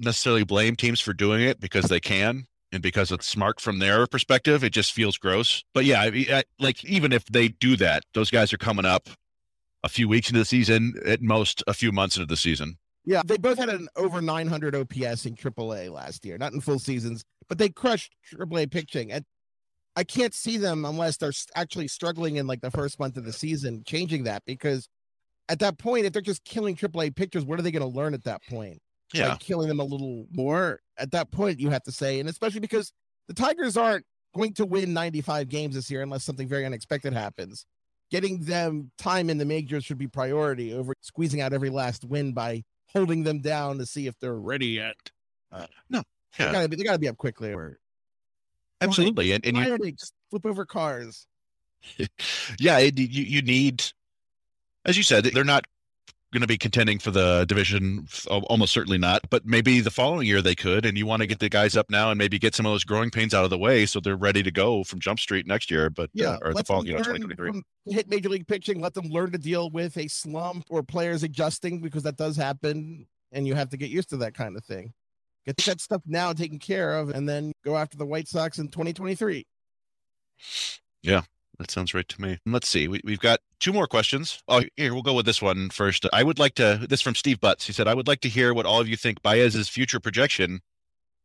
necessarily 0.01 0.45
blame 0.45 0.77
teams 0.77 1.01
for 1.01 1.13
doing 1.13 1.43
it 1.43 1.61
because 1.61 1.85
they 1.87 2.01
can 2.01 2.47
and 2.73 2.83
because 2.83 3.11
it's 3.13 3.27
smart 3.27 3.61
from 3.61 3.79
their 3.79 4.07
perspective. 4.07 4.65
It 4.65 4.73
just 4.73 4.93
feels 4.93 5.19
gross. 5.19 5.65
But 5.75 5.85
yeah, 5.85 6.03
I, 6.03 6.27
I, 6.31 6.43
like 6.59 6.85
even 6.85 7.13
if 7.13 7.25
they 7.27 7.49
do 7.49 7.77
that, 7.77 8.05
those 8.15 8.31
guys 8.31 8.53
are 8.53 8.59
coming 8.59 8.85
up 8.85 9.09
a 9.83 9.89
few 9.89 10.09
weeks 10.09 10.29
into 10.29 10.41
the 10.41 10.45
season, 10.45 10.95
at 11.07 11.23
most 11.23 11.63
a 11.67 11.75
few 11.75 11.93
months 11.93 12.17
into 12.17 12.27
the 12.27 12.37
season. 12.37 12.77
Yeah, 13.05 13.23
they 13.25 13.39
both 13.39 13.59
had 13.59 13.71
an 13.71 13.89
over 13.97 14.21
900 14.21 14.77
OPS 14.77 15.25
in 15.27 15.35
AAA 15.35 15.91
last 15.91 16.25
year, 16.25 16.37
not 16.37 16.53
in 16.53 16.61
full 16.61 16.79
seasons, 16.79 17.25
but 17.49 17.59
they 17.59 17.71
crushed 17.71 18.15
AAA 18.35 18.71
pitching. 18.71 19.11
And 19.11 19.25
I 19.97 20.05
can't 20.05 20.35
see 20.35 20.59
them 20.59 20.85
unless 20.85 21.17
they're 21.17 21.33
actually 21.55 21.89
struggling 21.89 22.37
in 22.37 22.47
like 22.47 22.61
the 22.61 22.71
first 22.71 22.99
month 22.99 23.17
of 23.17 23.25
the 23.25 23.33
season, 23.33 23.83
changing 23.87 24.25
that 24.25 24.43
because 24.45 24.89
at 25.49 25.59
that 25.61 25.79
point, 25.79 26.05
if 26.07 26.13
they're 26.13 26.23
just 26.23 26.45
killing 26.45 26.77
AAA 26.77 27.17
pitchers, 27.17 27.45
what 27.45 27.59
are 27.59 27.63
they 27.63 27.73
going 27.73 27.83
to 27.83 27.97
learn 27.99 28.15
at 28.15 28.25
that 28.25 28.43
point? 28.49 28.81
Yeah. 29.13 29.31
by 29.31 29.37
killing 29.37 29.69
them 29.69 29.81
a 29.81 29.85
little 29.85 30.27
more. 30.33 30.81
At 30.99 31.11
that 31.13 31.31
point, 31.31 31.59
you 31.59 31.71
have 31.71 31.83
to 31.85 31.93
say, 31.93 32.21
and 32.21 32.29
especially 32.29 32.61
because 32.61 32.93
the 33.27 33.35
Tigers 33.35 33.77
aren't 33.77 34.05
going 34.35 34.55
to 34.55 34.67
win 34.67 34.93
95 34.93 35.49
games 35.49 35.75
this 35.75 35.91
year 35.91 36.03
unless 36.03 36.25
something 36.25 36.49
very 36.49 36.65
unexpected 36.65 37.13
happens. 37.13 37.67
Getting 38.11 38.41
them 38.41 38.91
time 38.99 39.31
in 39.31 39.39
the 39.39 39.45
majors 39.45 39.85
should 39.85 39.99
be 39.99 40.09
priority 40.09 40.75
over 40.75 40.95
squeezing 41.01 41.41
out 41.41 41.53
every 41.53 41.71
last 41.71 42.05
win 42.05 42.33
by 42.33 42.65
holding 42.87 43.23
them 43.23 43.41
down 43.41 43.79
to 43.79 43.87
see 43.87 44.07
if 44.07 44.19
they're 44.19 44.35
ready 44.35 44.67
yet. 44.67 44.97
Uh, 45.53 45.67
No, 45.89 46.03
they 46.39 46.45
gotta 46.53 46.69
be 46.69 46.77
they 46.77 46.85
gotta 46.85 46.99
be 46.99 47.09
up 47.09 47.17
quickly. 47.17 47.53
Or 47.53 47.79
Absolutely. 48.81 49.33
And, 49.33 49.45
and 49.45 49.57
you, 49.57 49.93
just 49.93 50.15
flip 50.31 50.47
over 50.47 50.65
cars? 50.65 51.27
yeah, 52.59 52.79
it, 52.79 52.99
you 52.99 53.25
you 53.25 53.43
need, 53.43 53.85
as 54.85 54.97
you 54.97 55.03
said, 55.03 55.25
they're 55.25 55.45
not 55.45 55.67
going 56.33 56.43
to 56.43 56.47
be 56.47 56.59
contending 56.59 56.99
for 56.99 57.11
the 57.11 57.45
division, 57.47 58.07
almost 58.29 58.73
certainly 58.73 58.99
not. 58.99 59.29
But 59.31 59.45
maybe 59.45 59.81
the 59.81 59.91
following 59.91 60.27
year 60.27 60.41
they 60.43 60.55
could, 60.55 60.87
and 60.87 60.97
you 60.97 61.07
want 61.07 61.23
to 61.23 61.27
get 61.27 61.39
the 61.39 61.49
guys 61.49 61.77
up 61.77 61.91
now 61.91 62.11
and 62.11 62.19
maybe 62.19 62.39
get 62.39 62.55
some 62.55 62.67
of 62.67 62.73
those 62.73 62.85
growing 62.85 63.11
pains 63.11 63.35
out 63.35 63.45
of 63.45 63.51
the 63.51 63.59
way 63.59 63.87
so 63.87 64.01
they're 64.01 64.17
ready 64.17 64.43
to 64.43 64.51
go 64.51 64.85
from 64.85 65.01
Jump 65.01 65.19
Street 65.19 65.47
next 65.47 65.71
year. 65.71 65.91
But 65.91 66.11
Yeah, 66.15 66.33
uh, 66.33 66.39
or 66.43 66.55
the 66.55 66.65
fall, 66.65 66.87
you 66.87 66.93
know, 66.93 66.99
learn 66.99 67.21
twenty 67.21 67.35
twenty 67.35 67.35
three. 67.35 67.63
Hit 67.87 68.09
major 68.09 68.29
league 68.29 68.47
pitching. 68.47 68.81
Let 68.81 68.95
them 68.95 69.09
learn 69.09 69.33
to 69.33 69.39
deal 69.39 69.71
with 69.71 69.97
a 69.97 70.09
slump 70.09 70.67
or 70.71 70.83
players 70.83 71.23
adjusting 71.23 71.81
because 71.81 72.05
that 72.05 72.17
does 72.17 72.37
happen, 72.37 73.07
and 73.33 73.47
you 73.47 73.55
have 73.55 73.71
to 73.71 73.77
get 73.77 73.91
used 73.91 74.11
to 74.11 74.17
that 74.19 74.35
kind 74.35 74.57
of 74.57 74.65
thing. 74.65 74.93
Get 75.47 75.57
that 75.57 75.81
stuff 75.81 76.03
now 76.07 76.33
taken 76.33 76.59
care 76.59 76.99
of, 76.99 77.11
and 77.11 77.29
then 77.29 77.53
go 77.65 77.77
after 77.77 77.97
the 77.97 78.07
White 78.07 78.29
Sox 78.29 78.59
in 78.59 78.69
2023. 78.69 79.47
That 81.61 81.71
sounds 81.71 81.93
right 81.93 82.09
to 82.09 82.21
me. 82.23 82.39
Let's 82.47 82.69
see. 82.69 82.89
We, 82.89 83.03
we've 83.05 83.21
got 83.21 83.41
two 83.61 83.75
more 83.75 83.87
questions. 83.87 84.43
Oh, 84.49 84.63
here 84.79 84.95
we'll 84.95 85.03
go 85.03 85.13
with 85.13 85.27
this 85.27 85.43
one 85.43 85.69
first. 85.69 86.07
I 86.11 86.23
would 86.23 86.39
like 86.39 86.55
to. 86.55 86.87
This 86.89 87.03
from 87.03 87.15
Steve 87.15 87.39
Butts. 87.39 87.67
He 87.67 87.75
said, 87.75 87.87
"I 87.87 87.93
would 87.93 88.09
like 88.09 88.23
to 88.23 88.31
hear 88.31 88.55
what 88.55 88.65
all 88.65 88.81
of 88.81 88.89
you 88.89 88.97
think 88.97 89.21
Baez's 89.23 89.69
future 89.69 90.01
projection, 90.01 90.61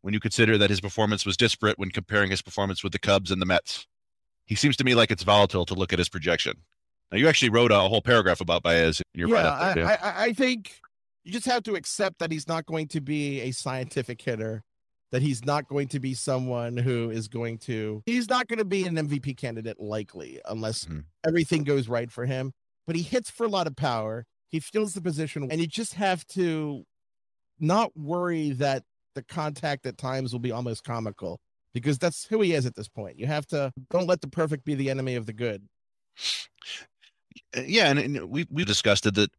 when 0.02 0.14
you 0.14 0.20
consider 0.20 0.58
that 0.58 0.70
his 0.70 0.82
performance 0.82 1.26
was 1.26 1.38
disparate 1.38 1.80
when 1.80 1.90
comparing 1.90 2.32
his 2.32 2.42
performance 2.42 2.84
with 2.84 2.92
the 2.92 3.00
Cubs 3.00 3.32
and 3.32 3.42
the 3.42 3.46
Mets. 3.46 3.88
He 4.46 4.56
seems 4.56 4.76
to 4.76 4.84
me 4.84 4.94
like 4.94 5.10
it's 5.10 5.24
volatile 5.24 5.66
to 5.68 5.74
look 5.74 5.94
at 5.94 6.00
his 6.00 6.10
projection. 6.10 6.56
Now, 7.14 7.18
you 7.18 7.30
actually 7.30 7.50
wrote 7.50 7.72
a 7.72 7.80
whole 7.80 8.02
paragraph 8.02 8.42
about 8.42 8.62
Baez 8.62 9.02
in 9.14 9.20
your 9.22 9.30
yeah, 9.30 9.50
I, 9.50 9.80
I, 9.80 9.94
I- 9.94 10.24
I 10.26 10.34
think 10.34 10.82
you 11.24 11.32
just 11.32 11.46
have 11.46 11.64
to 11.64 11.76
accept 11.76 12.20
that 12.20 12.30
he's 12.32 12.48
not 12.48 12.66
going 12.66 12.90
to 12.90 13.00
be 13.00 13.40
a 13.40 13.52
scientific 13.52 14.22
hitter, 14.22 14.64
that 15.12 15.22
he's 15.22 15.46
not 15.46 15.68
going 15.68 15.88
to 15.90 16.00
be 16.00 16.14
someone 16.14 16.76
who 16.78 17.10
is 17.10 17.28
going 17.28 17.58
to, 17.60 18.02
he's 18.06 18.28
not 18.30 18.48
going 18.48 18.60
to 18.60 18.66
be 18.66 18.86
an 18.86 18.96
MVP 18.96 19.38
candidate 19.38 19.80
likely 19.80 20.42
unless 20.46 20.86
Mhm. 20.86 21.06
everything 21.26 21.64
goes 21.64 21.88
right 21.88 22.12
for 22.12 22.26
him. 22.26 22.54
But 22.88 22.96
he 22.96 23.02
hits 23.02 23.30
for 23.30 23.46
a 23.46 23.50
lot 23.50 23.68
of 23.68 23.76
power. 23.76 24.26
He 24.50 24.60
fills 24.60 24.94
the 24.94 25.02
position, 25.02 25.48
and 25.52 25.60
you 25.62 25.68
just 25.68 25.94
have 25.94 26.26
to 26.28 26.86
not 27.60 27.96
worry 27.98 28.52
that 28.52 28.84
the 29.16 29.24
contact 29.24 29.86
at 29.86 29.98
times 29.98 30.34
will 30.34 30.40
be 30.40 30.52
almost 30.52 30.84
comical 30.84 31.40
because 31.74 31.98
that's 31.98 32.26
who 32.26 32.42
he 32.42 32.54
is 32.54 32.66
at 32.66 32.76
this 32.76 32.88
point. 32.88 33.18
You 33.18 33.28
have 33.28 33.46
to 33.48 33.72
don't 33.90 34.08
let 34.08 34.22
the 34.22 34.28
perfect 34.28 34.66
be 34.66 34.76
the 34.76 34.90
enemy 34.90 35.16
of 35.16 35.26
the 35.26 35.34
good. 35.34 35.68
Uh, 37.58 37.62
yeah, 37.66 37.90
and, 37.90 38.00
and 38.00 38.30
we 38.30 38.46
we 38.50 38.64
discussed 38.66 39.06
it 39.06 39.16
that 39.16 39.32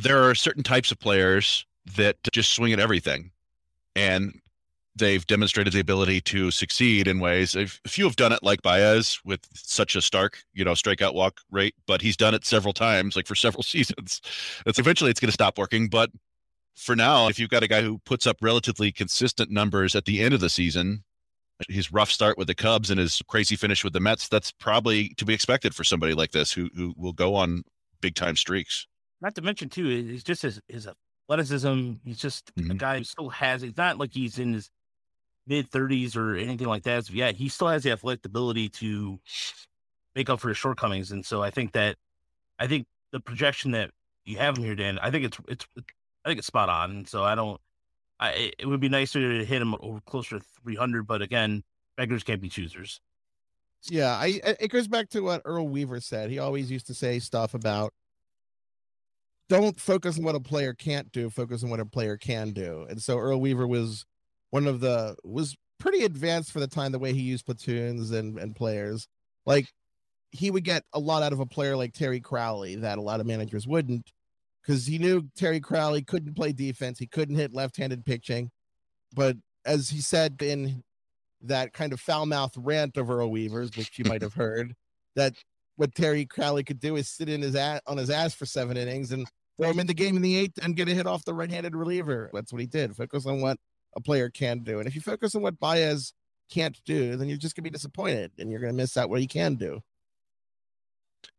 there 0.00 0.22
are 0.28 0.34
certain 0.34 0.62
types 0.62 0.90
of 0.92 0.98
players 0.98 1.66
that 1.96 2.16
just 2.32 2.52
swing 2.52 2.72
at 2.72 2.80
everything, 2.80 3.30
and 3.96 4.40
they've 4.98 5.26
demonstrated 5.26 5.72
the 5.72 5.80
ability 5.80 6.20
to 6.22 6.50
succeed 6.50 7.06
in 7.08 7.20
ways. 7.20 7.54
A 7.56 7.66
few 7.66 8.04
have 8.04 8.16
done 8.16 8.32
it, 8.32 8.42
like 8.42 8.62
Baez, 8.62 9.18
with 9.24 9.40
such 9.54 9.96
a 9.96 10.02
stark, 10.02 10.42
you 10.54 10.64
know, 10.64 10.72
strikeout 10.72 11.14
walk 11.14 11.40
rate, 11.50 11.74
but 11.86 12.02
he's 12.02 12.16
done 12.16 12.34
it 12.34 12.44
several 12.44 12.72
times, 12.72 13.16
like 13.16 13.26
for 13.26 13.34
several 13.34 13.62
seasons. 13.74 14.20
It's 14.66 14.78
eventually 14.78 15.10
it's 15.10 15.20
going 15.20 15.28
to 15.28 15.32
stop 15.32 15.58
working, 15.58 15.88
but 15.88 16.10
for 16.76 16.94
now, 16.94 17.28
if 17.28 17.38
you've 17.38 17.50
got 17.50 17.62
a 17.62 17.68
guy 17.68 17.82
who 17.82 17.98
puts 18.04 18.26
up 18.26 18.36
relatively 18.40 18.92
consistent 18.92 19.50
numbers 19.50 19.96
at 19.96 20.04
the 20.04 20.20
end 20.20 20.32
of 20.34 20.40
the 20.40 20.48
season, 20.50 21.02
his 21.68 21.92
rough 21.92 22.10
start 22.10 22.38
with 22.38 22.46
the 22.46 22.54
Cubs 22.54 22.88
and 22.88 23.00
his 23.00 23.20
crazy 23.26 23.56
finish 23.56 23.82
with 23.82 23.92
the 23.92 23.98
Mets, 24.00 24.28
that's 24.28 24.52
probably 24.52 25.08
to 25.16 25.24
be 25.24 25.34
expected 25.34 25.74
for 25.74 25.82
somebody 25.82 26.14
like 26.14 26.30
this 26.30 26.52
who 26.52 26.70
who 26.76 26.94
will 26.96 27.12
go 27.12 27.34
on 27.34 27.64
big 28.00 28.14
time 28.14 28.36
streaks. 28.36 28.86
Not 29.20 29.34
to 29.34 29.42
mention 29.42 29.68
too, 29.68 29.88
he's 29.88 30.22
just 30.22 30.42
his, 30.42 30.60
his 30.68 30.86
athleticism. 31.28 31.94
He's 32.04 32.18
just 32.18 32.50
a 32.56 32.60
Mhm. 32.60 32.78
guy 32.78 32.98
who 32.98 33.04
still 33.04 33.28
has. 33.30 33.64
It's 33.64 33.76
not 33.76 33.98
like 33.98 34.14
he's 34.14 34.38
in 34.38 34.52
his 34.52 34.70
mid 35.48 35.70
thirties 35.70 36.16
or 36.16 36.36
anything 36.36 36.68
like 36.68 36.82
that. 36.84 37.06
So 37.06 37.14
yeah, 37.14 37.32
he 37.32 37.48
still 37.48 37.68
has 37.68 37.82
the 37.82 37.90
athletic 37.92 38.24
ability 38.26 38.68
to 38.70 39.18
make 40.14 40.28
up 40.30 40.40
for 40.40 40.48
his 40.48 40.58
shortcomings. 40.58 41.10
And 41.10 41.24
so 41.24 41.42
I 41.42 41.50
think 41.50 41.72
that, 41.72 41.96
I 42.58 42.66
think 42.66 42.86
the 43.12 43.20
projection 43.20 43.70
that 43.72 43.90
you 44.24 44.36
have 44.38 44.58
him 44.58 44.64
here, 44.64 44.74
Dan, 44.74 44.98
I 44.98 45.10
think 45.10 45.24
it's 45.24 45.38
it's 45.48 45.66
I 46.24 46.28
think 46.28 46.38
it's 46.38 46.46
spot 46.46 46.68
on. 46.68 46.90
And 46.90 47.08
so 47.08 47.24
I 47.24 47.34
don't. 47.34 47.60
I 48.20 48.52
it- 48.58 48.66
would 48.66 48.80
be 48.80 48.88
nicer 48.88 49.20
to 49.38 49.44
hit 49.44 49.62
him 49.62 49.74
over 49.80 50.00
closer 50.00 50.38
to 50.38 50.44
three 50.62 50.76
hundred, 50.76 51.06
but 51.06 51.22
again, 51.22 51.62
beggars 51.96 52.22
can't 52.24 52.40
be 52.40 52.48
choosers. 52.48 53.00
Yeah, 53.84 54.10
I- 54.10 54.40
it 54.60 54.70
goes 54.70 54.88
back 54.88 55.08
to 55.10 55.20
what 55.20 55.42
Earl 55.44 55.68
Weaver 55.68 56.00
said. 56.00 56.30
He 56.30 56.38
always 56.38 56.70
used 56.70 56.88
to 56.88 56.94
say 56.94 57.20
stuff 57.20 57.54
about 57.54 57.94
don't 59.48 59.80
focus 59.80 60.18
on 60.18 60.24
what 60.24 60.34
a 60.34 60.40
player 60.40 60.74
can't 60.74 61.10
do, 61.12 61.30
focus 61.30 61.64
on 61.64 61.70
what 61.70 61.80
a 61.80 61.86
player 61.86 62.16
can 62.16 62.50
do. 62.50 62.86
And 62.90 63.02
so 63.02 63.18
Earl 63.18 63.40
Weaver 63.40 63.66
was 63.66 64.04
one 64.50 64.66
of 64.66 64.80
the 64.80 65.16
was 65.24 65.56
pretty 65.78 66.04
advanced 66.04 66.50
for 66.50 66.60
the 66.60 66.66
time 66.66 66.92
the 66.92 66.98
way 66.98 67.12
he 67.12 67.20
used 67.20 67.46
platoons 67.46 68.10
and 68.10 68.38
and 68.38 68.54
players. 68.56 69.08
Like 69.46 69.68
he 70.30 70.50
would 70.50 70.64
get 70.64 70.84
a 70.92 70.98
lot 70.98 71.22
out 71.22 71.32
of 71.32 71.40
a 71.40 71.46
player 71.46 71.76
like 71.76 71.94
Terry 71.94 72.20
Crowley 72.20 72.76
that 72.76 72.98
a 72.98 73.02
lot 73.02 73.20
of 73.20 73.26
managers 73.26 73.66
wouldn't 73.66 74.10
because 74.62 74.86
he 74.86 74.98
knew 74.98 75.28
Terry 75.34 75.60
Crowley 75.60 76.02
couldn't 76.02 76.34
play 76.34 76.52
defense, 76.52 76.98
he 76.98 77.06
couldn't 77.06 77.36
hit 77.36 77.54
left-handed 77.54 78.04
pitching. 78.04 78.50
But 79.14 79.36
as 79.64 79.88
he 79.88 80.00
said 80.00 80.36
in 80.42 80.82
that 81.42 81.72
kind 81.72 81.92
of 81.92 82.00
foul 82.00 82.26
mouth 82.26 82.52
rant 82.56 82.96
of 82.96 83.10
Earl 83.10 83.30
Weaver's, 83.30 83.70
which 83.76 83.98
you 83.98 84.04
might 84.04 84.22
have 84.22 84.34
heard, 84.34 84.74
that 85.16 85.34
what 85.76 85.94
Terry 85.94 86.26
Crowley 86.26 86.64
could 86.64 86.80
do 86.80 86.96
is 86.96 87.08
sit 87.08 87.28
in 87.28 87.40
his 87.40 87.54
ass 87.54 87.80
on 87.86 87.96
his 87.96 88.10
ass 88.10 88.34
for 88.34 88.44
seven 88.44 88.76
innings 88.76 89.12
and 89.12 89.26
throw 89.58 89.70
him 89.70 89.80
in 89.80 89.86
the 89.86 89.94
game 89.94 90.16
in 90.16 90.22
the 90.22 90.36
eighth 90.36 90.58
and 90.62 90.76
get 90.76 90.88
a 90.88 90.94
hit 90.94 91.06
off 91.06 91.24
the 91.24 91.34
right-handed 91.34 91.74
reliever. 91.74 92.30
That's 92.32 92.52
what 92.52 92.60
he 92.60 92.66
did. 92.66 92.94
Focus 92.94 93.26
on 93.26 93.40
what 93.40 93.56
a 93.96 94.00
player 94.00 94.28
can 94.30 94.60
do, 94.60 94.78
and 94.78 94.88
if 94.88 94.94
you 94.94 95.00
focus 95.00 95.34
on 95.34 95.42
what 95.42 95.58
Baez 95.58 96.12
can't 96.50 96.78
do, 96.84 97.16
then 97.16 97.28
you're 97.28 97.38
just 97.38 97.54
gonna 97.54 97.64
be 97.64 97.70
disappointed 97.70 98.32
and 98.38 98.50
you're 98.50 98.60
gonna 98.60 98.72
miss 98.72 98.96
out 98.96 99.10
what 99.10 99.20
he 99.20 99.26
can 99.26 99.54
do. 99.54 99.80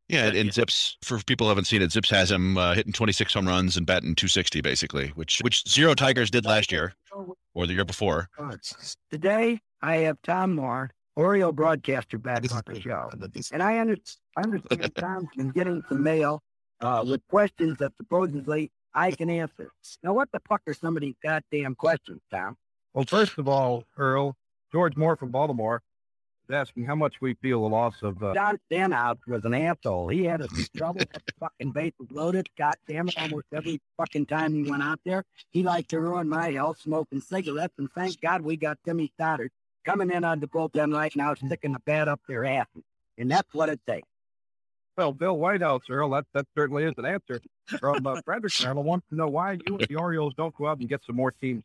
Yeah, 0.07 0.25
and, 0.25 0.35
and 0.35 0.49
ZiPS 0.49 0.97
for 1.03 1.19
people 1.19 1.45
who 1.45 1.49
haven't 1.49 1.65
seen 1.65 1.83
it, 1.83 1.91
ZiPS 1.91 2.09
has 2.09 2.31
him 2.31 2.57
uh, 2.57 2.73
hitting 2.73 2.93
26 2.93 3.31
home 3.35 3.47
runs 3.47 3.77
and 3.77 3.85
batting 3.85 4.15
260 4.15 4.61
basically, 4.61 5.09
which 5.09 5.39
which 5.41 5.67
zero 5.69 5.93
Tigers 5.93 6.31
did 6.31 6.45
last 6.45 6.71
year 6.71 6.93
or 7.53 7.67
the 7.67 7.73
year 7.73 7.85
before. 7.85 8.27
Today, 9.11 9.59
I 9.81 9.97
have 9.97 10.17
Tom 10.23 10.55
Marr, 10.55 10.89
Oriole 11.15 11.51
broadcaster, 11.51 12.17
back 12.17 12.43
on 12.51 12.61
the 12.65 12.81
show. 12.81 13.09
And 13.51 13.61
I 13.61 13.79
under- 13.79 13.97
I 14.35 14.41
understand 14.41 14.95
Tom's 14.95 15.29
been 15.37 15.49
getting 15.51 15.83
some 15.87 16.01
mail 16.01 16.41
uh, 16.81 17.03
with 17.07 17.21
questions 17.27 17.77
that 17.77 17.91
supposedly 17.97 18.71
I 18.93 19.11
can 19.11 19.29
answer. 19.29 19.71
Now, 20.03 20.13
what 20.13 20.31
the 20.31 20.39
fuck 20.47 20.61
are 20.67 20.73
some 20.73 20.95
of 20.97 21.01
these 21.01 21.15
goddamn 21.23 21.75
questions, 21.75 22.21
Tom? 22.31 22.57
Well, 22.93 23.05
first 23.05 23.37
of 23.37 23.47
all, 23.47 23.83
Earl, 23.97 24.35
George 24.71 24.95
Moore 24.97 25.15
from 25.15 25.29
Baltimore 25.29 25.81
is 26.47 26.53
asking 26.53 26.85
how 26.85 26.95
much 26.95 27.21
we 27.21 27.35
feel 27.35 27.61
the 27.61 27.69
loss 27.69 27.95
of. 28.01 28.21
Uh, 28.21 28.33
Don 28.33 28.59
Stanhouse 28.65 29.19
was 29.27 29.45
an 29.45 29.53
asshole. 29.53 30.07
He 30.09 30.25
had 30.25 30.41
us 30.41 30.57
in 30.57 30.65
trouble. 30.75 30.99
Had 30.99 31.21
the 31.25 31.33
fucking 31.39 31.71
bases 31.71 32.07
loaded. 32.11 32.49
God 32.57 32.75
damn 32.87 33.07
it! 33.07 33.15
Almost 33.17 33.45
every 33.53 33.79
fucking 33.97 34.25
time 34.25 34.53
he 34.53 34.69
went 34.69 34.83
out 34.83 34.99
there, 35.05 35.23
he 35.51 35.63
liked 35.63 35.89
to 35.91 35.99
ruin 35.99 36.27
my 36.27 36.51
health, 36.51 36.79
smoking 36.81 37.21
cigarettes. 37.21 37.75
And 37.77 37.89
thank 37.93 38.19
God 38.21 38.41
we 38.41 38.57
got 38.57 38.79
Timmy 38.83 39.11
Stoddard 39.15 39.51
coming 39.85 40.09
in 40.09 40.23
on 40.23 40.39
the 40.39 40.47
bullpen 40.47 40.93
right 40.93 41.15
now, 41.15 41.33
sticking 41.35 41.73
the 41.73 41.79
bat 41.79 42.07
up 42.07 42.21
their 42.27 42.45
ass. 42.45 42.67
And 43.17 43.29
that's 43.29 43.53
what 43.53 43.69
it 43.69 43.79
takes. 43.87 44.07
Well, 44.99 45.13
Bill 45.13 45.37
Whitehouse, 45.37 45.83
Earl, 45.89 46.09
that, 46.09 46.25
that 46.33 46.45
certainly 46.53 46.83
is 46.83 46.93
an 46.97 47.05
answer. 47.05 47.39
From 47.79 48.05
uh, 48.05 48.19
Frederick 48.25 48.51
Maryland 48.61 48.85
wants 48.85 49.07
to 49.09 49.15
know 49.15 49.27
why 49.27 49.53
you 49.53 49.77
and 49.77 49.87
the 49.87 49.95
Orioles 49.95 50.33
don't 50.35 50.53
go 50.55 50.67
out 50.67 50.79
and 50.79 50.89
get 50.89 50.99
some 51.05 51.15
more 51.15 51.31
teams. 51.31 51.63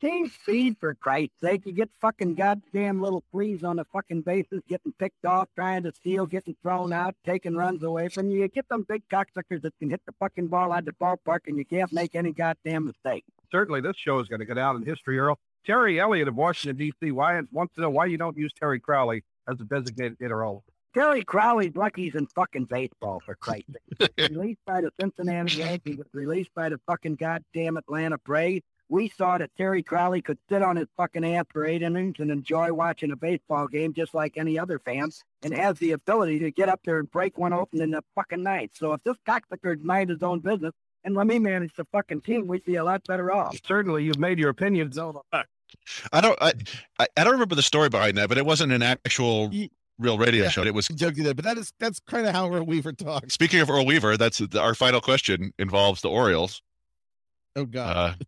Team 0.00 0.30
speed, 0.30 0.76
for 0.80 0.94
Christ's 0.94 1.34
sake. 1.42 1.66
You 1.66 1.72
get 1.72 1.90
fucking 2.00 2.36
goddamn 2.36 3.02
little 3.02 3.22
fleas 3.30 3.64
on 3.64 3.76
the 3.76 3.84
fucking 3.84 4.22
bases, 4.22 4.62
getting 4.66 4.92
picked 4.98 5.26
off, 5.26 5.48
trying 5.54 5.82
to 5.82 5.92
steal, 5.92 6.24
getting 6.24 6.56
thrown 6.62 6.90
out, 6.90 7.14
taking 7.26 7.54
runs 7.54 7.82
away 7.82 8.08
from 8.08 8.30
you. 8.30 8.40
You 8.40 8.48
get 8.48 8.66
them 8.70 8.86
big 8.88 9.02
cocksuckers 9.10 9.60
that 9.60 9.78
can 9.78 9.90
hit 9.90 10.00
the 10.06 10.12
fucking 10.18 10.46
ball 10.46 10.72
out 10.72 10.80
of 10.80 10.84
the 10.86 10.92
ballpark 10.92 11.40
and 11.46 11.58
you 11.58 11.66
can't 11.66 11.92
make 11.92 12.14
any 12.14 12.32
goddamn 12.32 12.86
mistake. 12.86 13.24
Certainly, 13.52 13.82
this 13.82 13.96
show 13.96 14.20
is 14.20 14.28
going 14.28 14.40
to 14.40 14.46
get 14.46 14.56
out 14.56 14.74
in 14.76 14.86
history, 14.86 15.18
Earl. 15.18 15.38
Terry 15.66 16.00
Elliott 16.00 16.28
of 16.28 16.34
Washington, 16.34 16.76
D.C., 16.76 17.10
why, 17.10 17.40
wants 17.52 17.74
to 17.74 17.82
know 17.82 17.90
why 17.90 18.06
you 18.06 18.16
don't 18.16 18.38
use 18.38 18.52
Terry 18.58 18.80
Crowley 18.80 19.22
as 19.48 19.60
a 19.60 19.64
designated 19.64 20.16
hitter. 20.18 20.40
Earl. 20.40 20.64
Terry 20.94 21.24
Crowley's 21.24 21.74
lucky 21.74 22.04
he's 22.04 22.14
in 22.14 22.26
fucking 22.28 22.66
baseball, 22.66 23.20
for 23.24 23.34
Christ's 23.34 23.72
sake. 24.00 24.10
released 24.30 24.60
by 24.66 24.80
the 24.80 24.90
Cincinnati 25.00 25.56
Yankees, 25.58 25.98
was 25.98 26.06
released 26.12 26.50
by 26.54 26.68
the 26.68 26.78
fucking 26.86 27.16
goddamn 27.16 27.76
Atlanta 27.76 28.18
Braves. 28.18 28.64
We 28.88 29.08
saw 29.08 29.38
that 29.38 29.50
Terry 29.56 29.82
Crowley 29.82 30.20
could 30.22 30.38
sit 30.48 30.62
on 30.62 30.76
his 30.76 30.86
fucking 30.96 31.24
ass 31.24 31.46
for 31.50 31.64
eight 31.64 31.82
innings 31.82 32.16
and 32.18 32.30
enjoy 32.30 32.72
watching 32.72 33.10
a 33.12 33.16
baseball 33.16 33.66
game 33.66 33.92
just 33.94 34.14
like 34.14 34.36
any 34.36 34.58
other 34.58 34.78
fan, 34.78 35.10
and 35.42 35.54
has 35.54 35.78
the 35.78 35.92
ability 35.92 36.38
to 36.40 36.50
get 36.50 36.68
up 36.68 36.80
there 36.84 36.98
and 36.98 37.10
break 37.10 37.38
one 37.38 37.52
open 37.52 37.80
in 37.80 37.90
the 37.90 38.02
fucking 38.14 38.42
night. 38.42 38.72
So 38.74 38.92
if 38.92 39.02
this 39.02 39.16
cocksucker's 39.26 39.82
mind 39.82 40.10
his 40.10 40.22
own 40.22 40.40
business, 40.40 40.72
and 41.02 41.14
let 41.14 41.26
me 41.26 41.38
manage 41.38 41.74
the 41.76 41.86
fucking 41.92 42.20
team, 42.22 42.46
we'd 42.46 42.64
be 42.64 42.76
a 42.76 42.84
lot 42.84 43.02
better 43.06 43.32
off. 43.32 43.56
Certainly, 43.66 44.04
you've 44.04 44.18
made 44.18 44.38
your 44.38 44.50
opinions 44.50 44.96
known. 44.96 45.18
I 46.12 46.20
don't. 46.20 46.38
I, 46.40 46.52
I 46.98 47.06
I 47.16 47.24
don't 47.24 47.32
remember 47.32 47.54
the 47.56 47.62
story 47.62 47.88
behind 47.88 48.16
that, 48.16 48.28
but 48.28 48.38
it 48.38 48.46
wasn't 48.46 48.72
an 48.72 48.82
actual 48.82 49.50
Ye- 49.52 49.70
real 49.98 50.18
radio 50.18 50.44
Yeah. 50.44 50.50
show. 50.50 50.62
It 50.64 50.74
was. 50.74 50.88
You 50.90 50.96
that, 50.96 51.36
but 51.36 51.44
that 51.44 51.58
is 51.58 51.72
that's 51.78 52.00
kind 52.00 52.26
of 52.26 52.34
how 52.34 52.52
Earl 52.52 52.64
Weaver 52.66 52.92
talks. 52.92 53.34
Speaking 53.34 53.60
of 53.60 53.70
Earl 53.70 53.86
Weaver, 53.86 54.16
that's 54.16 54.40
our 54.56 54.74
final 54.74 55.00
question 55.00 55.52
involves 55.58 56.02
the 56.02 56.10
Orioles. 56.10 56.62
Oh 57.56 57.64
God. 57.64 58.24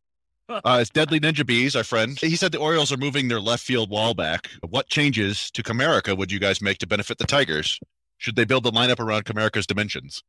Uh, 0.48 0.60
uh, 0.64 0.78
it's 0.80 0.90
Deadly 0.90 1.18
Ninja 1.18 1.44
Bees, 1.44 1.74
our 1.74 1.82
friend. 1.84 2.18
He 2.20 2.36
said 2.36 2.52
the 2.52 2.58
Orioles 2.58 2.92
are 2.92 2.96
moving 2.96 3.28
their 3.28 3.40
left 3.40 3.64
field 3.64 3.90
wall 3.90 4.14
back. 4.14 4.48
What 4.68 4.88
changes 4.88 5.50
to 5.52 5.62
Comerica 5.62 6.16
would 6.16 6.30
you 6.30 6.38
guys 6.38 6.62
make 6.62 6.78
to 6.78 6.86
benefit 6.86 7.18
the 7.18 7.26
Tigers? 7.26 7.80
Should 8.18 8.36
they 8.36 8.44
build 8.44 8.62
the 8.62 8.70
lineup 8.70 9.00
around 9.00 9.24
Comerica's 9.24 9.66
dimensions? 9.66 10.22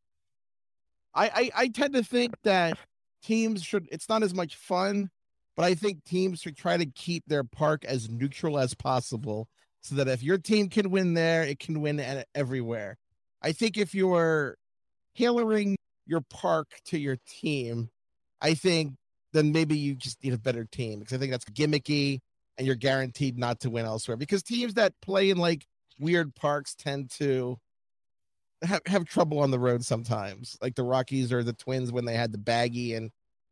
I, 1.14 1.30
I 1.56 1.64
I 1.64 1.68
tend 1.70 1.94
to 1.94 2.04
think 2.04 2.36
that 2.44 2.78
teams 3.24 3.64
should. 3.64 3.88
It's 3.92 4.10
not 4.10 4.24
as 4.24 4.34
much 4.34 4.56
fun, 4.56 5.10
but 5.56 5.66
I 5.66 5.74
think 5.74 6.04
teams 6.04 6.42
should 6.42 6.58
try 6.58 6.78
to 6.78 6.86
keep 6.86 7.24
their 7.28 7.44
park 7.44 7.86
as 7.86 8.10
neutral 8.10 8.60
as 8.60 8.74
possible, 8.74 9.48
so 9.88 9.96
that 9.96 10.08
if 10.08 10.24
your 10.24 10.38
team 10.38 10.70
can 10.70 10.90
win 10.90 11.14
there, 11.14 11.44
it 11.44 11.60
can 11.60 11.82
win 11.82 12.00
a- 12.00 12.26
everywhere. 12.36 12.98
I 13.42 13.52
think 13.52 13.78
if 13.78 13.94
you're 13.94 14.58
tailoring 15.16 15.78
your 16.06 16.22
park 16.22 16.68
to 16.86 17.00
your 17.00 17.18
team, 17.28 17.90
I 18.42 18.54
think 18.54 18.96
then 19.34 19.52
maybe 19.52 19.78
you 19.78 19.96
just 19.96 20.24
need 20.24 20.34
a 20.34 20.38
better 20.38 20.66
team 20.66 21.00
because 21.00 21.14
I 21.14 21.18
think 21.18 21.32
that's 21.32 21.46
gimmicky 21.46 22.20
and 22.58 22.66
you're 22.66 22.76
guaranteed 22.76 23.38
not 23.38 23.60
to 23.62 23.70
win 23.70 23.86
elsewhere. 23.86 24.18
Because 24.18 24.44
teams 24.44 24.76
that 24.76 24.94
play 25.02 25.30
in 25.30 25.38
like 25.38 25.66
weird 26.00 26.36
parks 26.36 26.76
tend 26.76 27.12
to 27.12 27.58
have, 28.64 28.82
have 28.88 29.06
trouble 29.06 29.40
on 29.40 29.52
the 29.52 29.60
road 29.60 29.86
sometimes, 29.86 30.58
like 30.62 30.76
the 30.76 30.84
Rockies 30.84 31.32
or 31.32 31.44
the 31.44 31.54
Twins 31.54 31.92
when 31.92 32.06
they 32.06 32.16
had 32.16 32.32
the 32.32 32.38
baggy 32.38 32.94
and 32.94 33.12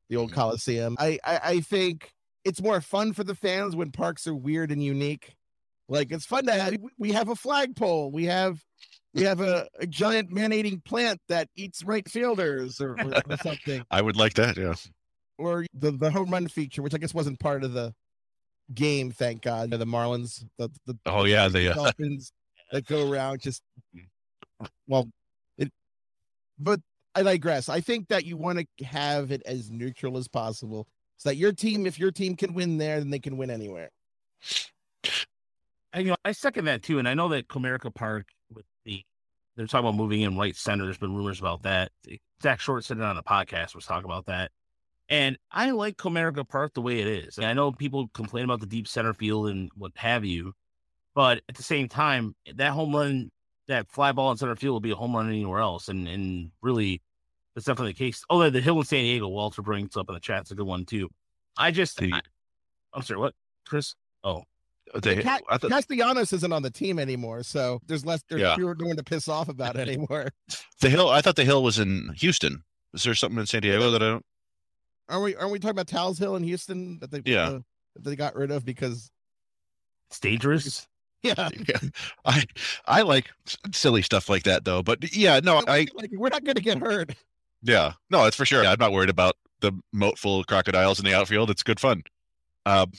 the 0.09 0.17
old 0.17 0.29
mm-hmm. 0.29 0.39
Coliseum. 0.39 0.95
I, 0.99 1.19
I 1.23 1.39
I 1.43 1.59
think 1.61 2.11
it's 2.43 2.61
more 2.61 2.81
fun 2.81 3.13
for 3.13 3.23
the 3.23 3.35
fans 3.35 3.75
when 3.75 3.91
parks 3.91 4.27
are 4.27 4.35
weird 4.35 4.71
and 4.71 4.83
unique. 4.83 5.35
Like 5.87 6.11
it's 6.11 6.25
fun 6.25 6.45
to 6.45 6.53
have. 6.53 6.75
We 6.97 7.11
have 7.11 7.29
a 7.29 7.35
flagpole. 7.35 8.11
We 8.11 8.25
have 8.25 8.63
we 9.13 9.23
have 9.23 9.39
a, 9.39 9.67
a 9.79 9.87
giant 9.87 10.31
man-eating 10.31 10.81
plant 10.81 11.21
that 11.29 11.47
eats 11.55 11.83
right 11.83 12.07
fielders 12.09 12.81
or, 12.81 12.91
or, 12.99 13.13
or 13.29 13.37
something, 13.37 13.83
I 13.91 14.01
would 14.01 14.17
like 14.17 14.33
that. 14.33 14.57
Yeah. 14.57 14.73
or 15.37 15.65
the 15.73 15.91
the 15.91 16.11
home 16.11 16.31
run 16.31 16.47
feature, 16.47 16.81
which 16.81 16.93
I 16.93 16.97
guess 16.97 17.13
wasn't 17.13 17.39
part 17.39 17.63
of 17.63 17.73
the 17.73 17.93
game. 18.73 19.11
Thank 19.11 19.43
God. 19.43 19.69
The 19.69 19.85
Marlins, 19.85 20.43
the 20.57 20.69
the 20.85 20.97
Oh 21.05 21.25
yeah. 21.25 21.47
The 21.47 21.71
uh, 21.71 21.75
dolphins 21.75 22.31
that 22.71 22.85
go 22.85 23.09
around 23.09 23.41
just 23.41 23.61
well 24.87 25.07
it 25.57 25.71
but 26.57 26.79
i 27.13 27.21
digress 27.21 27.69
i 27.69 27.79
think 27.79 28.07
that 28.07 28.25
you 28.25 28.37
want 28.37 28.59
to 28.59 28.85
have 28.85 29.31
it 29.31 29.41
as 29.45 29.69
neutral 29.69 30.17
as 30.17 30.27
possible 30.27 30.87
so 31.17 31.29
that 31.29 31.35
your 31.35 31.51
team 31.51 31.85
if 31.85 31.99
your 31.99 32.11
team 32.11 32.35
can 32.35 32.53
win 32.53 32.77
there 32.77 32.99
then 32.99 33.09
they 33.09 33.19
can 33.19 33.37
win 33.37 33.49
anywhere 33.49 33.89
you 35.95 36.05
know, 36.05 36.15
I 36.23 36.31
second 36.31 36.65
that 36.65 36.83
too. 36.83 36.99
And 36.99 37.07
I 37.07 37.13
know 37.13 37.29
that 37.29 37.47
Comerica 37.47 37.93
Park 37.93 38.27
with 38.53 38.65
the 38.83 39.03
they're 39.55 39.67
talking 39.67 39.87
about 39.87 39.97
moving 39.97 40.21
in 40.21 40.37
right 40.37 40.55
center. 40.55 40.83
There's 40.83 40.97
been 40.97 41.15
rumors 41.15 41.39
about 41.39 41.63
that. 41.63 41.91
Zack 42.43 42.59
Short 42.59 42.83
sitting 42.83 43.03
on 43.03 43.17
a 43.17 43.23
podcast 43.23 43.73
was 43.73 43.85
talking 43.85 44.05
about 44.05 44.25
that. 44.25 44.51
And 45.07 45.37
I 45.51 45.71
like 45.71 45.97
Comerica 45.97 46.47
Park 46.47 46.73
the 46.73 46.81
way 46.81 46.99
it 46.99 47.07
is. 47.07 47.37
And 47.37 47.45
I 47.45 47.53
know 47.53 47.71
people 47.71 48.07
complain 48.13 48.43
about 48.43 48.59
the 48.59 48.65
deep 48.65 48.87
center 48.87 49.13
field 49.13 49.49
and 49.49 49.71
what 49.75 49.91
have 49.95 50.25
you, 50.25 50.53
but 51.13 51.41
at 51.47 51.55
the 51.55 51.63
same 51.63 51.87
time, 51.87 52.35
that 52.55 52.71
home 52.71 52.93
run, 52.93 53.31
that 53.67 53.89
fly 53.89 54.11
ball 54.11 54.31
in 54.31 54.37
center 54.37 54.55
field 54.55 54.73
will 54.73 54.79
be 54.79 54.91
a 54.91 54.95
home 54.95 55.15
run 55.15 55.29
anywhere 55.29 55.59
else. 55.59 55.87
And 55.87 56.07
and 56.07 56.51
really, 56.61 57.01
that's 57.53 57.65
definitely 57.65 57.93
the 57.93 57.99
case. 57.99 58.23
Oh, 58.29 58.49
the 58.49 58.61
hill 58.61 58.79
in 58.79 58.85
San 58.85 59.03
Diego, 59.03 59.27
Walter 59.27 59.61
brings 59.61 59.95
up 59.95 60.09
in 60.09 60.15
the 60.15 60.19
chat. 60.19 60.41
It's 60.41 60.51
a 60.51 60.55
good 60.55 60.67
one 60.67 60.85
too. 60.85 61.09
I 61.57 61.71
just, 61.71 62.01
I, 62.01 62.21
am 62.93 63.01
sorry, 63.03 63.19
what, 63.19 63.33
Chris? 63.65 63.95
Oh, 64.23 64.43
they, 65.01 65.21
Cat- 65.21 65.41
I 65.49 65.57
thought 65.57 65.71
castellanos 65.71 66.31
isn't 66.31 66.53
on 66.53 66.61
the 66.61 66.69
team 66.71 66.99
anymore 66.99 67.43
so 67.43 67.81
there's 67.87 68.05
less 68.05 68.23
there's 68.29 68.41
Yeah. 68.41 68.55
fewer 68.55 68.75
no 68.79 68.87
one 68.87 68.97
to 68.97 69.03
piss 69.03 69.27
off 69.27 69.49
about 69.49 69.75
anymore 69.85 70.29
the 70.81 70.89
hill. 70.89 71.09
I 71.09 71.21
thought 71.21 71.35
the 71.35 71.43
hill 71.43 71.63
was 71.63 71.79
in 71.79 72.11
Houston. 72.17 72.63
Is 72.93 73.03
there 73.03 73.15
something 73.15 73.39
in 73.39 73.45
San 73.45 73.61
Diego 73.61 73.91
that 73.91 74.01
I 74.01 74.07
don't? 74.07 74.25
are 75.09 75.21
we 75.21 75.35
aren't 75.35 75.51
we 75.51 75.59
talking 75.59 75.71
about 75.71 75.87
Tal's 75.87 76.17
Hill 76.17 76.35
in 76.35 76.43
Houston 76.43 76.99
that 76.99 77.11
they 77.11 77.21
Yeah. 77.25 77.47
uh, 77.49 77.59
that 77.95 78.03
they 78.03 78.15
got 78.15 78.35
rid 78.35 78.51
of 78.51 78.63
because 78.65 79.09
it's 80.09 80.19
dangerous. 80.19 80.87
yeah 81.23 81.49
Yeah. 81.67 81.79
I 82.23 82.43
I 82.85 83.01
like 83.01 83.31
silly 83.73 84.01
stuff 84.01 84.29
like 84.29 84.43
that 84.43 84.65
though. 84.65 84.81
But 84.83 85.15
yeah, 85.15 85.39
no, 85.43 85.61
I 85.67 85.87
like 85.95 86.11
we're 86.13 86.29
not 86.29 86.43
going 86.43 86.55
to 86.55 86.61
get 86.63 86.77
hurt 86.77 87.15
Yeah, 87.63 87.93
no, 88.11 88.23
that's 88.23 88.35
for 88.35 88.45
sure. 88.45 88.63
I'm 88.65 88.79
not 88.79 88.91
worried 88.93 89.09
about 89.09 89.35
the 89.61 89.71
moat 89.91 90.19
full 90.19 90.39
of 90.39 90.47
crocodiles 90.47 90.99
in 90.99 91.05
the 91.05 91.13
outfield. 91.15 91.49
It's 91.49 91.63
good 91.63 91.79
fun. 91.79 92.03
Um, 92.67 92.91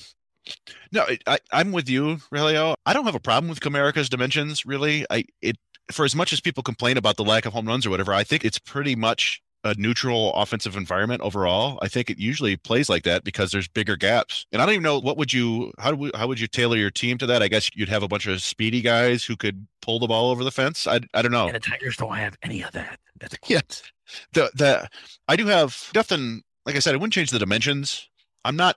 no, 0.92 1.02
I, 1.02 1.18
I, 1.26 1.38
I'm 1.52 1.72
with 1.72 1.88
you, 1.88 2.16
Relio. 2.32 2.74
I 2.86 2.92
don't 2.92 3.04
have 3.04 3.14
a 3.14 3.20
problem 3.20 3.48
with 3.48 3.60
Comerica's 3.60 4.08
dimensions, 4.08 4.64
really. 4.66 5.04
I 5.10 5.24
it 5.42 5.56
for 5.90 6.04
as 6.04 6.16
much 6.16 6.32
as 6.32 6.40
people 6.40 6.62
complain 6.62 6.96
about 6.96 7.16
the 7.16 7.24
lack 7.24 7.46
of 7.46 7.52
home 7.52 7.66
runs 7.66 7.86
or 7.86 7.90
whatever, 7.90 8.12
I 8.12 8.24
think 8.24 8.44
it's 8.44 8.58
pretty 8.58 8.96
much 8.96 9.40
a 9.64 9.74
neutral 9.78 10.32
offensive 10.34 10.76
environment 10.76 11.20
overall. 11.22 11.78
I 11.82 11.88
think 11.88 12.08
it 12.08 12.18
usually 12.18 12.56
plays 12.56 12.88
like 12.88 13.02
that 13.02 13.24
because 13.24 13.50
there's 13.50 13.66
bigger 13.68 13.96
gaps. 13.96 14.46
And 14.52 14.62
I 14.62 14.66
don't 14.66 14.74
even 14.74 14.82
know 14.84 15.00
what 15.00 15.16
would 15.16 15.32
you 15.32 15.72
how 15.78 15.90
do 15.90 15.96
we, 15.96 16.10
how 16.14 16.26
would 16.28 16.38
you 16.38 16.46
tailor 16.46 16.76
your 16.76 16.90
team 16.90 17.18
to 17.18 17.26
that? 17.26 17.42
I 17.42 17.48
guess 17.48 17.70
you'd 17.74 17.88
have 17.88 18.02
a 18.02 18.08
bunch 18.08 18.26
of 18.26 18.42
speedy 18.42 18.80
guys 18.80 19.24
who 19.24 19.36
could 19.36 19.66
pull 19.82 19.98
the 19.98 20.06
ball 20.06 20.30
over 20.30 20.44
the 20.44 20.52
fence. 20.52 20.86
I 20.86 21.00
I 21.14 21.22
don't 21.22 21.32
know. 21.32 21.46
And 21.46 21.54
the 21.54 21.60
Tigers 21.60 21.96
don't 21.96 22.14
have 22.16 22.36
any 22.42 22.62
of 22.62 22.72
that. 22.72 22.98
That's 23.18 23.36
Yeah. 23.48 23.60
the 24.32 24.50
the 24.54 24.88
I 25.28 25.36
do 25.36 25.46
have 25.46 25.90
nothing. 25.94 26.42
Like 26.64 26.76
I 26.76 26.80
said, 26.80 26.94
I 26.94 26.98
wouldn't 26.98 27.12
change 27.12 27.30
the 27.30 27.38
dimensions. 27.38 28.08
I'm 28.44 28.56
not. 28.56 28.76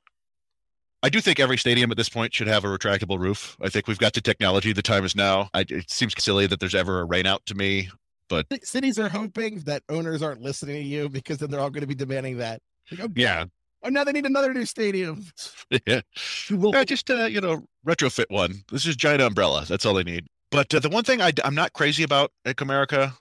I 1.01 1.09
do 1.09 1.21
think 1.21 1.39
every 1.39 1.57
stadium 1.57 1.91
at 1.91 1.97
this 1.97 2.09
point 2.09 2.33
should 2.33 2.47
have 2.47 2.65
a 2.65 2.67
retractable 2.67 3.19
roof. 3.19 3.55
I 3.61 3.69
think 3.69 3.87
we've 3.87 3.99
got 3.99 4.13
the 4.13 4.21
technology. 4.21 4.73
The 4.73 4.81
time 4.81 5.05
is 5.05 5.15
now. 5.15 5.49
I, 5.53 5.65
it 5.69 5.89
seems 5.89 6.13
silly 6.17 6.45
that 6.47 6.59
there's 6.59 6.75
ever 6.75 6.99
a 6.99 7.05
rain 7.05 7.25
out 7.25 7.45
to 7.45 7.55
me. 7.55 7.89
But 8.27 8.45
cities 8.63 8.99
are 8.99 9.09
hoping 9.09 9.61
that 9.61 9.83
owners 9.89 10.21
aren't 10.21 10.41
listening 10.41 10.75
to 10.75 10.87
you 10.87 11.09
because 11.09 11.39
then 11.39 11.49
they're 11.49 11.59
all 11.59 11.69
going 11.69 11.81
to 11.81 11.87
be 11.87 11.95
demanding 11.95 12.37
that 12.37 12.61
like, 12.91 12.99
oh, 13.01 13.09
Yeah, 13.15 13.45
oh 13.83 13.89
now 13.89 14.03
they 14.03 14.11
need 14.11 14.25
another 14.25 14.53
new 14.53 14.65
stadium 14.65 15.25
yeah. 15.87 16.01
Yeah, 16.49 16.83
just 16.83 17.09
uh, 17.09 17.25
you 17.25 17.41
know, 17.41 17.63
retrofit 17.87 18.25
one. 18.29 18.63
This 18.71 18.85
is 18.85 18.95
giant 18.95 19.21
umbrella. 19.21 19.65
That's 19.67 19.85
all 19.85 19.93
they 19.93 20.03
need. 20.03 20.27
But 20.51 20.73
uh, 20.73 20.79
the 20.79 20.89
one 20.89 21.03
thing 21.03 21.21
I, 21.21 21.31
am 21.43 21.55
not 21.55 21.73
crazy 21.73 22.03
about 22.03 22.31
at 22.45 22.55
Comerica, 22.55 23.13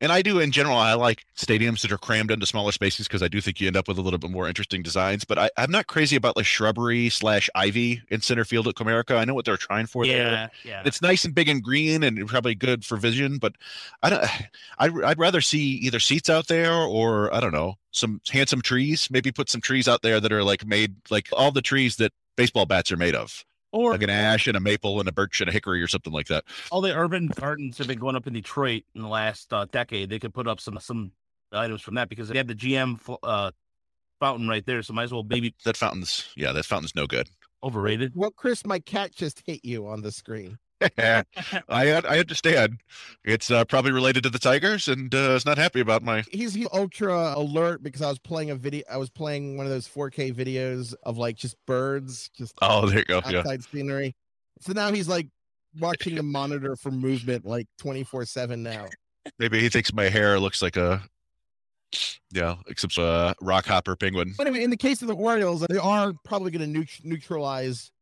and 0.00 0.12
I 0.12 0.22
do 0.22 0.40
in 0.40 0.50
general, 0.50 0.76
I 0.76 0.94
like 0.94 1.24
stadiums 1.36 1.82
that 1.82 1.92
are 1.92 1.98
crammed 1.98 2.30
into 2.30 2.46
smaller 2.46 2.72
spaces 2.72 3.06
because 3.06 3.22
I 3.22 3.28
do 3.28 3.40
think 3.40 3.60
you 3.60 3.66
end 3.66 3.76
up 3.76 3.88
with 3.88 3.98
a 3.98 4.02
little 4.02 4.18
bit 4.18 4.30
more 4.30 4.48
interesting 4.48 4.82
designs. 4.82 5.24
But 5.24 5.38
I, 5.38 5.50
I'm 5.56 5.70
not 5.70 5.86
crazy 5.86 6.16
about 6.16 6.36
like 6.36 6.46
shrubbery 6.46 7.08
slash 7.08 7.48
ivy 7.54 8.02
in 8.10 8.20
center 8.20 8.44
field 8.44 8.68
at 8.68 8.74
Comerica. 8.74 9.16
I 9.16 9.24
know 9.24 9.34
what 9.34 9.44
they're 9.44 9.56
trying 9.56 9.86
for. 9.86 10.04
there. 10.04 10.16
yeah, 10.16 10.48
yeah. 10.64 10.82
It's 10.84 11.00
nice 11.00 11.24
and 11.24 11.34
big 11.34 11.48
and 11.48 11.62
green 11.62 12.02
and 12.02 12.26
probably 12.26 12.54
good 12.54 12.84
for 12.84 12.96
vision, 12.96 13.38
but 13.38 13.54
I 14.02 14.10
don't. 14.10 14.24
I'd, 14.78 15.02
I'd 15.04 15.18
rather 15.18 15.40
see 15.40 15.62
either 15.76 16.00
seats 16.00 16.28
out 16.28 16.48
there 16.48 16.72
or 16.72 17.32
I 17.32 17.40
don't 17.40 17.52
know 17.52 17.76
some 17.92 18.20
handsome 18.30 18.60
trees. 18.60 19.08
Maybe 19.10 19.32
put 19.32 19.48
some 19.48 19.60
trees 19.60 19.88
out 19.88 20.02
there 20.02 20.20
that 20.20 20.32
are 20.32 20.42
like 20.42 20.66
made 20.66 20.96
like 21.10 21.28
all 21.32 21.52
the 21.52 21.62
trees 21.62 21.96
that 21.96 22.12
baseball 22.36 22.66
bats 22.66 22.90
are 22.92 22.96
made 22.96 23.14
of, 23.14 23.44
Or 23.74 23.90
like 23.92 24.02
an 24.02 24.10
ash 24.10 24.46
and 24.46 24.56
a 24.56 24.60
maple 24.60 25.00
and 25.00 25.08
a 25.08 25.12
birch 25.12 25.40
and 25.40 25.50
a 25.50 25.52
hickory 25.52 25.82
or 25.82 25.88
something 25.88 26.12
like 26.12 26.28
that. 26.28 26.44
all 26.70 26.80
the 26.80 26.94
urban 26.96 27.26
gardens 27.26 27.76
have 27.78 27.88
been 27.88 27.98
going 27.98 28.14
up 28.14 28.26
in 28.26 28.32
Detroit 28.32 28.84
in 28.94 29.02
the 29.02 29.08
last 29.08 29.52
uh, 29.52 29.66
decade. 29.72 30.10
They 30.10 30.18
could 30.20 30.32
put 30.32 30.46
up 30.46 30.60
some 30.60 30.78
some 30.80 31.10
items 31.52 31.82
from 31.82 31.96
that 31.96 32.08
because 32.08 32.28
they 32.28 32.38
have 32.38 32.46
the 32.46 32.54
GM 32.54 32.98
uh, 33.24 33.50
fountain 34.20 34.46
right 34.48 34.64
there. 34.64 34.82
So 34.82 34.92
might 34.92 35.02
as 35.04 35.12
well 35.12 35.24
maybe 35.28 35.54
That 35.64 35.76
fountain's 35.76 36.28
yeah, 36.36 36.52
that 36.52 36.64
fountain's 36.64 36.94
no 36.94 37.06
good. 37.08 37.28
overrated. 37.64 38.12
well 38.14 38.30
chris 38.30 38.64
my 38.66 38.78
cat 38.78 39.10
just 39.14 39.42
hit 39.46 39.64
you 39.64 39.86
on 39.88 40.02
the 40.02 40.12
screen 40.12 40.58
I 40.80 41.24
I 41.68 42.18
understand. 42.18 42.80
It's 43.24 43.50
uh, 43.50 43.64
probably 43.64 43.92
related 43.92 44.22
to 44.24 44.30
the 44.30 44.38
Tigers, 44.38 44.88
and 44.88 45.14
uh, 45.14 45.32
is 45.32 45.46
not 45.46 45.58
happy 45.58 45.80
about 45.80 46.02
my. 46.02 46.24
he's, 46.30 46.54
he's 46.54 46.68
ultra 46.72 47.34
alert 47.36 47.82
because 47.82 48.02
I 48.02 48.08
was 48.08 48.18
playing 48.18 48.50
a 48.50 48.54
video. 48.54 48.84
I 48.90 48.96
was 48.96 49.10
playing 49.10 49.56
one 49.56 49.66
of 49.66 49.72
those 49.72 49.88
4K 49.88 50.34
videos 50.34 50.94
of 51.04 51.16
like 51.16 51.36
just 51.36 51.56
birds, 51.66 52.30
just 52.36 52.54
Oh, 52.60 52.86
there 52.86 52.98
you 52.98 53.04
go. 53.04 53.20
Yeah, 53.28 53.38
outside 53.38 53.64
scenery. 53.64 54.14
So 54.60 54.72
now 54.72 54.92
he's 54.92 55.08
like 55.08 55.28
watching 55.78 56.16
the 56.16 56.22
monitor 56.24 56.76
for 56.76 56.90
movement 56.90 57.44
like 57.44 57.66
24 57.78 58.26
seven 58.26 58.62
now. 58.62 58.86
maybe 59.38 59.60
he 59.60 59.68
thinks 59.68 59.92
my 59.92 60.08
hair 60.08 60.38
looks 60.38 60.60
like 60.62 60.76
a. 60.76 61.02
Yeah, 62.32 62.56
except 62.66 62.98
a 62.98 63.36
rock 63.40 63.66
hopper 63.66 63.94
penguin. 63.94 64.34
But 64.36 64.48
anyway, 64.48 64.64
in 64.64 64.70
the 64.70 64.76
case 64.76 65.00
of 65.02 65.06
the 65.06 65.14
Orioles, 65.14 65.64
they 65.68 65.78
are 65.78 66.12
probably 66.24 66.50
going 66.50 66.72
to 66.72 66.80
neut- 66.80 67.04
neutralize 67.04 67.92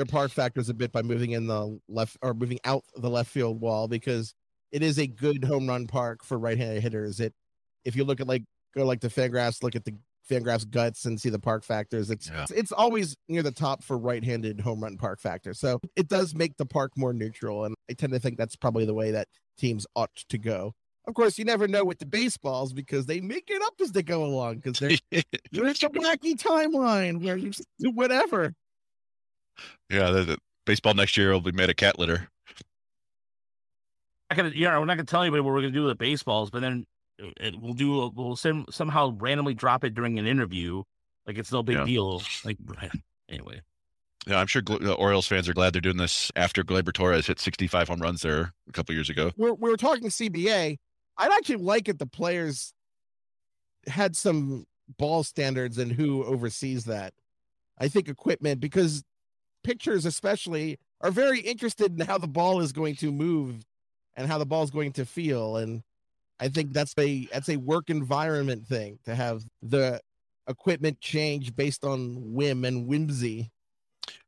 their 0.00 0.06
park 0.06 0.30
factors 0.30 0.70
a 0.70 0.74
bit 0.74 0.92
by 0.92 1.02
moving 1.02 1.32
in 1.32 1.46
the 1.46 1.78
left 1.86 2.16
or 2.22 2.32
moving 2.32 2.58
out 2.64 2.82
the 2.96 3.10
left 3.10 3.30
field 3.30 3.60
wall 3.60 3.86
because 3.86 4.34
it 4.72 4.82
is 4.82 4.98
a 4.98 5.06
good 5.06 5.44
home 5.44 5.66
run 5.66 5.86
park 5.86 6.24
for 6.24 6.38
right-handed 6.38 6.82
hitters. 6.82 7.20
It, 7.20 7.34
if 7.84 7.94
you 7.96 8.04
look 8.04 8.18
at 8.18 8.26
like 8.26 8.44
go 8.74 8.86
like 8.86 9.00
the 9.00 9.08
FanGraphs, 9.08 9.62
look 9.62 9.76
at 9.76 9.84
the 9.84 9.94
FanGraphs 10.30 10.70
guts 10.70 11.04
and 11.04 11.20
see 11.20 11.28
the 11.28 11.38
park 11.38 11.64
factors. 11.64 12.10
It's 12.10 12.30
Yeah. 12.30 12.46
it's 12.54 12.72
always 12.72 13.14
near 13.28 13.42
the 13.42 13.50
top 13.52 13.82
for 13.84 13.98
right-handed 13.98 14.60
home 14.62 14.82
run 14.82 14.96
park 14.96 15.20
factor. 15.20 15.52
So 15.52 15.80
it 15.96 16.08
does 16.08 16.34
make 16.34 16.56
the 16.56 16.66
park 16.66 16.92
more 16.96 17.12
neutral, 17.12 17.66
and 17.66 17.74
I 17.90 17.92
tend 17.92 18.14
to 18.14 18.18
think 18.20 18.38
that's 18.38 18.56
probably 18.56 18.86
the 18.86 18.94
way 18.94 19.10
that 19.10 19.28
teams 19.58 19.86
ought 19.94 20.14
to 20.30 20.38
go. 20.38 20.72
Of 21.06 21.12
course, 21.14 21.38
you 21.38 21.44
never 21.44 21.68
know 21.68 21.84
with 21.84 21.98
the 21.98 22.06
baseballs 22.06 22.72
because 22.72 23.04
they 23.04 23.20
make 23.20 23.50
it 23.50 23.60
up 23.60 23.74
as 23.82 23.92
they 23.92 24.02
go 24.02 24.24
along 24.24 24.60
because 24.60 24.78
they're 24.78 24.96
there's 25.52 25.82
a 25.82 25.88
wacky 25.90 26.36
timeline 26.40 27.22
where 27.22 27.36
you 27.36 27.52
do 27.78 27.90
whatever. 27.90 28.54
Yeah, 29.88 30.10
the, 30.10 30.22
the 30.24 30.38
baseball 30.66 30.94
next 30.94 31.16
year 31.16 31.32
will 31.32 31.40
be 31.40 31.52
made 31.52 31.70
of 31.70 31.76
cat 31.76 31.98
litter. 31.98 32.28
I 34.30 34.34
gonna, 34.36 34.52
yeah, 34.54 34.78
we're 34.78 34.84
not 34.84 34.94
gonna 34.96 35.04
tell 35.04 35.22
anybody 35.22 35.40
what 35.40 35.52
we're 35.52 35.60
gonna 35.60 35.72
do 35.72 35.84
with 35.84 35.90
the 35.98 36.04
baseballs, 36.04 36.50
but 36.50 36.60
then 36.60 36.86
it, 37.18 37.60
we'll 37.60 37.74
do, 37.74 38.02
a, 38.02 38.08
we'll 38.10 38.36
sim, 38.36 38.64
somehow 38.70 39.14
randomly 39.18 39.54
drop 39.54 39.84
it 39.84 39.94
during 39.94 40.18
an 40.18 40.26
interview, 40.26 40.82
like 41.26 41.36
it's 41.38 41.50
no 41.52 41.62
big 41.62 41.76
Yeah. 41.76 41.84
deal. 41.84 42.22
Like 42.44 42.56
anyway, 43.28 43.60
Yeah, 44.26 44.38
I'm 44.38 44.46
sure 44.46 44.62
Gl- 44.62 44.80
the 44.80 44.94
Orioles 44.94 45.26
fans 45.26 45.48
are 45.48 45.52
glad 45.54 45.72
they're 45.72 45.80
doing 45.80 45.96
this 45.96 46.30
after 46.36 46.62
Gleyber 46.62 46.92
Torres 46.92 47.26
hit 47.26 47.40
65 47.40 47.88
home 47.88 48.00
runs 48.00 48.22
there 48.22 48.52
a 48.68 48.72
couple 48.72 48.94
years 48.94 49.10
ago. 49.10 49.32
We're 49.36 49.52
we 49.54 49.68
were 49.70 49.76
talking 49.76 50.08
CBA. 50.08 50.78
I'd 51.18 51.32
actually 51.32 51.56
like 51.56 51.88
if 51.88 51.98
the 51.98 52.06
players 52.06 52.72
had 53.88 54.14
some 54.16 54.64
ball 54.96 55.24
standards 55.24 55.78
and 55.78 55.90
who 55.92 56.24
oversees 56.24 56.84
that. 56.84 57.12
I 57.78 57.88
think 57.88 58.08
equipment 58.08 58.60
because 58.60 59.02
pitchers 59.62 60.04
especially 60.06 60.78
are 61.00 61.10
very 61.10 61.40
interested 61.40 61.98
in 61.98 62.06
how 62.06 62.18
the 62.18 62.28
ball 62.28 62.60
is 62.60 62.72
going 62.72 62.96
to 62.96 63.10
move 63.12 63.64
and 64.16 64.26
how 64.28 64.38
the 64.38 64.46
ball 64.46 64.62
is 64.62 64.70
going 64.70 64.92
to 64.92 65.04
feel 65.06 65.56
and 65.56 65.82
I 66.38 66.48
think 66.48 66.72
that's 66.72 66.94
a 66.98 67.26
that's 67.32 67.48
a 67.50 67.56
work 67.56 67.90
environment 67.90 68.66
thing 68.66 68.98
to 69.04 69.14
have 69.14 69.44
the 69.62 70.00
equipment 70.48 71.00
change 71.00 71.54
based 71.54 71.84
on 71.84 72.32
whim 72.32 72.64
and 72.64 72.86
whimsy. 72.86 73.50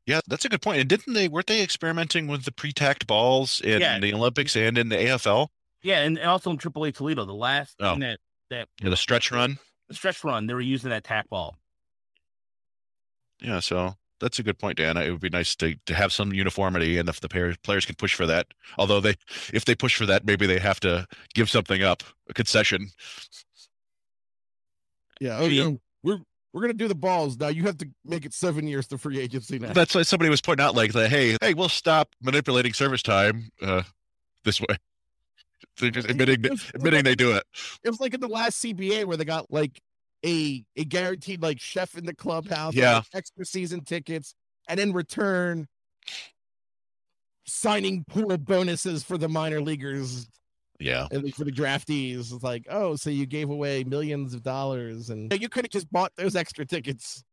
Yeah, 0.05 0.21
that's 0.27 0.45
a 0.45 0.49
good 0.49 0.61
point. 0.61 0.79
And 0.79 0.87
didn't 0.89 1.13
they 1.13 1.27
weren't 1.27 1.47
they 1.47 1.63
experimenting 1.63 2.27
with 2.27 2.43
the 2.43 2.51
pre-tacked 2.51 3.07
balls 3.07 3.61
in 3.61 3.81
Yeah. 3.81 3.99
the 3.99 4.13
Olympics 4.13 4.55
and 4.55 4.77
in 4.77 4.89
the 4.89 4.95
AFL? 4.97 5.47
yeah, 5.81 6.01
and 6.03 6.17
and 6.19 6.29
also 6.29 6.51
in 6.51 6.57
triple 6.57 6.83
a 6.85 6.91
Toledo, 6.91 7.25
the 7.25 7.33
last 7.33 7.75
Oh. 7.79 7.91
thing 7.93 8.01
that 8.01 8.19
that 8.51 8.67
Yeah, 8.81 8.89
the 8.89 8.97
stretch 8.97 9.31
run. 9.31 9.57
the 9.87 9.95
stretch 9.95 10.23
run, 10.23 10.45
they 10.45 10.53
were 10.53 10.61
using 10.61 10.91
that 10.91 11.03
tack 11.03 11.27
ball. 11.29 11.57
Yeah, 13.41 13.59
so 13.59 13.95
that's 14.23 14.39
a 14.39 14.43
good 14.43 14.57
point, 14.57 14.77
Dan. 14.77 14.97
It 14.97 15.11
would 15.11 15.21
be 15.21 15.29
nice 15.29 15.55
to, 15.57 15.75
to 15.85 15.93
have 15.93 16.11
some 16.11 16.33
uniformity, 16.33 16.97
and 16.97 17.07
if 17.07 17.19
the 17.19 17.29
players 17.29 17.55
players 17.57 17.85
can 17.85 17.95
push 17.95 18.15
for 18.15 18.25
that, 18.25 18.47
although 18.77 18.99
they 18.99 19.15
if 19.53 19.65
they 19.65 19.75
push 19.75 19.95
for 19.95 20.05
that, 20.07 20.25
maybe 20.25 20.47
they 20.47 20.57
have 20.59 20.79
to 20.81 21.05
give 21.35 21.49
something 21.49 21.83
up, 21.83 22.01
a 22.29 22.33
concession. 22.33 22.89
Yeah, 25.19 25.37
oh, 25.39 25.45
Yeah. 25.45 25.71
we're 26.03 26.19
we're 26.53 26.61
gonna 26.61 26.73
do 26.73 26.87
the 26.87 26.95
balls 26.95 27.37
now. 27.39 27.47
You 27.47 27.63
have 27.63 27.77
to 27.79 27.89
make 28.05 28.25
it 28.25 28.33
seven 28.33 28.67
years 28.67 28.87
to 28.87 28.97
free 28.97 29.19
agency 29.19 29.59
now. 29.59 29.73
That's 29.73 29.95
why 29.95 30.03
somebody 30.03 30.29
was 30.29 30.41
pointing 30.41 30.63
out, 30.65 30.75
like, 30.75 30.93
the, 30.93 31.09
hey, 31.09 31.35
hey, 31.41 31.53
we'll 31.53 31.69
stop 31.69 32.09
manipulating 32.21 32.73
service 32.73 33.01
time 33.01 33.49
uh, 33.61 33.83
this 34.43 34.61
way. 34.61 34.77
They're 35.79 35.89
just 35.91 36.09
admitting 36.09 36.41
was- 36.43 36.71
admitting 36.75 37.03
they 37.03 37.15
do 37.15 37.31
it. 37.31 37.43
it 37.83 37.89
was 37.89 37.99
like 37.99 38.13
in 38.13 38.19
the 38.19 38.27
last 38.27 38.63
CBA 38.63 39.05
where 39.05 39.17
they 39.17 39.25
got 39.25 39.51
like 39.51 39.81
a 40.25 40.63
a 40.75 40.85
guaranteed 40.85 41.41
like 41.41 41.59
chef 41.59 41.97
in 41.97 42.05
the 42.05 42.15
clubhouse, 42.15 42.73
Yeah. 42.73 42.95
like, 42.97 43.05
extra 43.13 43.45
season 43.45 43.83
tickets, 43.83 44.35
and 44.67 44.79
in 44.79 44.93
return, 44.93 45.67
signing 47.45 48.03
pool 48.05 48.37
bonuses 48.37 49.03
for 49.03 49.17
the 49.17 49.27
minor 49.29 49.61
leaguers 49.61 50.27
Yeah, 50.79 51.07
and 51.11 51.33
for 51.35 51.43
the 51.43 51.51
draftees. 51.51 52.33
It's 52.33 52.43
like, 52.43 52.65
oh, 52.69 52.95
so 52.95 53.09
you 53.09 53.25
gave 53.25 53.49
away 53.49 53.83
millions 53.83 54.33
of 54.33 54.43
dollars, 54.43 55.09
and 55.09 55.31
you 55.39 55.49
could 55.49 55.65
have 55.65 55.71
just 55.71 55.91
bought 55.91 56.11
those 56.15 56.35
extra 56.35 56.65
tickets. 56.65 57.23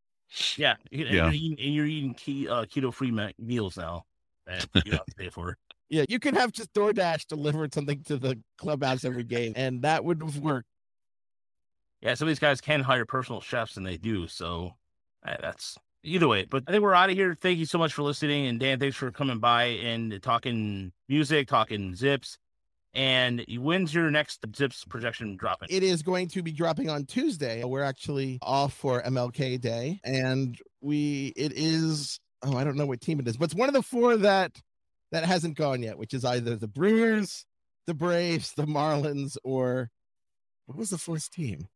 Yeah, 0.57 0.75
and 0.91 1.01
Yeah. 1.01 1.07
You're 1.09 1.33
eating, 1.33 1.59
and 1.65 1.73
you're 1.75 1.85
eating 1.85 2.13
ke- 2.13 2.49
uh, 2.49 2.65
keto 2.65 2.93
free 2.93 3.11
meals 3.39 3.77
now 3.77 4.05
that 4.47 4.67
you 4.75 4.81
don't 4.83 4.93
have 4.99 5.05
to 5.05 5.15
pay 5.15 5.29
for. 5.29 5.57
Yeah, 5.93 6.05
you 6.07 6.19
could 6.19 6.35
have 6.37 6.53
just 6.53 6.71
DoorDash 6.71 7.27
delivered 7.27 7.73
something 7.73 8.01
to 8.03 8.15
the 8.17 8.41
clubhouse 8.57 9.03
every 9.03 9.25
game, 9.25 9.51
and 9.57 9.81
that 9.81 10.05
would 10.05 10.21
have 10.23 10.37
worked. 10.39 10.69
Yeah, 12.01 12.15
some 12.15 12.27
of 12.27 12.31
these 12.31 12.39
guys 12.39 12.61
can 12.61 12.81
hire 12.81 13.05
personal 13.05 13.41
chefs, 13.41 13.77
and 13.77 13.85
they 13.85 13.97
do. 13.97 14.27
So 14.27 14.73
uh, 15.25 15.35
that's 15.41 15.77
either 16.03 16.27
way. 16.27 16.45
But 16.45 16.63
I 16.67 16.71
think 16.71 16.83
we're 16.83 16.95
out 16.95 17.09
of 17.09 17.15
here. 17.15 17.35
Thank 17.39 17.59
you 17.59 17.65
so 17.65 17.77
much 17.77 17.93
for 17.93 18.01
listening, 18.01 18.47
and 18.47 18.59
Dan, 18.59 18.79
thanks 18.79 18.97
for 18.97 19.11
coming 19.11 19.39
by 19.39 19.63
and 19.65 20.21
talking 20.21 20.91
music, 21.07 21.47
talking 21.47 21.93
ZiPS. 21.93 22.37
And 22.93 23.45
when's 23.47 23.93
your 23.93 24.11
next 24.11 24.41
ZiPS 24.41 24.87
projection 24.89 25.37
dropping? 25.37 25.69
It 25.71 25.83
is 25.83 26.01
going 26.01 26.27
to 26.29 26.43
be 26.43 26.51
dropping 26.51 26.89
on 26.89 27.05
Tuesday. 27.05 27.63
We're 27.63 27.83
actually 27.83 28.39
off 28.41 28.73
for 28.73 29.01
MLK 29.01 29.61
Day, 29.61 30.01
and 30.03 30.57
we 30.81 31.27
it 31.37 31.53
is 31.55 32.19
oh 32.43 32.57
I 32.57 32.63
don't 32.63 32.75
know 32.75 32.85
what 32.85 32.99
team 32.99 33.19
it 33.19 33.27
is, 33.27 33.37
but 33.37 33.45
it's 33.45 33.55
one 33.55 33.69
of 33.69 33.75
the 33.75 33.83
four 33.83 34.17
that 34.17 34.59
that 35.11 35.23
hasn't 35.23 35.57
gone 35.57 35.83
yet, 35.83 35.97
which 35.97 36.13
is 36.13 36.25
either 36.25 36.55
the 36.55 36.67
Brewers, 36.67 37.45
the 37.87 37.93
Braves, 37.93 38.53
the 38.53 38.65
Marlins, 38.65 39.37
or 39.43 39.89
what 40.65 40.77
was 40.77 40.89
the 40.89 40.97
fourth 40.97 41.29
team? 41.31 41.67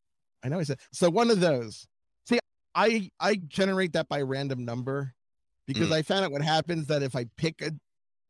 I 0.45 0.49
know 0.49 0.59
I 0.59 0.63
said 0.63 0.79
so 0.93 1.09
one 1.09 1.31
of 1.31 1.39
those. 1.39 1.87
See, 2.29 2.37
I 2.75 3.09
I 3.19 3.35
generate 3.47 3.93
that 3.93 4.07
by 4.07 4.21
random 4.21 4.63
number 4.63 5.13
because 5.65 5.89
Mm. 5.89 5.93
I 5.93 6.01
found 6.03 6.23
out 6.25 6.31
what 6.31 6.43
happens 6.43 6.87
that 6.87 7.01
if 7.01 7.15
I 7.15 7.25
pick 7.37 7.61
a 7.61 7.71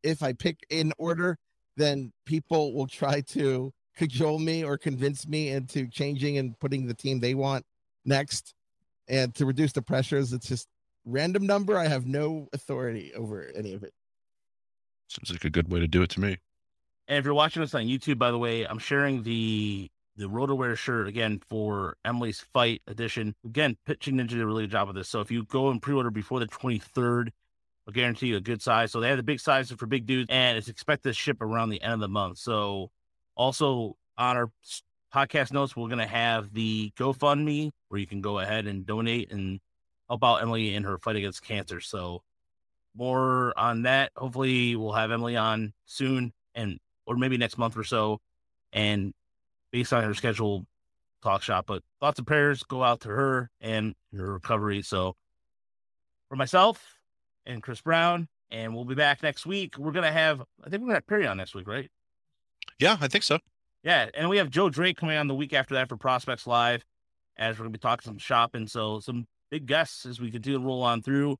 if 0.01 0.23
I 0.23 0.31
pick 0.33 0.59
in 0.69 0.93
order, 0.97 1.37
then 1.75 2.13
people 2.25 2.73
will 2.73 2.87
try 2.87 3.19
to 3.21 3.73
cajole 3.97 4.39
me 4.39 4.63
or 4.63 4.77
convince 4.77 5.27
me 5.27 5.49
into 5.49 5.87
changing 5.89 6.37
and 6.37 6.57
putting 6.59 6.87
the 6.87 6.93
team 6.93 7.19
they 7.19 7.33
want 7.35 7.65
next. 8.05 8.53
And 9.07 9.35
to 9.35 9.45
reduce 9.45 9.73
the 9.73 9.81
pressures, 9.81 10.31
it's 10.31 10.47
just 10.47 10.67
random 11.05 11.45
number. 11.45 11.77
I 11.77 11.87
have 11.87 12.05
no 12.05 12.47
authority 12.53 13.13
over 13.13 13.51
any 13.55 13.73
of 13.73 13.83
it. 13.83 13.93
seems 15.09 15.31
like 15.31 15.43
a 15.43 15.49
good 15.49 15.69
way 15.71 15.79
to 15.81 15.87
do 15.87 16.01
it 16.01 16.09
to 16.11 16.19
me. 16.21 16.37
And 17.07 17.19
if 17.19 17.25
you're 17.25 17.33
watching 17.35 17.61
us 17.61 17.75
on 17.75 17.83
YouTube, 17.83 18.17
by 18.17 18.31
the 18.31 18.37
way, 18.39 18.63
I'm 18.65 18.79
sharing 18.79 19.23
the 19.23 19.89
the 20.17 20.25
RotoWear 20.25 20.77
shirt 20.77 21.07
again 21.07 21.41
for 21.49 21.97
Emily's 22.05 22.39
Fight 22.53 22.81
edition. 22.87 23.35
Again, 23.45 23.77
Pitching 23.85 24.15
Ninja 24.15 24.29
did 24.29 24.41
a 24.41 24.45
really 24.45 24.63
good 24.63 24.71
job 24.71 24.87
with 24.87 24.95
this. 24.95 25.09
So 25.09 25.21
if 25.21 25.29
you 25.29 25.43
go 25.45 25.69
and 25.69 25.81
pre-order 25.81 26.11
before 26.11 26.39
the 26.39 26.47
23rd, 26.47 27.29
I'll 27.87 27.93
guarantee 27.93 28.27
you 28.27 28.37
a 28.37 28.41
good 28.41 28.61
size. 28.61 28.91
So 28.91 28.99
they 28.99 29.09
have 29.09 29.17
the 29.17 29.23
big 29.23 29.39
sizes 29.39 29.77
for 29.77 29.85
big 29.85 30.05
dudes, 30.05 30.27
and 30.29 30.57
it's 30.57 30.69
expected 30.69 31.09
to 31.09 31.13
ship 31.13 31.41
around 31.41 31.69
the 31.69 31.81
end 31.81 31.93
of 31.93 31.99
the 31.99 32.07
month. 32.07 32.37
So 32.39 32.89
also 33.35 33.95
on 34.17 34.37
our 34.37 34.51
podcast 35.13 35.51
notes, 35.51 35.75
we're 35.75 35.89
gonna 35.89 36.07
have 36.07 36.53
the 36.53 36.91
GoFundMe 36.97 37.71
where 37.89 37.99
you 37.99 38.07
can 38.07 38.21
go 38.21 38.39
ahead 38.39 38.67
and 38.67 38.85
donate 38.85 39.31
and 39.31 39.59
help 40.07 40.23
out 40.23 40.41
Emily 40.41 40.73
in 40.73 40.83
her 40.83 40.97
fight 40.97 41.15
against 41.15 41.43
cancer. 41.43 41.79
So 41.79 42.23
more 42.95 43.53
on 43.57 43.83
that. 43.83 44.11
Hopefully, 44.15 44.75
we'll 44.75 44.93
have 44.93 45.11
Emily 45.11 45.35
on 45.35 45.73
soon, 45.85 46.33
and 46.55 46.79
or 47.05 47.17
maybe 47.17 47.37
next 47.37 47.57
month 47.57 47.77
or 47.77 47.83
so. 47.83 48.19
And 48.73 49.13
based 49.71 49.93
on 49.93 50.03
her 50.03 50.13
schedule, 50.13 50.65
talk 51.23 51.41
shop. 51.41 51.65
But 51.67 51.83
thoughts 51.99 52.19
and 52.19 52.27
prayers 52.27 52.63
go 52.63 52.83
out 52.83 53.01
to 53.01 53.09
her 53.09 53.49
and 53.61 53.95
her 54.15 54.33
recovery. 54.33 54.81
So 54.81 55.15
for 56.29 56.35
myself 56.35 56.99
and 57.45 57.61
Chris 57.61 57.81
Brown, 57.81 58.27
and 58.51 58.75
we'll 58.75 58.85
be 58.85 58.95
back 58.95 59.23
next 59.23 59.45
week. 59.45 59.77
We're 59.77 59.91
gonna 59.91 60.11
have, 60.11 60.41
I 60.63 60.69
think 60.69 60.81
we're 60.81 60.87
gonna 60.87 60.95
have 60.95 61.07
Perry 61.07 61.27
on 61.27 61.37
next 61.37 61.55
week, 61.55 61.67
right? 61.67 61.89
Yeah, 62.79 62.97
I 63.01 63.07
think 63.07 63.23
so. 63.23 63.39
Yeah, 63.83 64.09
and 64.13 64.29
we 64.29 64.37
have 64.37 64.49
Joe 64.49 64.69
Drake 64.69 64.97
coming 64.97 65.17
on 65.17 65.27
the 65.27 65.35
week 65.35 65.53
after 65.53 65.75
that 65.75 65.89
for 65.89 65.97
Prospects 65.97 66.47
Live, 66.47 66.83
as 67.37 67.57
we're 67.57 67.65
gonna 67.65 67.71
be 67.71 67.79
talking 67.79 68.05
some 68.05 68.17
shopping. 68.17 68.67
So 68.67 68.99
some 68.99 69.27
big 69.49 69.65
guests 69.65 70.05
as 70.05 70.19
we 70.19 70.31
continue 70.31 70.59
to 70.59 70.65
roll 70.65 70.83
on 70.83 71.01
through. 71.01 71.37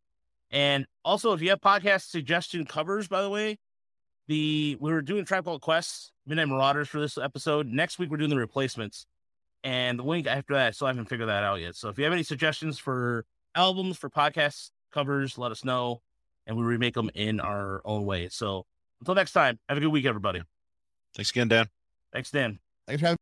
And 0.52 0.86
also, 1.04 1.34
if 1.34 1.41
you 1.41 1.50
have 1.50 1.62
podcast 1.62 2.10
suggestion 2.10 2.66
covers, 2.66 3.08
by 3.08 3.22
the 3.22 3.30
way, 3.30 3.58
the 4.28 4.78
we 4.80 4.91
were 4.91 5.02
doing 5.02 5.26
Tribe 5.26 5.45
Called 5.45 5.62
Quests, 5.62 6.12
Midnight 6.28 6.48
Marauders 6.48 6.88
for 6.88 7.00
this 7.00 7.18
episode. 7.18 7.68
Next 7.68 8.00
week 8.00 8.10
we're 8.10 8.18
doing 8.18 8.30
the 8.30 8.36
replacements, 8.36 9.06
and 9.64 10.00
the 10.00 10.04
week 10.04 10.28
after 10.28 10.54
that, 10.54 10.68
I 10.68 10.72
still 10.72 10.88
haven't 10.88 11.06
figured 11.06 11.30
that 11.30 11.44
out 11.44 11.62
yet. 11.62 11.76
So 11.76 11.90
if 11.90 11.98
you 11.98 12.04
have 12.04 12.14
any 12.14 12.24
suggestions 12.24 12.80
for 12.80 13.26
albums 13.56 13.98
for 13.98 14.10
podcast 14.10 14.72
covers, 14.92 15.38
let 15.38 15.52
us 15.52 15.64
know, 15.64 16.02
and 16.48 16.58
we 16.58 16.64
remake 16.64 16.94
them 16.94 17.10
in 17.14 17.40
our 17.40 17.82
own 17.86 18.06
way. 18.06 18.30
So 18.30 18.66
until 19.02 19.16
next 19.16 19.34
time, 19.34 19.60
have 19.70 19.78
a 19.78 19.82
good 19.82 19.90
week, 19.90 20.06
everybody. 20.06 20.42
Thanks 21.16 21.32
again, 21.32 21.48
Dan. 21.48 21.68
Thanks, 22.12 22.32
Dan. 22.32 22.60
Thanks 22.88 23.02
for 23.02 23.08
having 23.08 23.18